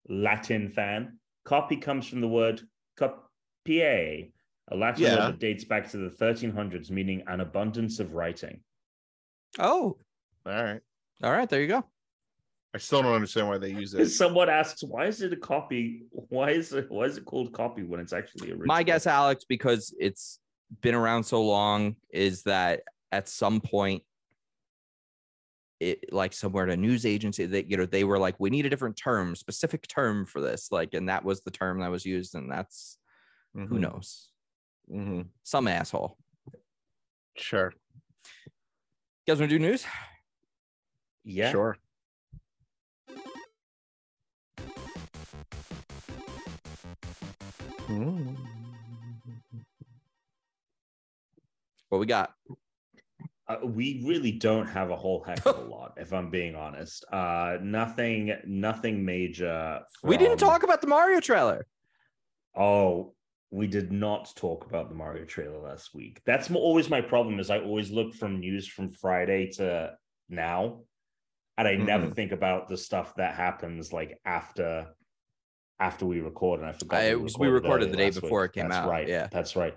Latin 0.09 0.69
fan. 0.69 1.19
Copy 1.45 1.75
comes 1.77 2.07
from 2.07 2.21
the 2.21 2.27
word 2.27 2.61
copiere, 2.97 4.31
a 4.69 4.75
Latin 4.75 5.03
Yeah. 5.03 5.15
word 5.25 5.33
that 5.33 5.39
dates 5.39 5.65
back 5.65 5.89
to 5.91 5.97
the 5.97 6.09
1300s, 6.09 6.89
meaning 6.89 7.23
an 7.27 7.41
abundance 7.41 7.99
of 7.99 8.13
writing. 8.13 8.61
Oh, 9.59 9.97
All 10.45 10.63
right. 10.63 10.81
all 11.21 11.31
right. 11.31 11.49
There 11.49 11.61
you 11.61 11.67
go. 11.67 11.85
I 12.75 12.79
still 12.79 13.03
don't 13.03 13.13
understand 13.13 13.47
why 13.47 13.59
they 13.59 13.69
use 13.69 13.93
it. 13.93 14.09
Someone 14.09 14.49
asks, 14.49 14.83
"Why 14.83 15.05
is 15.05 15.21
it 15.21 15.31
a 15.31 15.37
copy? 15.37 16.05
Why 16.09 16.51
is 16.51 16.73
it? 16.73 16.89
Why 16.89 17.03
is 17.03 17.17
it 17.17 17.25
called 17.25 17.53
copy 17.53 17.83
when 17.83 17.99
it's 17.99 18.13
actually 18.13 18.49
original?" 18.49 18.65
My 18.67 18.81
guess, 18.81 19.05
Alex, 19.05 19.45
because 19.47 19.93
it's 19.99 20.39
been 20.81 20.95
around 20.95 21.23
so 21.23 21.43
long, 21.43 21.95
is 22.09 22.43
that 22.43 22.81
at 23.11 23.29
some 23.29 23.61
point, 23.61 24.03
it 25.79 26.11
like 26.11 26.33
somewhere 26.33 26.63
at 26.63 26.71
a 26.71 26.77
news 26.77 27.05
agency 27.05 27.45
that 27.45 27.69
you 27.69 27.77
know 27.77 27.85
they 27.85 28.03
were 28.03 28.17
like, 28.17 28.39
we 28.39 28.49
need 28.49 28.65
a 28.65 28.69
different 28.69 28.97
term, 28.97 29.35
specific 29.35 29.87
term 29.87 30.25
for 30.25 30.41
this, 30.41 30.71
like, 30.71 30.95
and 30.95 31.09
that 31.09 31.23
was 31.23 31.41
the 31.41 31.51
term 31.51 31.79
that 31.81 31.91
was 31.91 32.05
used, 32.05 32.33
and 32.33 32.49
that's 32.51 32.97
who 33.53 33.67
Mhm. 33.67 33.79
knows, 33.81 34.31
Mhm. 34.89 35.27
some 35.43 35.67
asshole. 35.67 36.17
Sure. 37.35 37.71
You 38.45 38.51
guys 39.27 39.39
want 39.39 39.51
to 39.51 39.59
do 39.59 39.63
news? 39.63 39.85
yeah. 41.23 41.51
Sure. 41.51 41.77
Mm. 47.93 48.35
What 51.89 51.99
we 51.99 52.05
got? 52.05 52.33
Uh, 53.47 53.57
we 53.63 54.03
really 54.05 54.31
don't 54.31 54.65
have 54.65 54.89
a 54.89 54.95
whole 54.95 55.21
heck 55.23 55.45
of 55.45 55.57
a 55.57 55.61
lot, 55.61 55.93
if 55.97 56.13
I'm 56.13 56.29
being 56.29 56.55
honest. 56.55 57.05
Uh, 57.11 57.57
nothing, 57.61 58.33
nothing 58.47 59.03
major. 59.03 59.81
We 60.01 60.17
didn't 60.17 60.37
talk 60.37 60.63
about 60.63 60.81
the 60.81 60.87
Mario 60.87 61.19
trailer. 61.19 61.67
Oh, 62.55 63.13
we 63.51 63.67
did 63.67 63.91
not 63.91 64.33
talk 64.35 64.65
about 64.65 64.89
the 64.89 64.95
Mario 64.95 65.25
trailer 65.25 65.59
last 65.59 65.93
week. 65.93 66.21
That's 66.25 66.49
always 66.51 66.89
my 66.89 67.01
problem. 67.01 67.39
Is 67.39 67.49
I 67.51 67.59
always 67.59 67.91
look 67.91 68.15
from 68.15 68.39
news 68.39 68.67
from 68.67 68.89
Friday 68.89 69.51
to 69.57 69.95
now, 70.29 70.81
and 71.57 71.67
I 71.67 71.75
never 71.75 72.07
Mhm. 72.07 72.15
think 72.15 72.31
about 72.31 72.69
the 72.69 72.77
stuff 72.77 73.13
that 73.15 73.35
happens 73.35 73.93
like 73.93 74.19
after 74.25 74.95
after 75.79 76.05
we 76.05 76.19
record. 76.21 76.59
And 76.61 76.69
I 76.69 76.73
forgot 76.73 77.01
I- 77.01 77.05
it 77.09 77.19
was- 77.21 77.37
we 77.37 77.47
recorded 77.47 77.91
the 77.91 77.97
day 77.97 78.09
before 78.09 78.41
week. 78.43 78.51
it 78.51 78.53
came 78.59 78.69
That's 78.69 78.77
out, 78.85 78.89
Right. 78.89 79.07
yeah. 79.07 79.27
that's 79.31 79.55
right. 79.55 79.75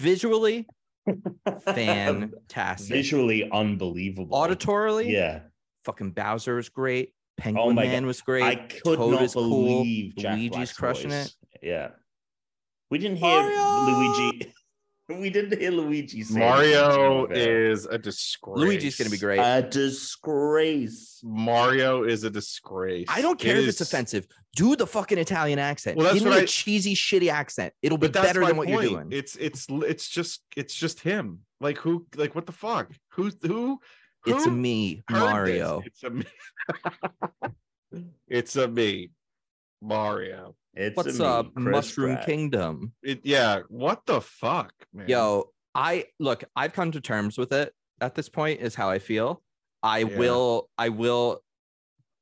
Visually, 0.00 0.66
fantastic. 1.64 2.88
Visually 2.94 3.48
unbelievable. 3.50 4.36
Auditorily, 4.36 5.10
yeah. 5.10 5.40
fucking 5.84 6.12
Bowser 6.12 6.56
was 6.56 6.68
great. 6.68 7.14
Penguin 7.36 7.64
Oh 7.64 7.72
my 7.72 7.84
Man 7.84 8.02
God. 8.02 8.06
was 8.08 8.20
great. 8.20 8.42
I 8.42 8.54
could 8.56 8.96
Toad 8.96 9.10
not 9.12 9.32
cool. 9.32 9.42
believe 9.82 10.16
Jack 10.16 10.36
Luigi's 10.36 10.50
Black's 10.50 10.72
crushing 10.72 11.10
voice. 11.10 11.36
Yeah. 11.62 11.88
We 12.90 12.98
didn't 12.98 13.16
hear 13.18 13.40
Mario! 13.42 13.98
Luigi. 13.98 14.52
We 15.08 15.28
didn't 15.28 15.60
hear 15.60 15.70
Luigi 15.70 16.22
say 16.22 16.38
Mario 16.38 17.26
is 17.26 17.84
a 17.84 17.98
disgrace. 17.98 18.56
Luigi's 18.58 18.96
gonna 18.96 19.10
be 19.10 19.18
great. 19.18 19.38
A 19.38 19.60
disgrace. 19.62 21.20
Mario 21.22 22.04
is 22.04 22.24
a 22.24 22.30
disgrace. 22.30 23.06
I 23.10 23.20
don't 23.20 23.38
care 23.38 23.56
It 23.56 23.64
if 23.64 23.68
it's 23.68 23.80
offensive. 23.82 24.26
Do 24.56 24.76
the 24.76 24.86
fucking 24.86 25.18
Italian 25.18 25.58
accent. 25.58 25.98
Well, 25.98 26.04
that's 26.06 26.14
Give 26.14 26.24
me 26.24 26.30
what 26.30 26.38
a 26.38 26.42
I- 26.42 26.46
cheesy, 26.46 26.94
shitty 26.94 27.30
accent. 27.30 27.74
It'll 27.82 27.98
be 27.98 28.06
But 28.06 28.14
that's 28.14 28.26
better 28.28 28.46
than 28.46 28.56
what 28.56 28.66
point. 28.68 28.80
you're 28.82 28.90
doing. 29.00 29.08
It's 29.12 29.36
it's 29.36 29.66
it's 29.68 30.08
just 30.08 30.40
it's 30.56 30.74
just 30.74 31.00
him. 31.00 31.40
Like 31.60 31.76
who? 31.78 32.06
Like 32.16 32.34
what 32.34 32.46
the 32.46 32.52
fuck? 32.52 32.90
Who? 33.10 33.30
Who? 33.42 33.80
It's 34.26 34.46
a 34.46 34.50
me, 34.50 35.02
heard 35.08 35.16
this? 35.16 35.20
Mario. 35.22 35.82
It's 35.84 36.02
a 36.02 36.08
me. 36.10 36.24
it's 38.28 38.56
a 38.56 38.66
me, 38.68 39.10
Mario. 39.82 40.54
It's 40.74 40.96
What's 40.96 41.18
a 41.20 41.24
up, 41.26 41.56
Mushroom 41.56 42.14
Pratt. 42.16 42.26
Kingdom? 42.26 42.92
It 43.02 43.20
yeah. 43.24 43.60
What 43.68 44.04
the 44.06 44.20
fuck, 44.20 44.72
man? 44.92 45.08
Yo, 45.08 45.50
I 45.74 46.06
look, 46.18 46.42
I've 46.56 46.72
come 46.72 46.90
to 46.92 47.00
terms 47.00 47.38
with 47.38 47.52
it 47.52 47.72
at 48.00 48.14
this 48.14 48.28
point, 48.28 48.60
is 48.60 48.74
how 48.74 48.90
I 48.90 48.98
feel. 48.98 49.42
I 49.82 49.98
Yeah. 50.00 50.18
will, 50.18 50.70
I 50.78 50.88
will 50.88 51.42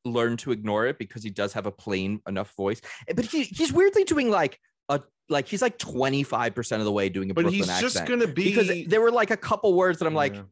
learn 0.04 0.36
to 0.38 0.50
ignore 0.52 0.86
it 0.86 0.98
because 0.98 1.22
he 1.22 1.30
does 1.30 1.52
have 1.54 1.64
a 1.66 1.70
plain 1.72 2.20
enough 2.26 2.52
voice. 2.56 2.80
Eh, 3.08 3.12
But 3.14 3.24
he, 3.24 3.44
he's 3.44 3.72
weirdly 3.72 4.04
doing 4.04 4.30
like 4.30 4.58
a 4.88 5.00
like 5.28 5.46
he's 5.48 5.62
like 5.62 5.78
25% 5.78 6.78
of 6.78 6.84
the 6.84 6.92
way 6.92 7.08
doing 7.08 7.30
a 7.30 7.34
but 7.34 7.42
Brooklyn 7.42 7.54
he's 7.60 7.68
accent. 7.70 7.92
just 7.92 8.06
gonna 8.06 8.26
be 8.26 8.44
because 8.54 8.86
there 8.88 9.00
were 9.00 9.12
like 9.12 9.30
a 9.30 9.36
couple 9.36 9.72
words 9.74 9.98
that 10.00 10.06
I'm 10.06 10.14
like, 10.14 10.34
Yeah. 10.34 10.42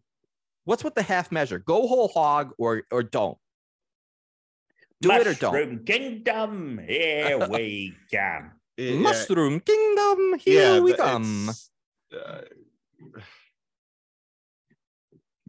what's 0.64 0.84
with 0.84 0.94
the 0.94 1.02
half 1.02 1.30
measure? 1.32 1.58
Go 1.58 1.86
whole 1.86 2.08
hog 2.08 2.52
or 2.58 2.84
or 2.90 3.02
don't. 3.02 3.36
Do 5.02 5.10
it 5.12 5.26
or 5.26 5.34
don't. 5.34 5.52
Mushroom 5.54 5.84
Kingdom, 5.84 6.78
here 6.86 7.38
we 7.48 7.92
come. 8.12 8.52
Yeah, 8.76 8.94
Mushroom 8.96 9.60
Kingdom, 9.60 10.38
here 10.38 10.74
yeah, 10.74 10.80
we 10.80 10.92
come. 10.94 11.48
it's, 11.48 11.70
uh, 12.14 12.42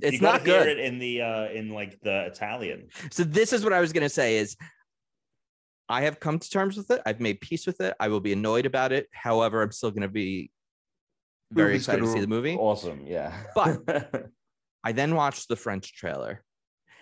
It's 0.01 0.13
you 0.13 0.19
gotta 0.19 0.37
not 0.39 0.47
hear 0.47 0.63
good. 0.63 0.67
it 0.69 0.79
in 0.79 0.97
the 0.99 1.21
uh 1.21 1.45
in 1.49 1.69
like 1.69 1.99
the 2.01 2.25
Italian. 2.25 2.87
So 3.11 3.23
this 3.23 3.53
is 3.53 3.63
what 3.63 3.71
I 3.73 3.79
was 3.81 3.93
gonna 3.93 4.09
say 4.09 4.37
is 4.37 4.55
I 5.89 6.01
have 6.03 6.19
come 6.19 6.39
to 6.39 6.49
terms 6.49 6.77
with 6.77 6.89
it. 6.89 7.01
I've 7.05 7.19
made 7.19 7.39
peace 7.41 7.67
with 7.67 7.81
it. 7.81 7.93
I 7.99 8.07
will 8.07 8.19
be 8.21 8.33
annoyed 8.33 8.65
about 8.65 8.91
it. 8.93 9.07
However, 9.13 9.61
I'm 9.61 9.71
still 9.71 9.91
gonna 9.91 10.07
be 10.07 10.49
very 11.51 11.73
Movie's 11.73 11.81
excited 11.83 12.01
gonna- 12.01 12.13
see 12.13 12.21
the 12.21 12.27
movie. 12.27 12.55
Awesome, 12.55 13.05
yeah. 13.05 13.33
But- 13.53 14.29
I 14.83 14.93
then 14.93 15.13
watched 15.13 15.47
the 15.49 15.55
French 15.55 15.93
trailer 15.93 16.43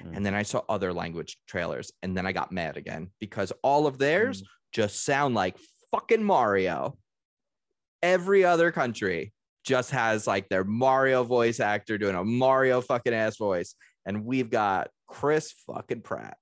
Mm. 0.04 0.16
and 0.16 0.26
then 0.26 0.34
I 0.34 0.44
saw 0.44 0.62
other 0.70 0.94
language 0.94 1.38
trailers 1.48 1.92
and 2.02 2.16
then 2.16 2.26
I 2.26 2.32
got 2.32 2.52
mad 2.52 2.78
again 2.78 3.10
because 3.20 3.52
all 3.64 3.86
of 3.86 3.98
theirs 3.98 4.44
just 4.72 5.04
sound 5.04 5.36
like 5.36 5.58
fucking 5.92 6.24
Mario. 6.24 6.98
Every 8.02 8.46
other 8.46 8.72
country 8.72 9.34
just 9.66 9.92
has 9.92 10.26
like 10.26 10.48
their 10.50 10.64
Mario 10.64 11.24
voice 11.24 11.60
actor 11.60 11.98
doing 11.98 12.16
a 12.16 12.24
Mario 12.24 12.82
fucking 12.82 13.14
ass 13.14 13.38
voice. 13.38 13.76
And 14.06 14.26
we've 14.26 14.50
got 14.50 14.90
Chris 15.08 15.54
fucking 15.68 16.02
Pratt 16.02 16.38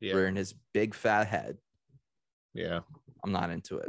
yeah, 0.00 0.14
rearing 0.14 0.36
his 0.36 0.54
big 0.72 0.94
fat 0.94 1.26
head. 1.26 1.56
yeah, 2.54 2.80
I'm 3.24 3.32
not 3.32 3.50
into 3.50 3.78
it. 3.78 3.88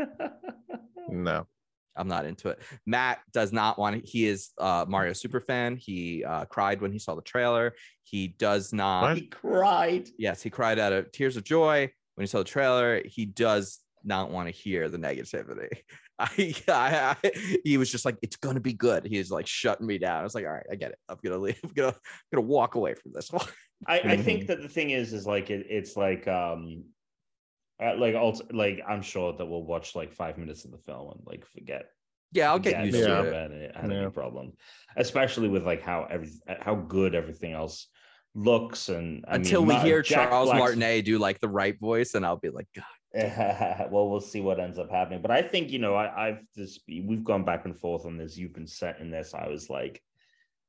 no. 1.10 1.48
I'm 1.96 2.08
not 2.08 2.26
into 2.26 2.50
it. 2.50 2.60
Matt 2.86 3.20
does 3.34 3.52
not 3.52 3.78
want 3.78 4.04
to. 4.04 4.10
He 4.10 4.26
is 4.28 4.50
uh, 4.58 4.86
Mario 4.88 5.14
super 5.14 5.42
fan. 5.42 5.76
He 5.76 6.24
uh, 6.24 6.46
cried 6.46 6.82
when 6.82 6.92
he 6.92 7.00
saw 7.00 7.16
the 7.16 7.22
trailer. 7.22 7.74
He 8.04 8.30
does 8.30 8.74
not. 8.74 9.02
What? 9.02 9.18
he 9.18 9.28
cried. 9.28 10.10
Yes, 10.18 10.42
he 10.42 10.50
cried 10.50 10.80
out 10.80 10.94
of 10.94 11.12
tears 11.12 11.38
of 11.38 11.44
joy 11.44 11.92
when 12.16 12.24
he 12.24 12.28
saw 12.28 12.40
the 12.40 12.44
trailer. 12.46 13.02
He 13.06 13.26
does 13.26 13.80
not 14.04 14.32
want 14.32 14.48
to 14.48 14.52
hear 14.54 14.90
the 14.90 14.98
negativity. 14.98 15.70
I, 16.20 16.54
I, 16.68 17.16
I- 17.24 17.60
he 17.64 17.78
was 17.78 17.92
just 17.92 18.06
like, 18.06 18.18
"It's 18.22 18.36
gonna 18.36 18.60
be 18.60 18.74
good." 18.74 19.06
He's 19.06 19.32
like 19.32 19.48
shutting 19.48 19.88
me 19.88 19.98
down. 19.98 20.20
I 20.20 20.24
was 20.24 20.36
like, 20.36 20.46
"All 20.46 20.52
right, 20.52 20.66
I 20.72 20.76
get 20.76 20.92
it. 20.92 21.00
I'm 21.10 21.18
gonna 21.24 21.38
leave. 21.38 21.60
I'm 21.64 21.72
gonna, 21.72 21.88
I'm 21.90 21.96
gonna 22.34 22.48
walk 22.48 22.76
away 22.76 22.94
from 22.94 23.12
this 23.14 23.32
one." 23.32 23.46
I, 23.88 24.00
I 24.00 24.18
think 24.22 24.48
that 24.48 24.62
the 24.62 24.70
thing 24.70 24.92
is, 24.92 25.14
is 25.14 25.26
like 25.26 25.50
it, 25.50 25.66
it's 25.70 25.98
like 25.98 26.28
um, 26.28 26.84
uh, 27.82 27.96
like 27.98 28.16
also 28.16 28.46
like 28.52 28.82
I'm 28.88 29.02
sure 29.02 29.34
that 29.34 29.46
we'll 29.46 29.64
watch 29.64 29.96
like 29.96 30.14
five 30.14 30.38
minutes 30.38 30.66
of 30.66 30.72
the 30.72 30.78
film 30.78 31.12
and 31.12 31.22
like 31.26 31.46
forget. 31.46 31.86
Yeah, 32.34 32.52
I'll 32.52 32.60
get 32.60 32.76
forget 32.76 32.86
used 32.86 32.98
to 33.00 33.20
it. 33.28 33.34
had 33.34 33.52
any- 33.52 33.72
had 33.76 33.92
Yeah. 33.92 34.02
any 34.04 34.12
problem, 34.12 34.54
especially 34.96 35.50
with 35.50 35.66
like 35.66 35.82
how 35.82 36.08
every 36.10 36.30
how 36.62 36.76
good 36.76 37.16
everything 37.16 37.54
else 37.54 37.88
looks 38.34 38.88
and 38.88 39.26
I 39.28 39.34
mean, 39.34 39.42
Until 39.42 39.62
we 39.66 39.74
Ma- 39.74 39.82
hear 39.82 40.02
Jack 40.02 40.30
Charles 40.30 40.48
Black's- 40.48 40.60
Martinet 40.60 41.04
do 41.06 41.18
like 41.20 41.40
the 41.42 41.50
right 41.50 41.78
voice, 41.80 42.14
and 42.14 42.26
I'll 42.26 42.38
be 42.38 42.50
like, 42.50 42.68
God, 42.76 42.86
well, 43.92 44.10
we'll 44.10 44.22
see 44.22 44.40
what 44.40 44.60
ends 44.60 44.80
up 44.80 44.90
happening. 44.90 45.22
But 45.22 45.32
I 45.32 45.42
think 45.42 45.70
you 45.72 45.80
know, 45.80 45.96
I, 45.96 46.28
I've 46.30 46.40
just 46.56 46.82
we've 46.88 47.24
gone 47.26 47.44
back 47.44 47.66
and 47.66 47.78
forth 47.78 48.06
on 48.06 48.16
this. 48.18 48.38
You've 48.38 48.54
been 48.54 48.68
set 48.68 49.00
in 49.02 49.12
this. 49.12 49.34
I 49.34 49.48
was 49.50 49.70
like, 49.70 50.02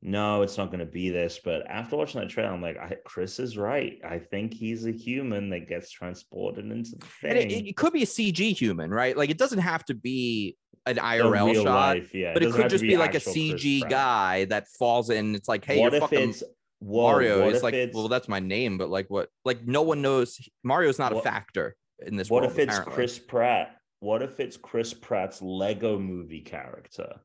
no, 0.03 0.43
it's 0.43 0.59
not 0.59 0.67
going 0.67 0.81
to 0.81 0.87
be 0.87 1.11
this. 1.11 1.39
But 1.43 1.65
after 1.69 1.97
watching 1.97 2.21
that 2.21 2.29
trailer, 2.29 2.51
I'm 2.51 2.61
like, 2.61 2.77
I, 2.77 2.97
Chris 3.05 3.39
is 3.39 3.57
right. 3.57 4.01
I 4.05 4.19
think 4.19 4.53
he's 4.53 4.85
a 4.85 4.91
human 4.91 5.49
that 5.51 5.69
gets 5.69 5.91
transported 5.91 6.71
into 6.71 6.97
the 6.97 7.07
and 7.23 7.39
thing. 7.39 7.51
it, 7.51 7.69
it 7.69 7.77
could 7.77 7.93
be 7.93 8.03
a 8.03 8.07
CG 8.07 8.57
human, 8.57 8.91
right? 8.91 9.17
Like 9.17 9.31
it 9.31 9.39
doesn't 9.39 9.61
have 9.61 9.85
to 9.87 9.95
be 9.95 10.57
an 10.87 10.97
IRL 10.97 11.55
shot. 11.55 11.65
life, 11.65 12.13
yeah. 12.13 12.35
but 12.35 12.43
it 12.43 12.47
doesn't 12.47 12.63
could 12.63 12.71
just 12.71 12.83
be, 12.83 12.97
like 12.97 13.15
a 13.15 13.21
CG 13.21 13.89
guy 13.89 14.45
that 14.47 14.67
falls 14.79 15.11
in. 15.11 15.37
It's 15.37 15.49
like, 15.49 15.65
hey, 15.65 15.81
what 15.81 15.95
if 15.95 16.13
it's 16.13 16.43
whoa, 16.81 17.13
Mario. 17.13 17.45
What 17.45 17.55
if 17.55 17.63
like, 17.63 17.75
it's, 17.75 17.95
well, 17.95 18.09
that's 18.09 18.29
my 18.29 18.41
name, 18.41 18.79
but 18.79 18.91
like, 18.91 19.09
what? 19.09 19.29
Like, 19.45 19.65
no 19.67 19.83
one 19.83 20.03
knows 20.03 20.41
Mario's 20.65 20.99
not 20.99 21.13
a 21.13 21.21
factor 21.21 21.77
in 22.05 22.17
this 22.17 22.29
what 22.29 22.43
world. 22.43 22.53
if 22.53 22.59
it's 22.59 22.73
apparently. 22.73 22.95
Chris 22.95 23.19
Pratt? 23.19 23.77
What 24.01 24.23
if 24.23 24.41
it's 24.41 24.57
Chris 24.57 24.93
Pratt's 24.93 25.41
Lego 25.41 25.97
movie 25.97 26.41
character? 26.41 27.21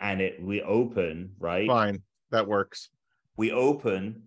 And 0.00 0.20
it 0.20 0.40
we 0.42 0.62
open 0.62 1.32
right. 1.38 1.66
Fine, 1.66 2.02
that 2.30 2.46
works. 2.46 2.88
we 3.36 3.52
open 3.52 4.22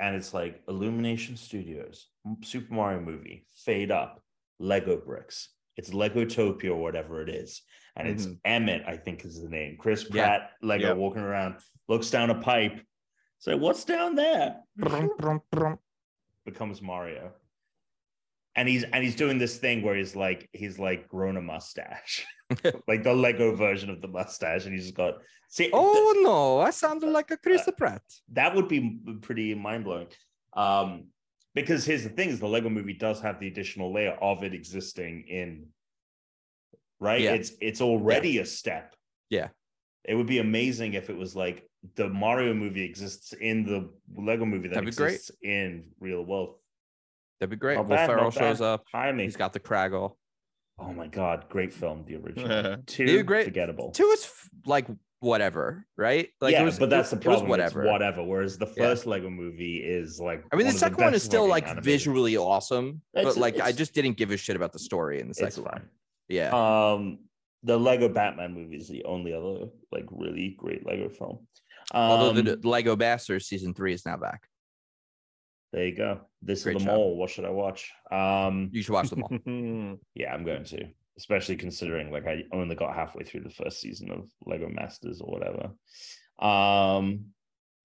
and 0.00 0.16
it's 0.16 0.34
like 0.34 0.62
Illumination 0.68 1.36
Studios, 1.36 2.08
Super 2.42 2.74
Mario 2.74 3.00
movie, 3.00 3.46
fade 3.54 3.90
up, 3.92 4.22
Lego 4.58 4.96
bricks. 4.96 5.50
It's 5.76 5.90
Legotopia 5.90 6.70
or 6.70 6.76
whatever 6.82 7.22
it 7.22 7.28
is. 7.28 7.62
And 7.96 8.08
it's 8.08 8.26
Mhm. 8.26 8.38
Emmet, 8.44 8.82
I 8.88 8.96
think 8.96 9.24
is 9.24 9.40
the 9.40 9.48
name. 9.48 9.76
Chris 9.78 10.04
Yeah. 10.12 10.26
Pratt, 10.26 10.50
Lego 10.62 10.88
Yep. 10.88 10.96
walking 10.96 11.22
around, 11.22 11.60
looks 11.88 12.10
down 12.10 12.30
a 12.30 12.40
pipe. 12.40 12.84
So 13.38 13.56
what's 13.56 13.84
down 13.84 14.14
there? 14.16 14.60
Becomes 16.44 16.82
Mario. 16.82 17.32
And 18.56 18.68
he's 18.68 18.84
and 18.84 19.02
he's 19.02 19.16
doing 19.16 19.38
this 19.38 19.58
thing 19.58 19.82
where 19.82 19.96
he's 19.96 20.14
like 20.16 20.48
he's 20.52 20.78
like 20.78 21.08
grown 21.08 21.36
a 21.36 21.40
mustache. 21.42 22.26
like 22.88 23.02
the 23.02 23.12
Lego 23.12 23.54
version 23.54 23.90
of 23.90 24.00
the 24.00 24.08
mustache. 24.08 24.64
And 24.64 24.74
he's 24.74 24.84
just 24.84 24.94
got 24.94 25.14
see 25.48 25.70
Oh 25.72 26.20
no, 26.22 26.60
I 26.60 26.70
sounded 26.70 27.10
like 27.10 27.30
a 27.30 27.36
Chris 27.36 27.68
Pratt. 27.76 28.02
that 28.32 28.54
would 28.54 28.68
be 28.68 28.98
pretty 29.22 29.54
mind 29.54 29.84
blowing. 29.84 30.08
Um, 30.54 31.06
because 31.54 31.84
here's 31.84 32.02
the 32.02 32.08
thing: 32.10 32.30
is 32.30 32.40
the 32.40 32.48
Lego 32.48 32.68
Movie 32.68 32.94
does 32.94 33.20
have 33.20 33.40
the 33.40 33.46
additional 33.46 33.92
layer 33.92 34.16
of 34.20 34.42
it 34.42 34.54
existing 34.54 35.24
in, 35.28 35.66
right? 37.00 37.20
Yeah. 37.20 37.34
It's 37.34 37.52
it's 37.60 37.80
already 37.80 38.38
a 38.38 38.46
step. 38.46 38.94
Yeah. 39.30 39.48
It 40.04 40.14
would 40.14 40.26
be 40.26 40.38
amazing 40.38 40.94
if 40.94 41.08
it 41.08 41.16
was 41.16 41.34
like 41.34 41.68
the 41.96 42.08
Mario 42.08 42.54
movie 42.54 42.84
exists 42.84 43.32
in 43.32 43.64
the 43.64 43.90
Lego 44.14 44.44
movie 44.44 44.68
that 44.68 44.74
That'd 44.74 44.96
great. 44.96 45.14
exists 45.14 45.30
in 45.42 45.84
real 46.00 46.22
world. 46.22 46.56
That'd 47.40 47.50
be 47.50 47.56
great. 47.56 47.76
Not 47.76 47.88
Will 47.88 47.96
Ferrell 47.96 48.30
shows 48.30 48.60
up. 48.60 48.84
Hi 48.92 49.12
me. 49.12 49.24
He's 49.24 49.36
got 49.36 49.52
the 49.52 49.60
Kragle. 49.60 50.16
Oh 50.78 50.92
my 50.92 51.06
god, 51.06 51.46
great 51.48 51.72
film, 51.72 52.04
the 52.06 52.16
original. 52.16 52.76
Two 52.86 53.06
Dude, 53.06 53.26
great. 53.26 53.44
forgettable. 53.44 53.90
Two 53.92 54.06
is 54.06 54.24
f- 54.24 54.48
like 54.66 54.86
whatever, 55.20 55.86
right? 55.96 56.28
Like 56.40 56.52
yeah, 56.52 56.62
it 56.62 56.64
was, 56.64 56.78
but 56.78 56.90
that's 56.90 57.10
the 57.10 57.16
it 57.16 57.18
was 57.20 57.24
problem. 57.26 57.48
whatever. 57.48 57.82
It's 57.84 57.90
whatever. 57.92 58.22
Whereas 58.24 58.58
the 58.58 58.66
Yeah. 58.66 58.72
first 58.88 59.06
Lego 59.06 59.30
movie 59.30 59.76
is 59.78 60.20
like. 60.20 60.44
I 60.52 60.56
mean, 60.56 60.66
the 60.66 60.72
of 60.72 60.78
second 60.78 61.02
one 61.04 61.14
is 61.14 61.22
still 61.22 61.46
like 61.48 61.64
animated. 61.64 61.84
visually 61.84 62.36
awesome, 62.36 63.00
It's- 63.14 63.34
but 63.34 63.40
like 63.40 63.60
I 63.60 63.70
just 63.72 63.94
didn't 63.94 64.16
give 64.16 64.30
a 64.32 64.36
shit 64.36 64.56
about 64.56 64.72
the 64.72 64.78
story 64.80 65.20
in 65.20 65.26
the 65.28 65.30
It's 65.30 65.38
second 65.40 65.64
one. 65.64 65.88
Yeah. 66.28 66.50
Um, 66.92 67.20
the 67.62 67.78
Lego 67.78 68.08
Batman 68.08 68.52
movie 68.52 68.76
is 68.76 68.88
the 68.88 69.04
only 69.04 69.32
other 69.32 69.68
like 69.92 70.06
really 70.10 70.56
great 70.58 70.84
Lego 70.84 71.08
film. 71.08 71.46
Although 71.92 72.30
Um, 72.38 72.44
the 72.44 72.58
Lego 72.68 72.96
Bastards 72.96 73.46
season 73.46 73.74
three 73.74 73.94
is 73.94 74.04
now 74.04 74.16
back. 74.16 74.48
there 75.72 75.86
you 75.86 75.94
go. 75.94 76.20
This 76.46 76.64
Great 76.64 76.76
is 76.76 76.82
the 76.82 76.90
show. 76.90 76.96
mole. 76.96 77.16
What 77.16 77.30
should 77.30 77.44
I 77.46 77.50
watch? 77.50 77.90
Um, 78.10 78.68
You 78.72 78.82
should 78.82 78.92
watch 78.92 79.08
the 79.10 79.16
all. 79.16 79.98
yeah, 80.14 80.34
I'm 80.34 80.44
going 80.44 80.64
to, 80.64 80.86
especially 81.16 81.56
considering 81.56 82.10
like 82.12 82.26
I 82.26 82.44
only 82.52 82.74
got 82.74 82.94
halfway 82.94 83.24
through 83.24 83.40
the 83.44 83.50
first 83.50 83.80
season 83.80 84.10
of 84.10 84.28
Lego 84.44 84.68
Masters 84.68 85.20
or 85.22 85.32
whatever. 85.32 85.70
Um, 86.38 87.26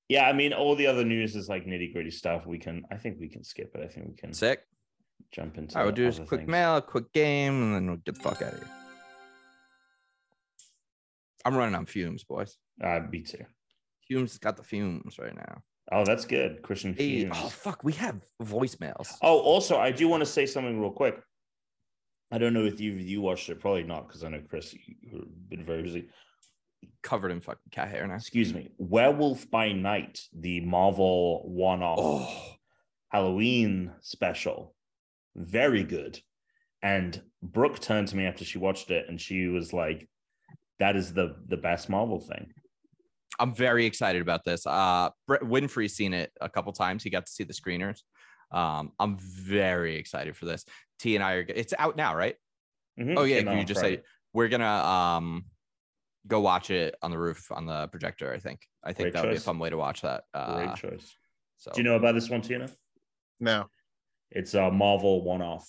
yeah, 0.10 0.28
I 0.28 0.34
mean, 0.34 0.52
all 0.54 0.76
the 0.76 0.88
other 0.88 1.06
news 1.06 1.36
is 1.36 1.48
like 1.48 1.66
nitty 1.66 1.94
gritty 1.94 2.12
stuff. 2.12 2.46
We 2.46 2.58
can, 2.58 2.84
I 2.92 2.98
think 2.98 3.18
we 3.20 3.30
can 3.30 3.44
skip 3.44 3.72
it. 3.76 3.82
I 3.84 3.88
think 3.88 4.08
we 4.10 4.16
can 4.16 4.34
Sick. 4.34 4.62
jump 5.32 5.58
into. 5.58 5.78
I 5.80 5.86
would 5.86 5.96
do 5.96 6.08
a 6.10 6.12
quick 6.12 6.42
things. 6.42 6.50
mail, 6.50 6.78
a 6.78 6.82
quick 6.82 7.14
game, 7.14 7.64
and 7.64 7.76
then 7.76 7.88
we'll 7.88 7.98
get 7.98 8.16
the 8.16 8.22
fuck 8.22 8.42
out 8.42 8.54
of 8.54 8.60
here. 8.60 8.70
I'm 11.46 11.56
running 11.56 11.76
on 11.76 11.86
fumes, 11.86 12.24
boys. 12.26 12.58
Uh, 12.84 13.00
me 13.10 13.22
too. 13.22 13.46
Fumes 14.08 14.38
got 14.40 14.58
the 14.58 14.64
fumes 14.64 15.18
right 15.18 15.36
now. 15.36 15.62
Oh, 15.92 16.06
that's 16.06 16.26
good, 16.26 16.62
Christian. 16.62 16.94
Hey, 16.94 17.28
oh 17.32 17.50
fuck, 17.50 17.84
we 17.84 17.94
have 17.94 18.22
voicemails. 18.42 19.16
Oh, 19.22 19.40
also, 19.40 19.78
I 19.78 19.92
do 19.92 20.08
want 20.08 20.22
to 20.22 20.26
say 20.26 20.46
something 20.46 20.80
real 20.80 20.92
quick. 20.92 21.20
I 22.32 22.38
don't 22.38 22.54
know 22.54 22.66
if 22.66 22.80
you 22.80 22.94
you 22.94 23.22
watched 23.22 23.50
it, 23.50 23.60
probably 23.60 23.84
not, 23.84 24.08
because 24.08 24.24
I 24.24 24.30
know 24.30 24.42
Chris, 24.48 24.76
you've 25.02 25.50
been 25.50 25.66
very 25.66 25.82
busy. 25.82 26.10
Covered 27.02 27.32
in 27.32 27.42
fucking 27.42 27.72
cat 27.72 27.90
hair 27.90 28.06
now. 28.08 28.16
Excuse 28.16 28.54
me. 28.54 28.70
Werewolf 28.78 29.50
by 29.50 29.72
Night, 29.72 30.22
the 30.34 30.62
Marvel 30.62 31.50
one-off 31.50 31.98
Oh, 32.00 32.56
Halloween 33.10 33.92
special, 34.02 34.76
very 35.36 35.84
good. 35.84 36.20
And 36.84 37.22
Brooke 37.42 37.80
turned 37.80 38.10
to 38.10 38.16
me 38.16 38.26
after 38.26 38.46
she 38.46 38.60
watched 38.60 38.92
it, 38.92 39.10
and 39.10 39.20
she 39.20 39.48
was 39.48 39.74
like, 39.74 40.08
"That 40.78 40.96
is 40.96 41.14
the 41.14 41.36
the 41.48 41.58
best 41.58 41.90
Marvel 41.90 42.20
thing." 42.20 42.54
I'm 43.40 43.54
very 43.56 43.86
excited 43.86 44.22
about 44.22 44.44
this. 44.44 44.68
Uh, 44.68 45.10
Brett 45.26 45.42
Winfrey's 45.42 45.96
seen 45.96 46.14
it 46.14 46.32
a 46.42 46.50
couple 46.50 46.72
times. 46.74 47.04
He 47.04 47.10
got 47.10 47.26
to 47.26 47.32
see 47.32 47.46
the 47.46 47.54
screeners. 47.54 48.02
Um, 48.52 48.92
I'm 49.00 49.18
very 49.18 49.96
excited 49.96 50.36
for 50.36 50.46
this. 50.46 50.66
T 51.00 51.16
and 51.16 51.24
I 51.24 51.34
are. 51.36 51.46
It's 51.48 51.74
out 51.80 51.96
now, 51.96 52.16
right? 52.16 52.36
Mhm, 53.00 53.18
Oh 53.18 53.24
yeah, 53.24 53.38
came 53.40 53.48
out 53.48 53.58
you 53.58 53.64
just 53.64 53.80
Friday. 53.80 53.98
say 53.98 54.04
we're 54.34 54.50
gonna 54.50 54.66
um 54.66 55.46
go 56.28 56.42
watch 56.42 56.70
it 56.70 56.96
on 57.02 57.12
the 57.12 57.18
roof 57.18 57.50
on 57.52 57.66
the 57.66 57.88
projector. 57.88 58.34
I 58.34 58.40
think. 58.40 58.68
I 58.84 58.88
think 58.92 58.98
Great 59.06 59.14
that 59.14 59.24
would 59.24 59.32
be 59.32 59.38
a 59.38 59.40
fun 59.40 59.60
way 59.60 59.70
to 59.70 59.78
watch 59.78 60.02
that. 60.02 60.24
Uh, 60.34 60.56
great 60.66 60.76
choice. 60.76 61.16
so 61.58 61.72
Do 61.74 61.80
you 61.80 61.84
know 61.84 61.96
about 61.96 62.16
this 62.16 62.30
one, 62.30 62.42
Tina? 62.42 62.70
no. 63.40 63.68
It's 64.32 64.54
a 64.54 64.70
Marvel 64.70 65.24
one-off. 65.24 65.68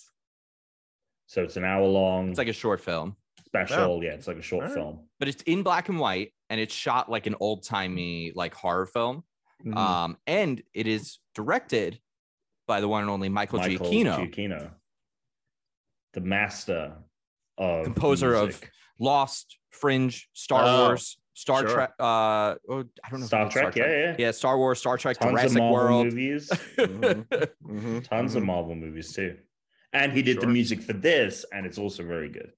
So 1.25 1.41
it's 1.43 1.57
an 1.57 1.63
hour-long 1.65 2.29
it's 2.29 2.37
like 2.37 2.47
a 2.47 2.53
short 2.53 2.79
film, 2.79 3.15
special. 3.55 4.03
Yeah, 4.03 4.11
it's 4.11 4.27
like 4.27 4.37
a 4.37 4.41
short 4.41 4.63
Alright. 4.63 4.77
film. 4.77 4.99
but 5.19 5.27
it's 5.27 5.43
in 5.43 5.63
black 5.63 5.89
and 5.89 5.99
white, 5.99 6.33
and 6.49 6.59
it's 6.59 6.73
shot 6.73 7.09
like 7.09 7.27
an 7.27 7.35
old 7.39 7.63
timey 7.63 8.31
like 8.35 8.53
horror 8.53 8.85
film. 8.85 9.23
Mhm. 9.65 9.75
Um, 9.77 10.17
and 10.25 10.61
it 10.73 10.87
is 10.87 11.19
directed 11.35 11.99
by 12.67 12.81
the 12.81 12.87
one 12.87 13.01
and 13.01 13.11
only 13.11 13.29
Michael, 13.29 13.59
Michael 13.59 13.87
Giacchino, 13.87 14.17
Giacchino, 14.33 14.71
the 16.13 16.21
master 16.21 16.93
of 17.57 17.83
Composer 17.85 18.33
of. 18.35 18.59
Lost, 18.99 19.57
Fringe, 19.71 20.29
Star 20.33 20.61
Oh, 20.63 20.85
Wars, 20.89 21.17
Star 21.33 21.61
sure. 21.61 21.69
Trek. 21.73 21.89
Uh, 21.99 22.03
oh, 22.69 22.83
I 23.03 23.09
don't 23.09 23.19
know. 23.19 23.23
if 23.23 23.27
Star 23.27 23.49
Trek. 23.49 23.75
Yeah, 23.75 23.87
yeah, 23.89 24.15
yeah, 24.19 24.29
Star 24.31 24.57
Wars, 24.59 24.77
Star 24.77 24.95
Trek, 24.95 25.17
Tons 25.19 25.31
Jurassic 25.31 25.49
of 25.51 25.55
Marvel 25.57 25.73
World. 25.73 26.05
movies. 26.05 26.49
Mhm. 26.77 27.25
Mhm. 27.63 28.03
Tons 28.07 28.35
of 28.35 28.43
Mhm. 28.43 28.45
Marvel 28.45 28.75
movies 28.75 29.11
too. 29.13 29.37
And 29.91 30.13
he 30.13 30.21
did 30.21 30.39
the 30.39 30.45
music 30.45 30.83
for 30.83 30.93
this, 30.93 31.45
and 31.51 31.65
it's 31.65 31.79
also 31.79 32.03
very 32.05 32.29
good. 32.29 32.51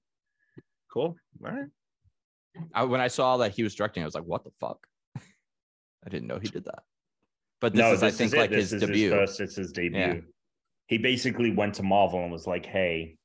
Cool. 0.94 1.16
All 1.44 1.50
right. 1.50 1.66
I, 2.72 2.84
when 2.84 3.00
I 3.00 3.08
saw 3.08 3.36
that 3.38 3.52
he 3.52 3.64
was 3.64 3.74
directing, 3.74 4.04
I 4.04 4.06
was 4.06 4.14
like, 4.14 4.24
"What 4.24 4.44
the 4.44 4.52
fuck?" 4.60 4.86
I 5.16 6.08
didn't 6.08 6.28
know 6.28 6.38
he 6.40 6.48
did 6.48 6.64
that. 6.66 6.84
But 7.60 7.72
this 7.72 7.80
no, 7.80 7.92
is, 7.92 8.00
this 8.00 8.14
I 8.14 8.16
think, 8.16 8.28
is 8.28 8.34
like 8.38 8.50
this 8.50 8.70
his 8.70 8.74
is 8.74 8.80
debut. 8.82 9.10
His 9.10 9.18
first, 9.18 9.40
it's 9.40 9.56
his 9.56 9.72
debut. 9.72 9.98
Yeah. 9.98 10.14
He 10.86 10.98
basically 10.98 11.50
went 11.50 11.74
to 11.74 11.82
Marvel 11.82 12.22
and 12.22 12.30
was 12.30 12.46
like, 12.46 12.64
"Hey, 12.64 13.16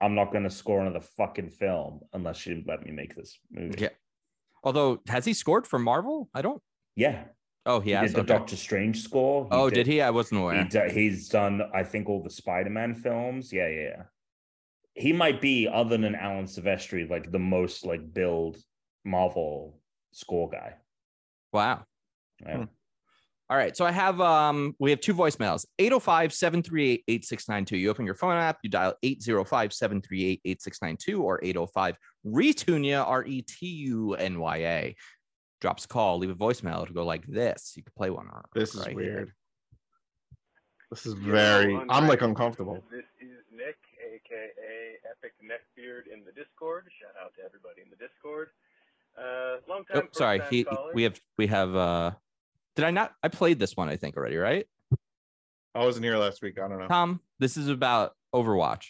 I'm 0.00 0.14
not 0.14 0.30
going 0.30 0.44
to 0.44 0.50
score 0.50 0.80
another 0.80 1.00
fucking 1.00 1.50
film 1.50 2.00
unless 2.12 2.46
you 2.46 2.62
let 2.68 2.84
me 2.86 2.92
make 2.92 3.16
this 3.16 3.36
movie." 3.50 3.74
Yeah. 3.80 3.88
Although, 4.62 5.00
has 5.08 5.24
he 5.24 5.32
scored 5.32 5.66
for 5.66 5.78
Marvel? 5.78 6.28
I 6.32 6.42
don't. 6.42 6.62
yeah. 6.94 7.24
Oh, 7.66 7.80
he, 7.80 7.90
He, 7.90 7.96
has. 7.96 8.12
did 8.12 8.16
the 8.16 8.20
okay. 8.20 8.38
Doctor 8.38 8.56
Strange 8.56 9.02
score. 9.02 9.44
He 9.44 9.50
oh, 9.50 9.68
did, 9.68 9.86
he? 9.86 10.00
I 10.00 10.08
wasn't 10.08 10.38
He 10.38 10.42
aware. 10.44 10.64
d- 10.64 10.88
he's 10.90 11.28
done, 11.28 11.60
I 11.74 11.82
think, 11.82 12.08
all 12.08 12.22
the 12.22 12.30
Spider-Man 12.30 12.94
films. 12.94 13.52
Yeah, 13.52 13.68
yeah, 13.68 13.80
yeah. 13.80 14.02
He 14.98 15.12
might 15.12 15.40
be, 15.40 15.68
other 15.68 15.96
than 15.96 16.14
Alan 16.14 16.46
Silvestri, 16.46 17.08
like 17.08 17.30
the 17.30 17.38
most 17.38 17.86
like 17.86 18.12
build 18.12 18.58
Marvel 19.04 19.80
score 20.12 20.50
guy. 20.50 20.74
Wow. 21.52 21.84
Yeah. 22.44 22.56
Hmm. 22.56 22.64
All 23.50 23.56
right. 23.56 23.74
So 23.76 23.86
I 23.86 23.92
have 23.92 24.20
um 24.20 24.74
we 24.78 24.90
have 24.90 25.00
two 25.00 25.14
voicemails. 25.14 25.64
805-738-8692. 25.80 27.78
You 27.78 27.88
open 27.90 28.04
your 28.04 28.14
phone 28.14 28.34
app, 28.34 28.58
you 28.62 28.68
dial 28.70 28.94
805-738-8692 29.04 31.20
or 31.20 31.40
805 31.42 31.96
Retunia 32.26 33.06
R 33.06 33.24
E 33.24 33.42
T 33.42 33.66
U 33.66 34.14
N 34.14 34.38
Y 34.38 34.56
A. 34.58 34.94
Drops 35.60 35.86
a 35.86 35.88
call, 35.88 36.18
leave 36.18 36.30
a 36.30 36.34
voicemail 36.34 36.86
to 36.86 36.92
go 36.92 37.04
like 37.04 37.26
this. 37.26 37.72
You 37.76 37.82
can 37.82 37.92
play 37.96 38.10
one. 38.10 38.28
This 38.54 38.74
is 38.74 38.86
right 38.86 38.94
weird. 38.94 39.12
here. 39.12 39.34
This 40.90 41.06
is 41.06 41.14
very. 41.14 41.74
I'm 41.88 42.06
like 42.06 42.22
uncomfortable. 42.22 42.84
This 42.90 43.04
is 43.20 43.44
Nick, 43.52 43.76
aka 44.30 44.98
Epic 45.10 45.32
Neckbeard 45.42 46.12
in 46.12 46.24
the 46.24 46.32
Discord. 46.32 46.84
Shout 47.00 47.14
out 47.22 47.34
to 47.34 47.44
everybody 47.44 47.82
in 47.82 47.90
the 47.90 47.96
Discord. 47.96 48.48
Uh, 49.18 49.56
long 49.68 49.84
time. 49.84 50.02
Oh, 50.04 50.08
sorry. 50.12 50.40
He 50.50 50.66
we 50.94 51.02
have 51.02 51.20
we 51.36 51.46
have 51.46 51.74
uh 51.74 52.12
did 52.76 52.84
I 52.84 52.90
not 52.90 53.14
I 53.22 53.28
played 53.28 53.58
this 53.58 53.76
one 53.76 53.88
I 53.88 53.96
think 53.96 54.16
already, 54.16 54.36
right? 54.36 54.66
I 55.74 55.84
wasn't 55.84 56.04
here 56.04 56.16
last 56.16 56.42
week. 56.42 56.58
I 56.58 56.68
don't 56.68 56.78
know. 56.78 56.88
Tom, 56.88 57.20
this 57.38 57.56
is 57.56 57.68
about 57.68 58.16
Overwatch. 58.34 58.86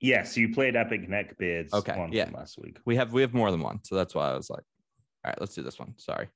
Yes, 0.00 0.36
you 0.36 0.52
played 0.52 0.76
Epic 0.76 1.08
Neck 1.08 1.38
Neckbeards 1.38 1.72
Okay, 1.72 1.96
one 1.96 2.12
yeah. 2.12 2.26
from 2.26 2.34
last 2.34 2.58
week. 2.58 2.78
We 2.84 2.96
have 2.96 3.12
we 3.12 3.22
have 3.22 3.32
more 3.32 3.50
than 3.50 3.60
one, 3.60 3.80
so 3.84 3.94
that's 3.94 4.14
why 4.14 4.30
I 4.30 4.36
was 4.36 4.50
like, 4.50 4.64
all 5.24 5.30
right, 5.30 5.40
let's 5.40 5.54
do 5.54 5.62
this 5.62 5.78
one. 5.78 5.94
Sorry. 5.96 6.28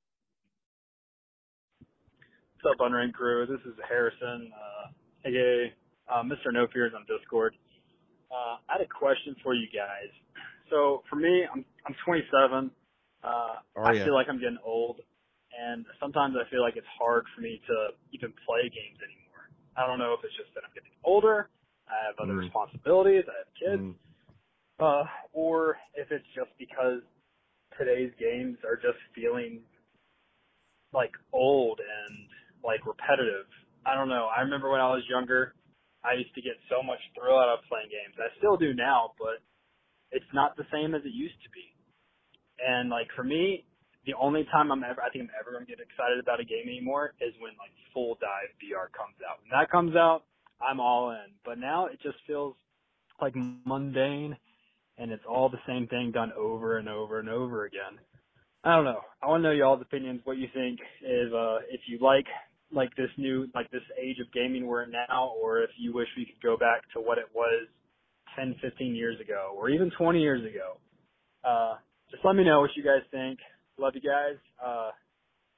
What's 2.61 2.81
up, 2.81 2.87
Unranked 2.87 3.13
Crew? 3.13 3.47
This 3.47 3.61
is 3.67 3.79
Harrison, 3.89 4.51
uh, 4.55 5.29
aka 5.29 5.73
uh, 6.11 6.23
Mr. 6.23 6.53
No 6.53 6.67
Fears 6.73 6.93
on 6.97 7.07
Discord. 7.07 7.55
Uh, 8.31 8.59
I 8.69 8.79
had 8.79 8.83
a 8.83 8.89
question 8.89 9.37
for 9.43 9.55
you 9.55 9.69
guys. 9.75 10.11
So 10.71 11.03
for 11.11 11.17
me, 11.17 11.47
I'm 11.53 11.65
I'm 11.87 11.95
27. 12.07 12.71
Uh, 13.25 13.29
I 13.85 13.93
ya? 13.95 14.05
feel 14.05 14.15
like 14.15 14.27
I'm 14.31 14.39
getting 14.41 14.59
old, 14.65 15.01
and 15.53 15.87
sometimes 16.01 16.35
I 16.37 16.49
feel 16.51 16.63
like 16.63 16.77
it's 16.77 16.89
hard 16.99 17.25
for 17.35 17.43
me 17.43 17.61
to 17.69 17.77
even 18.13 18.33
play 18.47 18.65
games 18.71 18.99
anymore. 19.03 19.51
I 19.77 19.87
don't 19.87 19.99
know 19.99 20.15
if 20.15 20.21
it's 20.25 20.37
just 20.37 20.55
that 20.55 20.65
I'm 20.65 20.75
getting 20.75 20.93
older, 21.05 21.51
I 21.89 21.97
have 22.07 22.17
other 22.23 22.35
Mm. 22.35 22.39
responsibilities, 22.39 23.25
I 23.29 23.37
have 23.47 23.53
kids, 23.57 23.85
Mm. 23.85 23.97
uh, 24.81 25.05
or 25.33 25.79
if 25.95 26.11
it's 26.13 26.27
just 26.35 26.51
because 26.59 27.03
today's 27.79 28.13
games 28.21 28.59
are 28.65 28.77
just 28.77 28.99
feeling 29.15 29.63
like 30.95 31.13
old 31.35 31.81
and 31.81 32.29
like 32.65 32.87
repetitive. 32.87 33.47
I 33.87 33.95
don't 33.97 34.11
know. 34.11 34.29
I 34.37 34.43
remember 34.43 34.71
when 34.71 34.81
I 34.83 34.91
was 34.91 35.05
younger, 35.11 35.55
I 36.09 36.17
used 36.17 36.35
to 36.35 36.41
get 36.41 36.57
so 36.73 36.81
much 36.83 37.01
thrill 37.13 37.37
out 37.37 37.53
of 37.53 37.61
playing 37.69 37.93
games. 37.93 38.17
I 38.17 38.33
still 38.39 38.57
do 38.57 38.73
now, 38.73 39.13
but 39.21 39.45
it's 40.11 40.33
not 40.33 40.57
the 40.57 40.65
same 40.73 40.95
as 40.95 41.05
it 41.05 41.13
used 41.13 41.37
to 41.45 41.51
be. 41.53 41.69
And 42.65 42.89
like 42.89 43.09
for 43.15 43.25
me, 43.25 43.65
the 44.07 44.15
only 44.17 44.49
time 44.51 44.73
I'm 44.73 44.83
ever, 44.83 45.03
I 45.03 45.11
think 45.11 45.29
I'm 45.29 45.37
ever 45.37 45.59
to 45.61 45.67
get 45.69 45.85
excited 45.85 46.19
about 46.19 46.41
a 46.41 46.45
game 46.45 46.65
anymore 46.65 47.13
is 47.21 47.35
when 47.41 47.53
like 47.61 47.71
full 47.93 48.17
dive 48.21 48.49
VR 48.57 48.89
comes 48.97 49.21
out. 49.21 49.45
When 49.45 49.53
that 49.53 49.71
comes 49.71 49.95
out, 49.97 50.25
I'm 50.65 50.81
all 50.81 51.11
in. 51.11 51.37
But 51.45 51.59
now 51.59 51.87
it 51.87 52.01
just 52.03 52.17
feels 52.27 52.57
like 53.21 53.35
mundane 53.37 54.37
and 54.97 55.13
it's 55.13 55.25
all 55.29 55.49
the 55.49 55.61
same 55.67 55.87
thing 55.87 56.11
done 56.13 56.33
over 56.33 56.79
and 56.79 56.89
over 56.89 57.21
and 57.21 57.29
over 57.29 57.67
again. 57.67 58.01
I 58.65 58.75
don't 58.75 58.85
know. 58.85 59.01
I 59.23 59.29
want 59.29 59.43
to 59.43 59.49
know 59.49 59.55
y'all's 59.55 59.83
opinions. 59.83 60.21
What 60.25 60.39
you 60.39 60.49
think 60.53 60.81
is, 61.03 61.33
uh, 61.33 61.59
if 61.71 61.83
you 61.87 61.99
like 62.01 62.27
like 62.73 62.95
this 62.97 63.11
new 63.17 63.47
like 63.55 63.71
this 63.71 63.83
age 64.01 64.19
of 64.21 64.31
gaming 64.33 64.67
we're 64.67 64.83
in 64.83 64.91
now, 64.91 65.33
or 65.43 65.63
if 65.63 65.71
you 65.79 65.93
wish 65.93 66.09
we 66.17 66.27
could 66.27 66.41
go 66.43 66.57
back 66.57 66.83
to 66.95 67.01
what 67.01 67.19
it 67.19 67.27
was 67.35 67.67
10, 68.37 68.57
15 68.61 68.95
years 68.95 69.19
ago, 69.21 69.55
or 69.57 69.71
even 69.71 69.91
20 69.99 70.21
years 70.21 70.45
ago. 70.45 70.79
Uh, 71.45 71.77
just 72.11 72.25
let 72.25 72.37
me 72.37 72.45
know 72.45 72.61
what 72.61 72.71
you 72.77 72.83
guys 72.83 73.03
think. 73.11 73.39
Love 73.79 73.95
you 73.95 74.01
guys. 74.03 74.37
Uh, 74.65 74.91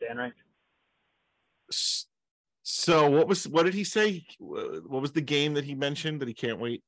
Dan. 0.01 0.33
S- 1.71 2.07
So 2.63 3.09
what 3.11 3.27
was 3.29 3.49
what 3.49 3.65
did 3.65 3.75
he 3.75 3.85
say? 3.85 4.25
What 4.39 5.03
was 5.03 5.13
the 5.13 5.21
game 5.21 5.55
that 5.55 5.65
he 5.65 5.75
mentioned 5.75 6.21
that 6.21 6.29
he 6.29 6.35
can't 6.35 6.59
wait 6.59 6.83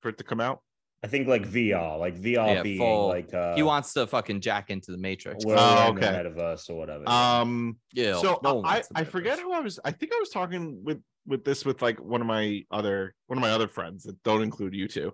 for 0.00 0.08
it 0.08 0.18
to 0.18 0.24
come 0.24 0.40
out? 0.40 0.62
I 1.02 1.06
think 1.06 1.28
like 1.28 1.46
VR, 1.48 1.98
like 1.98 2.16
VR 2.16 2.54
Yeah, 2.56 2.62
being 2.62 2.78
full- 2.78 3.08
like 3.08 3.32
uh, 3.32 3.54
he 3.54 3.62
wants 3.62 3.92
to 3.92 4.06
fucking 4.06 4.40
jack 4.40 4.70
into 4.70 4.90
the 4.90 4.98
matrix. 4.98 5.44
we're 5.44 5.56
Oh, 5.56 5.88
in 5.90 5.94
the 5.94 6.06
okay. 6.08 6.28
metaverse 6.28 6.68
or 6.70 6.74
whatever. 6.76 7.08
Um, 7.08 7.78
Yeah. 7.92 8.16
so 8.18 8.40
no 8.42 8.62
I 8.64 8.82
I 8.94 9.04
forget 9.04 9.38
who 9.38 9.52
I 9.52 9.60
was. 9.60 9.78
I 9.84 9.92
think 9.92 10.12
I 10.12 10.18
was 10.18 10.30
talking 10.30 10.82
with 10.82 11.00
with 11.26 11.44
this 11.44 11.64
with 11.64 11.82
like 11.82 12.00
one 12.00 12.20
of 12.20 12.26
my 12.26 12.64
other 12.70 13.14
one 13.26 13.38
of 13.38 13.42
my 13.42 13.50
other 13.50 13.68
friends 13.68 14.04
that 14.04 14.20
don't 14.24 14.42
include 14.42 14.74
you 14.74 14.88
two. 14.88 15.12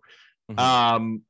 Mhm. 0.51 0.59
Um, 0.59 1.23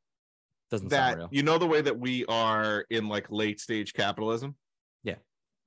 Doesn't 0.70 0.88
that 0.90 1.08
sound 1.10 1.18
real. 1.18 1.28
you 1.32 1.42
know 1.42 1.58
the 1.58 1.66
way 1.66 1.80
that 1.80 1.98
we 1.98 2.24
are 2.26 2.84
in 2.90 3.08
like 3.08 3.26
late 3.30 3.58
stage 3.60 3.92
capitalism. 3.92 4.54
Yeah. 5.02 5.16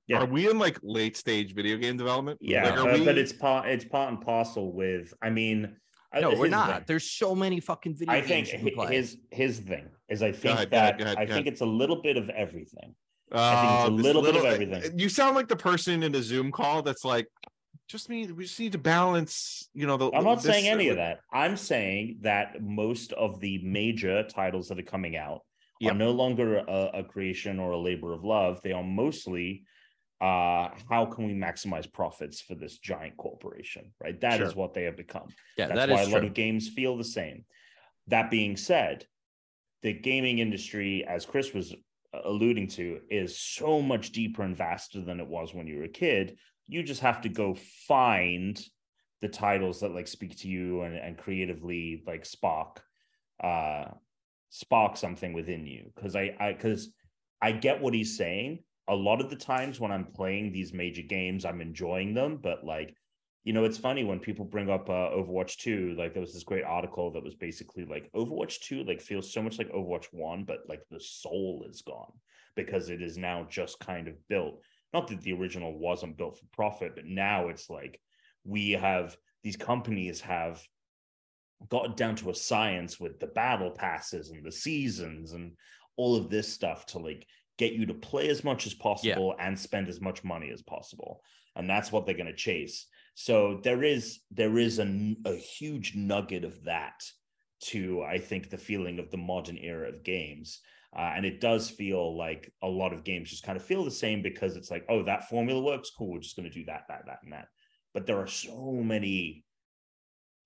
Yeah. 0.06 0.20
Are 0.20 0.26
we 0.26 0.48
in 0.50 0.58
like 0.58 0.78
late 0.82 1.14
stage 1.18 1.54
video 1.54 1.76
game 1.76 1.98
development? 1.98 2.38
yeah, 2.40 2.64
Like, 2.70 2.78
are 2.78 2.88
uh, 2.88 2.98
we- 2.98 3.04
but 3.04 3.18
it's 3.18 3.34
part 3.34 3.68
it's 3.68 3.84
part 3.84 4.08
and 4.14 4.22
parcel 4.22 4.72
with. 4.72 5.12
I 5.20 5.28
mean, 5.28 5.76
No, 6.14 6.28
here's 6.28 6.38
we're 6.40 6.48
not. 6.48 6.74
thing. 6.74 6.84
There's 6.86 7.10
so 7.10 7.34
many 7.34 7.60
fucking 7.60 7.94
video 7.94 8.14
I 8.14 8.20
games 8.20 8.50
think 8.50 8.64
you 8.64 8.72
play. 8.72 8.94
his 8.96 9.16
his 9.30 9.58
thing 9.60 9.88
is 10.08 10.22
I 10.22 10.32
think 10.32 10.54
ahead, 10.54 10.70
go 10.70 10.76
that 10.76 10.82
ahead, 10.94 10.98
go 10.98 11.04
ahead, 11.04 11.18
I 11.18 11.26
think 11.26 11.46
it's 11.46 11.60
a 11.60 11.66
little 11.66 12.00
bit 12.02 12.16
of 12.16 12.30
everything. 12.30 12.94
think 13.30 13.32
it's 13.32 13.34
a 13.34 13.36
Uh, 13.36 13.90
this 13.90 14.04
little 14.04 14.22
bit 14.22 14.36
of 14.36 14.44
everything. 14.44 14.98
You 14.98 15.08
sound 15.08 15.36
like 15.36 15.48
the 15.48 15.56
person 15.56 16.02
in 16.02 16.14
a 16.14 16.22
Zoom 16.22 16.50
call 16.50 16.82
that's 16.82 17.04
like, 17.04 17.26
just 17.88 18.08
need 18.08 18.30
we 18.30 18.44
just 18.44 18.58
need 18.58 18.72
to 18.72 18.78
balance. 18.78 19.68
You 19.74 19.86
know, 19.86 19.96
the. 19.98 20.10
I'm 20.12 20.24
not 20.24 20.36
this- 20.42 20.44
saying 20.52 20.66
any 20.68 20.88
of 20.88 20.96
that. 20.96 21.20
I'm 21.32 21.56
saying 21.56 22.18
that 22.22 22.62
most 22.62 23.12
of 23.12 23.38
the 23.40 23.58
major 23.62 24.22
titles 24.24 24.68
that 24.68 24.78
are 24.78 24.82
coming 24.82 25.16
out 25.16 25.42
Yep. 25.80 25.92
are 25.92 25.96
no 25.98 26.10
longer 26.10 26.56
a, 26.58 26.90
a 26.94 27.04
creation 27.04 27.60
or 27.60 27.70
a 27.72 27.78
labor 27.78 28.12
of 28.12 28.24
love. 28.24 28.60
They 28.62 28.72
are 28.72 28.82
mostly 28.82 29.64
uh 30.20 30.68
how 30.90 31.06
can 31.06 31.26
we 31.26 31.32
maximize 31.34 31.90
profits 31.92 32.40
for 32.40 32.54
this 32.56 32.78
giant 32.78 33.16
corporation 33.16 33.92
right 34.02 34.20
That 34.20 34.40
is 34.40 34.52
Sure. 34.52 34.58
what 34.62 34.74
they 34.74 34.84
have 34.84 34.96
become 34.96 35.28
yeah, 35.56 35.68
That's 35.68 35.78
that 35.80 35.90
why 35.90 36.02
is 36.02 36.08
a 36.08 36.10
lot 36.10 36.24
of 36.24 36.34
games 36.34 36.68
feel 36.68 36.96
the 36.96 37.04
same. 37.04 37.44
That 38.08 38.30
being 38.30 38.56
said, 38.56 39.06
the 39.82 39.92
gaming 39.92 40.38
industry, 40.38 41.04
as 41.06 41.26
Chris 41.26 41.52
was 41.52 41.74
uh, 42.14 42.20
alluding 42.24 42.68
to, 42.68 43.00
is 43.10 43.38
so 43.38 43.82
much 43.82 44.12
deeper 44.12 44.42
and 44.42 44.56
vaster 44.56 45.00
than 45.02 45.20
it 45.20 45.26
was 45.26 45.52
when 45.54 45.66
you 45.66 45.78
were 45.78 45.84
a 45.84 45.88
kid. 45.88 46.38
You 46.68 46.82
just 46.82 47.00
have 47.02 47.20
to 47.22 47.28
go 47.28 47.54
find 47.86 48.58
the 49.20 49.28
titles 49.28 49.80
that 49.80 49.94
like 49.94 50.08
speak 50.08 50.36
to 50.38 50.48
you 50.48 50.82
and, 50.82 50.96
and 50.96 51.18
creatively 51.18 52.02
like 52.06 52.24
spark 52.24 52.82
uh 53.42 53.86
spark 54.50 54.96
something 54.96 55.32
within 55.32 55.66
you. 55.66 55.92
Cause 56.00 56.16
I 56.16 56.34
I 56.40 56.52
because 56.52 56.90
I 57.42 57.52
get 57.52 57.80
what 57.82 57.94
he's 57.94 58.16
saying. 58.16 58.60
A 58.88 58.94
lot 58.94 59.20
of 59.20 59.30
the 59.30 59.36
times 59.36 59.80
when 59.80 59.92
I'm 59.92 60.06
playing 60.06 60.52
these 60.52 60.72
major 60.72 61.02
games, 61.02 61.44
I'm 61.44 61.60
enjoying 61.60 62.14
them, 62.14 62.38
but 62.42 62.64
like 62.64 62.94
you 63.44 63.54
know, 63.54 63.64
it's 63.64 63.78
funny 63.78 64.04
when 64.04 64.18
people 64.18 64.44
bring 64.44 64.68
up 64.68 64.90
uh, 64.90 65.08
Overwatch 65.10 65.56
2, 65.56 65.94
like 65.96 66.12
there 66.12 66.20
was 66.20 66.34
this 66.34 66.44
great 66.44 66.64
article 66.64 67.10
that 67.12 67.24
was 67.24 67.34
basically 67.34 67.86
like 67.86 68.10
Overwatch 68.14 68.60
2 68.60 68.84
like 68.84 69.00
feels 69.00 69.32
so 69.32 69.40
much 69.40 69.56
like 69.56 69.72
Overwatch 69.72 70.06
1, 70.12 70.44
but 70.44 70.64
like 70.68 70.82
the 70.90 71.00
soul 71.00 71.64
is 71.66 71.80
gone 71.80 72.12
because 72.56 72.90
it 72.90 73.00
is 73.00 73.16
now 73.16 73.46
just 73.48 73.80
kind 73.80 74.06
of 74.06 74.16
built. 74.28 74.60
Not 74.92 75.08
that 75.08 75.22
the 75.22 75.32
original 75.32 75.78
wasn't 75.78 76.18
built 76.18 76.38
for 76.38 76.44
profit, 76.52 76.92
but 76.94 77.06
now 77.06 77.48
it's 77.48 77.70
like 77.70 77.98
we 78.44 78.72
have 78.72 79.16
these 79.42 79.56
companies 79.56 80.20
have 80.20 80.62
got 81.68 81.96
down 81.96 82.16
to 82.16 82.30
a 82.30 82.34
science 82.34 83.00
with 83.00 83.18
the 83.18 83.28
battle 83.28 83.70
passes 83.70 84.30
and 84.30 84.44
the 84.44 84.52
seasons 84.52 85.32
and 85.32 85.52
all 85.96 86.16
of 86.16 86.28
this 86.28 86.52
stuff 86.52 86.86
to 86.86 86.98
like 86.98 87.26
get 87.58 87.72
you 87.72 87.84
to 87.86 87.94
play 87.94 88.28
as 88.28 88.44
much 88.44 88.66
as 88.66 88.74
possible 88.74 89.34
and 89.40 89.58
spend 89.58 89.88
as 89.88 90.00
much 90.00 90.24
money 90.24 90.50
as 90.50 90.62
possible. 90.62 91.20
And 91.56 91.68
that's 91.68 91.92
what 91.92 92.06
they're 92.06 92.14
going 92.16 92.26
to 92.26 92.34
chase. 92.34 92.86
So 93.14 93.60
there 93.64 93.82
is 93.82 94.20
there 94.30 94.58
is 94.58 94.78
a, 94.78 95.16
a 95.26 95.34
huge 95.34 95.94
nugget 95.96 96.44
of 96.44 96.62
that 96.64 97.02
to 97.60 98.00
i 98.04 98.16
think 98.16 98.48
the 98.48 98.56
feeling 98.56 99.00
of 99.00 99.10
the 99.10 99.16
modern 99.16 99.58
era 99.58 99.88
of 99.88 100.04
games. 100.04 100.60
Uh, 100.96 101.12
and 101.14 101.26
it 101.26 101.40
does 101.40 101.68
feel 101.68 102.16
like 102.16 102.50
a 102.62 102.66
lot 102.66 102.94
of 102.94 103.04
games 103.04 103.28
just 103.28 103.42
kind 103.42 103.56
of 103.56 103.62
feel 103.62 103.84
the 103.84 103.90
same 103.90 104.22
because 104.22 104.56
it's 104.56 104.70
like 104.70 104.86
oh 104.88 105.02
that 105.02 105.28
formula 105.28 105.60
works? 105.60 105.90
Cool 105.90 106.12
we're 106.12 106.20
just 106.20 106.36
going 106.36 106.48
to 106.48 106.54
do 106.54 106.64
that 106.66 106.84
that 106.88 107.02
that 107.06 107.18
and 107.24 107.32
that. 107.32 107.48
But 107.92 108.06
there 108.06 108.18
are 108.18 108.28
so 108.28 108.72
many 108.72 109.44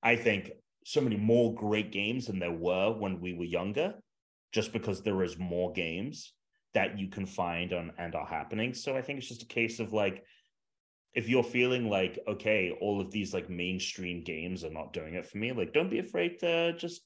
i 0.02 0.16
think 0.16 0.50
so 0.84 1.00
many 1.00 1.16
more 1.16 1.54
great 1.54 1.92
games 1.92 2.26
than 2.26 2.38
there 2.38 2.50
were 2.50 2.90
when 2.92 3.20
we 3.20 3.34
were 3.34 3.44
younger 3.44 3.94
just 4.52 4.72
because 4.72 5.02
there 5.02 5.22
is 5.22 5.38
more 5.38 5.72
games 5.72 6.32
that 6.74 6.98
you 6.98 7.08
can 7.08 7.26
find 7.26 7.72
on 7.72 7.92
and 7.98 8.14
are 8.14 8.26
happening 8.26 8.72
so 8.74 8.96
i 8.96 9.02
think 9.02 9.18
it's 9.18 9.28
just 9.28 9.42
a 9.42 9.46
case 9.46 9.78
of 9.80 9.92
like 9.92 10.24
if 11.14 11.28
you're 11.28 11.42
feeling 11.42 11.88
like 11.88 12.18
okay 12.26 12.76
all 12.80 13.00
of 13.00 13.10
these 13.10 13.34
like 13.34 13.50
mainstream 13.50 14.22
games 14.22 14.64
are 14.64 14.70
not 14.70 14.92
doing 14.92 15.14
it 15.14 15.26
for 15.26 15.38
me 15.38 15.52
like 15.52 15.72
don't 15.72 15.90
be 15.90 15.98
afraid 15.98 16.38
to 16.38 16.72
just 16.74 17.02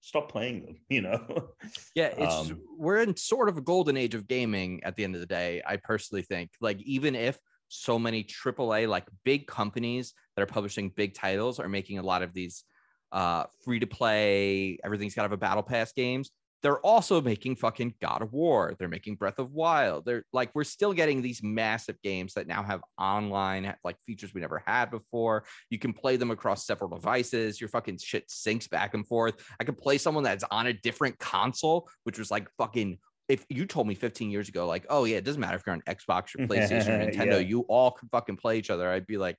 stop 0.00 0.30
playing 0.30 0.64
them 0.64 0.76
you 0.88 1.00
know 1.00 1.50
Yeah, 1.94 2.14
it's 2.16 2.50
Um, 2.50 2.60
we're 2.76 3.02
in 3.02 3.16
sort 3.16 3.48
of 3.48 3.58
a 3.58 3.60
golden 3.60 3.96
age 3.96 4.14
of 4.14 4.28
gaming 4.28 4.82
at 4.84 4.96
the 4.96 5.04
end 5.04 5.14
of 5.14 5.20
the 5.20 5.26
day. 5.26 5.62
I 5.66 5.76
personally 5.76 6.22
think, 6.22 6.50
like, 6.60 6.80
even 6.82 7.14
if 7.14 7.38
so 7.68 7.98
many 7.98 8.24
AAA, 8.24 8.88
like 8.88 9.06
big 9.24 9.46
companies 9.46 10.14
that 10.34 10.42
are 10.42 10.46
publishing 10.46 10.90
big 10.90 11.14
titles 11.14 11.58
are 11.58 11.68
making 11.68 11.98
a 11.98 12.02
lot 12.02 12.22
of 12.22 12.32
these 12.32 12.64
uh 13.10 13.44
free 13.64 13.80
to 13.80 13.86
play, 13.86 14.78
everything's 14.84 15.14
got 15.14 15.22
to 15.22 15.24
have 15.24 15.32
a 15.32 15.36
battle 15.36 15.62
pass 15.62 15.92
games. 15.92 16.30
They're 16.62 16.80
also 16.80 17.20
making 17.20 17.56
fucking 17.56 17.94
God 18.02 18.20
of 18.22 18.32
War. 18.32 18.74
They're 18.78 18.88
making 18.88 19.14
Breath 19.16 19.38
of 19.38 19.52
Wild. 19.52 20.04
They're 20.04 20.24
like, 20.32 20.50
we're 20.54 20.64
still 20.64 20.92
getting 20.92 21.22
these 21.22 21.40
massive 21.42 22.00
games 22.02 22.34
that 22.34 22.46
now 22.48 22.62
have 22.62 22.80
online 22.98 23.74
like 23.84 23.96
features 24.06 24.34
we 24.34 24.40
never 24.40 24.62
had 24.66 24.90
before. 24.90 25.44
You 25.70 25.78
can 25.78 25.92
play 25.92 26.16
them 26.16 26.30
across 26.32 26.66
several 26.66 26.90
devices. 26.90 27.60
Your 27.60 27.68
fucking 27.68 27.98
shit 27.98 28.26
syncs 28.28 28.68
back 28.68 28.94
and 28.94 29.06
forth. 29.06 29.34
I 29.60 29.64
could 29.64 29.78
play 29.78 29.98
someone 29.98 30.24
that's 30.24 30.44
on 30.50 30.66
a 30.66 30.72
different 30.72 31.18
console, 31.18 31.88
which 32.04 32.18
was 32.18 32.30
like 32.30 32.48
fucking. 32.58 32.98
If 33.28 33.44
you 33.50 33.66
told 33.66 33.86
me 33.86 33.94
15 33.94 34.30
years 34.30 34.48
ago, 34.48 34.66
like, 34.66 34.86
oh 34.88 35.04
yeah, 35.04 35.18
it 35.18 35.24
doesn't 35.24 35.40
matter 35.40 35.56
if 35.56 35.62
you're 35.66 35.74
on 35.74 35.82
Xbox 35.82 36.34
or 36.34 36.46
PlayStation 36.46 36.88
or 36.88 37.06
Nintendo, 37.12 37.32
Yeah. 37.32 37.38
you 37.40 37.60
all 37.68 37.90
could 37.90 38.08
fucking 38.10 38.38
play 38.38 38.56
each 38.58 38.70
other. 38.70 38.88
I'd 38.90 39.06
be 39.06 39.18
like, 39.18 39.36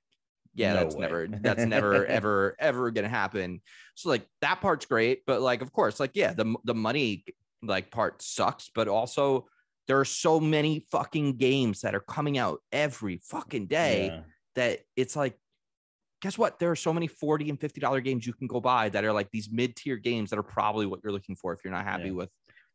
yeah, 0.54 0.74
No 0.74 0.80
that's 0.84 0.96
way. 0.96 1.02
never, 1.02 1.28
that's 1.42 1.66
never, 1.66 2.06
ever, 2.06 2.56
ever 2.60 2.92
gonna 2.92 3.10
happen. 3.10 3.62
So 3.96 4.10
like 4.10 4.26
that 4.42 4.62
part's 4.62 4.86
great, 4.86 5.24
but 5.26 5.42
like, 5.42 5.62
of 5.62 5.72
course, 5.72 6.00
like 6.00 6.12
yeah, 6.14 6.34
the 6.34 6.56
the 6.64 6.76
money 6.76 7.26
like 7.62 7.92
part 7.92 8.22
sucks, 8.22 8.70
but 8.74 8.88
also 8.88 9.48
there 9.88 10.00
are 10.00 10.06
so 10.06 10.40
many 10.40 10.86
fucking 10.92 11.38
games 11.38 11.82
that 11.82 11.96
are 11.96 12.00
coming 12.00 12.38
out 12.38 12.60
every 12.72 13.20
fucking 13.24 13.68
day 13.68 14.08
Yeah. 14.08 14.22
that 14.56 14.80
it's 14.96 15.16
like 15.16 15.36
guess 16.22 16.38
what 16.38 16.60
there 16.60 16.70
are 16.70 16.76
so 16.76 16.94
many 16.94 17.08
40 17.08 17.50
and 17.50 17.60
50 17.60 17.82
dollar 17.82 18.00
games 18.02 18.28
you 18.28 18.34
can 18.34 18.46
go 18.48 18.60
buy 18.62 18.90
that 18.90 19.04
are 19.04 19.14
like 19.14 19.30
these 19.32 19.50
mid-tier 19.52 19.96
games 19.98 20.30
that 20.30 20.38
are 20.38 20.44
probably 20.44 20.86
what 20.86 21.00
you're 21.04 21.14
looking 21.14 21.36
for 21.36 21.54
if 21.54 21.64
you're 21.64 21.74
not 21.74 21.86
happy 21.86 22.06
Yeah. 22.06 22.12
with 22.12 22.30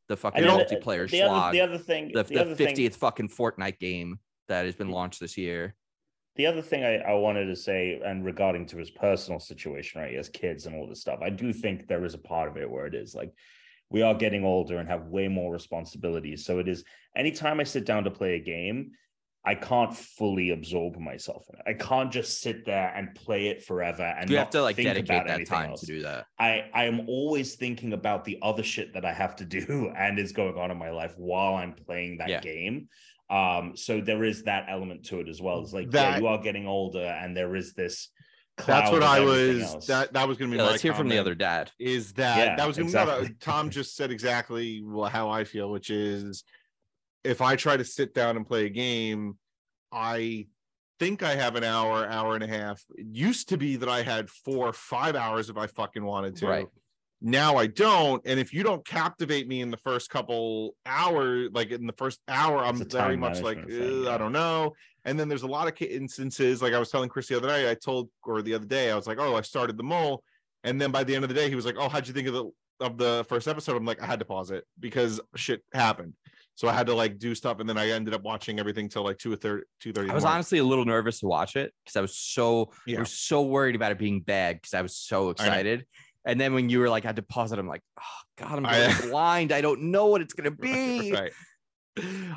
the 0.08 0.16
fucking 0.16 0.42
multiplayer 0.44 1.08
the, 1.08 1.22
other, 1.22 1.28
slog 1.30 1.52
the 1.52 1.60
other 1.60 1.78
thing 1.78 2.10
the, 2.12 2.22
the, 2.24 2.34
the, 2.34 2.40
other 2.40 2.54
50th 2.56 2.74
thing 2.74 2.90
fucking 2.90 3.28
fortnite 3.28 3.78
game 3.78 4.18
that 4.48 4.64
has 4.64 4.74
been 4.74 4.90
launched 4.90 5.20
this 5.20 5.38
year 5.38 5.74
the 6.36 6.46
other 6.46 6.62
thing 6.62 6.84
I, 6.84 6.96
I 6.96 7.14
wanted 7.14 7.46
to 7.46 7.56
say, 7.56 8.00
and 8.04 8.24
regarding 8.24 8.66
to 8.66 8.76
his 8.76 8.90
personal 8.90 9.38
situation, 9.38 10.00
right, 10.00 10.14
as 10.14 10.28
kids 10.28 10.66
and 10.66 10.74
all 10.74 10.88
this 10.88 11.00
stuff, 11.00 11.20
I 11.22 11.30
do 11.30 11.52
think 11.52 11.86
there 11.86 12.04
is 12.04 12.14
a 12.14 12.18
part 12.18 12.48
of 12.48 12.56
it 12.56 12.68
where 12.68 12.86
it 12.86 12.94
is 12.94 13.14
like 13.14 13.32
we 13.90 14.02
are 14.02 14.14
getting 14.14 14.44
older 14.44 14.78
and 14.78 14.88
have 14.88 15.06
way 15.06 15.28
more 15.28 15.52
responsibilities. 15.52 16.44
So 16.44 16.58
it 16.58 16.68
is 16.68 16.84
anytime 17.16 17.60
I 17.60 17.64
sit 17.64 17.84
down 17.84 18.04
to 18.04 18.10
play 18.10 18.34
a 18.34 18.40
game, 18.40 18.92
I 19.44 19.54
can't 19.54 19.94
fully 19.94 20.50
absorb 20.50 20.96
myself 20.98 21.46
in 21.52 21.58
it. 21.60 21.64
I 21.66 21.74
can't 21.74 22.10
just 22.10 22.40
sit 22.40 22.64
there 22.64 22.92
and 22.96 23.14
play 23.14 23.48
it 23.48 23.62
forever 23.62 24.02
and 24.02 24.28
you 24.30 24.38
have 24.38 24.50
to 24.50 24.62
like 24.62 24.76
dedicate 24.76 25.04
about 25.04 25.26
that 25.26 25.46
time 25.46 25.70
else. 25.70 25.80
to 25.80 25.86
do 25.86 26.02
that 26.02 26.26
I 26.38 26.64
I 26.72 26.84
am 26.86 27.08
always 27.08 27.54
thinking 27.54 27.92
about 27.92 28.24
the 28.24 28.38
other 28.42 28.62
shit 28.62 28.94
that 28.94 29.04
I 29.04 29.12
have 29.12 29.36
to 29.36 29.44
do 29.44 29.92
and 29.96 30.18
is 30.18 30.32
going 30.32 30.56
on 30.56 30.70
in 30.70 30.78
my 30.78 30.90
life 30.90 31.14
while 31.16 31.54
I'm 31.54 31.74
playing 31.74 32.18
that 32.18 32.28
Yeah. 32.28 32.40
game. 32.40 32.88
Um, 33.30 33.76
so 33.76 34.00
there 34.00 34.24
is 34.24 34.42
that 34.44 34.66
element 34.68 35.04
to 35.06 35.20
it 35.20 35.28
as 35.28 35.40
well. 35.40 35.60
It's 35.62 35.72
like 35.72 35.90
That- 35.90 36.12
yeah, 36.14 36.18
you 36.18 36.26
are 36.26 36.38
getting 36.38 36.66
older, 36.66 37.04
and 37.04 37.36
there 37.36 37.56
is 37.56 37.72
this. 37.72 38.10
That's 38.66 38.90
what 38.90 39.02
I 39.02 39.18
was. 39.20 39.62
else. 39.62 39.86
That 39.86 40.12
that 40.12 40.28
was 40.28 40.38
going 40.38 40.50
to 40.50 40.54
be. 40.54 40.58
yeah, 40.58 40.64
my 40.66 40.70
let's 40.70 40.82
hear 40.82 40.94
from 40.94 41.08
the 41.08 41.18
other 41.18 41.34
dad 41.34 41.72
Is 41.78 42.12
that 42.12 42.38
Yeah, 42.38 42.56
that 42.56 42.66
was 42.66 42.76
going 42.76 42.88
to 42.88 42.94
be 42.94 43.00
exactly. 43.00 43.34
Tom 43.40 43.68
just 43.70 43.96
said 43.96 44.12
exactly 44.12 44.80
wha- 44.84 45.08
how 45.08 45.28
I 45.28 45.42
feel, 45.42 45.70
which 45.70 45.90
is 45.90 46.44
if 47.24 47.40
I 47.40 47.56
try 47.56 47.76
to 47.76 47.84
sit 47.84 48.14
down 48.14 48.36
and 48.36 48.46
play 48.46 48.66
a 48.66 48.70
game, 48.70 49.38
I 49.90 50.46
think 51.00 51.24
I 51.24 51.34
have 51.34 51.56
an 51.56 51.64
hour, 51.64 52.06
hour 52.06 52.34
and 52.36 52.44
a 52.44 52.46
half. 52.46 52.80
It 52.96 53.06
used 53.06 53.48
to 53.48 53.56
be 53.56 53.74
that 53.76 53.88
I 53.88 54.02
had 54.02 54.30
four, 54.30 54.72
five 54.72 55.16
hours 55.16 55.50
if 55.50 55.56
I 55.56 55.66
fucking 55.66 56.04
wanted 56.04 56.36
to. 56.36 56.46
Right. 56.46 56.68
Now 57.26 57.56
I 57.56 57.66
don't. 57.68 58.20
And 58.26 58.38
if 58.38 58.52
you 58.52 58.62
don't 58.62 58.86
captivate 58.86 59.48
me 59.48 59.62
in 59.62 59.70
the 59.70 59.78
first 59.78 60.10
couple 60.10 60.76
hours, 60.84 61.48
like 61.54 61.70
in 61.70 61.86
the 61.86 61.94
first 61.94 62.20
hour, 62.28 62.62
I'm 62.62 62.84
very 62.84 63.16
much 63.16 63.40
like, 63.40 63.66
thing, 63.66 64.02
"Ugh, 64.02 64.08
I 64.08 64.18
don't 64.18 64.32
know. 64.32 64.74
And 65.06 65.18
then 65.18 65.30
there's 65.30 65.42
a 65.42 65.46
lot 65.46 65.66
of 65.66 65.80
instances, 65.88 66.60
like 66.60 66.74
I 66.74 66.78
was 66.78 66.90
telling 66.90 67.08
Chris 67.08 67.26
the 67.28 67.36
other 67.38 67.48
night, 67.48 67.66
I 67.66 67.74
told, 67.74 68.10
or 68.24 68.42
the 68.42 68.52
other 68.52 68.66
day, 68.66 68.90
I 68.90 68.94
was 68.94 69.06
like, 69.06 69.18
oh, 69.18 69.36
I 69.36 69.40
started 69.40 69.78
the 69.78 69.82
mole. 69.82 70.22
And 70.64 70.78
then 70.78 70.90
by 70.90 71.02
the 71.02 71.14
end 71.14 71.24
of 71.24 71.28
the 71.28 71.34
day, 71.34 71.48
he 71.48 71.54
was 71.54 71.64
like, 71.64 71.76
oh, 71.78 71.88
how'd 71.88 72.06
you 72.06 72.12
think 72.12 72.28
of 72.28 72.34
the 72.34 72.50
of 72.80 72.98
the 72.98 73.24
first 73.26 73.48
episode? 73.48 73.74
I'm 73.74 73.86
like, 73.86 74.02
I 74.02 74.06
had 74.06 74.18
to 74.18 74.26
pause 74.26 74.50
it 74.50 74.64
because 74.78 75.18
shit 75.34 75.62
happened. 75.72 76.12
So 76.56 76.68
I 76.68 76.72
had 76.72 76.86
to 76.88 76.94
like 76.94 77.18
do 77.18 77.34
stuff, 77.34 77.58
and 77.58 77.68
then 77.68 77.78
I 77.78 77.88
ended 77.90 78.12
up 78.12 78.22
watching 78.22 78.60
everything 78.60 78.90
till 78.90 79.02
like 79.02 79.16
two 79.16 79.32
or 79.32 79.36
thirty, 79.36 79.64
two 79.80 79.92
thirty. 79.94 80.10
i 80.10 80.14
was 80.14 80.24
honestly 80.24 80.58
a 80.58 80.64
little 80.64 80.84
nervous 80.84 81.20
to 81.20 81.26
watch 81.26 81.56
it 81.56 81.72
because 81.82 81.96
i 81.96 82.00
was 82.00 82.16
so 82.16 82.70
i 82.88 82.98
was 82.98 83.12
so 83.12 83.42
worried 83.42 83.74
about 83.74 83.90
it 83.92 83.98
being 83.98 84.20
bad 84.20 84.56
because 84.56 84.72
i 84.72 84.80
was 84.80 84.96
so 84.96 85.30
excited 85.30 85.84
And 86.24 86.40
then 86.40 86.54
when 86.54 86.68
you 86.68 86.80
were 86.80 86.88
like, 86.88 87.04
I 87.04 87.08
had 87.08 87.16
to 87.16 87.22
pause 87.22 87.52
it, 87.52 87.58
I'm 87.58 87.68
like, 87.68 87.82
oh 88.00 88.20
God, 88.38 88.58
I'm 88.58 88.66
I- 88.66 88.92
going 88.94 89.10
blind. 89.10 89.52
I 89.52 89.60
don't 89.60 89.90
know 89.90 90.06
what 90.06 90.20
it's 90.20 90.34
gonna 90.34 90.50
be. 90.50 91.12
right. 91.12 91.32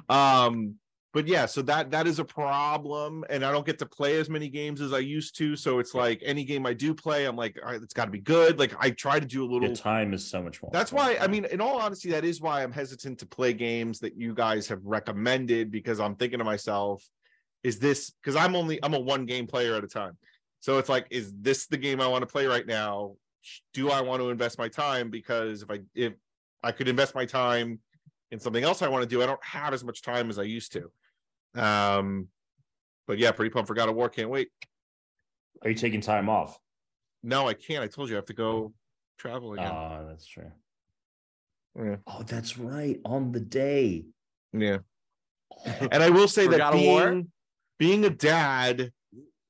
Um, 0.10 0.76
but 1.14 1.28
yeah, 1.28 1.48
so 1.48 1.64
that 1.64 1.90
that 1.92 2.06
is 2.06 2.20
a 2.20 2.26
problem, 2.26 3.24
and 3.30 3.44
I 3.44 3.52
don't 3.52 3.66
get 3.66 3.80
to 3.80 3.88
play 3.88 4.20
as 4.20 4.30
many 4.30 4.50
games 4.50 4.82
as 4.82 4.94
I 4.94 5.00
used 5.00 5.36
to. 5.38 5.56
So 5.56 5.80
it's 5.80 5.96
like 5.96 6.22
any 6.24 6.44
game 6.44 6.66
I 6.68 6.74
do 6.74 6.94
play, 6.94 7.26
I'm 7.26 7.36
like, 7.36 7.58
all 7.64 7.72
right, 7.72 7.82
it's 7.82 7.94
got 7.94 8.06
to 8.06 8.12
be 8.12 8.20
good. 8.20 8.60
Like 8.60 8.76
I 8.78 8.92
try 8.92 9.20
to 9.20 9.26
do 9.26 9.44
a 9.44 9.48
little 9.52 9.68
Your 9.68 9.76
time 9.76 10.14
is 10.14 10.30
so 10.30 10.44
much 10.44 10.62
more. 10.62 10.70
That's 10.72 10.92
why 10.92 11.18
I 11.20 11.26
mean, 11.26 11.46
in 11.46 11.60
all 11.60 11.80
honesty, 11.80 12.12
that 12.12 12.24
is 12.24 12.40
why 12.40 12.62
I'm 12.62 12.72
hesitant 12.72 13.18
to 13.20 13.26
play 13.26 13.54
games 13.54 14.00
that 14.02 14.16
you 14.16 14.36
guys 14.36 14.68
have 14.68 14.86
recommended 14.86 15.72
because 15.72 16.00
I'm 16.00 16.16
thinking 16.16 16.38
to 16.40 16.46
myself, 16.46 17.04
is 17.64 17.80
this 17.80 18.12
because 18.22 18.36
I'm 18.36 18.56
only 18.56 18.78
I'm 18.84 18.94
a 18.94 19.00
one 19.00 19.26
game 19.26 19.48
player 19.48 19.76
at 19.76 19.84
a 19.84 19.88
time. 19.88 20.18
So 20.60 20.78
it's 20.78 20.90
like, 20.90 21.08
is 21.10 21.34
this 21.42 21.66
the 21.68 21.78
game 21.78 22.00
I 22.00 22.08
want 22.08 22.22
to 22.24 22.28
play 22.28 22.46
right 22.46 22.68
now? 22.68 23.16
Do 23.74 23.90
I 23.90 24.02
want 24.02 24.22
to 24.22 24.30
invest 24.30 24.57
my 24.57 24.68
time? 24.68 25.10
Because 25.10 25.61
if 25.64 25.72
I 25.72 25.80
if 25.95 26.14
I 26.64 26.72
could 26.72 26.88
invest 26.88 27.15
my 27.15 27.26
time 27.26 27.80
in 28.32 28.40
something 28.40 28.64
else 28.64 28.82
I 28.82 28.88
want 28.88 29.03
to 29.03 29.10
do, 29.10 29.22
I 29.22 29.26
don't 29.26 29.44
have 29.44 29.74
as 29.74 29.84
much 29.84 30.02
time 30.02 30.30
as 30.30 30.40
I 30.40 30.44
used 30.44 30.74
to. 30.74 30.91
Um 31.61 32.28
but 33.07 33.18
yeah, 33.18 33.32
pretty 33.32 33.52
pumped 33.52 33.68
for 33.68 33.74
God 33.74 33.90
of 33.90 33.95
War. 33.95 34.10
Can't 34.10 34.30
wait. 34.30 34.49
Are 35.64 35.69
you 35.69 35.76
taking 35.76 36.02
time 36.02 36.30
off? 36.30 36.60
No, 37.24 37.48
I 37.48 37.53
can't. 37.53 37.84
I 37.84 37.88
told 37.88 38.10
you 38.10 38.15
I 38.15 38.18
have 38.18 38.26
to 38.26 38.34
go 38.34 38.74
travel 39.18 39.53
again. 39.53 39.72
Ah, 39.72 40.03
that's 40.07 40.26
true. 40.26 40.52
Yeah. 41.76 41.95
Oh, 42.06 42.24
that's 42.24 42.57
right. 42.57 42.99
On 43.06 43.32
the 43.32 43.40
day. 43.40 44.06
yeah. 44.53 44.80
and 45.65 46.03
I 46.03 46.10
will 46.10 46.28
say 46.28 46.45
For 46.45 46.52
that 46.52 46.57
God 46.60 46.74
being, 46.74 47.32
being 47.80 48.06
a 48.06 48.10
dad 48.10 48.91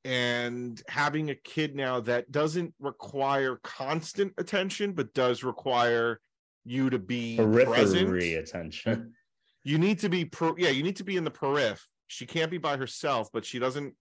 and 0.07 0.81
having 0.87 1.31
a 1.31 1.35
kid 1.35 1.75
now 1.75 1.99
that 1.99 2.31
doesn't 2.31 2.73
require 2.79 3.59
constant 3.61 4.31
attention, 4.37 4.93
but 4.93 5.13
does 5.13 5.43
require 5.43 6.21
you 6.63 6.89
to 6.89 6.97
be 6.97 7.35
present. 7.35 8.07
Periphery 8.07 8.35
attention. 8.35 9.13
You 9.63 9.77
need 9.77 9.99
to 9.99 10.07
be 10.07 10.23
pro 10.23 10.55
yeah, 10.57 10.69
you 10.69 10.81
need 10.81 10.95
to 10.95 11.03
be 11.03 11.17
in 11.17 11.25
the 11.25 11.31
periph. 11.31 11.81
She 12.07 12.25
can't 12.25 12.49
be 12.49 12.57
by 12.57 12.77
herself, 12.77 13.27
but 13.33 13.43
she 13.43 13.59
doesn't 13.59 13.95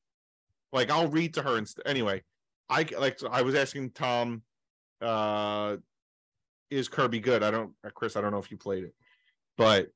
like 0.73 0.93
I'll 0.93 1.09
read 1.09 1.35
to 1.35 1.43
her 1.43 1.59
and 1.59 1.67
st- 1.67 1.85
anyway. 1.89 2.23
I 2.69 2.87
like 2.97 3.19
I 3.29 3.43
was 3.43 3.57
asking 3.57 3.91
Tom, 3.91 4.43
uh 5.01 5.79
is 6.71 6.87
Kirby 6.87 7.19
good? 7.19 7.43
I 7.43 7.51
don't 7.51 7.73
uh, 7.85 7.91
Chris, 7.93 8.15
I 8.15 8.21
don't 8.21 8.31
know 8.31 8.39
if 8.39 8.53
you 8.53 8.57
played 8.57 8.85
it, 8.85 8.95
but 9.59 9.89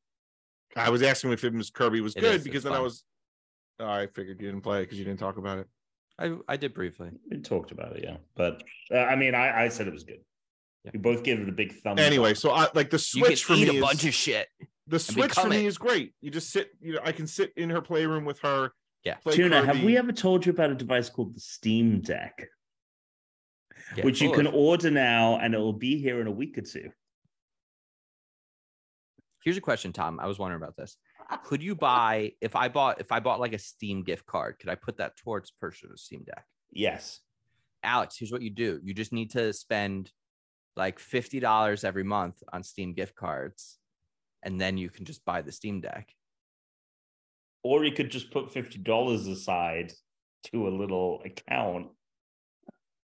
I 0.74 0.90
was 0.90 1.02
asking 1.02 1.30
if 1.30 1.44
it 1.44 1.52
was 1.52 1.70
Kirby 1.70 2.00
was 2.00 2.16
It 2.16 2.22
good 2.22 2.34
is, 2.34 2.42
because 2.42 2.64
then 2.64 2.72
I 2.72 2.80
was 2.80 3.04
I 3.78 4.08
figured 4.08 4.40
you 4.40 4.48
didn't 4.48 4.62
play 4.62 4.80
it 4.80 4.86
because 4.86 4.98
you 4.98 5.04
didn't 5.04 5.20
talk 5.20 5.36
about 5.36 5.60
it. 5.60 5.68
I, 6.20 6.36
I 6.46 6.56
did 6.56 6.74
briefly. 6.74 7.10
We 7.30 7.38
talked 7.38 7.72
about 7.72 7.96
it, 7.96 8.04
yeah. 8.04 8.18
But 8.36 8.62
uh, 8.92 8.98
I 8.98 9.16
mean, 9.16 9.34
I, 9.34 9.64
I 9.64 9.68
said 9.68 9.86
it 9.86 9.92
was 9.92 10.04
good. 10.04 10.20
Yeah. 10.84 10.90
We 10.94 10.98
both 11.00 11.22
gave 11.22 11.40
it 11.40 11.48
a 11.48 11.52
big 11.52 11.72
thumb. 11.82 11.98
Anyway, 11.98 12.32
up. 12.32 12.36
so 12.36 12.50
I 12.50 12.68
like 12.74 12.90
the 12.90 13.10
You 13.14 13.22
can 13.24 13.36
switch 13.36 13.44
for 13.44 13.54
eat 13.54 13.68
me 13.68 13.68
a 13.68 13.72
is, 13.74 13.80
bunch 13.80 14.04
of 14.04 14.14
shit. 14.14 14.48
the 14.86 14.98
switch 14.98 15.32
for 15.32 15.42
become 15.42 15.48
me 15.50 15.64
it. 15.64 15.66
is 15.66 15.78
great. 15.78 16.14
You 16.20 16.30
just 16.30 16.50
sit, 16.50 16.70
you 16.80 16.94
know, 16.94 17.00
I 17.04 17.12
can 17.12 17.26
sit 17.26 17.52
in 17.56 17.70
her 17.70 17.80
playroom 17.80 18.24
with 18.24 18.38
her. 18.40 18.72
Yeah. 19.04 19.14
play 19.14 19.34
Tuna, 19.34 19.64
have 19.64 19.82
we 19.82 19.96
ever 19.96 20.12
told 20.12 20.44
you 20.44 20.52
about 20.52 20.70
a 20.70 20.74
device 20.74 21.08
called 21.08 21.34
the 21.34 21.40
Steam 21.40 22.00
Deck, 22.00 22.46
Yeah, 23.96 24.04
which 24.04 24.20
you 24.20 24.30
can 24.30 24.46
order 24.46 24.90
now 24.90 25.38
and 25.38 25.54
it 25.54 25.58
will 25.58 25.72
be 25.72 25.98
here 26.00 26.20
in 26.20 26.26
a 26.26 26.30
week 26.30 26.58
or 26.58 26.62
two? 26.62 26.90
Here's 29.42 29.56
a 29.56 29.62
question, 29.62 29.94
Tom. 29.94 30.20
I 30.20 30.26
was 30.26 30.38
wondering 30.38 30.62
about 30.62 30.76
this. 30.76 30.98
Could 31.44 31.62
you 31.62 31.74
buy 31.74 32.32
if 32.40 32.56
I 32.56 32.68
bought 32.68 33.00
if 33.00 33.12
I 33.12 33.20
bought 33.20 33.40
like 33.40 33.52
a 33.52 33.58
Steam 33.58 34.02
gift 34.02 34.26
card? 34.26 34.58
Could 34.58 34.68
I 34.68 34.74
put 34.74 34.98
that 34.98 35.16
towards 35.16 35.50
purchase 35.50 35.90
of 35.90 35.98
Steam 35.98 36.24
Deck? 36.24 36.44
Yes. 36.70 37.20
Alex, 37.82 38.16
here's 38.18 38.32
what 38.32 38.42
you 38.42 38.50
do. 38.50 38.80
You 38.82 38.94
just 38.94 39.12
need 39.12 39.30
to 39.32 39.52
spend 39.52 40.10
like 40.76 40.98
fifty 40.98 41.40
dollars 41.40 41.84
every 41.84 42.04
month 42.04 42.42
on 42.52 42.62
Steam 42.62 42.94
gift 42.94 43.14
cards, 43.14 43.78
and 44.42 44.60
then 44.60 44.76
you 44.76 44.90
can 44.90 45.04
just 45.04 45.24
buy 45.24 45.42
the 45.42 45.52
Steam 45.52 45.80
Deck. 45.80 46.08
Or 47.62 47.84
you 47.84 47.92
could 47.92 48.10
just 48.10 48.30
put 48.30 48.52
fifty 48.52 48.78
dollars 48.78 49.26
aside 49.26 49.92
to 50.52 50.68
a 50.68 50.70
little 50.70 51.22
account. 51.24 51.88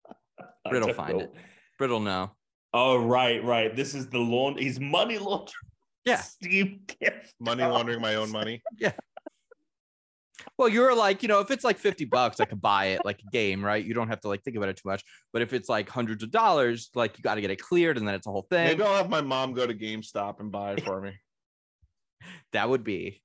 Brittle 0.70 0.94
find 0.94 1.18
know. 1.18 1.24
it. 1.26 1.34
Brittle, 1.78 2.00
no. 2.00 2.32
Oh 2.74 2.98
right, 2.98 3.44
right. 3.44 3.76
This 3.76 3.94
is 3.94 4.08
the 4.08 4.20
lawn. 4.20 4.58
He's 4.58 4.80
money 4.80 5.18
laundering. 5.18 5.73
Yeah. 6.06 6.22
Steam 6.22 6.82
gift. 7.00 7.34
money 7.40 7.62
card. 7.62 7.74
laundering 7.74 8.02
my 8.02 8.16
own 8.16 8.32
money. 8.32 8.62
Yeah. 8.78 8.92
Well, 10.58 10.68
you're 10.68 10.94
like, 10.96 11.22
you 11.24 11.30
know, 11.30 11.40
if 11.40 11.52
it's 11.52 11.64
like 11.64 11.78
50 11.78 12.06
bucks, 12.06 12.40
I 12.40 12.46
could 12.46 12.62
buy 12.62 12.88
it 12.88 13.06
like 13.06 13.22
a 13.26 13.32
game, 13.32 13.64
right? 13.64 13.84
You 13.84 13.94
don't 13.94 14.10
have 14.10 14.20
to 14.22 14.28
like 14.28 14.44
think 14.44 14.58
about 14.58 14.68
it 14.70 14.76
too 14.76 14.90
much. 14.90 15.04
But 15.32 15.42
if 15.42 15.54
it's 15.54 15.70
like 15.70 15.88
hundreds 15.88 16.22
of 16.22 16.32
dollars, 16.32 16.90
like 16.96 17.18
you 17.18 17.24
got 17.24 17.36
to 17.36 17.42
get 17.42 17.50
it 17.50 17.62
cleared 17.62 17.98
and 17.98 18.06
then 18.06 18.14
it's 18.14 18.28
a 18.28 18.32
whole 18.32 18.46
thing. 18.50 18.66
Maybe 18.66 18.84
I'll 18.84 18.96
have 18.96 19.10
my 19.10 19.22
mom 19.22 19.54
go 19.54 19.66
to 19.66 19.74
GameStop 19.74 20.40
and 20.42 20.52
buy 20.52 20.74
it 20.74 20.84
for 20.84 21.02
me. 21.02 21.14
That 22.54 22.70
would 22.70 22.84
be. 22.86 23.22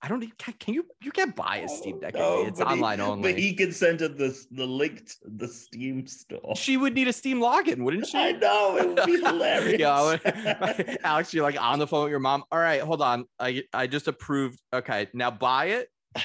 I 0.00 0.06
don't. 0.06 0.20
Can, 0.38 0.54
can 0.60 0.74
you? 0.74 0.86
You 1.02 1.10
can't 1.10 1.34
buy 1.34 1.56
a 1.58 1.68
Steam 1.68 1.98
Deck. 1.98 2.14
No, 2.14 2.46
it's 2.46 2.60
but 2.60 2.68
he- 2.68 2.74
online 2.74 3.00
only. 3.00 3.32
But 3.32 3.40
he 3.40 3.52
can 3.52 3.72
send 3.72 3.98
her 4.00 4.06
the 4.08 4.38
the 4.52 4.64
link 4.64 5.06
to 5.08 5.16
the 5.24 5.48
Steam 5.48 6.06
store. 6.06 6.54
She 6.54 6.76
would 6.76 6.94
need 6.94 7.08
a 7.08 7.12
Steam 7.12 7.40
login, 7.40 7.82
wouldn't 7.82 8.06
she? 8.10 8.16
I 8.16 8.32
know 8.32 8.76
it 8.76 8.86
would 8.88 9.04
be 9.06 9.20
hilarious. 9.20 9.80
Yeah, 9.80 10.00
I 10.00 10.02
would- 10.04 10.98
Alex, 11.04 11.34
you're 11.34 11.42
like 11.42 11.60
on 11.60 11.80
the 11.80 11.86
phone 11.86 12.04
with 12.04 12.10
your 12.12 12.20
mom. 12.20 12.44
All 12.52 12.60
right, 12.60 12.80
hold 12.80 13.02
on. 13.02 13.24
I 13.40 13.64
I 13.74 13.88
just 13.88 14.06
approved. 14.06 14.60
Okay, 14.72 15.08
now 15.14 15.32
buy 15.32 15.66
it. 15.66 15.88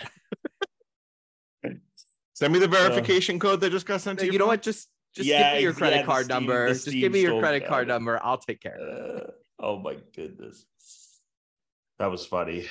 Send 2.35 2.51
me 2.51 2.59
the 2.59 2.67
verification 2.67 3.39
code 3.39 3.61
that 3.61 3.69
just 3.71 3.85
got 3.85 4.01
sent 4.01 4.19
to 4.19 4.25
You 4.25 4.33
you. 4.33 4.39
know 4.39 4.47
what? 4.47 4.61
Just 4.61 4.89
just 5.15 5.27
Yeah, 5.29 5.51
give 5.51 5.57
me 5.57 5.63
your 5.63 5.73
credit 5.73 5.95
yeah, 5.97 6.05
card 6.05 6.25
Steam- 6.25 6.35
number. 6.35 6.67
Just 6.69 6.81
Steam 6.81 6.99
give 6.99 7.11
me 7.11 7.21
your 7.21 7.39
credit 7.39 7.67
card 7.67 7.87
it. 7.87 7.89
number. 7.89 8.19
I'll 8.23 8.37
take 8.39 8.59
care. 8.61 8.75
of 8.75 8.81
it. 9.17 9.23
Uh, 9.23 9.31
oh 9.65 9.77
my 9.79 9.97
goodness, 10.15 10.65
that 11.99 12.09
was 12.11 12.25
funny. 12.25 12.65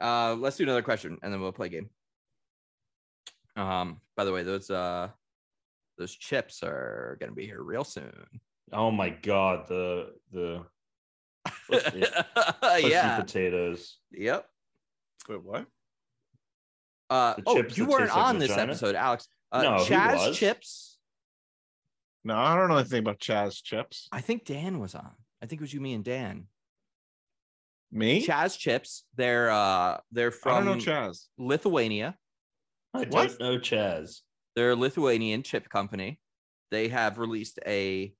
Uh, 0.00 0.34
let's 0.38 0.56
do 0.56 0.64
another 0.64 0.82
question 0.82 1.18
and 1.22 1.32
then 1.32 1.40
we'll 1.40 1.52
play 1.52 1.66
a 1.68 1.70
game. 1.70 1.90
Um, 3.56 4.00
by 4.16 4.24
the 4.24 4.32
way, 4.32 4.42
those 4.42 4.70
uh 4.70 5.08
those 5.98 6.14
chips 6.14 6.62
are 6.62 7.16
gonna 7.20 7.32
be 7.32 7.46
here 7.46 7.62
real 7.62 7.84
soon. 7.84 8.12
Oh 8.72 8.90
my 8.90 9.08
god, 9.10 9.66
the 9.68 10.12
the 10.32 10.62
Pussy- 11.70 12.04
pussy 12.60 12.88
yeah. 12.88 13.18
potatoes. 13.20 13.98
Yep. 14.12 14.46
Wait, 15.28 15.42
what? 15.42 15.66
Uh, 17.08 17.34
oh, 17.46 17.62
you 17.74 17.86
weren't 17.86 18.04
taste 18.06 18.16
like 18.16 18.24
on 18.26 18.38
this 18.38 18.48
vagina? 18.50 18.72
episode, 18.72 18.94
Alex. 18.96 19.28
Uh, 19.52 19.62
No, 19.62 19.76
he 19.84 19.94
Chaz 19.94 20.28
was. 20.28 20.36
chips. 20.38 20.98
No, 22.24 22.34
I 22.36 22.56
don't 22.56 22.68
know 22.68 22.76
anything 22.78 22.98
about 22.98 23.20
Chaz 23.20 23.62
chips. 23.62 24.08
I 24.10 24.20
think 24.20 24.44
Dan 24.44 24.80
was 24.80 24.94
on. 24.96 25.12
I 25.40 25.46
think 25.46 25.60
it 25.60 25.64
was 25.64 25.72
you, 25.72 25.80
me, 25.80 25.94
and 25.94 26.04
Dan. 26.04 26.48
Me? 27.92 28.24
Chaz 28.26 28.58
chips. 28.58 29.04
They're 29.16 29.50
uh 29.50 29.98
they're 30.12 30.32
I 30.44 30.50
don't 30.50 30.64
from 30.64 30.64
know 30.66 30.74
Chaz. 30.76 31.26
Lithuania. 31.38 32.16
I 32.94 33.00
What? 33.00 33.10
don't 33.10 33.40
know 33.40 33.58
Chaz. 33.58 34.20
They're 34.54 34.70
a 34.72 34.76
Lithuanian 34.76 35.42
chip 35.42 35.68
company. 35.68 36.18
They 36.70 36.88
have 36.88 37.18
released 37.18 37.58
a 37.66 38.12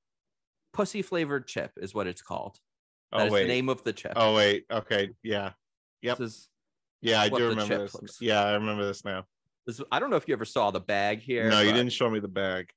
pussy 0.73 1.03
flavored 1.03 1.47
chip, 1.47 1.73
is 1.79 1.95
what 1.95 2.07
it's 2.07 2.23
called. 2.23 2.59
That 3.13 3.23
Oh 3.23 3.27
is 3.27 3.33
wait. 3.33 3.43
the 3.43 3.49
name 3.49 3.69
of 3.69 3.83
the 3.85 3.93
chip. 3.93 4.13
Oh 4.17 4.35
wait. 4.35 4.65
Okay. 4.71 5.11
Yeah. 5.23 5.53
Yep. 6.03 6.19
This 6.19 6.31
is, 6.33 6.49
Yeah, 7.01 7.21
I 7.23 7.29
what 7.29 7.39
do 7.39 7.45
the 7.45 7.51
remember 7.51 7.75
chip 7.75 7.81
this. 7.83 7.95
looks- 7.95 8.21
Yeah, 8.21 8.43
I 8.45 8.53
remember 8.55 8.85
this 8.85 9.05
now. 9.05 9.25
this 9.67 9.81
I 9.91 9.99
don't 9.99 10.11
know 10.11 10.17
if 10.17 10.29
you 10.29 10.35
ever 10.35 10.45
saw 10.45 10.71
the 10.71 10.81
bag 10.81 11.21
here. 11.21 11.49
no, 11.51 11.61
you 11.61 11.71
but 11.71 11.77
didn't 11.77 11.93
show 11.93 12.09
me 12.11 12.21
the 12.21 12.29
bag. 12.29 12.71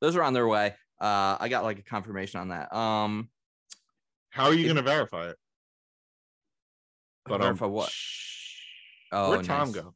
Those 0.00 0.16
are 0.16 0.22
on 0.22 0.32
their 0.32 0.46
way. 0.48 0.74
Uh, 1.00 1.36
I 1.40 1.48
got 1.48 1.64
like 1.64 1.78
a 1.78 1.82
confirmation 1.82 2.40
on 2.40 2.48
that. 2.48 2.72
Um, 2.74 3.30
How 4.30 4.44
are 4.46 4.54
you 4.54 4.60
It- 4.64 4.68
going 4.72 4.76
to 4.76 4.82
verify 4.82 5.28
it? 5.30 5.36
Um, 7.28 7.40
verify 7.40 7.66
what? 7.66 7.92
Oh, 9.12 9.30
Where'd 9.30 9.44
Tom 9.44 9.68
nice. 9.72 9.82
go? 9.82 9.94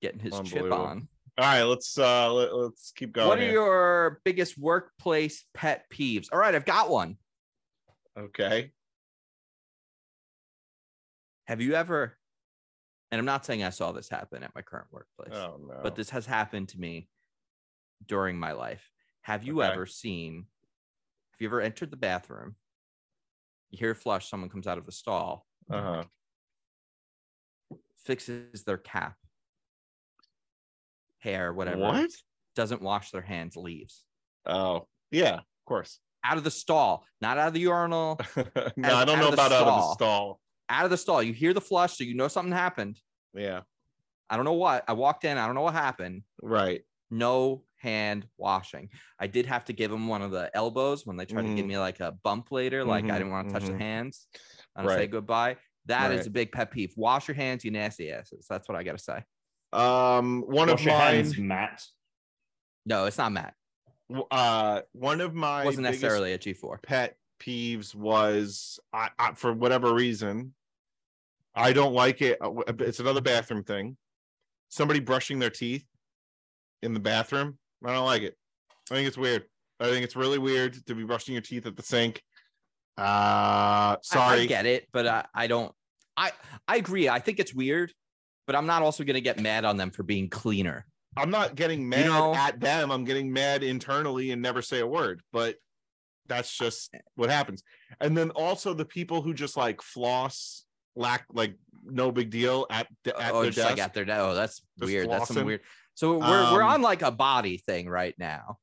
Getting 0.00 0.20
his 0.20 0.38
chip 0.44 0.72
on. 0.72 1.08
All 1.38 1.44
right, 1.44 1.62
let's 1.62 1.96
uh 1.98 2.30
let, 2.32 2.54
let's 2.54 2.92
keep 2.94 3.12
going. 3.12 3.28
what 3.28 3.38
are 3.38 3.42
here. 3.42 3.52
your 3.52 4.20
biggest 4.24 4.58
workplace 4.58 5.44
pet 5.54 5.86
peeves? 5.90 6.28
All 6.32 6.38
right, 6.38 6.54
I've 6.54 6.64
got 6.66 6.90
one. 6.90 7.16
Okay. 8.18 8.72
Have 11.46 11.60
you 11.60 11.74
ever? 11.74 12.16
And 13.10 13.18
I'm 13.18 13.24
not 13.24 13.44
saying 13.46 13.62
I 13.62 13.70
saw 13.70 13.92
this 13.92 14.08
happen 14.08 14.42
at 14.42 14.54
my 14.54 14.62
current 14.62 14.86
workplace, 14.90 15.32
Oh 15.34 15.58
no. 15.66 15.80
but 15.82 15.94
this 15.94 16.10
has 16.10 16.26
happened 16.26 16.68
to 16.70 16.80
me 16.80 17.08
during 18.06 18.38
my 18.38 18.52
life. 18.52 18.90
Have 19.22 19.44
you 19.44 19.62
Okay. 19.62 19.70
ever 19.72 19.86
seen? 19.86 20.46
Have 21.32 21.40
you 21.40 21.48
ever 21.48 21.60
entered 21.60 21.90
the 21.90 21.96
bathroom? 21.96 22.56
You 23.72 23.78
hear 23.78 23.90
a 23.90 23.94
flush, 23.96 24.28
someone 24.30 24.48
comes 24.50 24.66
out 24.68 24.78
of 24.78 24.86
the 24.86 24.92
stall, 24.92 25.44
uh-huh. 25.70 26.04
fixes 28.04 28.62
their 28.64 28.76
cap, 28.78 29.16
hair, 31.18 31.52
whatever. 31.52 31.80
What? 31.80 32.10
Doesn't 32.54 32.82
wash 32.82 33.10
their 33.10 33.22
hands, 33.22 33.56
leaves 33.56 34.04
Oh, 34.46 34.86
yeah, 35.10 35.36
of 35.36 35.44
course. 35.66 35.98
out 36.24 36.36
of 36.36 36.44
the 36.44 36.50
stall, 36.50 37.04
not 37.20 37.38
out 37.38 37.48
of 37.48 37.54
the 37.54 37.60
urinal, 37.60 38.20
no, 38.36 38.42
Out- 38.44 38.76
I 38.76 39.04
don't 39.04 39.18
know 39.18 39.28
about 39.28 39.52
out 39.52 39.62
of 39.62 39.66
the 39.66 39.80
stall. 39.82 39.94
stall. 39.94 40.40
out 40.68 40.84
of 40.84 40.90
the 40.90 40.96
stall. 40.98 41.22
You 41.22 41.32
hear 41.32 41.54
the 41.54 41.60
flush, 41.60 41.96
so 41.96 42.04
you 42.04 42.14
know 42.14 42.28
something 42.28 42.52
happened. 42.52 42.98
Yeah, 43.34 43.60
I 44.28 44.36
don't 44.36 44.44
know 44.44 44.52
what. 44.52 44.84
I 44.86 44.92
walked 44.92 45.24
in. 45.24 45.38
I 45.38 45.46
don't 45.46 45.54
know 45.54 45.62
what 45.62 45.74
happened. 45.74 46.22
right. 46.42 46.82
No 47.10 47.62
hand 47.82 48.26
washing. 48.38 48.88
I 49.18 49.26
did 49.26 49.46
have 49.46 49.64
to 49.66 49.72
give 49.72 49.90
them 49.90 50.06
one 50.06 50.22
of 50.22 50.30
the 50.30 50.50
elbows 50.54 51.04
when 51.04 51.16
they 51.16 51.26
tried 51.26 51.42
to 51.42 51.54
give 51.54 51.64
Mhm. 51.66 51.68
me 51.68 51.78
like 51.78 52.00
a 52.00 52.12
bump 52.22 52.52
later, 52.52 52.84
like 52.84 53.04
I 53.04 53.08
Mhm, 53.08 53.18
didn't 53.18 53.30
want 53.30 53.48
to 53.48 53.52
touch 53.54 53.66
the 53.66 53.74
mhm. 53.74 53.80
hands 53.80 54.26
and 54.76 54.88
say 54.90 55.06
goodbye. 55.06 55.56
That 55.86 56.12
is 56.12 56.20
Right. 56.20 56.26
a 56.28 56.30
big 56.30 56.52
pet 56.52 56.70
peeve. 56.70 56.94
Wash 56.96 57.26
your 57.26 57.34
hands, 57.34 57.64
you 57.64 57.72
nasty 57.72 58.12
asses. 58.12 58.46
That's 58.48 58.68
what 58.68 58.76
I 58.76 58.84
gotta 58.84 58.98
say. 58.98 59.24
Um, 59.72 60.42
one 60.42 60.68
Wash 60.68 60.80
of 60.80 60.86
your 60.86 60.94
mine, 60.94 61.14
hands, 61.14 61.38
Matt. 61.38 61.82
No, 62.86 63.06
it's 63.06 63.18
not 63.18 63.32
Matt. 63.32 63.54
uh, 64.30 64.82
one 64.92 65.20
of 65.20 65.34
my 65.34 65.62
It 65.62 65.66
wasn't 65.66 65.84
necessarily 65.84 66.32
a 66.34 66.38
G4. 66.38 66.82
pet 66.82 67.16
peeves 67.40 67.94
was 67.94 68.78
I, 68.92 69.10
I 69.18 69.32
for 69.32 69.52
whatever 69.52 69.92
reason 69.92 70.54
i 71.56 71.72
don't 71.72 71.92
like 71.92 72.22
it 72.22 72.38
Uh, 72.40 72.62
it's 72.78 73.00
another 73.00 73.20
bathroom 73.20 73.64
thing 73.64 73.96
somebody 74.68 75.00
brushing 75.00 75.40
their 75.40 75.50
teeth 75.50 75.84
in 76.82 76.94
the 76.94 77.00
bathroom 77.00 77.58
i 77.84 77.92
don't 77.92 78.06
like 78.06 78.22
it 78.22 78.36
i 78.90 78.94
think 78.94 79.08
it's 79.08 79.18
weird 79.18 79.44
i 79.80 79.84
think 79.88 80.04
it's 80.04 80.16
really 80.16 80.38
weird 80.38 80.74
to 80.86 80.94
be 80.94 81.04
brushing 81.04 81.34
your 81.34 81.42
teeth 81.42 81.66
at 81.66 81.76
the 81.76 81.82
sink 81.82 82.22
uh 82.98 83.96
sorry 84.02 84.42
I, 84.42 84.46
get 84.46 84.66
it, 84.66 84.86
but 84.92 85.06
I, 85.06 85.24
I 85.34 85.46
don't. 85.46 85.72
I 86.16 86.32
I 86.68 86.76
agree. 86.76 87.08
I 87.08 87.20
think 87.20 87.40
it's 87.40 87.54
weird, 87.54 87.92
but 88.46 88.54
I'm 88.54 88.66
not 88.66 88.82
also 88.82 89.02
gonna 89.02 89.22
get 89.22 89.40
mad 89.40 89.64
on 89.64 89.78
them 89.78 89.90
for 89.90 90.02
being 90.02 90.28
cleaner. 90.28 90.84
i'm 91.16 91.30
not 91.30 91.54
getting 91.54 91.88
mad 91.88 92.06
know- 92.06 92.34
at 92.34 92.60
them 92.60 92.90
i'm 92.90 93.04
getting 93.04 93.32
mad 93.32 93.62
internally 93.62 94.30
and 94.30 94.42
never 94.42 94.62
say 94.62 94.80
a 94.80 94.86
word 94.86 95.22
but 95.32 95.56
that's 96.26 96.56
just 96.56 96.94
what 97.16 97.28
happens 97.30 97.62
and 98.00 98.16
then 98.16 98.30
also 98.30 98.72
the 98.72 98.84
people 98.84 99.20
who 99.20 99.34
just 99.34 99.56
like 99.56 99.82
floss 99.82 100.64
lack 100.96 101.26
like 101.32 101.54
no 101.84 102.12
big 102.12 102.30
deal 102.30 102.66
at, 102.70 102.86
at 103.06 103.32
oh, 103.32 103.42
their 103.42 103.50
just 103.50 103.56
desk 103.56 103.70
like 103.70 103.80
at 103.80 103.94
their 103.94 104.04
desk. 104.04 104.20
oh, 104.22 104.34
that's 104.34 104.60
Just 104.78 104.92
weird. 104.92 105.10
That's 105.10 105.28
some 105.28 105.44
weird. 105.44 105.60
So 105.94 106.18
we're 106.18 106.52
we're 106.52 106.62
Um, 106.62 106.70
on 106.74 106.82
like 106.82 107.02
a 107.02 107.10
body 107.10 107.58
thing 107.58 107.88
right 107.88 108.14
now. 108.18 108.58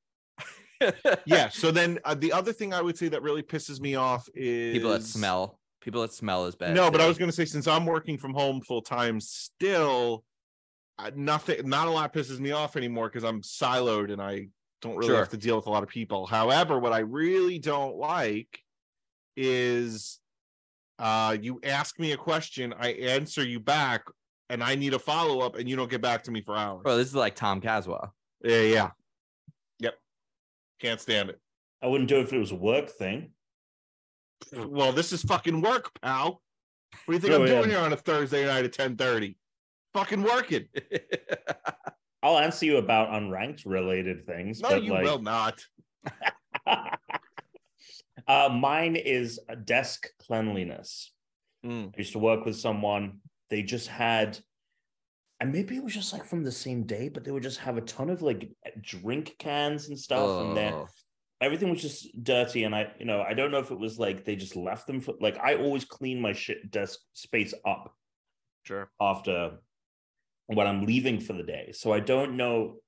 yeah. 1.26 1.50
So 1.50 1.72
then 1.72 2.00
uh, 2.06 2.16
the 2.16 2.32
other 2.34 2.54
thing 2.54 2.74
I 2.74 2.82
would 2.82 2.98
say 2.98 3.10
that 3.10 3.22
really 3.22 3.44
pisses 3.44 3.80
me 3.80 3.96
off 3.96 4.28
is 4.34 4.74
people 4.74 4.92
that 4.92 5.04
smell. 5.04 5.60
People 5.82 6.02
that 6.02 6.14
smell 6.14 6.46
is 6.46 6.56
bad. 6.56 6.76
No, 6.76 6.92
but 6.92 7.02
I 7.02 7.08
was 7.08 7.18
going 7.18 7.30
to 7.30 7.36
say 7.36 7.46
since 7.46 7.68
I'm 7.68 7.86
working 7.86 8.18
from 8.18 8.34
home 8.34 8.62
full 8.62 8.82
time, 8.82 9.20
still 9.22 10.24
uh, 10.98 11.12
nothing, 11.16 11.68
not 11.70 11.88
a 11.88 11.92
lot 11.92 12.14
pisses 12.14 12.40
me 12.40 12.52
off 12.52 12.76
anymore 12.76 13.08
because 13.08 13.24
I'm 13.24 13.42
siloed 13.42 14.12
and 14.12 14.22
I 14.22 14.50
don't 14.82 14.96
really 14.98 15.10
Sure. 15.10 15.18
have 15.18 15.30
to 15.30 15.38
deal 15.38 15.56
with 15.56 15.68
a 15.68 15.70
lot 15.70 15.84
of 15.84 15.90
people. 15.90 16.26
However, 16.26 16.80
what 16.80 16.92
I 16.94 17.00
really 17.00 17.60
don't 17.60 17.96
like 17.96 18.60
is 19.38 20.20
uh 20.98 21.38
you 21.42 21.60
ask 21.64 21.98
me 22.00 22.12
a 22.12 22.18
question, 22.18 22.74
I 22.78 22.90
answer 22.94 23.42
you 23.46 23.60
back, 23.62 24.04
and 24.50 24.64
I 24.64 24.76
need 24.76 24.94
a 24.94 25.00
follow 25.00 25.40
up, 25.42 25.56
and 25.56 25.70
you 25.70 25.76
don't 25.76 25.90
get 25.90 26.02
back 26.02 26.24
to 26.24 26.32
me 26.32 26.42
for 26.42 26.56
hours. 26.56 26.82
Bro, 26.84 26.98
this 26.98 27.08
is 27.08 27.16
like 27.16 27.36
Tom 27.36 27.62
Caswell. 27.62 28.14
yeah, 28.44 28.62
yeah, 28.62 28.90
yep, 29.80 29.96
can't 30.80 31.00
stand 31.00 31.30
it. 31.30 31.40
I 31.82 31.88
wouldn't 31.88 32.10
do 32.10 32.18
it 32.18 32.24
if 32.24 32.34
it 32.34 32.40
was 32.40 32.52
a 32.52 32.56
work 32.56 32.90
thing. 32.90 33.32
Well, 34.54 34.92
this 34.92 35.12
is 35.12 35.22
fucking 35.24 35.62
work, 35.62 35.92
pal. 36.02 36.42
What 37.06 37.12
do 37.12 37.14
you 37.14 37.20
think 37.20 37.34
Oh, 37.34 37.42
I'm 37.42 37.48
yeah. 37.48 37.58
doing 37.60 37.70
here 37.70 37.80
on 37.80 37.94
a 37.94 37.98
Thursday 37.98 38.46
night 38.46 38.66
at 38.66 38.72
10:30? 38.74 39.36
Fucking 39.94 40.24
working. 40.24 40.68
I'll 42.24 42.38
answer 42.38 42.66
you 42.66 42.78
about 42.78 43.10
unranked 43.10 43.64
related 43.66 44.26
things. 44.26 44.60
No, 44.60 44.70
but 44.70 44.84
you 44.84 44.92
like, 44.92 45.04
will 45.04 45.22
not. 45.22 45.64
uh, 48.28 48.50
mine 48.50 48.96
is 48.96 49.40
desk 49.66 50.08
cleanliness. 50.20 51.14
Mm. 51.66 51.88
I 51.88 51.98
used 51.98 52.14
to 52.14 52.20
work 52.20 52.46
with 52.46 52.58
someone. 52.58 53.20
They 53.50 53.64
just 53.64 53.88
had, 53.88 54.38
and 55.40 55.52
maybe 55.52 55.76
it 55.76 55.84
was 55.84 55.94
just 55.94 56.14
like 56.14 56.26
from 56.26 56.44
the 56.44 56.52
same 56.52 56.84
day, 56.84 57.10
but 57.10 57.24
they 57.24 57.32
would 57.32 57.44
just 57.44 57.60
have 57.60 57.78
a 57.78 57.82
ton 57.82 58.10
of 58.10 58.22
like 58.22 58.52
drink 58.82 59.36
cans 59.40 59.88
and 59.90 59.98
stuff, 59.98 60.40
and 60.42 60.56
then 60.56 60.74
Oh. 60.74 60.88
everything 61.42 61.70
was 61.70 61.82
just 61.82 62.24
dirty. 62.24 62.64
And 62.64 62.76
I, 62.76 62.94
you 63.00 63.06
know, 63.06 63.22
I 63.22 63.34
don't 63.34 63.52
know 63.52 63.60
if 63.60 63.72
it 63.72 63.80
was 63.80 63.98
like 64.00 64.26
they 64.26 64.36
just 64.36 64.56
left 64.56 64.86
them 64.88 65.00
for 65.02 65.16
like 65.20 65.38
I 65.40 65.56
always 65.56 65.86
clean 65.86 66.22
my 66.22 66.34
shit 66.34 66.70
desk 66.72 67.00
space 67.14 67.54
up 67.66 67.96
Sure. 68.64 68.92
after 69.00 69.60
when 70.48 70.68
I'm 70.68 70.86
leaving 70.86 71.20
for 71.20 71.34
the 71.34 71.44
day. 71.44 71.72
So 71.74 71.92
I 71.94 72.00
don't 72.02 72.36
know 72.38 72.82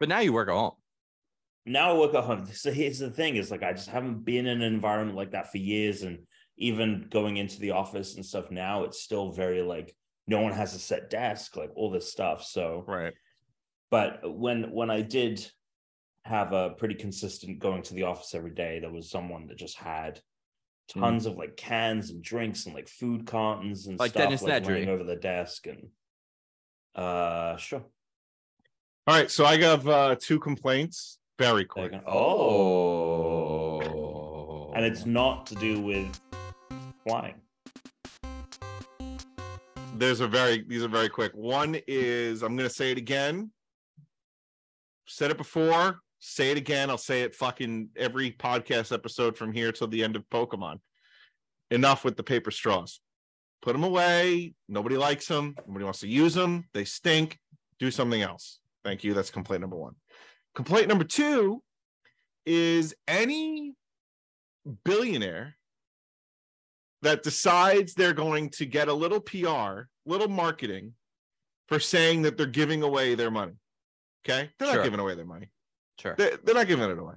But 0.00 0.08
now 0.08 0.18
you 0.20 0.32
work 0.32 0.48
at 0.48 0.54
home. 0.54 0.72
now 1.64 1.94
I 1.94 1.98
work 1.98 2.14
at 2.14 2.24
home. 2.24 2.46
So 2.46 2.70
here's 2.72 2.98
the 2.98 3.10
thing: 3.10 3.36
is 3.36 3.50
like 3.50 3.62
I 3.62 3.72
just 3.72 3.88
haven't 3.88 4.24
been 4.24 4.46
in 4.46 4.60
an 4.60 4.74
environment 4.74 5.16
like 5.16 5.30
that 5.30 5.50
for 5.50 5.58
years, 5.58 6.02
and 6.02 6.26
even 6.56 7.06
going 7.10 7.36
into 7.36 7.58
the 7.60 7.72
office 7.72 8.14
and 8.16 8.24
stuff 8.24 8.50
now, 8.50 8.84
it's 8.84 9.00
still 9.02 9.32
very 9.32 9.62
like 9.62 9.94
no 10.26 10.40
one 10.40 10.52
has 10.52 10.74
a 10.74 10.78
set 10.78 11.10
desk, 11.10 11.56
like 11.56 11.70
all 11.76 11.90
this 11.90 12.10
stuff. 12.10 12.44
So, 12.44 12.84
Right. 12.86 13.14
but 13.90 14.20
when 14.24 14.72
when 14.72 14.90
I 14.90 15.02
did 15.02 15.46
have 16.24 16.52
a 16.52 16.70
pretty 16.70 16.94
consistent 16.96 17.58
going 17.60 17.82
to 17.82 17.94
the 17.94 18.02
office 18.04 18.34
every 18.34 18.50
day, 18.50 18.80
there 18.80 18.90
was 18.90 19.10
someone 19.10 19.46
that 19.46 19.56
just 19.58 19.78
had 19.78 20.20
tons 20.88 21.26
of 21.26 21.36
like 21.36 21.56
cans 21.56 22.10
and 22.10 22.22
drinks 22.22 22.66
and 22.66 22.74
like 22.74 22.88
food 22.88 23.26
cartons 23.26 23.86
and 23.86 23.98
Like 23.98 24.10
stuff 24.10 24.22
Dennis 24.24 24.42
like 24.42 24.66
laying 24.66 24.88
over 24.88 25.04
the 25.04 25.16
desk 25.16 25.66
and 25.66 25.88
uh 26.94 27.56
sure. 27.56 27.84
All 29.06 29.14
right. 29.16 29.30
So 29.30 29.44
I 29.44 29.56
have 29.58 29.86
uh, 29.86 30.16
two 30.18 30.40
complaints. 30.40 31.18
Very 31.38 31.64
quick. 31.64 31.92
go. 31.92 32.00
Oh. 32.06 33.82
Oh. 33.82 34.72
and 34.74 34.84
it's 34.84 35.06
not 35.06 35.46
to 35.46 35.54
do 35.56 35.80
with 35.80 36.18
flying. 37.06 37.34
There's 39.96 40.20
a 40.20 40.28
very 40.28 40.64
these 40.66 40.82
are 40.82 40.88
very 40.88 41.08
quick. 41.08 41.32
One 41.34 41.78
is 41.86 42.42
I'm 42.42 42.56
gonna 42.56 42.68
say 42.68 42.90
it 42.90 42.98
again. 42.98 43.50
Said 45.06 45.30
it 45.30 45.38
before, 45.38 46.00
say 46.18 46.50
it 46.50 46.58
again. 46.58 46.90
I'll 46.90 46.98
say 46.98 47.22
it 47.22 47.34
fucking 47.34 47.90
every 47.96 48.32
podcast 48.32 48.92
episode 48.92 49.38
from 49.38 49.52
here 49.52 49.72
till 49.72 49.86
the 49.86 50.02
end 50.02 50.16
of 50.16 50.28
Pokemon. 50.28 50.80
Enough 51.70 52.04
with 52.04 52.16
the 52.16 52.22
paper 52.22 52.50
straws. 52.50 53.00
Put 53.62 53.72
them 53.72 53.84
away. 53.84 54.54
Nobody 54.68 54.96
likes 54.96 55.26
them. 55.26 55.54
Nobody 55.66 55.84
wants 55.84 56.00
to 56.00 56.08
use 56.08 56.34
them. 56.34 56.68
They 56.74 56.84
stink. 56.84 57.38
Do 57.78 57.90
something 57.90 58.20
else. 58.20 58.60
Thank 58.84 59.02
you. 59.04 59.14
That's 59.14 59.30
complaint 59.30 59.62
number 59.62 59.76
one. 59.76 59.94
Complaint 60.54 60.88
number 60.88 61.04
two 61.04 61.62
is 62.44 62.94
any 63.08 63.74
billionaire 64.84 65.55
that 67.06 67.22
decides 67.22 67.94
they're 67.94 68.12
going 68.12 68.50
to 68.50 68.66
get 68.66 68.88
a 68.88 68.92
little 68.92 69.20
PR, 69.20 69.82
little 70.06 70.26
marketing 70.28 70.92
for 71.68 71.78
saying 71.78 72.22
that 72.22 72.36
they're 72.36 72.46
giving 72.46 72.82
away 72.82 73.14
their 73.14 73.30
money. 73.30 73.52
Okay. 74.28 74.50
They're 74.58 74.66
Sure. 74.68 74.76
not 74.78 74.82
giving 74.84 74.98
away 74.98 75.14
their 75.14 75.24
money. 75.24 75.50
Sure. 76.00 76.16
They're, 76.18 76.36
they're 76.42 76.56
not 76.56 76.66
giving 76.66 76.90
it 76.90 76.98
away. 76.98 77.14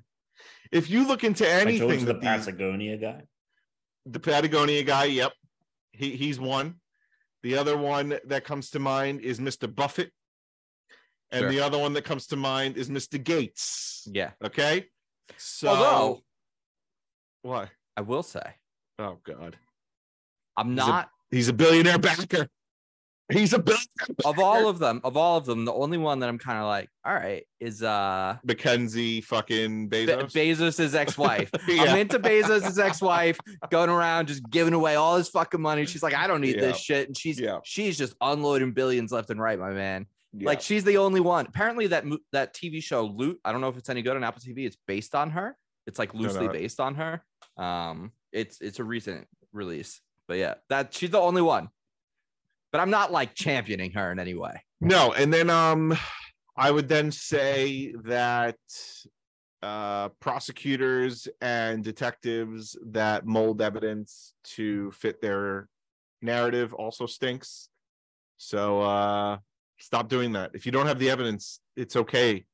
If 0.71 0.91
you 0.91 1.07
look 1.07 1.23
into 1.23 1.49
anything 1.49 1.89
you 1.89 2.05
the 2.05 2.13
that 2.13 2.21
these, 2.21 2.29
Patagonia 2.29 2.97
guy. 2.97 3.23
the 4.05 4.19
Patagonia 4.19 4.83
guy, 4.83 5.05
yep, 5.05 5.33
he, 5.91 6.15
he's 6.15 6.39
one. 6.39 6.75
The 7.41 7.57
other 7.57 7.75
one 7.75 8.19
that 8.25 8.43
comes 8.45 8.69
to 8.71 8.79
mind 8.79 9.21
is 9.21 9.39
Mr. 9.39 9.73
Buffett. 9.73 10.11
And 11.31 11.41
Sure. 11.41 11.49
the 11.51 11.61
other 11.61 11.79
one 11.79 11.93
that 11.93 12.03
comes 12.05 12.27
to 12.27 12.35
mind 12.35 12.77
is 12.77 12.89
Mr. 12.91 13.21
Gates. 13.23 14.07
Yeah. 14.11 14.31
Okay. 14.43 14.85
So 15.37 15.67
Although 15.69 16.23
what? 17.41 17.69
I 17.97 18.01
will 18.01 18.23
say, 18.23 18.53
Oh 18.99 19.17
God. 19.23 19.57
I'm 20.59 20.71
He's 20.75 20.83
a- 20.83 20.87
not 20.87 21.09
He's 21.31 21.47
a 21.47 21.53
billionaire 21.53 21.99
backer. 21.99 22.47
He's 23.31 23.53
a 23.53 23.59
billionaire. 23.59 23.85
of 24.25 24.39
all 24.39 24.67
of 24.67 24.79
them, 24.79 25.01
of 25.03 25.15
all 25.15 25.37
of 25.37 25.45
them, 25.45 25.63
the 25.63 25.71
only 25.73 25.99
one 25.99 26.17
that 26.19 26.29
I'm 26.29 26.39
kind 26.39 26.57
of 26.57 26.65
like, 26.65 26.89
all 27.05 27.13
right, 27.13 27.43
is 27.59 27.83
uh 27.83 28.37
Mackenzie 28.43 29.21
fucking 29.21 29.87
Be- 29.89 30.07
Bezos. 30.07 30.33
Bezos' 30.33 30.95
ex-wife. 30.95 31.51
Yeah. 31.67 31.83
I'm 31.83 31.97
into 31.99 32.17
Bezos' 32.19 32.79
ex-wife 32.83 33.37
going 33.69 33.91
around 33.91 34.29
just 34.29 34.41
giving 34.49 34.73
away 34.73 34.95
all 34.95 35.17
his 35.17 35.29
fucking 35.29 35.61
money. 35.61 35.85
She's 35.85 36.01
like, 36.01 36.15
I 36.15 36.25
don't 36.25 36.41
need 36.41 36.55
Yeah. 36.55 36.61
this 36.61 36.79
shit. 36.79 37.07
And 37.07 37.15
she's 37.15 37.39
Yeah. 37.39 37.59
she's 37.63 37.99
just 37.99 38.15
unloading 38.19 38.71
billions 38.71 39.11
left 39.11 39.29
and 39.29 39.39
right, 39.39 39.59
my 39.59 39.69
man. 39.71 40.07
Yeah. 40.33 40.47
Like 40.47 40.61
she's 40.61 40.83
the 40.83 40.97
only 40.97 41.19
one. 41.19 41.45
Apparently 41.45 41.85
that 41.87 42.05
that 42.31 42.55
TV 42.55 42.81
show 42.81 43.05
Loot, 43.05 43.39
I 43.45 43.51
don't 43.51 43.61
know 43.61 43.69
if 43.69 43.77
it's 43.77 43.89
any 43.89 44.01
good 44.01 44.15
on 44.15 44.23
Apple 44.23 44.41
TV. 44.41 44.65
It's 44.65 44.77
based 44.87 45.13
on 45.13 45.29
her. 45.31 45.55
It's 45.85 45.99
like 45.99 46.15
No, 46.15 46.21
loosely 46.21 46.47
no. 46.47 46.53
based 46.53 46.79
on 46.79 46.95
her. 46.95 47.23
Um 47.57 48.11
it's 48.31 48.59
it's 48.59 48.79
a 48.79 48.83
recent 48.83 49.27
release. 49.53 50.01
But 50.29 50.37
yeah, 50.37 50.53
that 50.69 50.93
she's 50.93 51.09
the 51.09 51.19
only 51.19 51.41
one. 51.41 51.67
But 52.71 52.79
I'm 52.81 52.91
not 52.91 53.11
like 53.11 53.33
championing 53.33 53.91
her 53.93 54.11
in 54.13 54.19
any 54.19 54.35
way. 54.35 54.61
no, 54.79 55.11
and 55.11 55.33
then 55.33 55.49
um 55.49 55.97
I 56.55 56.71
would 56.71 56.87
then 56.87 57.11
say 57.11 57.93
that 58.05 58.55
uh 59.61 60.09
prosecutors 60.21 61.27
and 61.41 61.83
detectives 61.83 62.77
that 62.91 63.25
mold 63.25 63.61
evidence 63.61 64.33
to 64.43 64.91
fit 64.91 65.19
their 65.21 65.67
narrative 66.21 66.73
also 66.73 67.05
stinks. 67.07 67.69
So 68.37 68.81
uh 68.81 69.37
stop 69.79 70.07
doing 70.09 70.33
that. 70.33 70.51
If 70.53 70.65
you 70.65 70.71
don't 70.71 70.85
have 70.85 70.99
the 70.99 71.09
evidence, 71.09 71.59
it's 71.75 71.95
okay. 71.95 72.45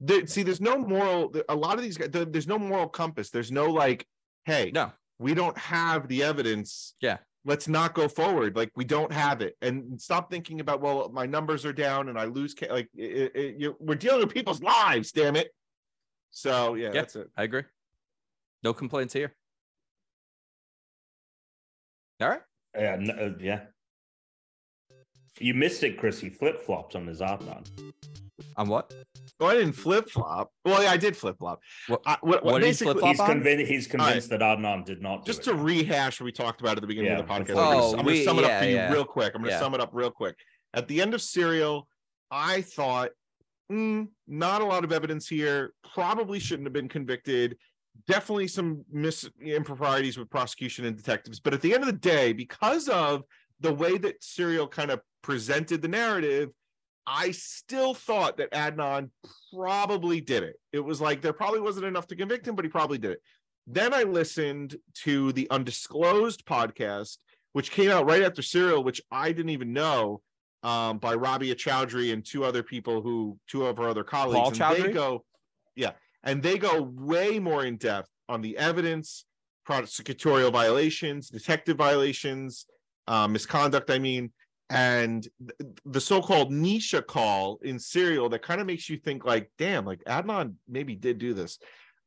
There, 0.00 0.26
see, 0.26 0.42
there's 0.42 0.60
no 0.62 0.78
moral. 0.78 1.32
A 1.48 1.54
lot 1.54 1.74
of 1.76 1.82
these 1.82 1.96
guys, 1.98 2.08
there- 2.10 2.24
there's 2.24 2.46
no 2.48 2.58
moral 2.58 2.88
compass. 2.88 3.30
There's 3.30 3.52
no 3.52 3.66
like, 3.70 4.06
hey, 4.46 4.72
No. 4.74 4.90
We 5.20 5.34
don't 5.34 5.56
have 5.58 6.08
the 6.08 6.22
evidence. 6.24 6.94
Yeah. 7.00 7.18
let's 7.44 7.68
not 7.68 7.94
go 7.94 8.08
forward. 8.08 8.56
Like 8.56 8.70
we 8.74 8.84
don't 8.84 9.12
have 9.12 9.40
it, 9.42 9.56
and 9.62 10.00
stop 10.00 10.30
thinking 10.30 10.60
about 10.60 10.80
well, 10.80 11.10
my 11.12 11.26
numbers 11.26 11.64
are 11.64 11.72
down 11.72 12.08
and 12.08 12.18
I 12.18 12.24
lose. 12.24 12.54
Ca-. 12.54 12.72
Like 12.72 12.88
it, 12.96 13.32
it, 13.34 13.54
you, 13.58 13.76
we're 13.78 13.94
dealing 13.94 14.20
with 14.20 14.34
people's 14.34 14.62
lives. 14.62 15.12
Damn 15.12 15.36
it. 15.36 15.48
So 16.30 16.74
yeah, 16.74 16.86
Yeah. 16.86 16.92
that's 16.92 17.16
it. 17.16 17.28
I 17.36 17.42
agree. 17.44 17.62
No 18.62 18.72
complaints 18.74 19.12
here. 19.14 19.34
All 22.20 22.28
right. 22.28 22.42
Yeah, 22.76 22.96
no, 23.00 23.14
uh, 23.14 23.30
yeah. 23.40 23.60
You 25.38 25.54
missed 25.54 25.82
it, 25.82 25.98
Chris. 25.98 26.20
He 26.20 26.28
flip 26.28 26.60
flopped 26.64 26.96
on 26.96 27.06
his 27.06 27.20
Adnan. 27.20 27.66
On 28.56 28.68
what? 28.68 28.92
Oh, 29.38 29.46
I 29.46 29.54
didn't 29.54 29.72
flip 29.72 30.10
flop. 30.10 30.50
Well, 30.64 30.82
yeah, 30.82 30.90
I 30.90 30.96
did 30.96 31.16
flip 31.16 31.38
flop. 31.38 31.60
What- 31.86 32.02
I, 32.04 32.18
what, 32.20 32.44
what 32.44 32.60
did 32.60 32.66
he 32.68 32.72
flip-flop? 32.84 33.08
He's 33.10 33.20
on? 33.20 33.26
convinced. 33.26 33.70
He's 33.70 33.86
convinced 33.86 34.28
that 34.30 34.40
Adnan 34.40 34.84
did 34.84 35.00
not. 35.00 35.24
Do 35.24 35.32
just 35.32 35.40
it. 35.46 35.52
to 35.52 35.54
rehash 35.54 36.20
what 36.20 36.26
we 36.26 36.32
talked 36.32 36.60
about 36.60 36.76
at 36.76 36.80
the 36.82 36.86
beginning 36.86 37.12
of 37.12 37.26
the 37.26 37.32
podcast. 37.32 37.50
I'm 37.50 37.54
gonna- 37.56 37.76
Oh, 37.76 37.96
I'm 37.96 38.04
going 38.04 38.16
to 38.16 38.24
sum 38.24 38.38
it 38.38 38.44
up 38.44 38.50
yeah, 38.50 38.60
for 38.88 38.92
you 38.92 38.94
real 38.96 39.04
quick. 39.04 39.32
I'm 39.34 39.40
going 39.40 39.50
to 39.50 39.56
Yeah. 39.56 39.60
sum 39.60 39.74
it 39.74 39.80
up 39.80 39.90
real 39.92 40.10
quick. 40.10 40.36
At 40.74 40.88
the 40.88 41.00
end 41.00 41.14
of 41.14 41.22
Serial, 41.22 41.88
I 42.30 42.60
thought, 42.62 43.10
mm, 43.72 44.08
not 44.28 44.60
a 44.62 44.64
lot 44.64 44.84
of 44.84 44.92
evidence 44.92 45.26
here. 45.26 45.72
Probably 45.94 46.38
shouldn't 46.38 46.66
have 46.66 46.72
been 46.74 46.88
convicted. 46.88 47.56
Definitely 48.06 48.48
some 48.48 48.84
mis 48.90 49.28
improprieties 49.42 50.18
with 50.18 50.28
prosecution 50.30 50.84
and 50.84 50.96
detectives. 50.96 51.40
But 51.40 51.54
at 51.54 51.60
the 51.62 51.72
end 51.74 51.82
of 51.82 51.86
the 51.86 51.92
day, 51.98 52.32
because 52.32 52.88
of 52.88 53.22
the 53.60 53.72
way 53.72 53.98
that 53.98 54.22
Serial 54.22 54.66
kind 54.68 54.90
of 54.90 55.00
presented 55.22 55.82
the 55.82 55.88
narrative, 55.88 56.50
I 57.06 57.32
still 57.32 57.94
thought 57.94 58.36
that 58.36 58.52
Adnan 58.52 59.10
probably 59.54 60.20
did 60.20 60.42
it. 60.42 60.56
It 60.72 60.80
was 60.80 61.00
like 61.00 61.20
there 61.20 61.32
probably 61.32 61.60
wasn't 61.60 61.86
enough 61.86 62.06
to 62.08 62.16
convict 62.16 62.46
him, 62.46 62.54
but 62.54 62.64
he 62.64 62.70
probably 62.70 62.98
did 62.98 63.12
it. 63.12 63.22
Then 63.66 63.94
I 63.94 64.02
listened 64.02 64.76
to 65.02 65.32
the 65.32 65.48
Undisclosed 65.50 66.44
podcast, 66.44 67.18
which 67.52 67.70
came 67.70 67.90
out 67.90 68.06
right 68.06 68.22
after 68.22 68.42
Serial, 68.42 68.84
which 68.84 69.00
I 69.10 69.32
didn't 69.32 69.50
even 69.50 69.72
know, 69.72 70.20
um, 70.62 70.98
by 70.98 71.14
Rabia 71.14 71.54
Chaudry 71.54 72.12
and 72.12 72.24
two 72.24 72.44
other 72.44 72.62
people 72.62 73.00
who, 73.00 73.38
two 73.48 73.66
of 73.66 73.78
her 73.78 73.88
other 73.88 74.04
colleagues. 74.04 74.58
Paul 74.58 74.68
and 74.70 74.78
Chaudry? 74.78 74.86
they 74.86 74.92
go, 74.92 75.24
yeah, 75.74 75.92
and 76.22 76.42
they 76.42 76.58
go 76.58 76.82
way 76.82 77.38
more 77.38 77.64
in 77.64 77.76
depth 77.76 78.08
on 78.28 78.40
the 78.40 78.56
evidence, 78.56 79.24
prosecutorial 79.68 80.52
violations, 80.52 81.28
detective 81.28 81.76
violations, 81.76 82.66
uh, 83.06 83.26
misconduct. 83.26 83.90
I 83.90 83.98
mean, 83.98 84.32
and 84.70 85.26
the 85.84 86.00
so-called 86.00 86.52
Nisha 86.52 87.04
call 87.06 87.58
in 87.62 87.78
Serial 87.78 88.28
that 88.28 88.42
kind 88.42 88.60
of 88.60 88.66
makes 88.66 88.88
you 88.88 88.96
think 88.96 89.24
like, 89.24 89.50
damn, 89.58 89.84
like 89.84 90.02
Adnan 90.04 90.54
maybe 90.68 90.94
did 90.94 91.18
do 91.18 91.34
this. 91.34 91.58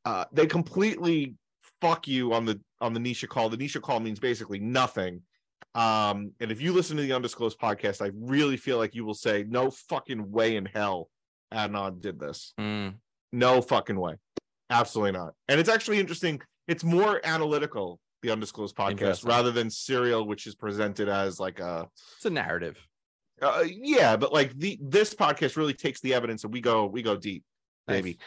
Uh, 0.06 0.26
they 0.32 0.48
completely 0.48 1.36
fuck 1.82 2.08
you 2.08 2.34
on 2.34 2.46
the 2.46 2.60
on 2.82 2.94
the 2.94 3.00
Nisha 3.00 3.28
call. 3.28 3.50
The 3.50 3.58
Nisha 3.58 3.82
call 3.82 4.00
means 4.00 4.20
basically 4.20 4.60
nothing. 4.60 5.22
Um, 5.76 6.32
and 6.40 6.52
if 6.52 6.62
you 6.62 6.72
listen 6.72 6.98
to 6.98 7.04
the 7.04 7.14
undisclosed 7.14 7.60
podcast, 7.60 8.02
I 8.06 8.12
really 8.16 8.58
feel 8.58 8.78
like 8.78 8.96
you 8.96 9.06
will 9.06 9.14
say, 9.16 9.44
no 9.48 9.72
fucking 9.72 10.32
way 10.32 10.56
in 10.56 10.66
hell 10.66 11.10
Adnan 11.54 12.00
did 12.00 12.20
this. 12.20 12.54
Mm, 12.60 12.96
No 13.32 13.62
fucking 13.62 14.00
way. 14.00 14.16
Absolutely 14.70 15.12
not. 15.14 15.34
And 15.50 15.60
it's 15.60 15.70
actually 15.70 16.00
interesting. 16.00 16.42
It's 16.68 16.84
more 16.84 17.20
analytical, 17.24 18.00
the 18.24 18.32
undisclosed 18.32 18.76
podcast, 18.76 19.28
rather 19.28 19.52
than 19.52 19.70
serial, 19.70 20.26
which 20.26 20.48
is 20.48 20.56
presented 20.56 21.08
as 21.10 21.40
like 21.40 21.60
a 21.60 21.88
it's 22.18 22.26
a 22.26 22.30
narrative. 22.32 22.78
uh, 23.42 23.64
yeah, 23.68 24.16
but 24.16 24.34
like 24.34 24.58
the 24.58 24.80
this 24.82 25.14
podcast 25.14 25.56
really 25.58 25.74
takes 25.74 26.00
the 26.02 26.14
evidence 26.16 26.44
and 26.44 26.52
we 26.54 26.62
go 26.62 26.88
we 26.88 27.04
go 27.04 27.16
deep, 27.16 27.44
baby. 27.88 28.12
Nice. 28.12 28.18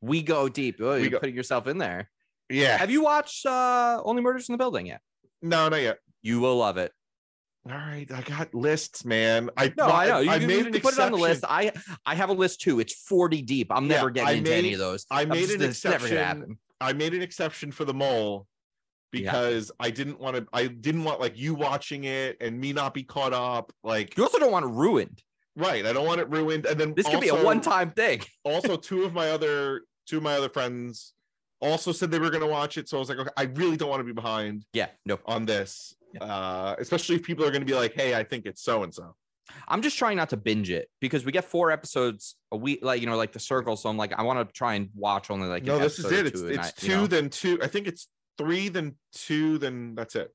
We 0.00 0.22
go 0.22 0.48
deep. 0.48 0.76
Oh, 0.80 0.94
We 0.94 1.02
you're 1.02 1.10
go- 1.10 1.20
putting 1.20 1.36
yourself 1.36 1.66
in 1.66 1.78
there. 1.78 2.10
Yeah. 2.48 2.78
Have 2.78 2.90
you 2.90 3.02
watched 3.02 3.44
uh 3.46 4.00
Only 4.04 4.22
Murders 4.22 4.48
in 4.48 4.54
the 4.54 4.58
Building 4.58 4.86
yet? 4.86 5.00
No, 5.42 5.68
not 5.68 5.80
yet. 5.82 5.98
You 6.22 6.40
will 6.40 6.56
love 6.56 6.78
it. 6.78 6.90
All 7.68 7.76
right, 7.76 8.10
I 8.10 8.22
got 8.22 8.54
lists, 8.54 9.04
man. 9.04 9.50
I 9.58 9.70
No, 9.76 9.84
I 9.86 10.06
know. 10.08 10.18
You, 10.20 10.30
I 10.30 10.36
you- 10.36 10.46
made 10.46 10.64
you 10.64 10.70
can 10.72 10.80
put 10.80 10.94
it 10.94 11.00
on 11.00 11.12
the 11.12 11.18
list. 11.18 11.44
I 11.46 11.72
I 12.06 12.14
have 12.14 12.30
a 12.30 12.32
list 12.32 12.62
too. 12.62 12.80
It's 12.80 12.94
40 12.94 13.42
deep. 13.42 13.66
I'm 13.70 13.84
Yeah, 13.84 13.96
never 13.96 14.08
getting 14.10 14.28
I 14.28 14.32
into 14.32 14.54
any 14.54 14.72
of 14.72 14.78
those. 14.78 15.04
I 15.10 15.26
made 15.26 15.40
just- 15.48 15.54
an 15.56 15.62
exception. 15.64 16.58
I 16.80 16.94
made 16.94 17.12
an 17.12 17.20
exception 17.20 17.70
for 17.72 17.84
the 17.84 17.92
mole 17.92 18.46
Yeah. 19.12 19.32
because 19.32 19.72
I 19.80 19.90
didn't 19.90 20.20
want 20.20 20.36
to. 20.36 20.46
I 20.52 20.66
didn't 20.66 21.04
want 21.04 21.20
like 21.20 21.38
you 21.38 21.54
watching 21.54 22.04
it 22.04 22.36
and 22.40 22.58
me 22.60 22.72
not 22.72 22.94
be 22.94 23.02
caught 23.02 23.32
up. 23.32 23.72
Like 23.82 24.16
You 24.16 24.22
also 24.22 24.38
don't 24.38 24.52
want 24.52 24.64
it 24.64 24.68
ruined. 24.68 25.22
right, 25.56 25.84
I 25.84 25.92
don't 25.92 26.06
want 26.06 26.20
it 26.20 26.28
ruined. 26.30 26.66
And 26.66 26.78
then 26.78 26.94
This 26.94 27.08
could 27.08 27.20
be 27.20 27.28
a 27.28 27.44
one-time 27.44 27.90
thing. 27.90 28.22
also 28.44 28.76
two 28.76 29.04
of 29.04 29.12
my 29.12 29.30
other 29.30 29.82
two 30.06 30.18
of 30.18 30.22
my 30.22 30.34
other 30.34 30.48
friends 30.48 31.12
also 31.60 31.92
said 31.92 32.10
they 32.10 32.18
were 32.18 32.30
going 32.30 32.40
to 32.40 32.46
watch 32.46 32.78
it 32.78 32.88
so 32.88 32.96
i 32.96 33.00
was 33.00 33.08
like 33.10 33.18
okay 33.18 33.30
i 33.36 33.42
really 33.42 33.76
don't 33.76 33.90
want 33.90 34.00
to 34.00 34.04
be 34.04 34.12
behind 34.12 34.64
Yeah, 34.72 34.86
no. 35.04 35.18
on 35.26 35.44
this 35.44 35.94
uh 36.20 36.74
especially 36.78 37.16
if 37.16 37.22
people 37.22 37.44
are 37.44 37.50
going 37.50 37.60
to 37.60 37.66
be 37.66 37.74
like 37.74 37.92
hey 37.94 38.14
i 38.14 38.24
think 38.24 38.46
it's 38.46 38.62
so 38.62 38.82
and 38.82 38.94
so 38.94 39.14
I'm 39.68 39.82
just 39.82 39.98
trying 39.98 40.16
not 40.16 40.30
to 40.30 40.36
binge 40.36 40.70
it 40.70 40.88
because 41.00 41.24
we 41.24 41.32
get 41.32 41.44
four 41.44 41.72
episodes 41.72 42.36
a 42.52 42.56
week, 42.56 42.80
like 42.82 43.00
you 43.00 43.08
know, 43.08 43.16
like 43.16 43.32
the 43.32 43.40
circle. 43.40 43.76
So 43.76 43.88
I'm 43.88 43.96
like, 43.96 44.12
I 44.12 44.22
want 44.22 44.46
to 44.48 44.52
try 44.52 44.74
and 44.74 44.90
watch 44.94 45.30
only 45.30 45.48
like. 45.48 45.64
no 45.64 45.78
this 45.78 45.98
is 45.98 46.04
it 46.10 46.26
it's, 46.26 46.40
two 46.40 46.46
it's 46.48 46.56
night, 46.56 46.72
two 46.76 46.86
you 46.86 46.96
know? 46.96 47.06
then 47.06 47.30
two 47.30 47.58
i 47.62 47.66
think 47.66 47.86
it's 47.88 48.08
three 48.40 48.68
then 48.68 48.94
two 49.12 49.58
then 49.58 49.94
that's 49.94 50.16
it 50.16 50.32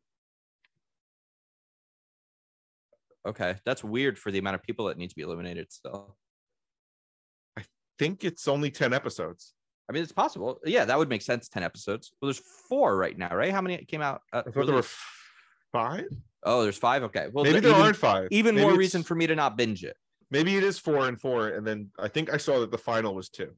Okay, 3.28 3.56
that's 3.66 3.84
weird 3.84 4.20
for 4.20 4.30
the 4.30 4.38
amount 4.38 4.54
of 4.54 4.62
people 4.62 4.86
that 4.86 5.00
need 5.00 5.10
to 5.10 5.16
be 5.16 5.24
eliminated. 5.24 5.72
Still, 5.72 6.16
I 7.58 7.64
think 7.98 8.24
it's 8.24 8.48
only 8.48 8.70
10 8.70 8.94
episodes 8.94 9.56
I 9.90 9.94
mean, 9.94 10.04
it's 10.04 10.12
possible. 10.12 10.60
Yeah, 10.66 10.86
that 10.86 10.98
would 10.98 11.10
make 11.10 11.22
sense. 11.22 11.48
Ten 11.48 11.64
episodes. 11.64 12.12
Well, 12.20 12.28
there's 12.28 12.42
four 12.68 12.98
right 12.98 13.18
now, 13.18 13.36
right? 13.36 13.52
How 13.52 13.62
many 13.62 13.78
came 13.86 14.02
out? 14.02 14.22
Uh, 14.34 14.42
i 14.46 14.52
thought 14.52 14.66
there 14.66 14.76
were 14.76 14.86
five 15.72 16.06
oh, 16.44 16.64
there's 16.64 16.78
five. 16.78 17.04
Okay, 17.04 17.28
well, 17.32 17.44
maybe 17.44 17.60
there 17.60 17.72
even, 17.72 17.82
aren't 17.82 17.98
five 17.98 18.28
even 18.32 18.56
Maybe 18.56 18.68
more 18.68 18.78
reason 18.78 19.04
for 19.04 19.16
me 19.16 19.28
to 19.28 19.36
not 19.36 19.58
binge 19.58 19.84
it. 19.84 19.96
maybe 20.32 20.56
it 20.56 20.64
is 20.64 20.80
four 20.80 21.08
and 21.08 21.20
four 21.20 21.50
and 21.50 21.68
then 21.68 21.92
i 22.00 22.08
think 22.08 22.34
i 22.34 22.38
saw 22.38 22.60
that 22.60 22.72
the 22.72 22.78
final 22.78 23.14
was 23.14 23.30
two 23.30 23.52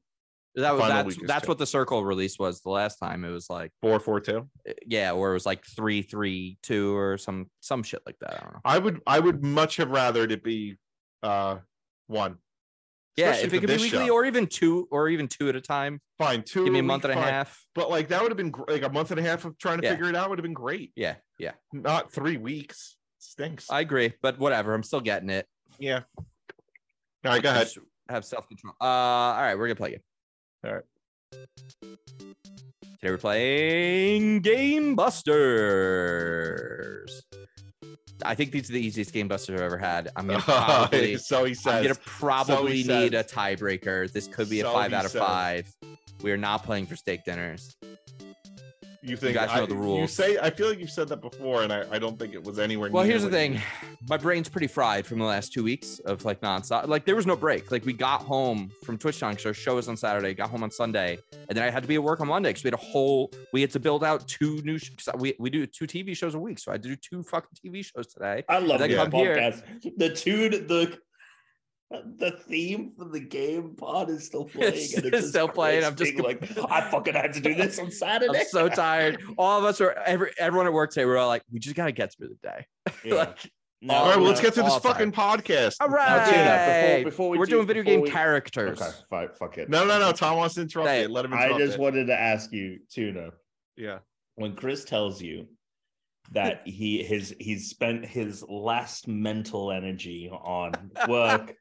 That 0.54 0.72
was 0.76 0.88
that's 0.88 1.16
that's 1.26 1.44
two. 1.44 1.48
what 1.50 1.58
the 1.58 1.66
circle 1.66 2.04
release 2.04 2.38
was 2.38 2.62
the 2.62 2.70
last 2.70 2.96
time. 2.98 3.24
It 3.24 3.30
was 3.30 3.48
like 3.48 3.70
four 3.80 4.00
four 4.00 4.18
two 4.20 4.48
yeah, 4.86 5.12
or 5.12 5.30
it 5.30 5.34
was 5.34 5.46
like 5.46 5.64
three 5.64 6.02
three 6.02 6.58
two 6.62 6.96
or 6.96 7.16
some 7.18 7.46
some 7.60 7.82
shit 7.82 8.00
like 8.06 8.16
that. 8.20 8.34
I 8.34 8.40
don't 8.42 8.52
know. 8.54 8.60
i 8.64 8.78
would 8.78 9.00
i 9.06 9.20
would 9.20 9.44
much 9.44 9.76
have 9.76 9.90
rather 9.90 10.24
it 10.24 10.42
be 10.42 10.76
uh 11.22 11.58
one 12.08 12.38
Yeah, 13.16 13.30
Especially 13.30 13.46
if 13.46 13.54
it 13.54 13.60
could 13.60 13.66
be 13.68 13.82
weekly 13.84 14.06
show. 14.06 14.14
or 14.14 14.24
even 14.24 14.46
two 14.48 14.88
or 14.90 15.08
even 15.08 15.28
two 15.28 15.48
at 15.48 15.54
a 15.54 15.60
time. 15.60 16.00
fine 16.18 16.42
two 16.42 16.64
Give 16.64 16.72
me 16.72 16.80
a 16.80 16.82
month 16.82 17.04
and 17.04 17.12
a 17.12 17.16
half. 17.20 17.62
But 17.76 17.88
like 17.90 18.08
that 18.08 18.20
would 18.22 18.30
have 18.32 18.36
been 18.38 18.52
like 18.66 18.82
a 18.82 18.88
month 18.88 19.10
and 19.12 19.20
a 19.20 19.22
half 19.22 19.44
of 19.44 19.56
trying 19.58 19.78
to 19.80 19.84
Yeah. 19.84 19.92
figure 19.92 20.08
it 20.08 20.16
out 20.16 20.28
would 20.30 20.38
have 20.38 20.44
been 20.44 20.54
great. 20.54 20.90
Yeah, 20.96 21.16
yeah. 21.38 21.52
Not 21.72 22.10
three 22.12 22.36
weeks. 22.36 22.96
Stinks. 23.20 23.66
I 23.70 23.80
agree, 23.80 24.12
but 24.22 24.38
whatever. 24.40 24.74
I'm 24.74 24.82
still 24.82 25.00
getting 25.00 25.30
it. 25.30 25.46
yeah. 25.78 26.00
All 26.18 26.26
right, 27.32 27.42
go 27.42 27.50
ahead. 27.50 27.68
Have 28.08 28.24
self 28.24 28.48
control. 28.48 28.74
Uh, 28.80 28.84
all 28.84 29.42
right, 29.42 29.54
we're 29.56 29.66
gonna 29.66 29.74
play 29.76 29.90
game. 29.90 30.00
All 30.64 30.74
right. 30.74 30.82
Today 33.00 33.10
we're 33.10 33.16
playing 33.18 34.40
Game 34.40 34.96
Busters. 34.96 35.32
I 38.24 38.34
think 38.34 38.50
these 38.50 38.68
are 38.68 38.72
the 38.72 38.80
easiest 38.84 39.12
Game 39.12 39.28
Busters 39.28 39.60
I've 39.60 39.64
ever 39.66 39.78
had. 39.78 40.10
I'm 40.16 40.26
gonna 40.26 40.40
probably, 40.44 41.16
so 41.16 41.44
he 41.44 41.54
I'm 41.64 41.84
gonna 41.84 41.94
probably 42.04 42.82
need 42.82 43.14
a 43.14 43.22
tiebreaker. 43.22 44.10
This 44.10 44.26
could 44.26 44.50
be 44.50 44.58
a 44.60 44.64
So 44.64 44.72
five 44.72 44.92
out 44.92 45.04
of 45.04 45.12
says. 45.12 45.20
five. 45.20 45.72
We 46.22 46.32
are 46.32 46.36
not 46.36 46.64
playing 46.64 46.86
for 46.86 46.96
steak 46.96 47.24
dinners. 47.24 47.76
You 49.08 49.16
think 49.16 49.34
guys 49.34 49.48
know 49.56 49.62
I- 49.62 49.66
the 49.66 50.00
You 50.00 50.06
say 50.06 50.38
I 50.38 50.50
feel 50.50 50.68
like 50.68 50.78
you've 50.78 50.90
said 50.90 51.08
that 51.08 51.20
before, 51.20 51.62
and 51.62 51.72
I, 51.72 51.84
I 51.90 51.98
don't 51.98 52.18
think 52.18 52.34
it 52.34 52.42
was 52.44 52.58
anywhere. 52.58 52.90
Well, 52.90 53.02
near 53.04 53.10
here's 53.12 53.22
the 53.22 53.28
what 53.30 53.40
you- 53.42 53.54
thing. 53.54 53.62
My 54.08 54.16
brain's 54.16 54.48
pretty 54.48 54.66
fried 54.66 55.06
from 55.06 55.18
the 55.18 55.24
last 55.24 55.52
two 55.52 55.62
weeks 55.64 55.98
of 56.00 56.24
like 56.24 56.40
nonstop. 56.40 56.86
Like 56.86 57.04
there 57.04 57.16
was 57.16 57.26
no 57.26 57.36
break. 57.36 57.70
Like 57.70 57.84
we 57.84 57.92
got 57.92 58.22
home 58.22 58.70
from 58.84 58.98
TwitchCon 58.98 59.30
because 59.30 59.46
our 59.46 59.54
show 59.54 59.74
was 59.76 59.88
on 59.88 59.96
Saturday, 59.96 60.34
got 60.34 60.50
home 60.50 60.62
on 60.62 60.70
Sunday, 60.70 61.18
and 61.48 61.56
then 61.56 61.64
I 61.64 61.70
had 61.70 61.82
to 61.82 61.88
be 61.88 61.96
at 61.96 62.02
work 62.02 62.20
on 62.20 62.28
Monday 62.28 62.50
because 62.50 62.64
we 62.64 62.68
had 62.68 62.74
a 62.74 62.76
whole. 62.76 63.30
We 63.52 63.60
had 63.60 63.70
to 63.72 63.80
build 63.80 64.04
out 64.04 64.26
two 64.28 64.60
new. 64.62 64.78
sh- 64.78 64.92
We 65.16 65.34
we 65.38 65.50
do 65.50 65.66
two 65.66 65.86
TV 65.86 66.16
shows 66.16 66.34
a 66.34 66.38
week, 66.38 66.58
so 66.58 66.70
I 66.70 66.74
had 66.74 66.82
to 66.84 66.88
do 66.90 66.96
two 66.96 67.22
fucking 67.22 67.50
TV 67.64 67.84
shows 67.84 68.06
today. 68.08 68.44
I 68.48 68.58
love 68.58 68.78
then 68.80 68.90
this 68.90 68.98
come 68.98 69.12
here- 69.12 69.36
podcast. 69.36 69.98
The 69.98 70.10
tune, 70.14 70.50
the 70.66 70.98
the 71.90 72.32
theme 72.48 72.92
for 72.98 73.06
the 73.06 73.20
game 73.20 73.74
pod 73.76 74.10
is 74.10 74.24
still 74.26 74.44
playing. 74.52 74.74
It's 74.74 74.94
and 74.96 75.10
just 75.12 75.28
still 75.30 75.48
playing, 75.48 75.84
I'm 75.84 75.94
just- 75.96 76.18
like, 76.20 76.42
I 76.70 76.90
fucking 76.90 77.14
had 77.14 77.32
to 77.34 77.40
do 77.40 77.54
this 77.54 77.78
on 77.78 77.90
Saturday. 77.90 78.40
I'm 78.40 78.44
so 78.46 78.68
tired. 78.68 79.22
All 79.38 79.58
of 79.58 79.64
us 79.64 79.80
are 79.80 79.92
every 80.04 80.30
everyone 80.38 80.66
at 80.66 80.72
work 80.72 80.90
today. 80.90 81.06
We're 81.06 81.16
all 81.16 81.28
like, 81.28 81.42
we 81.50 81.58
just 81.60 81.76
gotta 81.76 81.92
get 81.92 82.12
through 82.14 82.28
the 82.28 82.48
day. 82.48 82.66
Yeah. 83.04 83.14
like, 83.14 83.50
No, 83.80 83.94
All 83.94 84.08
right, 84.08 84.16
well, 84.16 84.26
let's 84.26 84.40
get 84.40 84.54
through 84.54 84.64
this 84.64 84.72
time. 84.72 84.82
fucking 84.82 85.12
podcast. 85.12 85.76
All 85.80 85.88
right, 85.88 86.30
Now, 86.30 86.96
before- 86.96 87.04
before 87.10 87.30
we 87.30 87.38
we're 87.38 87.46
do- 87.46 87.52
doing 87.52 87.66
video 87.66 87.82
game 87.84 88.00
we- 88.02 88.10
characters. 88.10 88.80
Okay, 88.82 88.90
fine, 89.08 89.28
fuck 89.38 89.56
it. 89.56 89.68
No, 89.70 89.84
no, 89.86 89.98
no. 89.98 90.12
Tom 90.12 90.36
wants 90.36 90.56
to 90.56 90.62
interrupt 90.62 90.88
Say 90.88 90.98
you. 91.00 91.04
it. 91.06 91.10
Let 91.10 91.24
him 91.24 91.32
I 91.32 91.56
just 91.56 91.74
it. 91.74 91.80
wanted 91.80 92.06
to 92.08 92.20
ask 92.20 92.52
you, 92.52 92.80
Tuna, 92.92 93.30
Yeah. 93.76 93.98
when 94.34 94.54
Chris 94.56 94.84
tells 94.84 95.22
you 95.22 95.46
that 96.32 96.62
he 96.66 97.02
his 97.02 97.34
he's 97.40 97.70
spent 97.70 98.04
his 98.04 98.44
last 98.48 99.08
mental 99.08 99.72
energy 99.72 100.30
on 100.30 100.72
work 101.08 101.54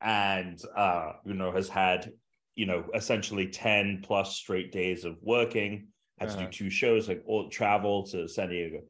and 0.00 0.60
uh 0.76 1.12
you 1.24 1.34
know 1.34 1.50
has 1.52 1.68
had 1.68 2.10
you 2.54 2.66
know 2.66 2.84
essentially 2.94 3.48
10 3.48 4.02
plus 4.04 4.36
straight 4.36 4.70
days 4.72 5.04
of 5.04 5.16
working 5.22 5.88
had 6.18 6.28
to 6.28 6.34
Uh-huh. 6.36 6.44
do 6.46 6.50
two 6.50 6.70
shows 6.70 7.08
like 7.08 7.22
all 7.26 7.48
travel 7.50 8.04
to 8.06 8.28
san 8.28 8.48
diego 8.50 8.80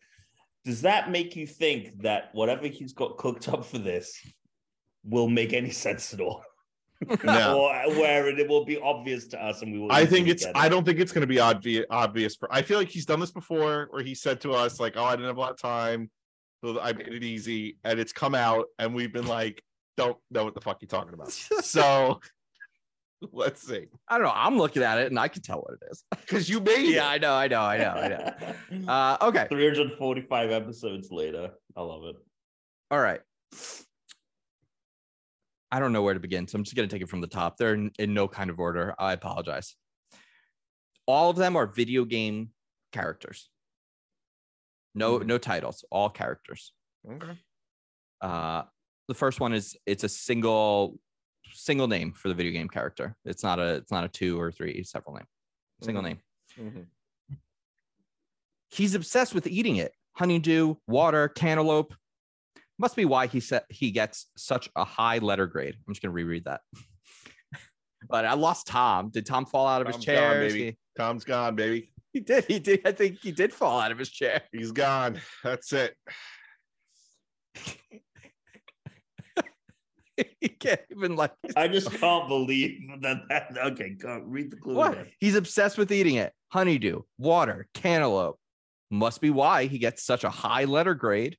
Does 0.64 0.82
that 0.82 1.10
make 1.10 1.36
you 1.36 1.46
think 1.46 2.02
that 2.02 2.30
whatever 2.32 2.66
he's 2.66 2.92
got 2.92 3.16
cooked 3.16 3.48
up 3.48 3.64
for 3.64 3.78
this 3.78 4.18
will 5.04 5.28
make 5.28 5.52
any 5.52 5.70
sense 5.70 6.12
at 6.12 6.20
all? 6.20 6.42
No. 7.24 7.60
or 7.86 7.90
where 7.94 8.28
it 8.28 8.48
will 8.48 8.64
be 8.64 8.78
obvious 8.78 9.26
to 9.28 9.42
us 9.42 9.62
and 9.62 9.72
we 9.72 9.78
will 9.78 9.92
I 9.92 10.06
think 10.06 10.28
it's. 10.28 10.44
get 10.44 10.56
I 10.56 10.68
don't 10.68 10.84
think 10.84 10.98
it's 10.98 11.12
going 11.12 11.22
to 11.22 11.26
be 11.26 11.40
obvious. 11.40 11.84
Obvious 11.90 12.36
for. 12.36 12.52
I 12.52 12.62
feel 12.62 12.78
like 12.78 12.88
he's 12.88 13.06
done 13.06 13.20
this 13.20 13.30
before, 13.30 13.88
where 13.90 14.02
he 14.02 14.14
said 14.14 14.40
to 14.42 14.52
us 14.52 14.80
like, 14.80 14.94
"Oh, 14.96 15.04
I 15.04 15.12
didn't 15.12 15.26
have 15.26 15.36
a 15.36 15.40
lot 15.40 15.50
of 15.50 15.58
time, 15.58 16.10
so 16.64 16.80
I 16.80 16.92
made 16.92 17.08
it 17.08 17.24
easy," 17.24 17.76
and 17.84 18.00
it's 18.00 18.12
come 18.12 18.34
out, 18.34 18.66
and 18.78 18.94
we've 18.94 19.12
been 19.12 19.26
like, 19.26 19.62
"Don't 19.96 20.16
know 20.30 20.44
what 20.44 20.54
the 20.54 20.60
fuck 20.60 20.78
you're 20.80 20.88
talking 20.88 21.14
about." 21.14 21.32
so 21.62 22.20
let's 23.32 23.66
see, 23.66 23.86
I 24.08 24.18
don't 24.18 24.26
know. 24.26 24.32
I'm 24.34 24.58
looking 24.58 24.82
at 24.82 24.98
it 24.98 25.08
and 25.08 25.18
I 25.18 25.28
can 25.28 25.42
tell 25.42 25.58
what 25.58 25.74
it 25.74 25.90
is. 25.90 26.04
because 26.20 26.48
you 26.48 26.60
made 26.60 26.88
yeah, 26.88 27.06
it. 27.06 27.14
I 27.14 27.18
know, 27.18 27.34
I 27.34 27.48
know, 27.48 27.60
I 27.60 27.78
know, 27.78 27.90
I 27.90 28.08
know. 28.08 28.92
Uh, 28.92 29.16
okay. 29.22 29.46
345 29.48 30.50
episodes 30.50 31.10
later. 31.10 31.50
I 31.76 31.82
love 31.82 32.04
it. 32.04 32.16
All 32.90 33.00
right. 33.00 33.20
I 35.70 35.80
don't 35.80 35.92
know 35.92 36.02
where 36.02 36.14
to 36.14 36.20
begin, 36.20 36.46
so 36.46 36.56
I'm 36.56 36.64
just 36.64 36.76
going 36.76 36.88
to 36.88 36.94
take 36.94 37.02
it 37.02 37.08
from 37.08 37.20
the 37.20 37.26
top. 37.26 37.56
They're 37.56 37.74
in, 37.74 37.90
in 37.98 38.14
no 38.14 38.28
kind 38.28 38.50
of 38.50 38.60
order. 38.60 38.94
I 38.98 39.12
apologize. 39.12 39.74
All 41.06 41.30
of 41.30 41.36
them 41.36 41.56
are 41.56 41.66
video 41.66 42.04
game 42.04 42.50
characters. 42.92 43.50
No, 44.94 45.18
Mhm. 45.18 45.26
no 45.26 45.38
titles. 45.38 45.84
All 45.90 46.08
characters. 46.08 46.72
Okay. 47.08 47.38
Uh, 48.20 48.62
the 49.08 49.14
first 49.14 49.40
one 49.40 49.52
is 49.52 49.76
it's 49.86 50.04
a 50.04 50.08
single 50.08 50.98
single 51.52 51.86
name 51.86 52.12
for 52.12 52.28
the 52.28 52.34
video 52.34 52.50
game 52.50 52.68
character. 52.68 53.16
It's 53.24 53.42
not 53.44 53.60
a 53.60 53.74
it's 53.76 53.92
not 53.92 54.04
a 54.04 54.08
two 54.08 54.40
or 54.40 54.50
three 54.50 54.82
several 54.82 55.14
name. 55.14 55.26
Single 55.82 56.02
Mhm. 56.02 56.06
name. 56.06 56.18
Mhm. 56.56 56.86
He's 58.70 58.94
obsessed 58.94 59.34
with 59.34 59.46
eating 59.46 59.76
it. 59.76 59.92
Honeydew, 60.14 60.76
water, 60.88 61.28
cantaloupe. 61.28 61.94
Must 62.78 62.94
be 62.94 63.04
why 63.04 63.26
he 63.26 63.40
said 63.40 63.62
he 63.70 63.90
gets 63.90 64.26
such 64.36 64.68
a 64.76 64.84
high 64.84 65.18
letter 65.18 65.46
grade. 65.46 65.74
I'm 65.86 65.94
just 65.94 66.02
gonna 66.02 66.12
reread 66.12 66.44
that. 66.44 66.60
but 68.08 68.24
I 68.24 68.34
lost 68.34 68.66
Tom. 68.66 69.10
Did 69.10 69.24
Tom 69.26 69.46
fall 69.46 69.66
out 69.66 69.80
of 69.80 69.86
his 69.86 69.96
Tom's 69.96 70.06
gone, 70.06 70.14
chair? 70.14 70.42
Is 70.42 70.52
baby. 70.52 70.64
He, 70.66 70.76
Tom's 70.96 71.24
gone, 71.24 71.56
baby. 71.56 71.92
he 72.12 72.20
did. 72.20 72.44
He 72.44 72.58
did. 72.58 72.80
I 72.84 72.92
think 72.92 73.18
he 73.22 73.32
did 73.32 73.52
fall 73.52 73.80
out 73.80 73.92
of 73.92 73.98
his 73.98 74.10
chair. 74.10 74.42
He's 74.52 74.72
gone. 74.72 75.20
That's 75.42 75.72
it. 75.72 75.94
he 80.40 80.48
can't 80.48 80.80
even 80.90 81.16
like 81.16 81.32
I 81.56 81.68
just 81.68 81.90
can't 81.90 82.28
believe 82.28 82.80
that. 83.00 83.22
that 83.28 83.56
okay, 83.72 83.90
go 83.90 84.22
read 84.24 84.50
the 84.50 84.56
clue. 84.56 84.74
what? 84.74 84.92
again. 84.92 85.06
He's 85.20 85.34
obsessed 85.34 85.78
with 85.78 85.92
eating 85.92 86.16
it. 86.16 86.32
Honeydew, 86.48 87.02
water, 87.18 87.68
cantaloupe. 87.74 88.38
Must 88.90 89.20
be 89.20 89.30
why 89.30 89.66
he 89.66 89.78
gets 89.78 90.04
such 90.04 90.24
a 90.24 90.30
high 90.30 90.64
letter 90.64 90.94
grade. 90.94 91.36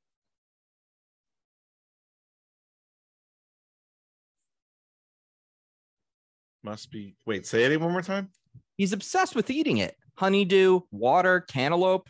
Must 6.67 6.91
be. 6.91 7.15
Wait, 7.25 7.45
say 7.45 7.63
it 7.63 7.79
one 7.79 7.93
more 7.93 8.01
time. 8.01 8.27
He's 8.75 8.91
obsessed 8.91 9.35
with 9.35 9.49
eating 9.49 9.77
it. 9.77 9.95
Honeydew, 10.17 10.81
water, 10.91 11.39
cantaloupe. 11.39 12.09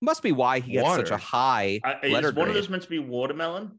Must 0.00 0.22
be 0.22 0.32
why 0.32 0.60
he 0.60 0.72
gets 0.72 0.88
such 0.96 1.10
a 1.10 1.18
high 1.18 1.78
I, 1.84 2.08
letter 2.08 2.30
is 2.30 2.34
one 2.34 2.48
of 2.48 2.54
those 2.54 2.70
meant 2.70 2.84
to 2.84 2.88
be 2.88 2.98
watermelon? 2.98 3.78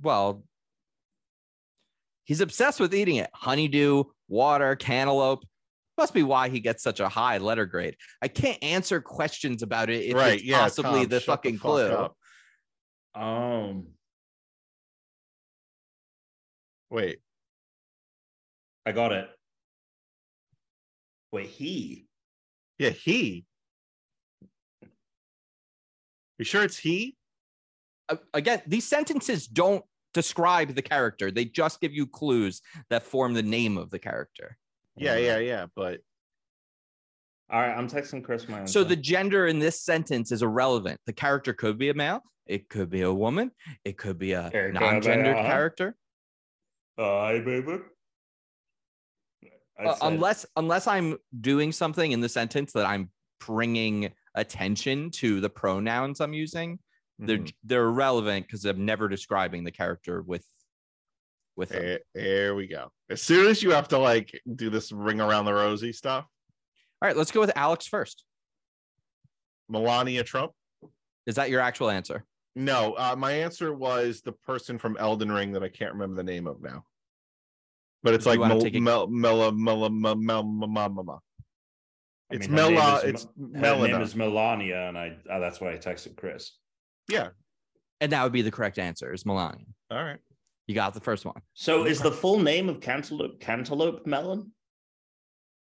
Well, 0.00 0.44
he's 2.24 2.40
obsessed 2.40 2.80
with 2.80 2.94
eating 2.94 3.16
it. 3.16 3.28
Honeydew, 3.34 4.04
water, 4.28 4.74
cantaloupe. 4.76 5.44
Must 5.98 6.14
be 6.14 6.22
why 6.22 6.48
he 6.48 6.60
gets 6.60 6.82
such 6.82 7.00
a 7.00 7.08
high 7.08 7.36
letter 7.36 7.66
grade. 7.66 7.96
I 8.22 8.28
can't 8.28 8.62
answer 8.64 9.02
questions 9.02 9.62
about 9.62 9.90
it 9.90 10.06
if 10.06 10.14
right. 10.14 10.34
it's 10.38 10.44
Yeah. 10.44 10.60
possibly 10.60 11.00
Tom, 11.00 11.08
the 11.08 11.20
shut 11.20 11.26
fucking 11.26 11.58
fuck 11.58 11.62
clue. 11.62 11.88
up. 11.90 12.16
Um, 13.14 13.88
Wait. 16.90 17.18
I 18.86 18.92
got 18.92 19.12
it. 19.12 19.28
Wait, 21.32 21.48
he. 21.48 22.06
Yeah. 22.78 22.90
He. 22.90 23.44
You 26.38 26.44
sure 26.44 26.62
it's 26.62 26.78
he? 26.78 27.16
Uh, 28.08 28.16
again, 28.32 28.62
these 28.66 28.86
sentences 28.86 29.46
don't 29.46 29.84
describe 30.14 30.74
the 30.74 30.82
character. 30.82 31.30
They 31.30 31.44
just 31.44 31.80
give 31.80 31.92
you 31.92 32.06
clues 32.06 32.62
that 32.90 33.02
form 33.02 33.34
the 33.34 33.42
name 33.42 33.76
of 33.76 33.90
the 33.90 33.98
character. 33.98 34.56
Yeah. 34.96 35.16
Yeah. 35.16 35.38
Yeah. 35.38 35.66
But 35.76 36.00
All 37.50 37.60
right, 37.60 37.76
I'm 37.76 37.88
texting 37.88 38.24
Chris 38.24 38.48
my 38.48 38.64
So 38.64 38.80
answer. 38.80 38.84
the 38.84 38.96
gender 38.96 39.46
in 39.48 39.58
this 39.58 39.80
sentence 39.82 40.32
is 40.32 40.42
irrelevant. 40.42 41.00
The 41.06 41.12
character 41.12 41.52
could 41.52 41.76
be 41.78 41.88
a 41.90 41.94
male, 41.94 42.22
it 42.46 42.68
could 42.68 42.88
be 42.88 43.02
a 43.02 43.12
woman, 43.12 43.50
it 43.84 43.98
could 43.98 44.18
be 44.18 44.32
a 44.32 44.46
It 44.46 44.74
non-gendered 44.74 45.36
uh-huh. 45.36 45.48
character. 45.48 45.96
Hi, 46.98 47.38
baby. 47.40 47.78
Uh, 49.78 49.96
unless 50.02 50.44
unless 50.56 50.86
I'm 50.86 51.18
doing 51.40 51.70
something 51.72 52.12
in 52.12 52.20
the 52.20 52.28
sentence 52.28 52.72
that 52.72 52.86
I'm 52.86 53.10
bringing 53.46 54.12
attention 54.34 55.10
to 55.12 55.40
the 55.40 55.48
pronouns 55.50 56.20
I'm 56.20 56.34
using, 56.34 56.78
they're 57.18 57.38
Mhm. 57.38 57.52
they're 57.64 57.84
irrelevant 57.84 58.46
because 58.46 58.64
I'm 58.64 58.84
never 58.84 59.08
describing 59.08 59.64
the 59.64 59.70
character 59.70 60.22
with 60.22 60.44
with 61.56 61.70
them. 61.70 61.82
there, 61.82 62.00
there 62.14 62.54
we 62.54 62.66
go. 62.68 62.90
As 63.10 63.20
soon 63.22 63.46
as 63.48 63.62
you 63.62 63.70
have 63.72 63.88
to 63.88 63.98
like 63.98 64.40
do 64.56 64.70
this 64.70 64.92
ring 64.92 65.20
around 65.20 65.44
the 65.44 65.54
rosy 65.54 65.92
stuff, 65.92 66.24
All 67.00 67.06
right, 67.08 67.16
let's 67.16 67.30
go 67.30 67.40
with 67.40 67.52
Alex 67.56 67.86
first. 67.86 68.24
Melania 69.68 70.24
Trump. 70.24 70.52
Is 71.26 71.34
that 71.36 71.50
your 71.50 71.60
actual 71.60 71.90
answer? 71.90 72.24
No, 72.56 72.94
uh, 72.94 73.14
my 73.16 73.32
answer 73.32 73.72
was 73.74 74.22
the 74.22 74.32
person 74.32 74.78
from 74.78 74.96
Elden 74.96 75.30
Ring 75.30 75.52
that 75.52 75.62
I 75.62 75.68
can't 75.68 75.92
remember 75.92 76.16
the 76.16 76.24
name 76.24 76.46
of 76.48 76.60
now. 76.62 76.84
But 78.02 78.14
it's 78.14 78.26
like 78.26 78.38
wanna 78.38 78.54
Mel, 78.54 78.62
take 78.62 78.74
a- 78.74 78.80
Mel, 78.80 79.06
Mel, 79.08 79.50
Mel, 79.52 79.88
Mel, 79.90 80.14
Mel, 80.14 80.44
Mel, 80.44 80.68
Mel, 80.88 81.22
I 82.30 82.34
It's 82.34 82.48
mean, 82.48 82.58
her 82.58 82.64
name 82.66 82.74
Mela. 82.74 82.96
is 82.98 83.04
It's 83.04 83.26
her 83.56 83.76
name 83.86 84.00
is 84.00 84.14
Melania, 84.16 84.88
and 84.88 84.96
I 84.98 85.16
uh, 85.30 85.38
that's 85.40 85.60
why 85.60 85.72
I 85.72 85.76
texted 85.76 86.16
Chris. 86.16 86.52
Yeah. 87.08 87.28
And 88.00 88.12
that 88.12 88.22
would 88.22 88.32
be 88.32 88.42
the 88.42 88.50
correct 88.52 88.78
answer. 88.78 89.12
Is 89.12 89.26
Melania. 89.26 89.64
All 89.90 90.02
right. 90.02 90.18
You 90.66 90.74
got 90.74 90.94
the 90.94 91.00
first 91.00 91.24
one. 91.24 91.34
So 91.54 91.84
is 91.86 92.00
the 92.00 92.12
full 92.12 92.38
name 92.38 92.68
of 92.68 92.80
cantaloupe 92.80 93.40
cantaloupe 93.40 94.06
melon? 94.06 94.52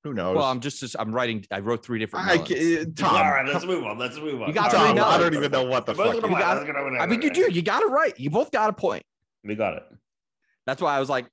Who 0.03 0.13
knows? 0.13 0.35
Well, 0.35 0.45
I'm 0.45 0.59
just, 0.59 0.79
just 0.79 0.95
I'm 0.99 1.11
writing. 1.13 1.45
I 1.51 1.59
wrote 1.59 1.83
three 1.85 1.99
different. 1.99 2.25
I, 2.27 2.35
melons. 2.35 2.49
ca- 2.49 2.85
Tom. 2.95 3.15
All 3.15 3.31
right, 3.31 3.45
let's 3.47 3.65
move 3.65 3.83
on. 3.85 3.97
Let's 3.97 4.17
move 4.17 4.41
on. 4.41 4.47
You 4.47 4.53
got 4.53 4.71
Tom, 4.71 4.95
three 4.95 5.03
I 5.03 5.17
don't 5.17 5.33
even 5.35 5.51
know 5.51 5.63
what 5.65 5.85
the 5.85 5.93
Both 5.93 6.15
fuck. 6.21 6.29
you- 6.29 6.37
got- 6.37 6.57
let's 6.57 6.65
get 6.65 6.75
over 6.75 6.97
I 6.97 7.05
mean, 7.05 7.21
you 7.21 7.29
do. 7.31 7.47
You 7.51 7.61
got 7.61 7.83
it 7.83 7.87
right. 7.89 8.19
You 8.19 8.29
both 8.29 8.51
got 8.51 8.69
a 8.69 8.73
point. 8.73 9.03
We 9.43 9.55
got 9.55 9.75
it. 9.75 9.83
That's 10.65 10.81
why 10.81 10.95
I 10.95 10.99
was 10.99 11.09
like, 11.09 11.27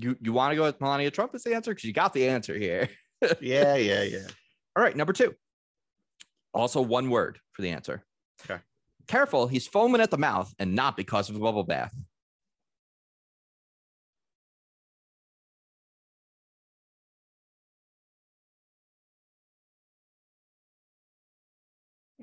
you 0.00 0.16
you 0.20 0.32
want 0.32 0.52
to 0.52 0.56
go 0.56 0.64
with 0.64 0.80
Melania 0.80 1.10
Trump 1.10 1.34
as 1.34 1.42
the 1.42 1.54
answer 1.54 1.72
because 1.72 1.84
you 1.84 1.92
got 1.92 2.12
the 2.12 2.28
answer 2.28 2.56
here. 2.56 2.88
Yeah, 3.42 3.76
yeah, 3.76 4.02
yeah. 4.02 4.26
All 4.74 4.82
right, 4.82 4.96
number 4.96 5.12
two. 5.12 5.34
Also, 6.54 6.80
one 6.80 7.10
word 7.10 7.38
for 7.52 7.60
the 7.60 7.68
answer. 7.68 8.02
Okay. 8.42 8.62
Careful, 9.08 9.46
he's 9.46 9.66
foaming 9.66 10.00
at 10.00 10.10
the 10.10 10.16
mouth, 10.16 10.54
and 10.58 10.74
not 10.74 10.96
because 10.96 11.28
of 11.28 11.34
the 11.34 11.40
bubble 11.42 11.64
bath. 11.64 11.94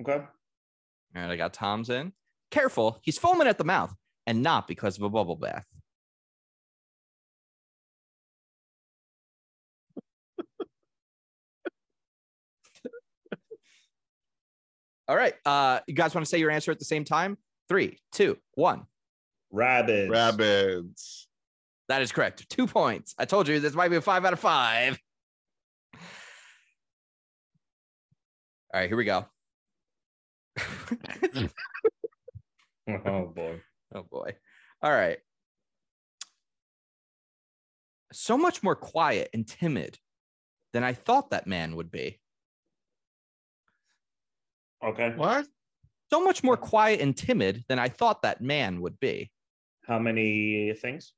Okay. 0.00 0.14
All 0.14 0.22
right, 1.14 1.30
I 1.30 1.36
got 1.36 1.52
Tom's 1.52 1.90
in. 1.90 2.12
Careful, 2.50 2.98
he's 3.02 3.18
foaming 3.18 3.46
at 3.46 3.58
the 3.58 3.64
mouth, 3.64 3.94
and 4.26 4.42
not 4.42 4.66
because 4.66 4.96
of 4.96 5.04
a 5.04 5.10
bubble 5.10 5.36
bath. 5.36 5.64
All 15.08 15.16
right. 15.16 15.34
Uh, 15.44 15.80
you 15.86 15.94
guys 15.94 16.14
want 16.14 16.24
to 16.26 16.28
say 16.28 16.38
your 16.38 16.50
answer 16.50 16.70
at 16.70 16.78
the 16.78 16.84
same 16.84 17.04
time? 17.04 17.38
Three, 17.68 17.98
two, 18.12 18.38
one. 18.54 18.84
Rabbits. 19.50 20.10
Rabbits. 20.10 21.28
That 21.88 22.02
is 22.02 22.12
correct. 22.12 22.48
Two 22.50 22.66
points. 22.66 23.14
I 23.18 23.24
told 23.24 23.48
you 23.48 23.58
this 23.60 23.74
might 23.74 23.88
be 23.88 23.96
a 23.96 24.02
five 24.02 24.24
out 24.24 24.34
of 24.34 24.40
five. 24.40 24.98
All 28.74 28.80
right, 28.80 28.88
here 28.88 28.98
we 28.98 29.04
go. 29.04 29.24
Oh 33.06 33.26
boy. 33.26 33.60
oh 33.94 34.02
boy. 34.02 34.34
All 34.82 34.90
right. 34.90 35.18
So 38.12 38.38
much 38.38 38.62
more 38.62 38.74
quiet 38.74 39.28
and 39.34 39.46
timid 39.46 39.98
than 40.72 40.84
I 40.84 40.94
thought 40.94 41.30
that 41.30 41.46
man 41.46 41.76
would 41.76 41.90
be. 41.90 42.18
Okay. 44.84 45.12
What? 45.16 45.46
So 46.10 46.22
much 46.22 46.42
more 46.42 46.56
quiet 46.56 47.00
and 47.00 47.16
timid 47.16 47.64
than 47.68 47.78
I 47.78 47.88
thought 47.88 48.22
that 48.22 48.40
man 48.40 48.80
would 48.80 48.98
be. 49.00 49.30
How 49.86 49.98
many 49.98 50.72
things? 50.74 51.12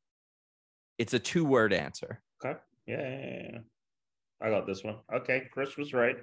It's 0.98 1.14
a 1.14 1.18
two 1.18 1.44
word 1.44 1.72
answer. 1.72 2.20
Okay. 2.44 2.58
Yeah, 2.86 3.00
yeah, 3.00 3.18
yeah, 3.18 3.48
yeah. 3.52 3.58
I 4.40 4.50
got 4.50 4.66
this 4.66 4.82
one. 4.82 4.96
Okay. 5.14 5.48
Chris 5.52 5.76
was 5.76 5.92
right. 5.92 6.16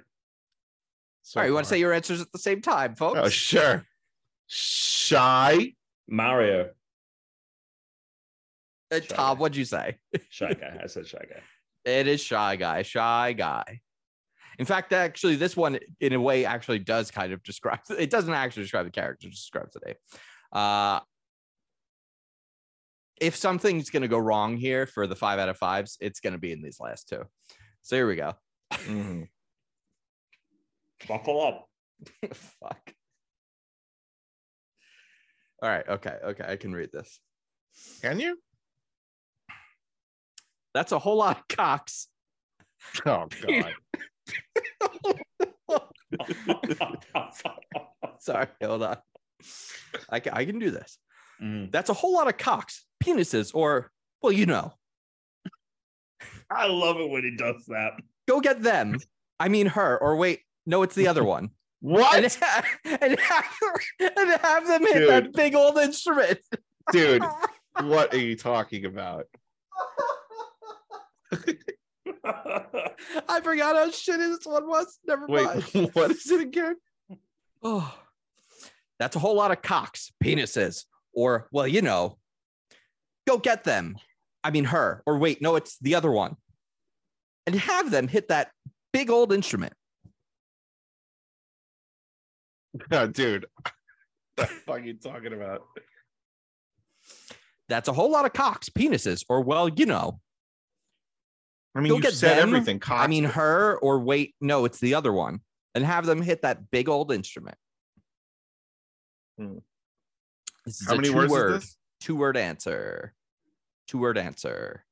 So 1.22 1.38
All 1.38 1.42
right, 1.42 1.48
you 1.48 1.54
want 1.54 1.64
to 1.64 1.70
say 1.70 1.78
your 1.78 1.92
answers 1.92 2.20
at 2.20 2.32
the 2.32 2.38
same 2.38 2.60
time, 2.60 2.94
folks? 2.94 3.18
Oh, 3.22 3.28
sure. 3.28 3.84
Shy. 4.46 5.74
Mario. 6.08 6.70
Uh, 8.90 9.00
Shy 9.00 9.06
Tom, 9.06 9.36
Guy. 9.36 9.40
what'd 9.40 9.56
you 9.56 9.64
say? 9.64 9.98
Shy 10.30 10.52
guy. 10.54 10.80
I 10.82 10.86
said 10.86 11.06
shy 11.06 11.18
guy. 11.18 11.40
It 11.90 12.06
is 12.06 12.20
Shy 12.22 12.56
Guy. 12.56 12.82
Shy 12.82 13.32
Guy. 13.34 13.80
In 14.58 14.66
fact, 14.66 14.92
actually, 14.92 15.36
this 15.36 15.56
one, 15.56 15.78
in 16.00 16.12
a 16.12 16.20
way, 16.20 16.44
actually 16.44 16.80
does 16.80 17.10
kind 17.10 17.32
of 17.32 17.42
describe. 17.42 17.80
It 17.98 18.10
doesn't 18.10 18.32
actually 18.32 18.64
describe 18.64 18.86
the 18.86 18.90
character; 18.90 19.28
it 19.28 19.30
describes 19.30 19.72
today. 19.72 19.94
Uh, 20.52 21.00
if 23.20 23.36
something's 23.36 23.90
going 23.90 24.02
to 24.02 24.08
go 24.08 24.18
wrong 24.18 24.56
here 24.56 24.86
for 24.86 25.06
the 25.06 25.16
five 25.16 25.38
out 25.38 25.48
of 25.48 25.56
fives, 25.56 25.96
it's 26.00 26.20
going 26.20 26.32
to 26.32 26.38
be 26.38 26.52
in 26.52 26.62
these 26.62 26.80
last 26.80 27.08
two. 27.08 27.24
So 27.82 27.96
here 27.96 28.06
we 28.06 28.16
go. 28.16 28.34
Mhm. 28.72 29.28
Buckle 31.08 31.40
up. 31.40 31.68
Fuck. 32.32 32.94
All 35.62 35.68
right. 35.68 35.88
Okay. 35.88 36.16
Okay. 36.24 36.44
I 36.46 36.56
can 36.56 36.72
read 36.72 36.90
this. 36.92 37.20
Can 38.02 38.20
you? 38.20 38.38
That's 40.74 40.92
a 40.92 40.98
whole 40.98 41.16
lot 41.16 41.38
of 41.38 41.48
cocks. 41.48 42.08
Oh 43.06 43.26
God. 43.46 43.74
Sorry. 48.20 48.46
Hold 48.62 48.82
on. 48.82 48.96
I 50.10 50.20
can, 50.20 50.32
I 50.34 50.44
can 50.44 50.58
do 50.58 50.70
this. 50.70 50.98
Mhm. 51.42 51.70
That's 51.70 51.90
a 51.90 51.94
whole 51.94 52.14
lot 52.14 52.28
of 52.28 52.36
cocks, 52.36 52.84
penises, 53.02 53.54
or, 53.54 53.90
well, 54.22 54.32
you 54.32 54.46
know, 54.46 54.72
I 56.50 56.66
love 56.66 56.98
it 56.98 57.10
when 57.10 57.24
he 57.24 57.36
does 57.36 57.64
that. 57.66 57.92
go 58.26 58.40
get 58.40 58.62
them. 58.62 58.98
I 59.38 59.48
mean, 59.48 59.66
her, 59.66 59.98
or 59.98 60.16
wait, 60.16 60.40
no, 60.66 60.82
it's 60.82 60.94
the 60.94 61.08
other 61.08 61.22
one. 61.22 61.50
What? 61.80 62.24
And, 62.24 62.36
ha- 62.40 62.64
and, 62.84 63.20
have, 63.20 63.44
and 64.00 64.30
have 64.42 64.66
them 64.66 64.82
hit 64.82 65.06
that 65.08 65.32
big 65.32 65.54
old 65.54 65.78
instrument. 65.78 66.40
Dude, 66.90 67.22
what 67.82 68.12
are 68.12 68.18
you 68.18 68.36
talking 68.36 68.84
about? 68.84 69.26
I 73.28 73.40
forgot 73.40 73.76
how 73.76 73.88
shitty 73.88 74.18
this 74.18 74.44
one 74.44 74.66
was. 74.68 74.98
Never 75.06 75.26
Wait, 75.26 75.44
mind. 75.44 75.90
what 75.94 76.10
is 76.10 76.30
it 76.30 76.40
again? 76.40 76.76
Oh, 77.60 77.92
that's 79.00 79.16
a 79.16 79.18
whole 79.18 79.34
lot 79.34 79.50
of 79.50 79.62
cocks, 79.62 80.12
penises, 80.22 80.84
or, 81.12 81.48
well, 81.50 81.66
you 81.66 81.82
know, 81.82 82.16
go 83.26 83.36
get 83.36 83.64
them. 83.64 83.96
I 84.44 84.52
mean, 84.52 84.62
her, 84.66 85.02
or 85.06 85.18
wait, 85.18 85.42
no, 85.42 85.56
it's 85.56 85.76
the 85.80 85.96
other 85.96 86.12
one. 86.12 86.36
And 87.48 87.56
have 87.56 87.90
them 87.90 88.06
hit 88.06 88.28
that 88.28 88.52
big 88.92 89.10
old 89.10 89.32
instrument. 89.32 89.72
Oh, 92.92 93.08
dude. 93.08 93.46
What 93.64 93.72
the 94.36 94.46
fuck 94.46 94.76
are 94.76 94.78
you 94.78 94.94
talking 94.94 95.32
about? 95.32 95.62
That's 97.68 97.88
a 97.88 97.92
whole 97.92 98.12
lot 98.12 98.24
of 98.24 98.32
cocks, 98.32 98.68
penises, 98.68 99.24
or, 99.28 99.40
well, 99.40 99.68
you 99.68 99.84
know, 99.84 100.20
I 101.78 101.80
mean, 101.80 101.90
Go 101.90 101.96
you 101.96 102.02
get 102.02 102.14
said 102.14 102.38
them. 102.38 102.48
everything. 102.48 102.82
I 102.88 103.06
mean, 103.06 103.22
her, 103.22 103.78
or 103.78 104.00
wait, 104.00 104.34
no, 104.40 104.64
it's 104.64 104.80
the 104.80 104.94
other 104.94 105.12
one. 105.12 105.40
And 105.76 105.84
have 105.84 106.06
them 106.06 106.20
hit 106.20 106.42
that 106.42 106.72
big 106.72 106.88
old 106.88 107.12
instrument. 107.12 107.56
Hmm. 109.38 109.58
This 110.66 110.80
is 110.80 110.88
how 110.88 110.94
a 110.94 110.96
many 110.96 111.10
two 111.10 111.14
words 111.14 111.30
word, 111.30 111.62
two 112.00 112.16
word 112.16 112.36
answer. 112.36 113.14
Two 113.86 113.98
word 113.98 114.18
answer. 114.18 114.84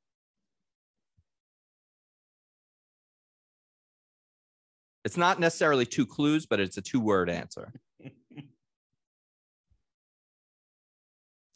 It's 5.03 5.17
not 5.17 5.41
necessarily 5.41 5.85
two 5.85 6.05
clues, 6.05 6.45
but 6.45 6.61
it's 6.61 6.77
a 6.77 6.81
two 6.81 7.01
word 7.01 7.29
answer. 7.29 7.73
I'm 8.01 8.11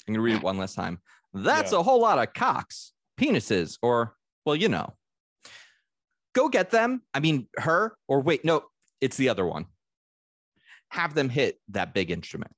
gonna 0.08 0.20
read 0.22 0.36
it 0.36 0.44
one 0.44 0.58
last 0.58 0.76
time. 0.76 0.99
That's 1.34 1.72
Yeah. 1.72 1.80
a 1.80 1.84
whole 1.84 2.02
lot 2.02 2.20
of 2.20 2.34
cocks, 2.34 2.91
penises, 3.18 3.78
or 3.82 4.18
well, 4.45 4.58
you 4.58 4.68
know. 4.68 4.98
Go 6.34 6.49
get 6.49 6.72
them. 6.72 7.02
I 7.14 7.20
mean, 7.20 7.48
her, 7.58 7.95
or 8.08 8.22
wait, 8.22 8.45
no, 8.45 8.64
it's 9.02 9.18
the 9.18 9.30
other 9.30 9.45
one. 9.45 9.66
Have 10.90 11.14
them 11.14 11.30
hit 11.30 11.60
that 11.70 11.94
big 11.94 12.12
instrument. 12.12 12.53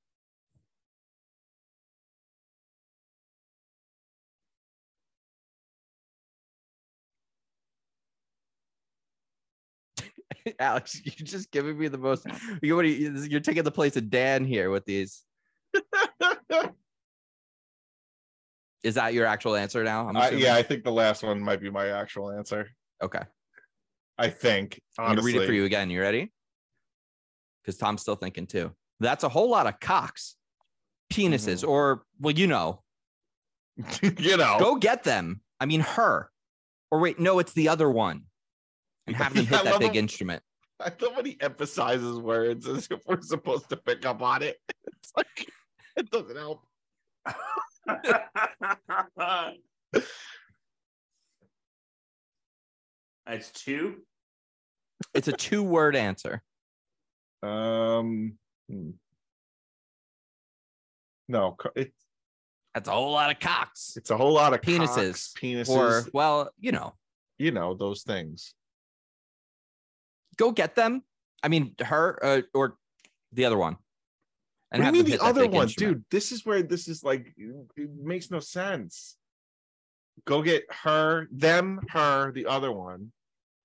Alex, 10.58 11.00
you're 11.04 11.26
just 11.26 11.50
giving 11.50 11.78
me 11.78 11.88
the 11.88 11.98
most. 11.98 12.26
You're, 12.62 12.82
you- 12.84 13.12
you're 13.28 13.40
taking 13.40 13.64
the 13.64 13.70
place 13.70 13.96
of 13.96 14.10
Dan 14.10 14.44
here 14.44 14.70
with 14.70 14.84
these. 14.84 15.22
Is 18.82 18.96
that 18.96 19.14
your 19.14 19.24
actual 19.26 19.56
answer 19.56 19.82
now? 19.82 20.06
I'm 20.08 20.16
I- 20.16 20.30
yeah, 20.30 20.54
I 20.54 20.62
think 20.62 20.84
the 20.84 20.92
last 20.92 21.22
one 21.22 21.40
might 21.40 21.60
be 21.60 21.70
my 21.70 21.88
actual 21.88 22.30
answer. 22.30 22.68
Okay. 23.02 23.22
I 24.18 24.28
think. 24.28 24.80
I'm 24.98 25.08
gonna 25.08 25.22
read 25.22 25.36
it 25.36 25.46
for 25.46 25.52
you 25.52 25.64
again. 25.64 25.90
You 25.90 26.00
ready? 26.00 26.32
Because 27.62 27.76
Tom's 27.78 28.00
still 28.02 28.16
thinking 28.16 28.46
too. 28.46 28.72
That's 29.00 29.24
a 29.24 29.28
whole 29.28 29.50
lot 29.50 29.66
of 29.66 29.80
cocks, 29.80 30.36
penises, 31.12 31.62
Mm-hmm. 31.62 31.68
or 31.70 32.04
well, 32.20 32.34
you 32.34 32.46
know, 32.46 32.82
you 34.18 34.36
know. 34.36 34.56
go 34.58 34.76
get 34.76 35.02
them. 35.04 35.40
I 35.60 35.66
mean, 35.66 35.80
her. 35.80 36.30
Or 36.90 37.00
wait, 37.00 37.18
no, 37.18 37.38
it's 37.40 37.52
the 37.54 37.68
other 37.70 37.90
one. 37.90 38.22
And 39.06 39.16
have 39.16 39.34
them 39.34 39.46
Yeah, 39.50 39.56
hit 39.58 39.64
that 39.64 39.80
big 39.80 39.90
him. 39.96 40.04
instrument. 40.04 40.42
I 40.80 40.92
love 41.00 41.16
when 41.16 41.24
he 41.26 41.36
emphasizes 41.40 42.18
words 42.18 42.66
as 42.68 42.88
if 42.90 43.00
we're 43.06 43.20
supposed 43.22 43.68
to 43.70 43.76
pick 43.76 44.04
up 44.06 44.22
on 44.22 44.42
it. 44.42 44.56
It's 44.86 45.12
like 45.16 45.48
it 45.96 46.10
doesn't 46.10 46.36
help. 46.36 46.62
That's 53.26 53.50
two. 53.50 53.96
It's 55.14 55.28
a 55.28 55.32
two-word 55.32 55.96
answer. 55.96 56.42
Um 57.42 58.34
hmm. 58.68 58.90
no, 61.28 61.52
co- 61.58 61.70
it's 61.76 61.94
That's 62.74 62.88
a 62.88 62.92
whole 62.92 63.12
lot 63.12 63.30
of 63.30 63.38
cocks. 63.38 63.94
it's 63.96 64.10
a 64.10 64.16
whole 64.16 64.32
lot 64.32 64.54
of 64.54 64.60
Penises. 64.60 64.96
cocks, 64.96 65.34
penises, 65.40 65.68
Or 65.68 66.04
well, 66.12 66.50
you 66.58 66.72
know, 66.72 66.94
you 67.38 67.50
know, 67.50 67.74
those 67.74 68.02
things. 68.02 68.54
go 70.36 70.52
get 70.52 70.74
them. 70.74 71.02
I 71.42 71.48
mean, 71.48 71.74
her 71.80 72.18
uh, 72.24 72.42
or 72.54 72.76
the 73.32 73.44
other 73.44 73.58
one. 73.58 73.76
what 74.70 74.76
do 74.76 74.78
you 74.78 74.84
have 74.84 74.92
mean 74.94 75.02
them 75.02 75.04
the 75.06 75.10
hit 75.12 75.20
that 75.20 75.26
other 75.26 75.42
big 75.42 75.52
one, 75.52 75.62
instrument. 75.64 75.96
dude? 75.98 76.04
This 76.10 76.32
is 76.32 76.46
where 76.46 76.62
this 76.62 76.88
is 76.88 77.04
like 77.04 77.32
it 77.36 77.90
makes 78.02 78.30
no 78.30 78.40
sense. 78.40 79.16
Go 80.26 80.42
get 80.42 80.64
her, 80.70 81.28
them, 81.30 81.80
her, 81.90 82.32
the 82.32 82.46
other 82.46 82.72
one. 82.72 83.12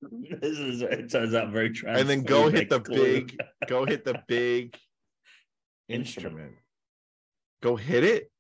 This 0.42 0.58
is 0.58 0.82
it 0.82 1.12
turns 1.12 1.34
out 1.34 1.52
very 1.52 1.72
trans. 1.72 2.00
and 2.00 2.10
then 2.10 2.24
go 2.24 2.50
hit 2.50 2.70
the 2.70 2.80
clue. 2.80 2.96
big 3.26 3.38
go 3.68 3.86
hit 3.92 4.06
the 4.06 4.24
big 4.30 4.78
instrument 5.90 6.54
go 7.62 7.76
hit 7.76 8.06
it 8.06 8.32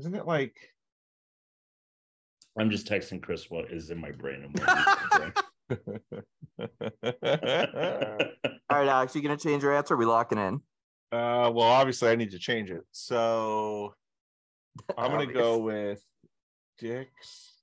isn't 0.00 0.16
it 0.16 0.26
like 0.26 0.56
I'm 2.58 2.70
just 2.70 2.88
texting 2.88 3.22
Chris 3.22 3.48
what 3.48 3.70
is 3.70 3.90
in 3.90 3.98
my 4.00 4.10
brain 4.10 4.42
and 4.42 4.58
what 4.58 5.34
is 5.70 5.78
All 8.68 8.78
right, 8.78 8.88
Alex, 8.88 9.14
you 9.14 9.22
gonna 9.22 9.36
change 9.36 9.62
your 9.62 9.74
answer? 9.76 9.96
we 9.96 10.06
locking 10.06 10.38
in? 10.38 10.60
Uh 11.10 11.50
well 11.54 11.60
obviously 11.68 12.10
i 12.10 12.14
need 12.16 12.30
to 12.30 12.38
change 12.38 12.70
it. 12.70 12.84
So 12.92 13.94
i'm 14.98 15.10
gonna 15.10 15.32
go 15.32 15.58
with 15.58 16.02
dicks 16.78 17.54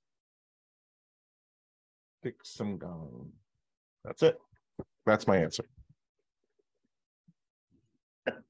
dicks 2.22 2.48
some 2.50 2.76
gum. 2.78 3.32
That's 4.04 4.22
it. 4.22 4.38
That's 5.04 5.26
my 5.26 5.36
answer. 5.38 5.64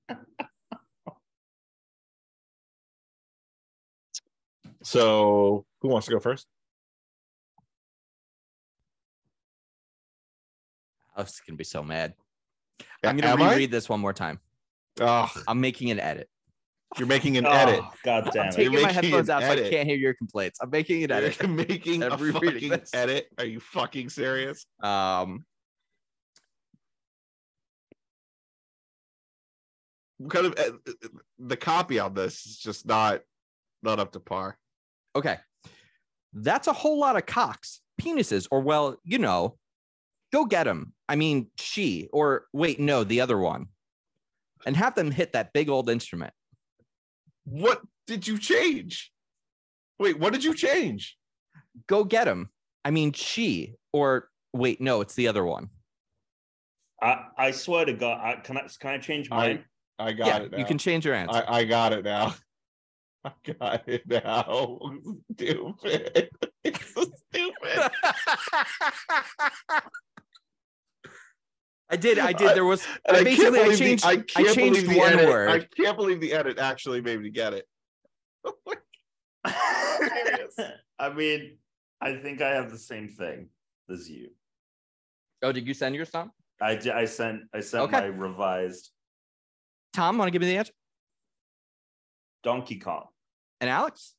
So 4.83 5.67
who 5.81 5.89
wants 5.89 6.07
to 6.07 6.13
go 6.13 6.21
first? 6.21 6.47
I 11.17 11.23
was 11.23 11.41
gonna 11.45 11.57
be 11.57 11.65
so 11.65 11.83
mad. 11.83 12.15
I'm 13.03 13.17
gonna 13.17 13.33
Am 13.33 13.43
I? 13.43 13.51
reread 13.51 13.73
this 13.73 13.89
one 13.89 13.99
more 13.99 14.13
time. 14.13 14.39
Oh 15.01 15.31
I'm 15.47 15.61
making 15.61 15.91
an 15.91 16.01
edit. 16.01 16.29
you're 16.99 17.07
making 17.09 17.37
an 17.37 17.47
Oh, 17.47 17.51
edit 17.51 17.81
God 18.05 18.31
damn 18.33 18.43
I'm 18.45 18.49
it. 18.49 18.53
taking 18.53 18.73
You're 18.73 18.83
my 18.83 18.93
headphones 18.93 19.29
an 19.29 19.37
out 19.37 19.43
so 19.43 19.51
I 19.51 19.69
can't 19.71 19.89
hear 19.89 19.97
your 19.97 20.15
complaints. 20.15 20.59
I'm 20.63 20.71
making 20.71 21.05
an 21.05 21.11
edit. 21.11 21.39
You're 21.41 21.49
making 21.49 22.03
a 22.03 22.09
I'm 22.11 22.21
rereading 22.21 22.71
fucking 22.71 22.71
this. 22.71 22.95
edit 22.95 23.29
are 23.39 23.45
you 23.45 23.61
fucking 23.61 24.09
serious 24.09 24.67
Um, 24.83 25.45
kind 30.29 30.47
of 30.47 30.55
uh, 30.59 30.93
the 31.39 31.57
copy 31.57 31.99
on 31.99 32.15
this 32.15 32.47
is 32.47 32.59
just 32.59 32.87
not 32.87 33.21
not 33.83 33.99
up 33.99 34.13
to 34.13 34.21
par 34.21 34.57
okay. 35.15 35.39
That's 36.39 36.67
a 36.69 36.73
whole 36.75 36.99
lot 36.99 37.17
of 37.17 37.25
cocks, 37.25 37.81
penises, 37.99 38.47
or 38.51 38.61
well, 38.61 38.99
you 39.05 39.19
know, 39.19 39.57
go 40.31 40.45
get 40.45 40.65
them. 40.65 40.93
I 41.09 41.17
mean, 41.17 41.47
she, 41.57 42.09
or 42.13 42.45
wait, 42.53 42.79
no, 42.79 43.05
the 43.05 43.23
other 43.23 43.39
one, 43.39 43.69
and 44.67 44.77
have 44.77 44.95
them 44.95 45.11
hit 45.11 45.33
that 45.33 45.53
big 45.55 45.71
old 45.71 45.89
instrument. 45.89 46.35
What 47.45 47.81
did 48.07 48.27
you 48.27 48.39
change? 48.39 49.13
Wait, 49.99 50.19
what 50.19 50.33
did 50.33 50.45
you 50.45 50.55
change? 50.55 51.17
Go 51.87 52.05
get 52.05 52.25
them. 52.25 52.51
I 52.85 52.91
mean, 52.91 53.13
she, 53.13 53.77
or 53.93 54.29
wait, 54.53 54.81
no, 54.81 55.01
it's 55.01 55.15
the 55.15 55.29
other 55.29 55.45
one. 55.45 55.71
I, 57.01 57.27
I 57.39 57.51
swear 57.53 57.85
to 57.85 57.93
God, 57.93 58.21
I, 58.23 58.37
can 58.41 58.57
I 58.57 58.69
can 58.79 58.91
I 58.91 58.99
change 58.99 59.29
I- 59.31 59.37
mine? 59.37 59.65
I 59.99 60.13
got 60.13 60.27
yeah, 60.27 60.37
it. 60.39 60.53
Now. 60.53 60.59
you 60.59 60.65
can 60.67 60.77
change 60.77 61.07
your 61.07 61.15
answer. 61.15 61.43
I, 61.49 61.61
I 61.61 61.65
got 61.65 61.95
it 61.95 62.05
now. 62.05 62.35
I 63.25 63.33
got 63.59 63.89
it 63.89 64.03
now. 64.07 64.79
Stupid. 65.33 66.29
It's 66.63 66.87
so 66.95 67.07
stupid. 67.33 67.91
I 71.89 71.97
did. 71.97 72.19
I 72.19 72.33
did. 72.33 72.57
There 72.57 72.65
was 72.65 72.85
And 73.07 73.17
I 73.19 73.23
basically 73.25 73.61
I 73.61 73.63
believe 73.65 73.79
the- 73.79 73.85
changed. 73.85 74.05
I 74.05 74.11
I, 74.37 74.53
changed 74.55 74.87
the 74.89 74.99
one 74.99 75.13
edit- 75.13 75.29
word. 75.29 75.49
I 75.51 75.61
can't 75.83 75.97
believe 75.97 76.21
the 76.21 76.33
edit 76.33 76.59
actually 76.59 77.01
made 77.01 77.21
me 77.23 77.31
get 77.31 77.53
it. 77.55 77.65
I 80.99 81.13
mean, 81.15 81.59
I 82.01 82.15
think 82.17 82.41
I 82.43 82.51
have 82.55 82.71
the 82.71 82.79
same 82.79 83.09
thing 83.09 83.49
as 83.91 84.09
you. 84.11 84.31
oh, 85.43 85.53
did 85.53 85.67
you 85.67 85.75
send 85.75 85.95
your 85.95 86.05
song? 86.07 86.31
I 86.61 86.75
di- 86.77 86.91
I 86.91 87.05
sent 87.05 87.43
I 87.55 87.61
sent 87.61 87.85
Okay. 87.85 88.01
my 88.01 88.07
revised 88.07 88.91
Tom, 89.93 90.19
want 90.19 90.27
to 90.29 90.31
give 90.33 90.43
me 90.43 90.49
the 90.49 90.59
answer? 90.59 90.73
Donkey 92.43 92.79
Kong. 92.79 93.07
And 93.61 93.71
Alex? 93.71 94.15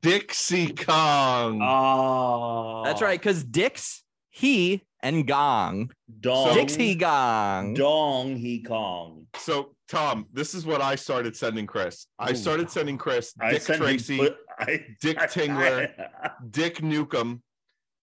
Dixie 0.00 0.72
Kong. 0.74 1.60
Oh, 1.60 2.82
That's 2.84 3.02
right, 3.02 3.18
because 3.18 3.42
Dix, 3.42 4.04
he, 4.30 4.84
and 5.02 5.26
Gong. 5.26 5.90
Dong, 6.20 6.54
Dixie 6.54 6.94
Gong. 6.94 7.74
Dong 7.74 8.36
He 8.36 8.62
Kong. 8.62 9.26
so 9.36 9.74
Tom, 9.88 10.26
this 10.32 10.54
is 10.54 10.66
what 10.66 10.80
I 10.82 10.94
started 10.96 11.34
sending 11.36 11.66
Chris. 11.66 12.06
I 12.18 12.32
Ooh. 12.32 12.34
started 12.36 12.70
sending 12.70 12.98
Chris 12.98 13.32
Dick 13.32 13.62
sent 13.62 13.80
him 13.80 13.86
Tracy, 13.86 14.18
put- 14.18 14.36
I, 14.58 14.84
Dick 15.00 15.18
Tingler. 15.18 16.08
Dick 16.50 16.76
Nukem, 16.78 17.40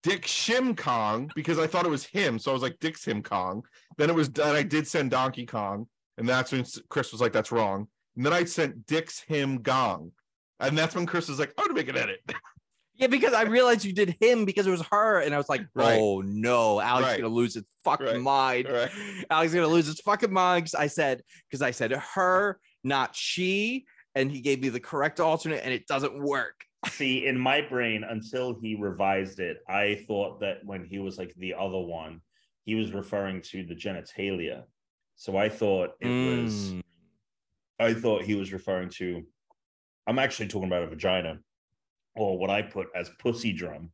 Dick 0.04 0.24
Shim 0.24 0.78
Kong, 0.78 1.30
because 1.36 1.60
I 1.60 1.68
thought 1.68 1.86
it 1.86 1.90
was 1.90 2.06
him. 2.06 2.40
So 2.40 2.52
I 2.52 2.54
was 2.54 2.64
like, 2.64 2.78
Dick's 2.80 3.04
him 3.06 3.22
Kong. 3.24 3.64
Then 3.98 4.10
it 4.10 4.16
was 4.16 4.30
then 4.30 4.56
I 4.56 4.64
did 4.64 4.88
send 4.88 5.12
Donkey 5.12 5.46
Kong, 5.46 5.88
and 6.18 6.28
that's 6.30 6.52
when 6.52 6.64
Chris 6.90 7.12
was 7.12 7.22
like, 7.22 7.34
that's 7.34 7.52
wrong. 7.52 7.88
And 8.16 8.26
then 8.26 8.34
I 8.34 8.44
sent 8.46 8.86
Dick's 8.86 9.20
him 9.22 9.62
Gong. 9.62 10.12
And 10.60 10.78
that's 10.78 10.96
when 10.96 11.06
Chris 11.06 11.28
was 11.28 11.40
like, 11.40 11.52
I'm 11.58 11.66
gonna 11.66 11.74
make 11.74 11.90
an 11.90 11.98
edit. 11.98 12.20
Yeah, 12.96 13.08
because 13.08 13.34
I 13.34 13.44
realized 13.44 13.84
you 13.86 13.94
did 13.94 14.16
him 14.22 14.46
because 14.46 14.68
it 14.68 14.72
was 14.72 14.84
her, 14.92 15.20
and 15.22 15.34
I 15.34 15.38
was 15.38 15.50
like, 15.50 15.66
Right. 15.74 16.00
"Oh 16.00 16.22
no, 16.22 16.80
Alex 16.80 17.08
Right. 17.08 17.16
is 17.16 17.22
gonna 17.22 17.34
lose 17.34 17.56
his 17.56 17.66
fucking 17.84 18.06
Right. 18.06 18.20
mind. 18.22 18.68
Alex 19.32 19.50
is 19.50 19.56
gonna 19.56 19.68
lose 19.68 19.88
his 19.88 20.00
fucking 20.02 20.32
mind." 20.32 20.70
I 20.78 20.88
said, 20.88 21.24
because 21.50 21.62
I 21.64 21.72
said 21.72 21.92
her, 21.92 22.60
not 22.84 23.16
she, 23.16 23.86
and 24.14 24.32
he 24.32 24.42
gave 24.42 24.62
me 24.62 24.70
the 24.70 24.80
correct 24.80 25.20
alternate, 25.20 25.64
and 25.64 25.74
it 25.74 25.88
doesn't 25.88 26.22
work. 26.22 26.66
See, 26.88 27.26
in 27.26 27.40
my 27.40 27.62
brain, 27.62 28.04
until 28.04 28.60
he 28.60 28.76
revised 28.76 29.40
it, 29.40 29.58
I 29.68 29.96
thought 30.08 30.42
that 30.42 30.64
when 30.66 30.84
he 30.84 31.00
was 31.00 31.18
like 31.18 31.34
the 31.36 31.56
other 31.56 31.80
one, 31.80 32.22
he 32.66 32.76
was 32.76 32.92
referring 32.94 33.42
to 33.42 33.64
the 33.64 33.74
genitalia. 33.76 34.66
So 35.16 35.36
I 35.38 35.50
thought 35.50 35.96
it 36.00 36.08
was 36.08 36.74
Mm. 36.74 36.84
I 37.80 37.94
thought 37.94 38.24
he 38.24 38.36
was 38.36 38.54
referring 38.54 38.90
to 38.98 39.26
I'm 40.06 40.20
actually 40.20 40.48
talking 40.50 40.68
about 40.68 40.84
a 40.84 40.88
vagina 40.88 41.40
or 42.16 42.38
what 42.38 42.50
I 42.50 42.62
put 42.62 42.88
as 42.96 43.10
pussy 43.20 43.54
drum. 43.54 43.92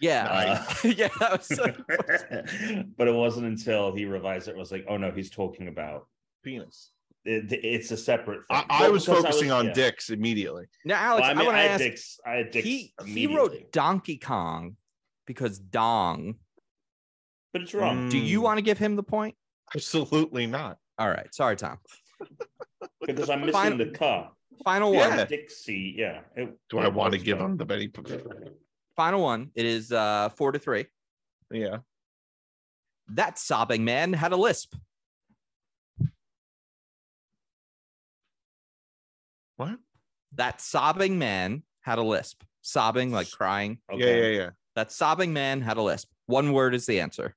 Yeah, 0.00 0.26
Uh, 0.28 0.88
yeah, 0.88 1.08
that 1.20 1.32
was. 1.38 1.46
So, 1.46 1.64
but 2.98 3.08
it 3.08 3.14
wasn't 3.14 3.46
until 3.46 3.94
he 3.94 4.04
revised 4.04 4.48
it, 4.48 4.52
it 4.52 4.56
was 4.56 4.70
like, 4.70 4.84
oh 4.88 4.96
no, 4.98 5.10
he's 5.10 5.30
talking 5.30 5.68
about 5.68 6.06
Penis. 6.44 6.90
it, 7.24 7.50
it's 7.50 7.90
a 7.92 7.96
separate 7.96 8.40
thing. 8.48 8.56
I, 8.58 8.64
I 8.68 8.80
Well, 8.82 8.92
was 8.92 9.06
because 9.06 9.22
focusing 9.24 9.50
on 9.50 9.66
yeah. 9.66 9.72
Dick's 9.72 10.10
immediately. 10.10 10.66
now, 10.84 10.96
Alex, 11.00 11.22
Well, 11.22 11.30
I 11.30 11.32
I, 11.32 11.34
mean, 11.34 11.46
want 11.46 11.56
I, 11.58 11.62
to 11.62 11.68
had 11.68 11.80
ask. 11.80 11.84
dicks. 11.84 12.20
I 12.26 12.30
had 12.32 12.50
dicks 12.50 12.66
he 12.66 12.94
he 13.06 13.26
wrote 13.26 13.72
Donkey 13.72 14.18
Kong 14.18 14.76
because 15.26 15.58
Dong. 15.58 16.34
but 17.54 17.62
it's 17.62 17.72
wrong 17.74 18.08
Do 18.10 18.18
you 18.18 18.40
Mm, 18.40 18.42
want 18.44 18.58
to 18.58 18.62
give 18.62 18.76
him 18.78 18.96
the 18.96 19.02
point? 19.02 19.34
Absolutely 19.74 20.46
not. 20.46 20.76
All 20.98 21.08
right, 21.08 21.34
sorry, 21.34 21.56
Tom. 21.56 21.78
because 23.06 23.30
I'm 23.30 23.40
missing 23.40 23.52
Final- 23.52 23.78
the 23.78 23.86
car. 23.92 24.32
Final 24.64 24.94
Yeah. 24.94 25.16
one. 25.16 25.26
Dixie, 25.26 25.94
yeah. 25.96 26.22
It- 26.34 26.58
Do 26.68 26.78
I 26.78 26.88
want 26.88 27.12
to 27.14 27.18
give 27.18 27.38
him 27.40 27.56
the 27.56 27.64
Betty? 27.64 27.90
Final 28.96 29.22
one. 29.22 29.50
It 29.54 29.66
is 29.66 29.92
uh 29.92 30.30
four 30.30 30.52
to 30.52 30.58
three. 30.58 30.86
Yeah. 31.50 31.78
That 33.08 33.38
sobbing 33.38 33.84
man 33.84 34.12
had 34.12 34.32
a 34.32 34.36
lisp. 34.36 34.74
What? 39.56 39.78
That 40.32 40.60
sobbing 40.60 41.18
man 41.18 41.62
had 41.82 41.98
a 41.98 42.02
lisp. 42.02 42.42
Sobbing, 42.62 43.12
like 43.12 43.30
crying. 43.30 43.78
Yeah, 43.92 44.06
yeah, 44.16 44.26
yeah. 44.28 44.50
That 44.74 44.90
sobbing 44.92 45.32
man 45.32 45.60
had 45.60 45.76
a 45.76 45.82
lisp. 45.82 46.08
One 46.26 46.52
word 46.52 46.74
is 46.74 46.84
the 46.86 47.00
answer. 47.00 47.34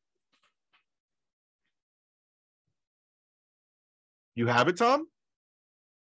You 4.35 4.47
have 4.47 4.67
it, 4.67 4.77
Tom? 4.77 5.07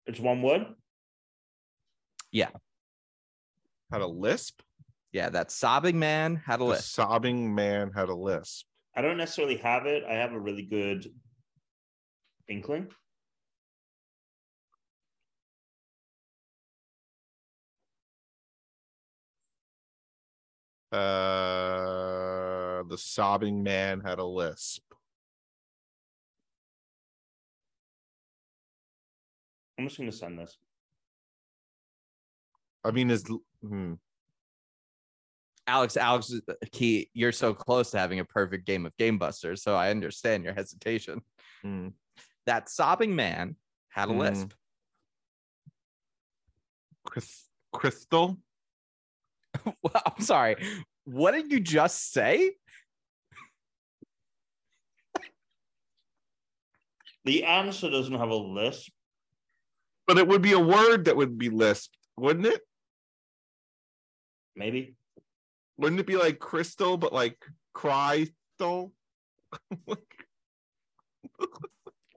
It's 0.07 0.21
one 0.21 0.43
word. 0.43 0.67
Had 2.33 4.03
a 4.03 4.07
lisp? 4.07 4.61
Yeah, 5.13 5.31
that 5.31 5.51
sobbing 5.51 5.99
man 5.99 6.37
had 6.37 6.61
a 6.61 6.65
The 6.65 6.71
lisp. 6.71 6.85
sobbing 6.95 7.55
man 7.55 7.91
had 7.93 8.09
a 8.09 8.15
lisp. 8.15 8.67
I 8.95 9.03
don't 9.03 9.17
necessarily 9.17 9.57
have 9.57 9.87
it. 9.87 10.05
I 10.05 10.15
have 10.15 10.33
a 10.33 10.39
really 10.41 10.63
good 10.63 11.07
inkling. 12.49 12.89
Uh, 20.93 22.83
the 22.89 22.97
sobbing 22.99 23.63
man 23.63 24.01
had 24.01 24.19
a 24.19 24.25
lisp. 24.25 24.83
I'm 29.79 29.87
just 29.87 29.99
going 29.99 30.11
to 30.11 30.17
send 30.17 30.39
this. 30.39 30.57
I 32.85 32.91
mean, 32.93 33.11
is 33.11 33.25
hmm. 33.63 33.95
Alex, 35.67 35.97
Alex, 35.97 36.35
uh, 36.49 36.53
Key, 36.73 37.11
you're 37.15 37.33
so 37.33 37.55
close 37.55 37.91
to 37.93 37.99
having 37.99 38.19
a 38.19 38.25
perfect 38.25 38.67
game 38.67 38.87
of 38.87 38.97
Game 38.97 39.19
Busters, 39.19 39.63
so 39.63 39.75
I 39.75 39.91
understand 39.91 40.45
your 40.45 40.55
hesitation. 40.55 41.21
hmm. 41.63 41.89
That 42.47 42.69
sobbing 42.69 43.15
man 43.15 43.55
had 43.91 44.09
a 44.09 44.13
Mm. 44.13 44.19
lisp. 44.19 44.53
Chris- 47.05 47.49
Crystal? 47.73 48.39
Well, 49.83 50.03
I'm 50.07 50.23
sorry. 50.23 50.57
What 51.05 51.33
did 51.33 51.53
you 51.53 51.61
just 51.61 52.13
say? 52.13 52.53
The 57.25 57.45
answer 57.45 57.91
doesn't 57.91 58.15
have 58.19 58.31
a 58.31 58.35
lisp. 58.35 58.93
But 60.07 60.19
it 60.19 60.27
would 60.27 60.43
be 60.43 60.53
a 60.53 60.59
word 60.59 61.05
that 61.05 61.17
would 61.17 61.37
be 61.39 61.51
lisped, 61.51 61.97
wouldn't 62.17 62.47
it? 62.47 62.63
Maybe. 64.57 64.97
Wouldn't 65.79 66.01
it 66.01 66.07
be 66.07 66.17
like 66.17 66.39
crystal, 66.39 66.97
but 66.97 67.13
like 67.13 67.37
crystal? 67.73 68.93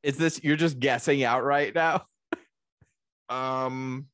Is 0.04 0.18
this 0.18 0.44
you're 0.44 0.56
just 0.58 0.80
guessing 0.80 1.24
out 1.24 1.44
right 1.44 1.74
now? 1.74 2.06
um 3.30 4.08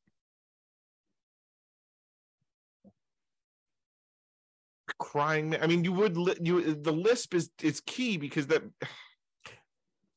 crying 4.99 5.49
ma- 5.49 5.57
i 5.61 5.67
mean 5.67 5.83
you 5.83 5.91
would 5.91 6.15
li- 6.15 6.37
you 6.41 6.75
the 6.75 6.91
lisp 6.91 7.33
is 7.33 7.49
is 7.61 7.81
key 7.81 8.17
because 8.17 8.47
that 8.47 8.61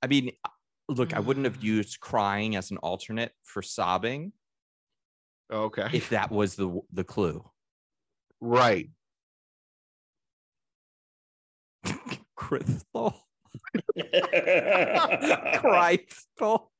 I 0.02 0.08
mean, 0.08 0.32
look, 0.88 1.14
I 1.14 1.20
wouldn't 1.20 1.46
have 1.46 1.62
used 1.64 2.00
crying 2.00 2.56
as 2.56 2.70
an 2.70 2.78
alternate 2.78 3.32
for 3.44 3.62
sobbing 3.62 4.32
okay 5.50 5.88
if 5.92 6.10
that 6.10 6.30
was 6.30 6.56
the 6.56 6.80
the 6.92 7.04
clue. 7.04 7.44
Right 8.42 8.90
Crystal. 12.34 13.14
Crystal. 15.60 16.72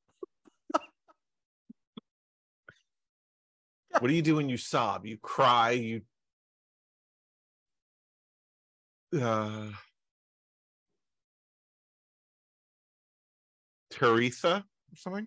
what 4.00 4.08
do 4.08 4.14
you 4.14 4.22
do 4.22 4.34
when 4.36 4.48
you 4.48 4.56
sob 4.56 5.06
you 5.06 5.16
cry 5.18 5.70
you 5.70 6.00
uh 9.20 9.68
Teresa 13.90 14.64
or 14.64 14.96
something 14.96 15.26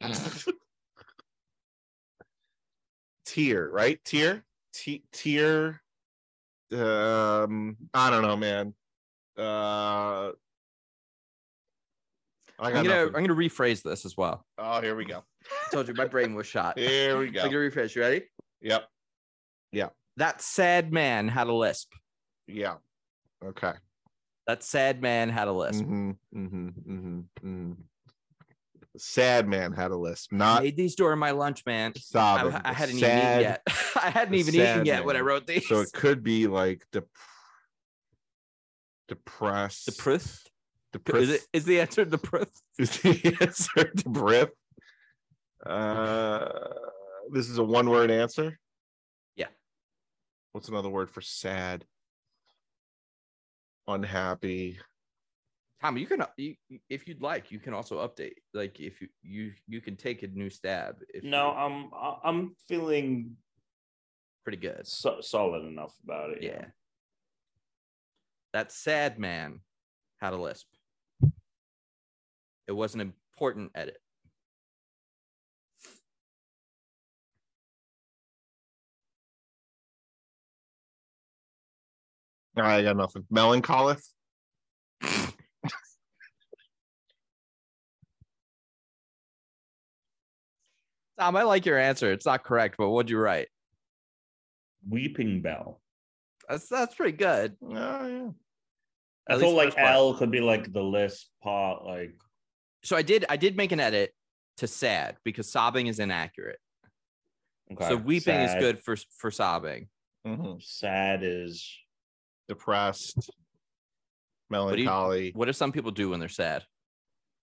tear 3.28 3.68
right 3.70 4.02
Tier, 4.04 4.42
T- 4.72 5.04
tear 5.12 5.82
Um, 6.72 7.76
I 7.92 8.10
don't 8.10 8.22
know, 8.22 8.36
man. 8.36 8.74
Uh, 9.38 10.32
I 12.58 12.66
I'm 12.68 12.72
gonna 12.72 12.88
nothing. 12.88 13.14
I'm 13.14 13.26
gonna 13.26 13.34
rephrase 13.34 13.82
this 13.82 14.04
as 14.04 14.16
well. 14.16 14.44
Oh, 14.56 14.80
here 14.80 14.96
we 14.96 15.04
go. 15.04 15.22
I 15.44 15.70
told 15.70 15.88
you 15.88 15.94
my 15.94 16.06
brain 16.06 16.34
was 16.34 16.46
shot. 16.46 16.78
Here 16.78 17.18
we 17.18 17.30
go. 17.30 17.42
I'm 17.42 17.52
gonna 17.52 17.70
rephrase. 17.70 17.94
You 17.94 18.02
ready? 18.02 18.22
Yep. 18.62 18.88
Yeah. 19.72 19.88
That 20.16 20.42
sad 20.42 20.92
man 20.92 21.28
had 21.28 21.46
a 21.46 21.52
lisp. 21.52 21.92
Yeah. 22.48 22.76
Okay. 23.44 23.74
That 24.46 24.64
sad 24.64 25.00
man 25.00 25.28
had 25.28 25.46
a 25.46 25.52
lisp. 25.52 25.84
hmm 25.84 26.12
hmm 26.32 26.68
hmm 26.68 27.20
hmm 27.40 27.72
Sad 28.98 29.46
man 29.46 29.72
had 29.72 29.90
a 29.90 29.96
lisp, 29.96 30.32
I 30.32 30.36
not 30.36 30.62
made 30.62 30.76
these 30.76 30.94
during 30.94 31.18
my 31.18 31.30
lunch, 31.30 31.64
man. 31.66 31.92
sobbing. 31.96 32.52
I, 32.52 32.70
I 32.70 32.72
hadn't 32.72 32.98
sad, 32.98 33.08
even 33.18 33.40
eaten 33.40 33.42
yet. 33.42 33.62
I 33.96 34.10
hadn't 34.10 34.34
even 34.34 34.54
eaten 34.54 34.84
yet 34.86 35.04
when 35.04 35.16
I 35.16 35.20
wrote 35.20 35.46
these. 35.46 35.68
So 35.68 35.80
it 35.80 35.92
could 35.92 36.22
be 36.22 36.46
like 36.46 36.84
dep- 36.92 37.06
depressed. 39.08 39.86
depressed. 39.86 40.50
Depressed. 40.92 41.22
Is 41.22 41.30
it 41.30 41.46
is 41.52 41.64
the 41.64 41.80
answer 41.80 42.04
depressed? 42.04 42.62
is 42.78 42.90
the 43.00 43.36
answer 43.40 43.84
to 43.84 44.08
breath. 44.08 44.50
Uh, 45.64 46.48
this 47.30 47.48
is 47.48 47.58
a 47.58 47.64
one 47.64 47.90
word 47.90 48.10
answer. 48.10 48.58
Yeah. 49.36 49.48
What's 50.52 50.68
another 50.68 50.88
word 50.88 51.10
for 51.10 51.20
sad? 51.20 51.84
Unhappy. 53.86 54.78
Tommy, 55.80 56.00
you 56.00 56.06
can 56.06 56.22
you, 56.36 56.56
if 56.90 57.06
you'd 57.06 57.22
like, 57.22 57.52
you 57.52 57.60
can 57.60 57.72
also 57.72 58.06
update. 58.06 58.34
Like 58.52 58.80
if 58.80 59.00
you 59.00 59.08
you 59.22 59.52
you 59.68 59.80
can 59.80 59.96
take 59.96 60.22
a 60.24 60.26
new 60.28 60.50
stab. 60.50 60.96
If 61.14 61.22
No, 61.22 61.46
you're 61.46 61.56
I'm 61.56 61.90
I'm 62.24 62.56
feeling 62.68 63.36
pretty 64.42 64.58
good. 64.58 64.86
so, 64.86 65.20
solid 65.20 65.64
enough 65.64 65.94
about 66.02 66.30
it. 66.30 66.42
Yeah. 66.42 66.64
That 68.52 68.72
sad 68.72 69.18
man 69.18 69.60
had 70.20 70.32
a 70.32 70.36
lisp. 70.36 70.66
It 72.66 72.72
was 72.72 72.94
an 72.94 73.00
important 73.00 73.70
edit. 73.74 73.98
I 82.56 82.82
got 82.82 82.96
nothing. 82.96 83.24
Melancholy. 83.30 83.96
Tom, 91.18 91.36
I 91.36 91.42
like 91.42 91.66
your 91.66 91.78
answer. 91.78 92.12
It's 92.12 92.26
not 92.26 92.44
correct, 92.44 92.76
but 92.78 92.90
what'd 92.90 93.10
you 93.10 93.18
write? 93.18 93.48
Weepinbell. 94.88 95.76
That's 96.48 96.68
that's 96.68 96.94
pretty 96.94 97.16
good. 97.16 97.56
Oh 97.62 97.66
yeah. 98.06 98.28
I 99.28 99.34
At 99.34 99.40
thought 99.40 99.54
like 99.54 99.74
part. 99.76 99.88
L 99.94 100.14
could 100.14 100.30
be 100.30 100.40
like 100.40 100.72
the 100.72 100.82
lisp 100.82 101.26
part, 101.42 101.84
like 101.84 102.14
So 102.84 102.96
I 102.96 103.02
did 103.02 103.24
I 103.28 103.36
did 103.36 103.56
make 103.56 103.72
an 103.72 103.80
edit 103.80 104.12
to 104.58 104.66
sad 104.66 105.16
because 105.24 105.50
sobbing 105.50 105.88
is 105.88 105.98
inaccurate. 105.98 106.58
okay, 107.72 107.88
so 107.88 107.96
weeping 107.96 108.36
is 108.40 108.54
good 108.54 108.78
for 108.82 108.96
for 109.18 109.30
sobbing. 109.30 109.88
Mhm. 110.26 110.62
Sad 110.62 111.20
is 111.22 111.76
Depressed. 112.48 113.16
do 113.16 113.22
you- 113.26 113.32
Melancholy. 114.50 115.32
What 115.34 115.46
do 115.46 115.52
some 115.52 115.72
people 115.72 115.90
do 115.90 116.10
when 116.10 116.20
they're 116.20 116.28
sad? 116.30 116.64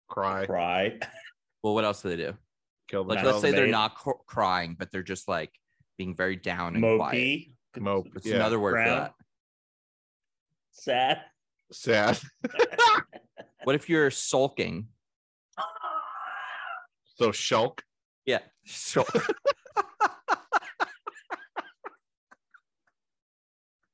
Cry. 0.10 0.46
cry. 0.46 1.00
Well, 1.62 1.74
what 1.76 1.84
else 1.84 2.02
do 2.02 2.10
they 2.10 2.16
do? 2.16 2.34
Kill 2.88 3.04
Like 3.04 3.24
let's 3.24 3.42
say 3.42 3.52
they're 3.52 3.68
not 3.68 3.96
cr- 3.96 4.12
crying, 4.28 4.76
but 4.78 4.92
they're 4.92 5.04
just 5.04 5.28
like 5.28 5.52
being 5.98 6.16
very 6.16 6.36
down 6.36 6.76
and 6.76 6.84
quiet. 6.98 7.16
Mopey. 7.16 7.52
Mope. 7.82 8.08
It's 8.16 8.26
Yeah. 8.28 8.36
another 8.36 8.60
word 8.60 8.84
for 8.84 8.90
that. 8.90 9.14
Sad. 10.72 11.22
Sad. 11.72 12.20
What 13.64 13.74
if 13.76 13.90
you're 13.90 14.12
sulking? 14.12 14.90
So 17.16 17.32
Shulk. 17.32 17.80
Yeah, 18.24 18.40
sulk. 18.64 19.10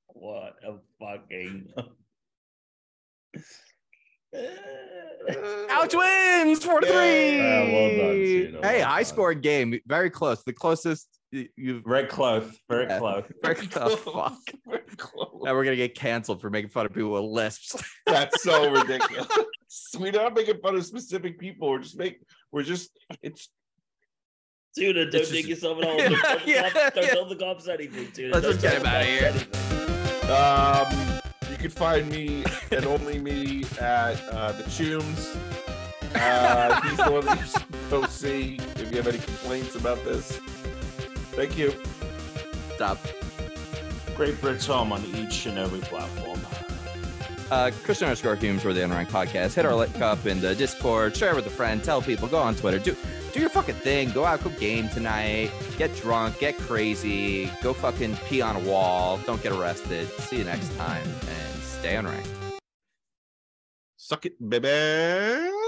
What 0.08 0.56
a 0.64 0.76
fucking. 1.00 1.74
Alex 5.70 5.96
wins 5.96 6.64
four 6.66 6.80
to 6.82 6.88
three. 6.88 7.40
Ah, 7.40 7.72
well 7.72 7.90
done, 7.98 8.26
Cena, 8.26 8.68
Hey, 8.68 8.80
well 8.80 8.88
high 8.88 8.96
done. 8.98 9.06
scored 9.06 9.42
game. 9.42 9.80
Very 9.86 10.10
close. 10.10 10.44
The 10.44 10.54
closest 10.54 11.08
you've. 11.32 11.84
Very 11.86 12.06
close. 12.06 12.52
Very 12.70 12.86
Yeah. 12.86 13.00
close. 13.00 13.24
Oh, 13.76 13.96
fuck. 13.96 14.38
Very 14.68 14.82
close. 14.98 15.42
Now 15.44 15.54
we're 15.54 15.64
gonna 15.64 15.76
get 15.76 15.96
canceled 15.96 16.42
for 16.42 16.50
making 16.50 16.70
fun 16.72 16.86
of 16.86 16.94
people 16.94 17.12
with 17.12 17.24
lisps. 17.24 17.76
That's 18.06 18.42
so 18.44 18.70
ridiculous. 18.72 19.28
We're 19.98 20.12
not 20.12 20.34
making 20.36 20.60
fun 20.62 20.76
of 20.76 20.86
specific 20.86 21.40
people. 21.40 21.70
We're 21.70 21.80
just 21.80 21.98
make. 21.98 22.22
We're 22.52 22.64
just. 22.64 22.90
It's 23.22 23.50
Tuna, 24.76 25.06
don't 25.06 25.16
It's 25.22 25.30
dig 25.30 25.46
just- 25.48 25.50
yourself 25.50 25.78
in 25.80 25.84
a 25.84 25.88
hole. 25.88 26.00
Yeah, 26.00 26.10
Don't 26.10 26.22
tell 26.22 26.40
the 26.40 26.50
yeah, 26.52 26.70
cops- 26.70 26.96
don't 26.96 27.04
yeah. 27.06 27.14
tell 27.14 27.26
the 27.30 27.36
cops 27.36 27.68
anything, 27.68 28.12
Tuna. 28.12 28.34
Let's 28.34 28.46
Don't 28.46 28.54
just 28.54 28.62
get 28.64 28.74
him 28.82 28.86
out 28.88 29.02
of 29.02 29.08
here. 29.08 29.26
anything. 29.28 30.32
Um, 30.32 31.21
you 31.62 31.70
can 31.70 31.78
find 31.78 32.10
me 32.10 32.44
and 32.72 32.86
only 32.86 33.20
me 33.20 33.64
at 33.80 34.20
uh, 34.30 34.52
the 34.54 34.64
Chooms. 34.64 35.38
Uh, 36.16 36.82
he's 36.82 36.98
the 36.98 37.12
one 37.12 37.24
that 37.26 37.40
you 37.40 37.46
should 37.46 37.90
go 37.92 38.06
see 38.08 38.56
if 38.78 38.90
you 38.90 38.98
have 38.98 39.08
any 39.08 39.20
complaints 39.20 39.76
about 39.76 40.04
this. 40.04 40.40
Thank 41.34 41.60
you. 41.60 41.72
Stop. 42.74 42.98
Great 44.16 44.36
Brits 44.42 44.66
home 44.66 44.92
on 44.92 45.06
each 45.14 45.46
and 45.46 45.60
every 45.60 45.82
platform. 45.82 46.40
Uh, 47.52 47.70
Christian 47.84 48.08
underscore 48.08 48.36
Humes, 48.38 48.66
we're 48.66 48.74
the 48.74 48.80
Unranked 48.80 49.10
Podcast. 49.10 49.54
Hit 49.54 49.66
our 49.66 49.76
link 49.76 50.02
up 50.02 50.26
in 50.26 50.42
the 50.42 50.56
Discord. 50.56 51.16
Share 51.16 51.36
with 51.36 51.46
a 51.46 51.52
friend. 51.52 51.84
Tell 51.84 52.02
people. 52.02 52.28
Go 52.28 52.40
on 52.40 52.56
Twitter. 52.56 52.80
Do 52.80 52.96
do 53.34 53.40
your 53.40 53.50
fucking 53.50 53.76
thing. 53.76 54.10
Go 54.12 54.26
out. 54.26 54.44
Go 54.44 54.50
game 54.52 54.90
tonight. 54.90 55.52
Get 55.78 55.96
drunk. 55.98 56.40
Get 56.40 56.58
crazy. 56.58 57.52
Go 57.62 57.74
fucking 57.74 58.16
pee 58.28 58.42
on 58.42 58.56
a 58.56 58.60
wall. 58.60 59.20
Don't 59.28 59.44
get 59.44 59.52
arrested. 59.52 60.08
See 60.22 60.38
you 60.38 60.44
next 60.44 60.76
time. 60.76 61.06
And 61.06 61.51
stay 61.82 61.96
unranked. 61.96 62.30
Suck 63.98 64.26
it, 64.28 64.38
baby. 64.38 65.61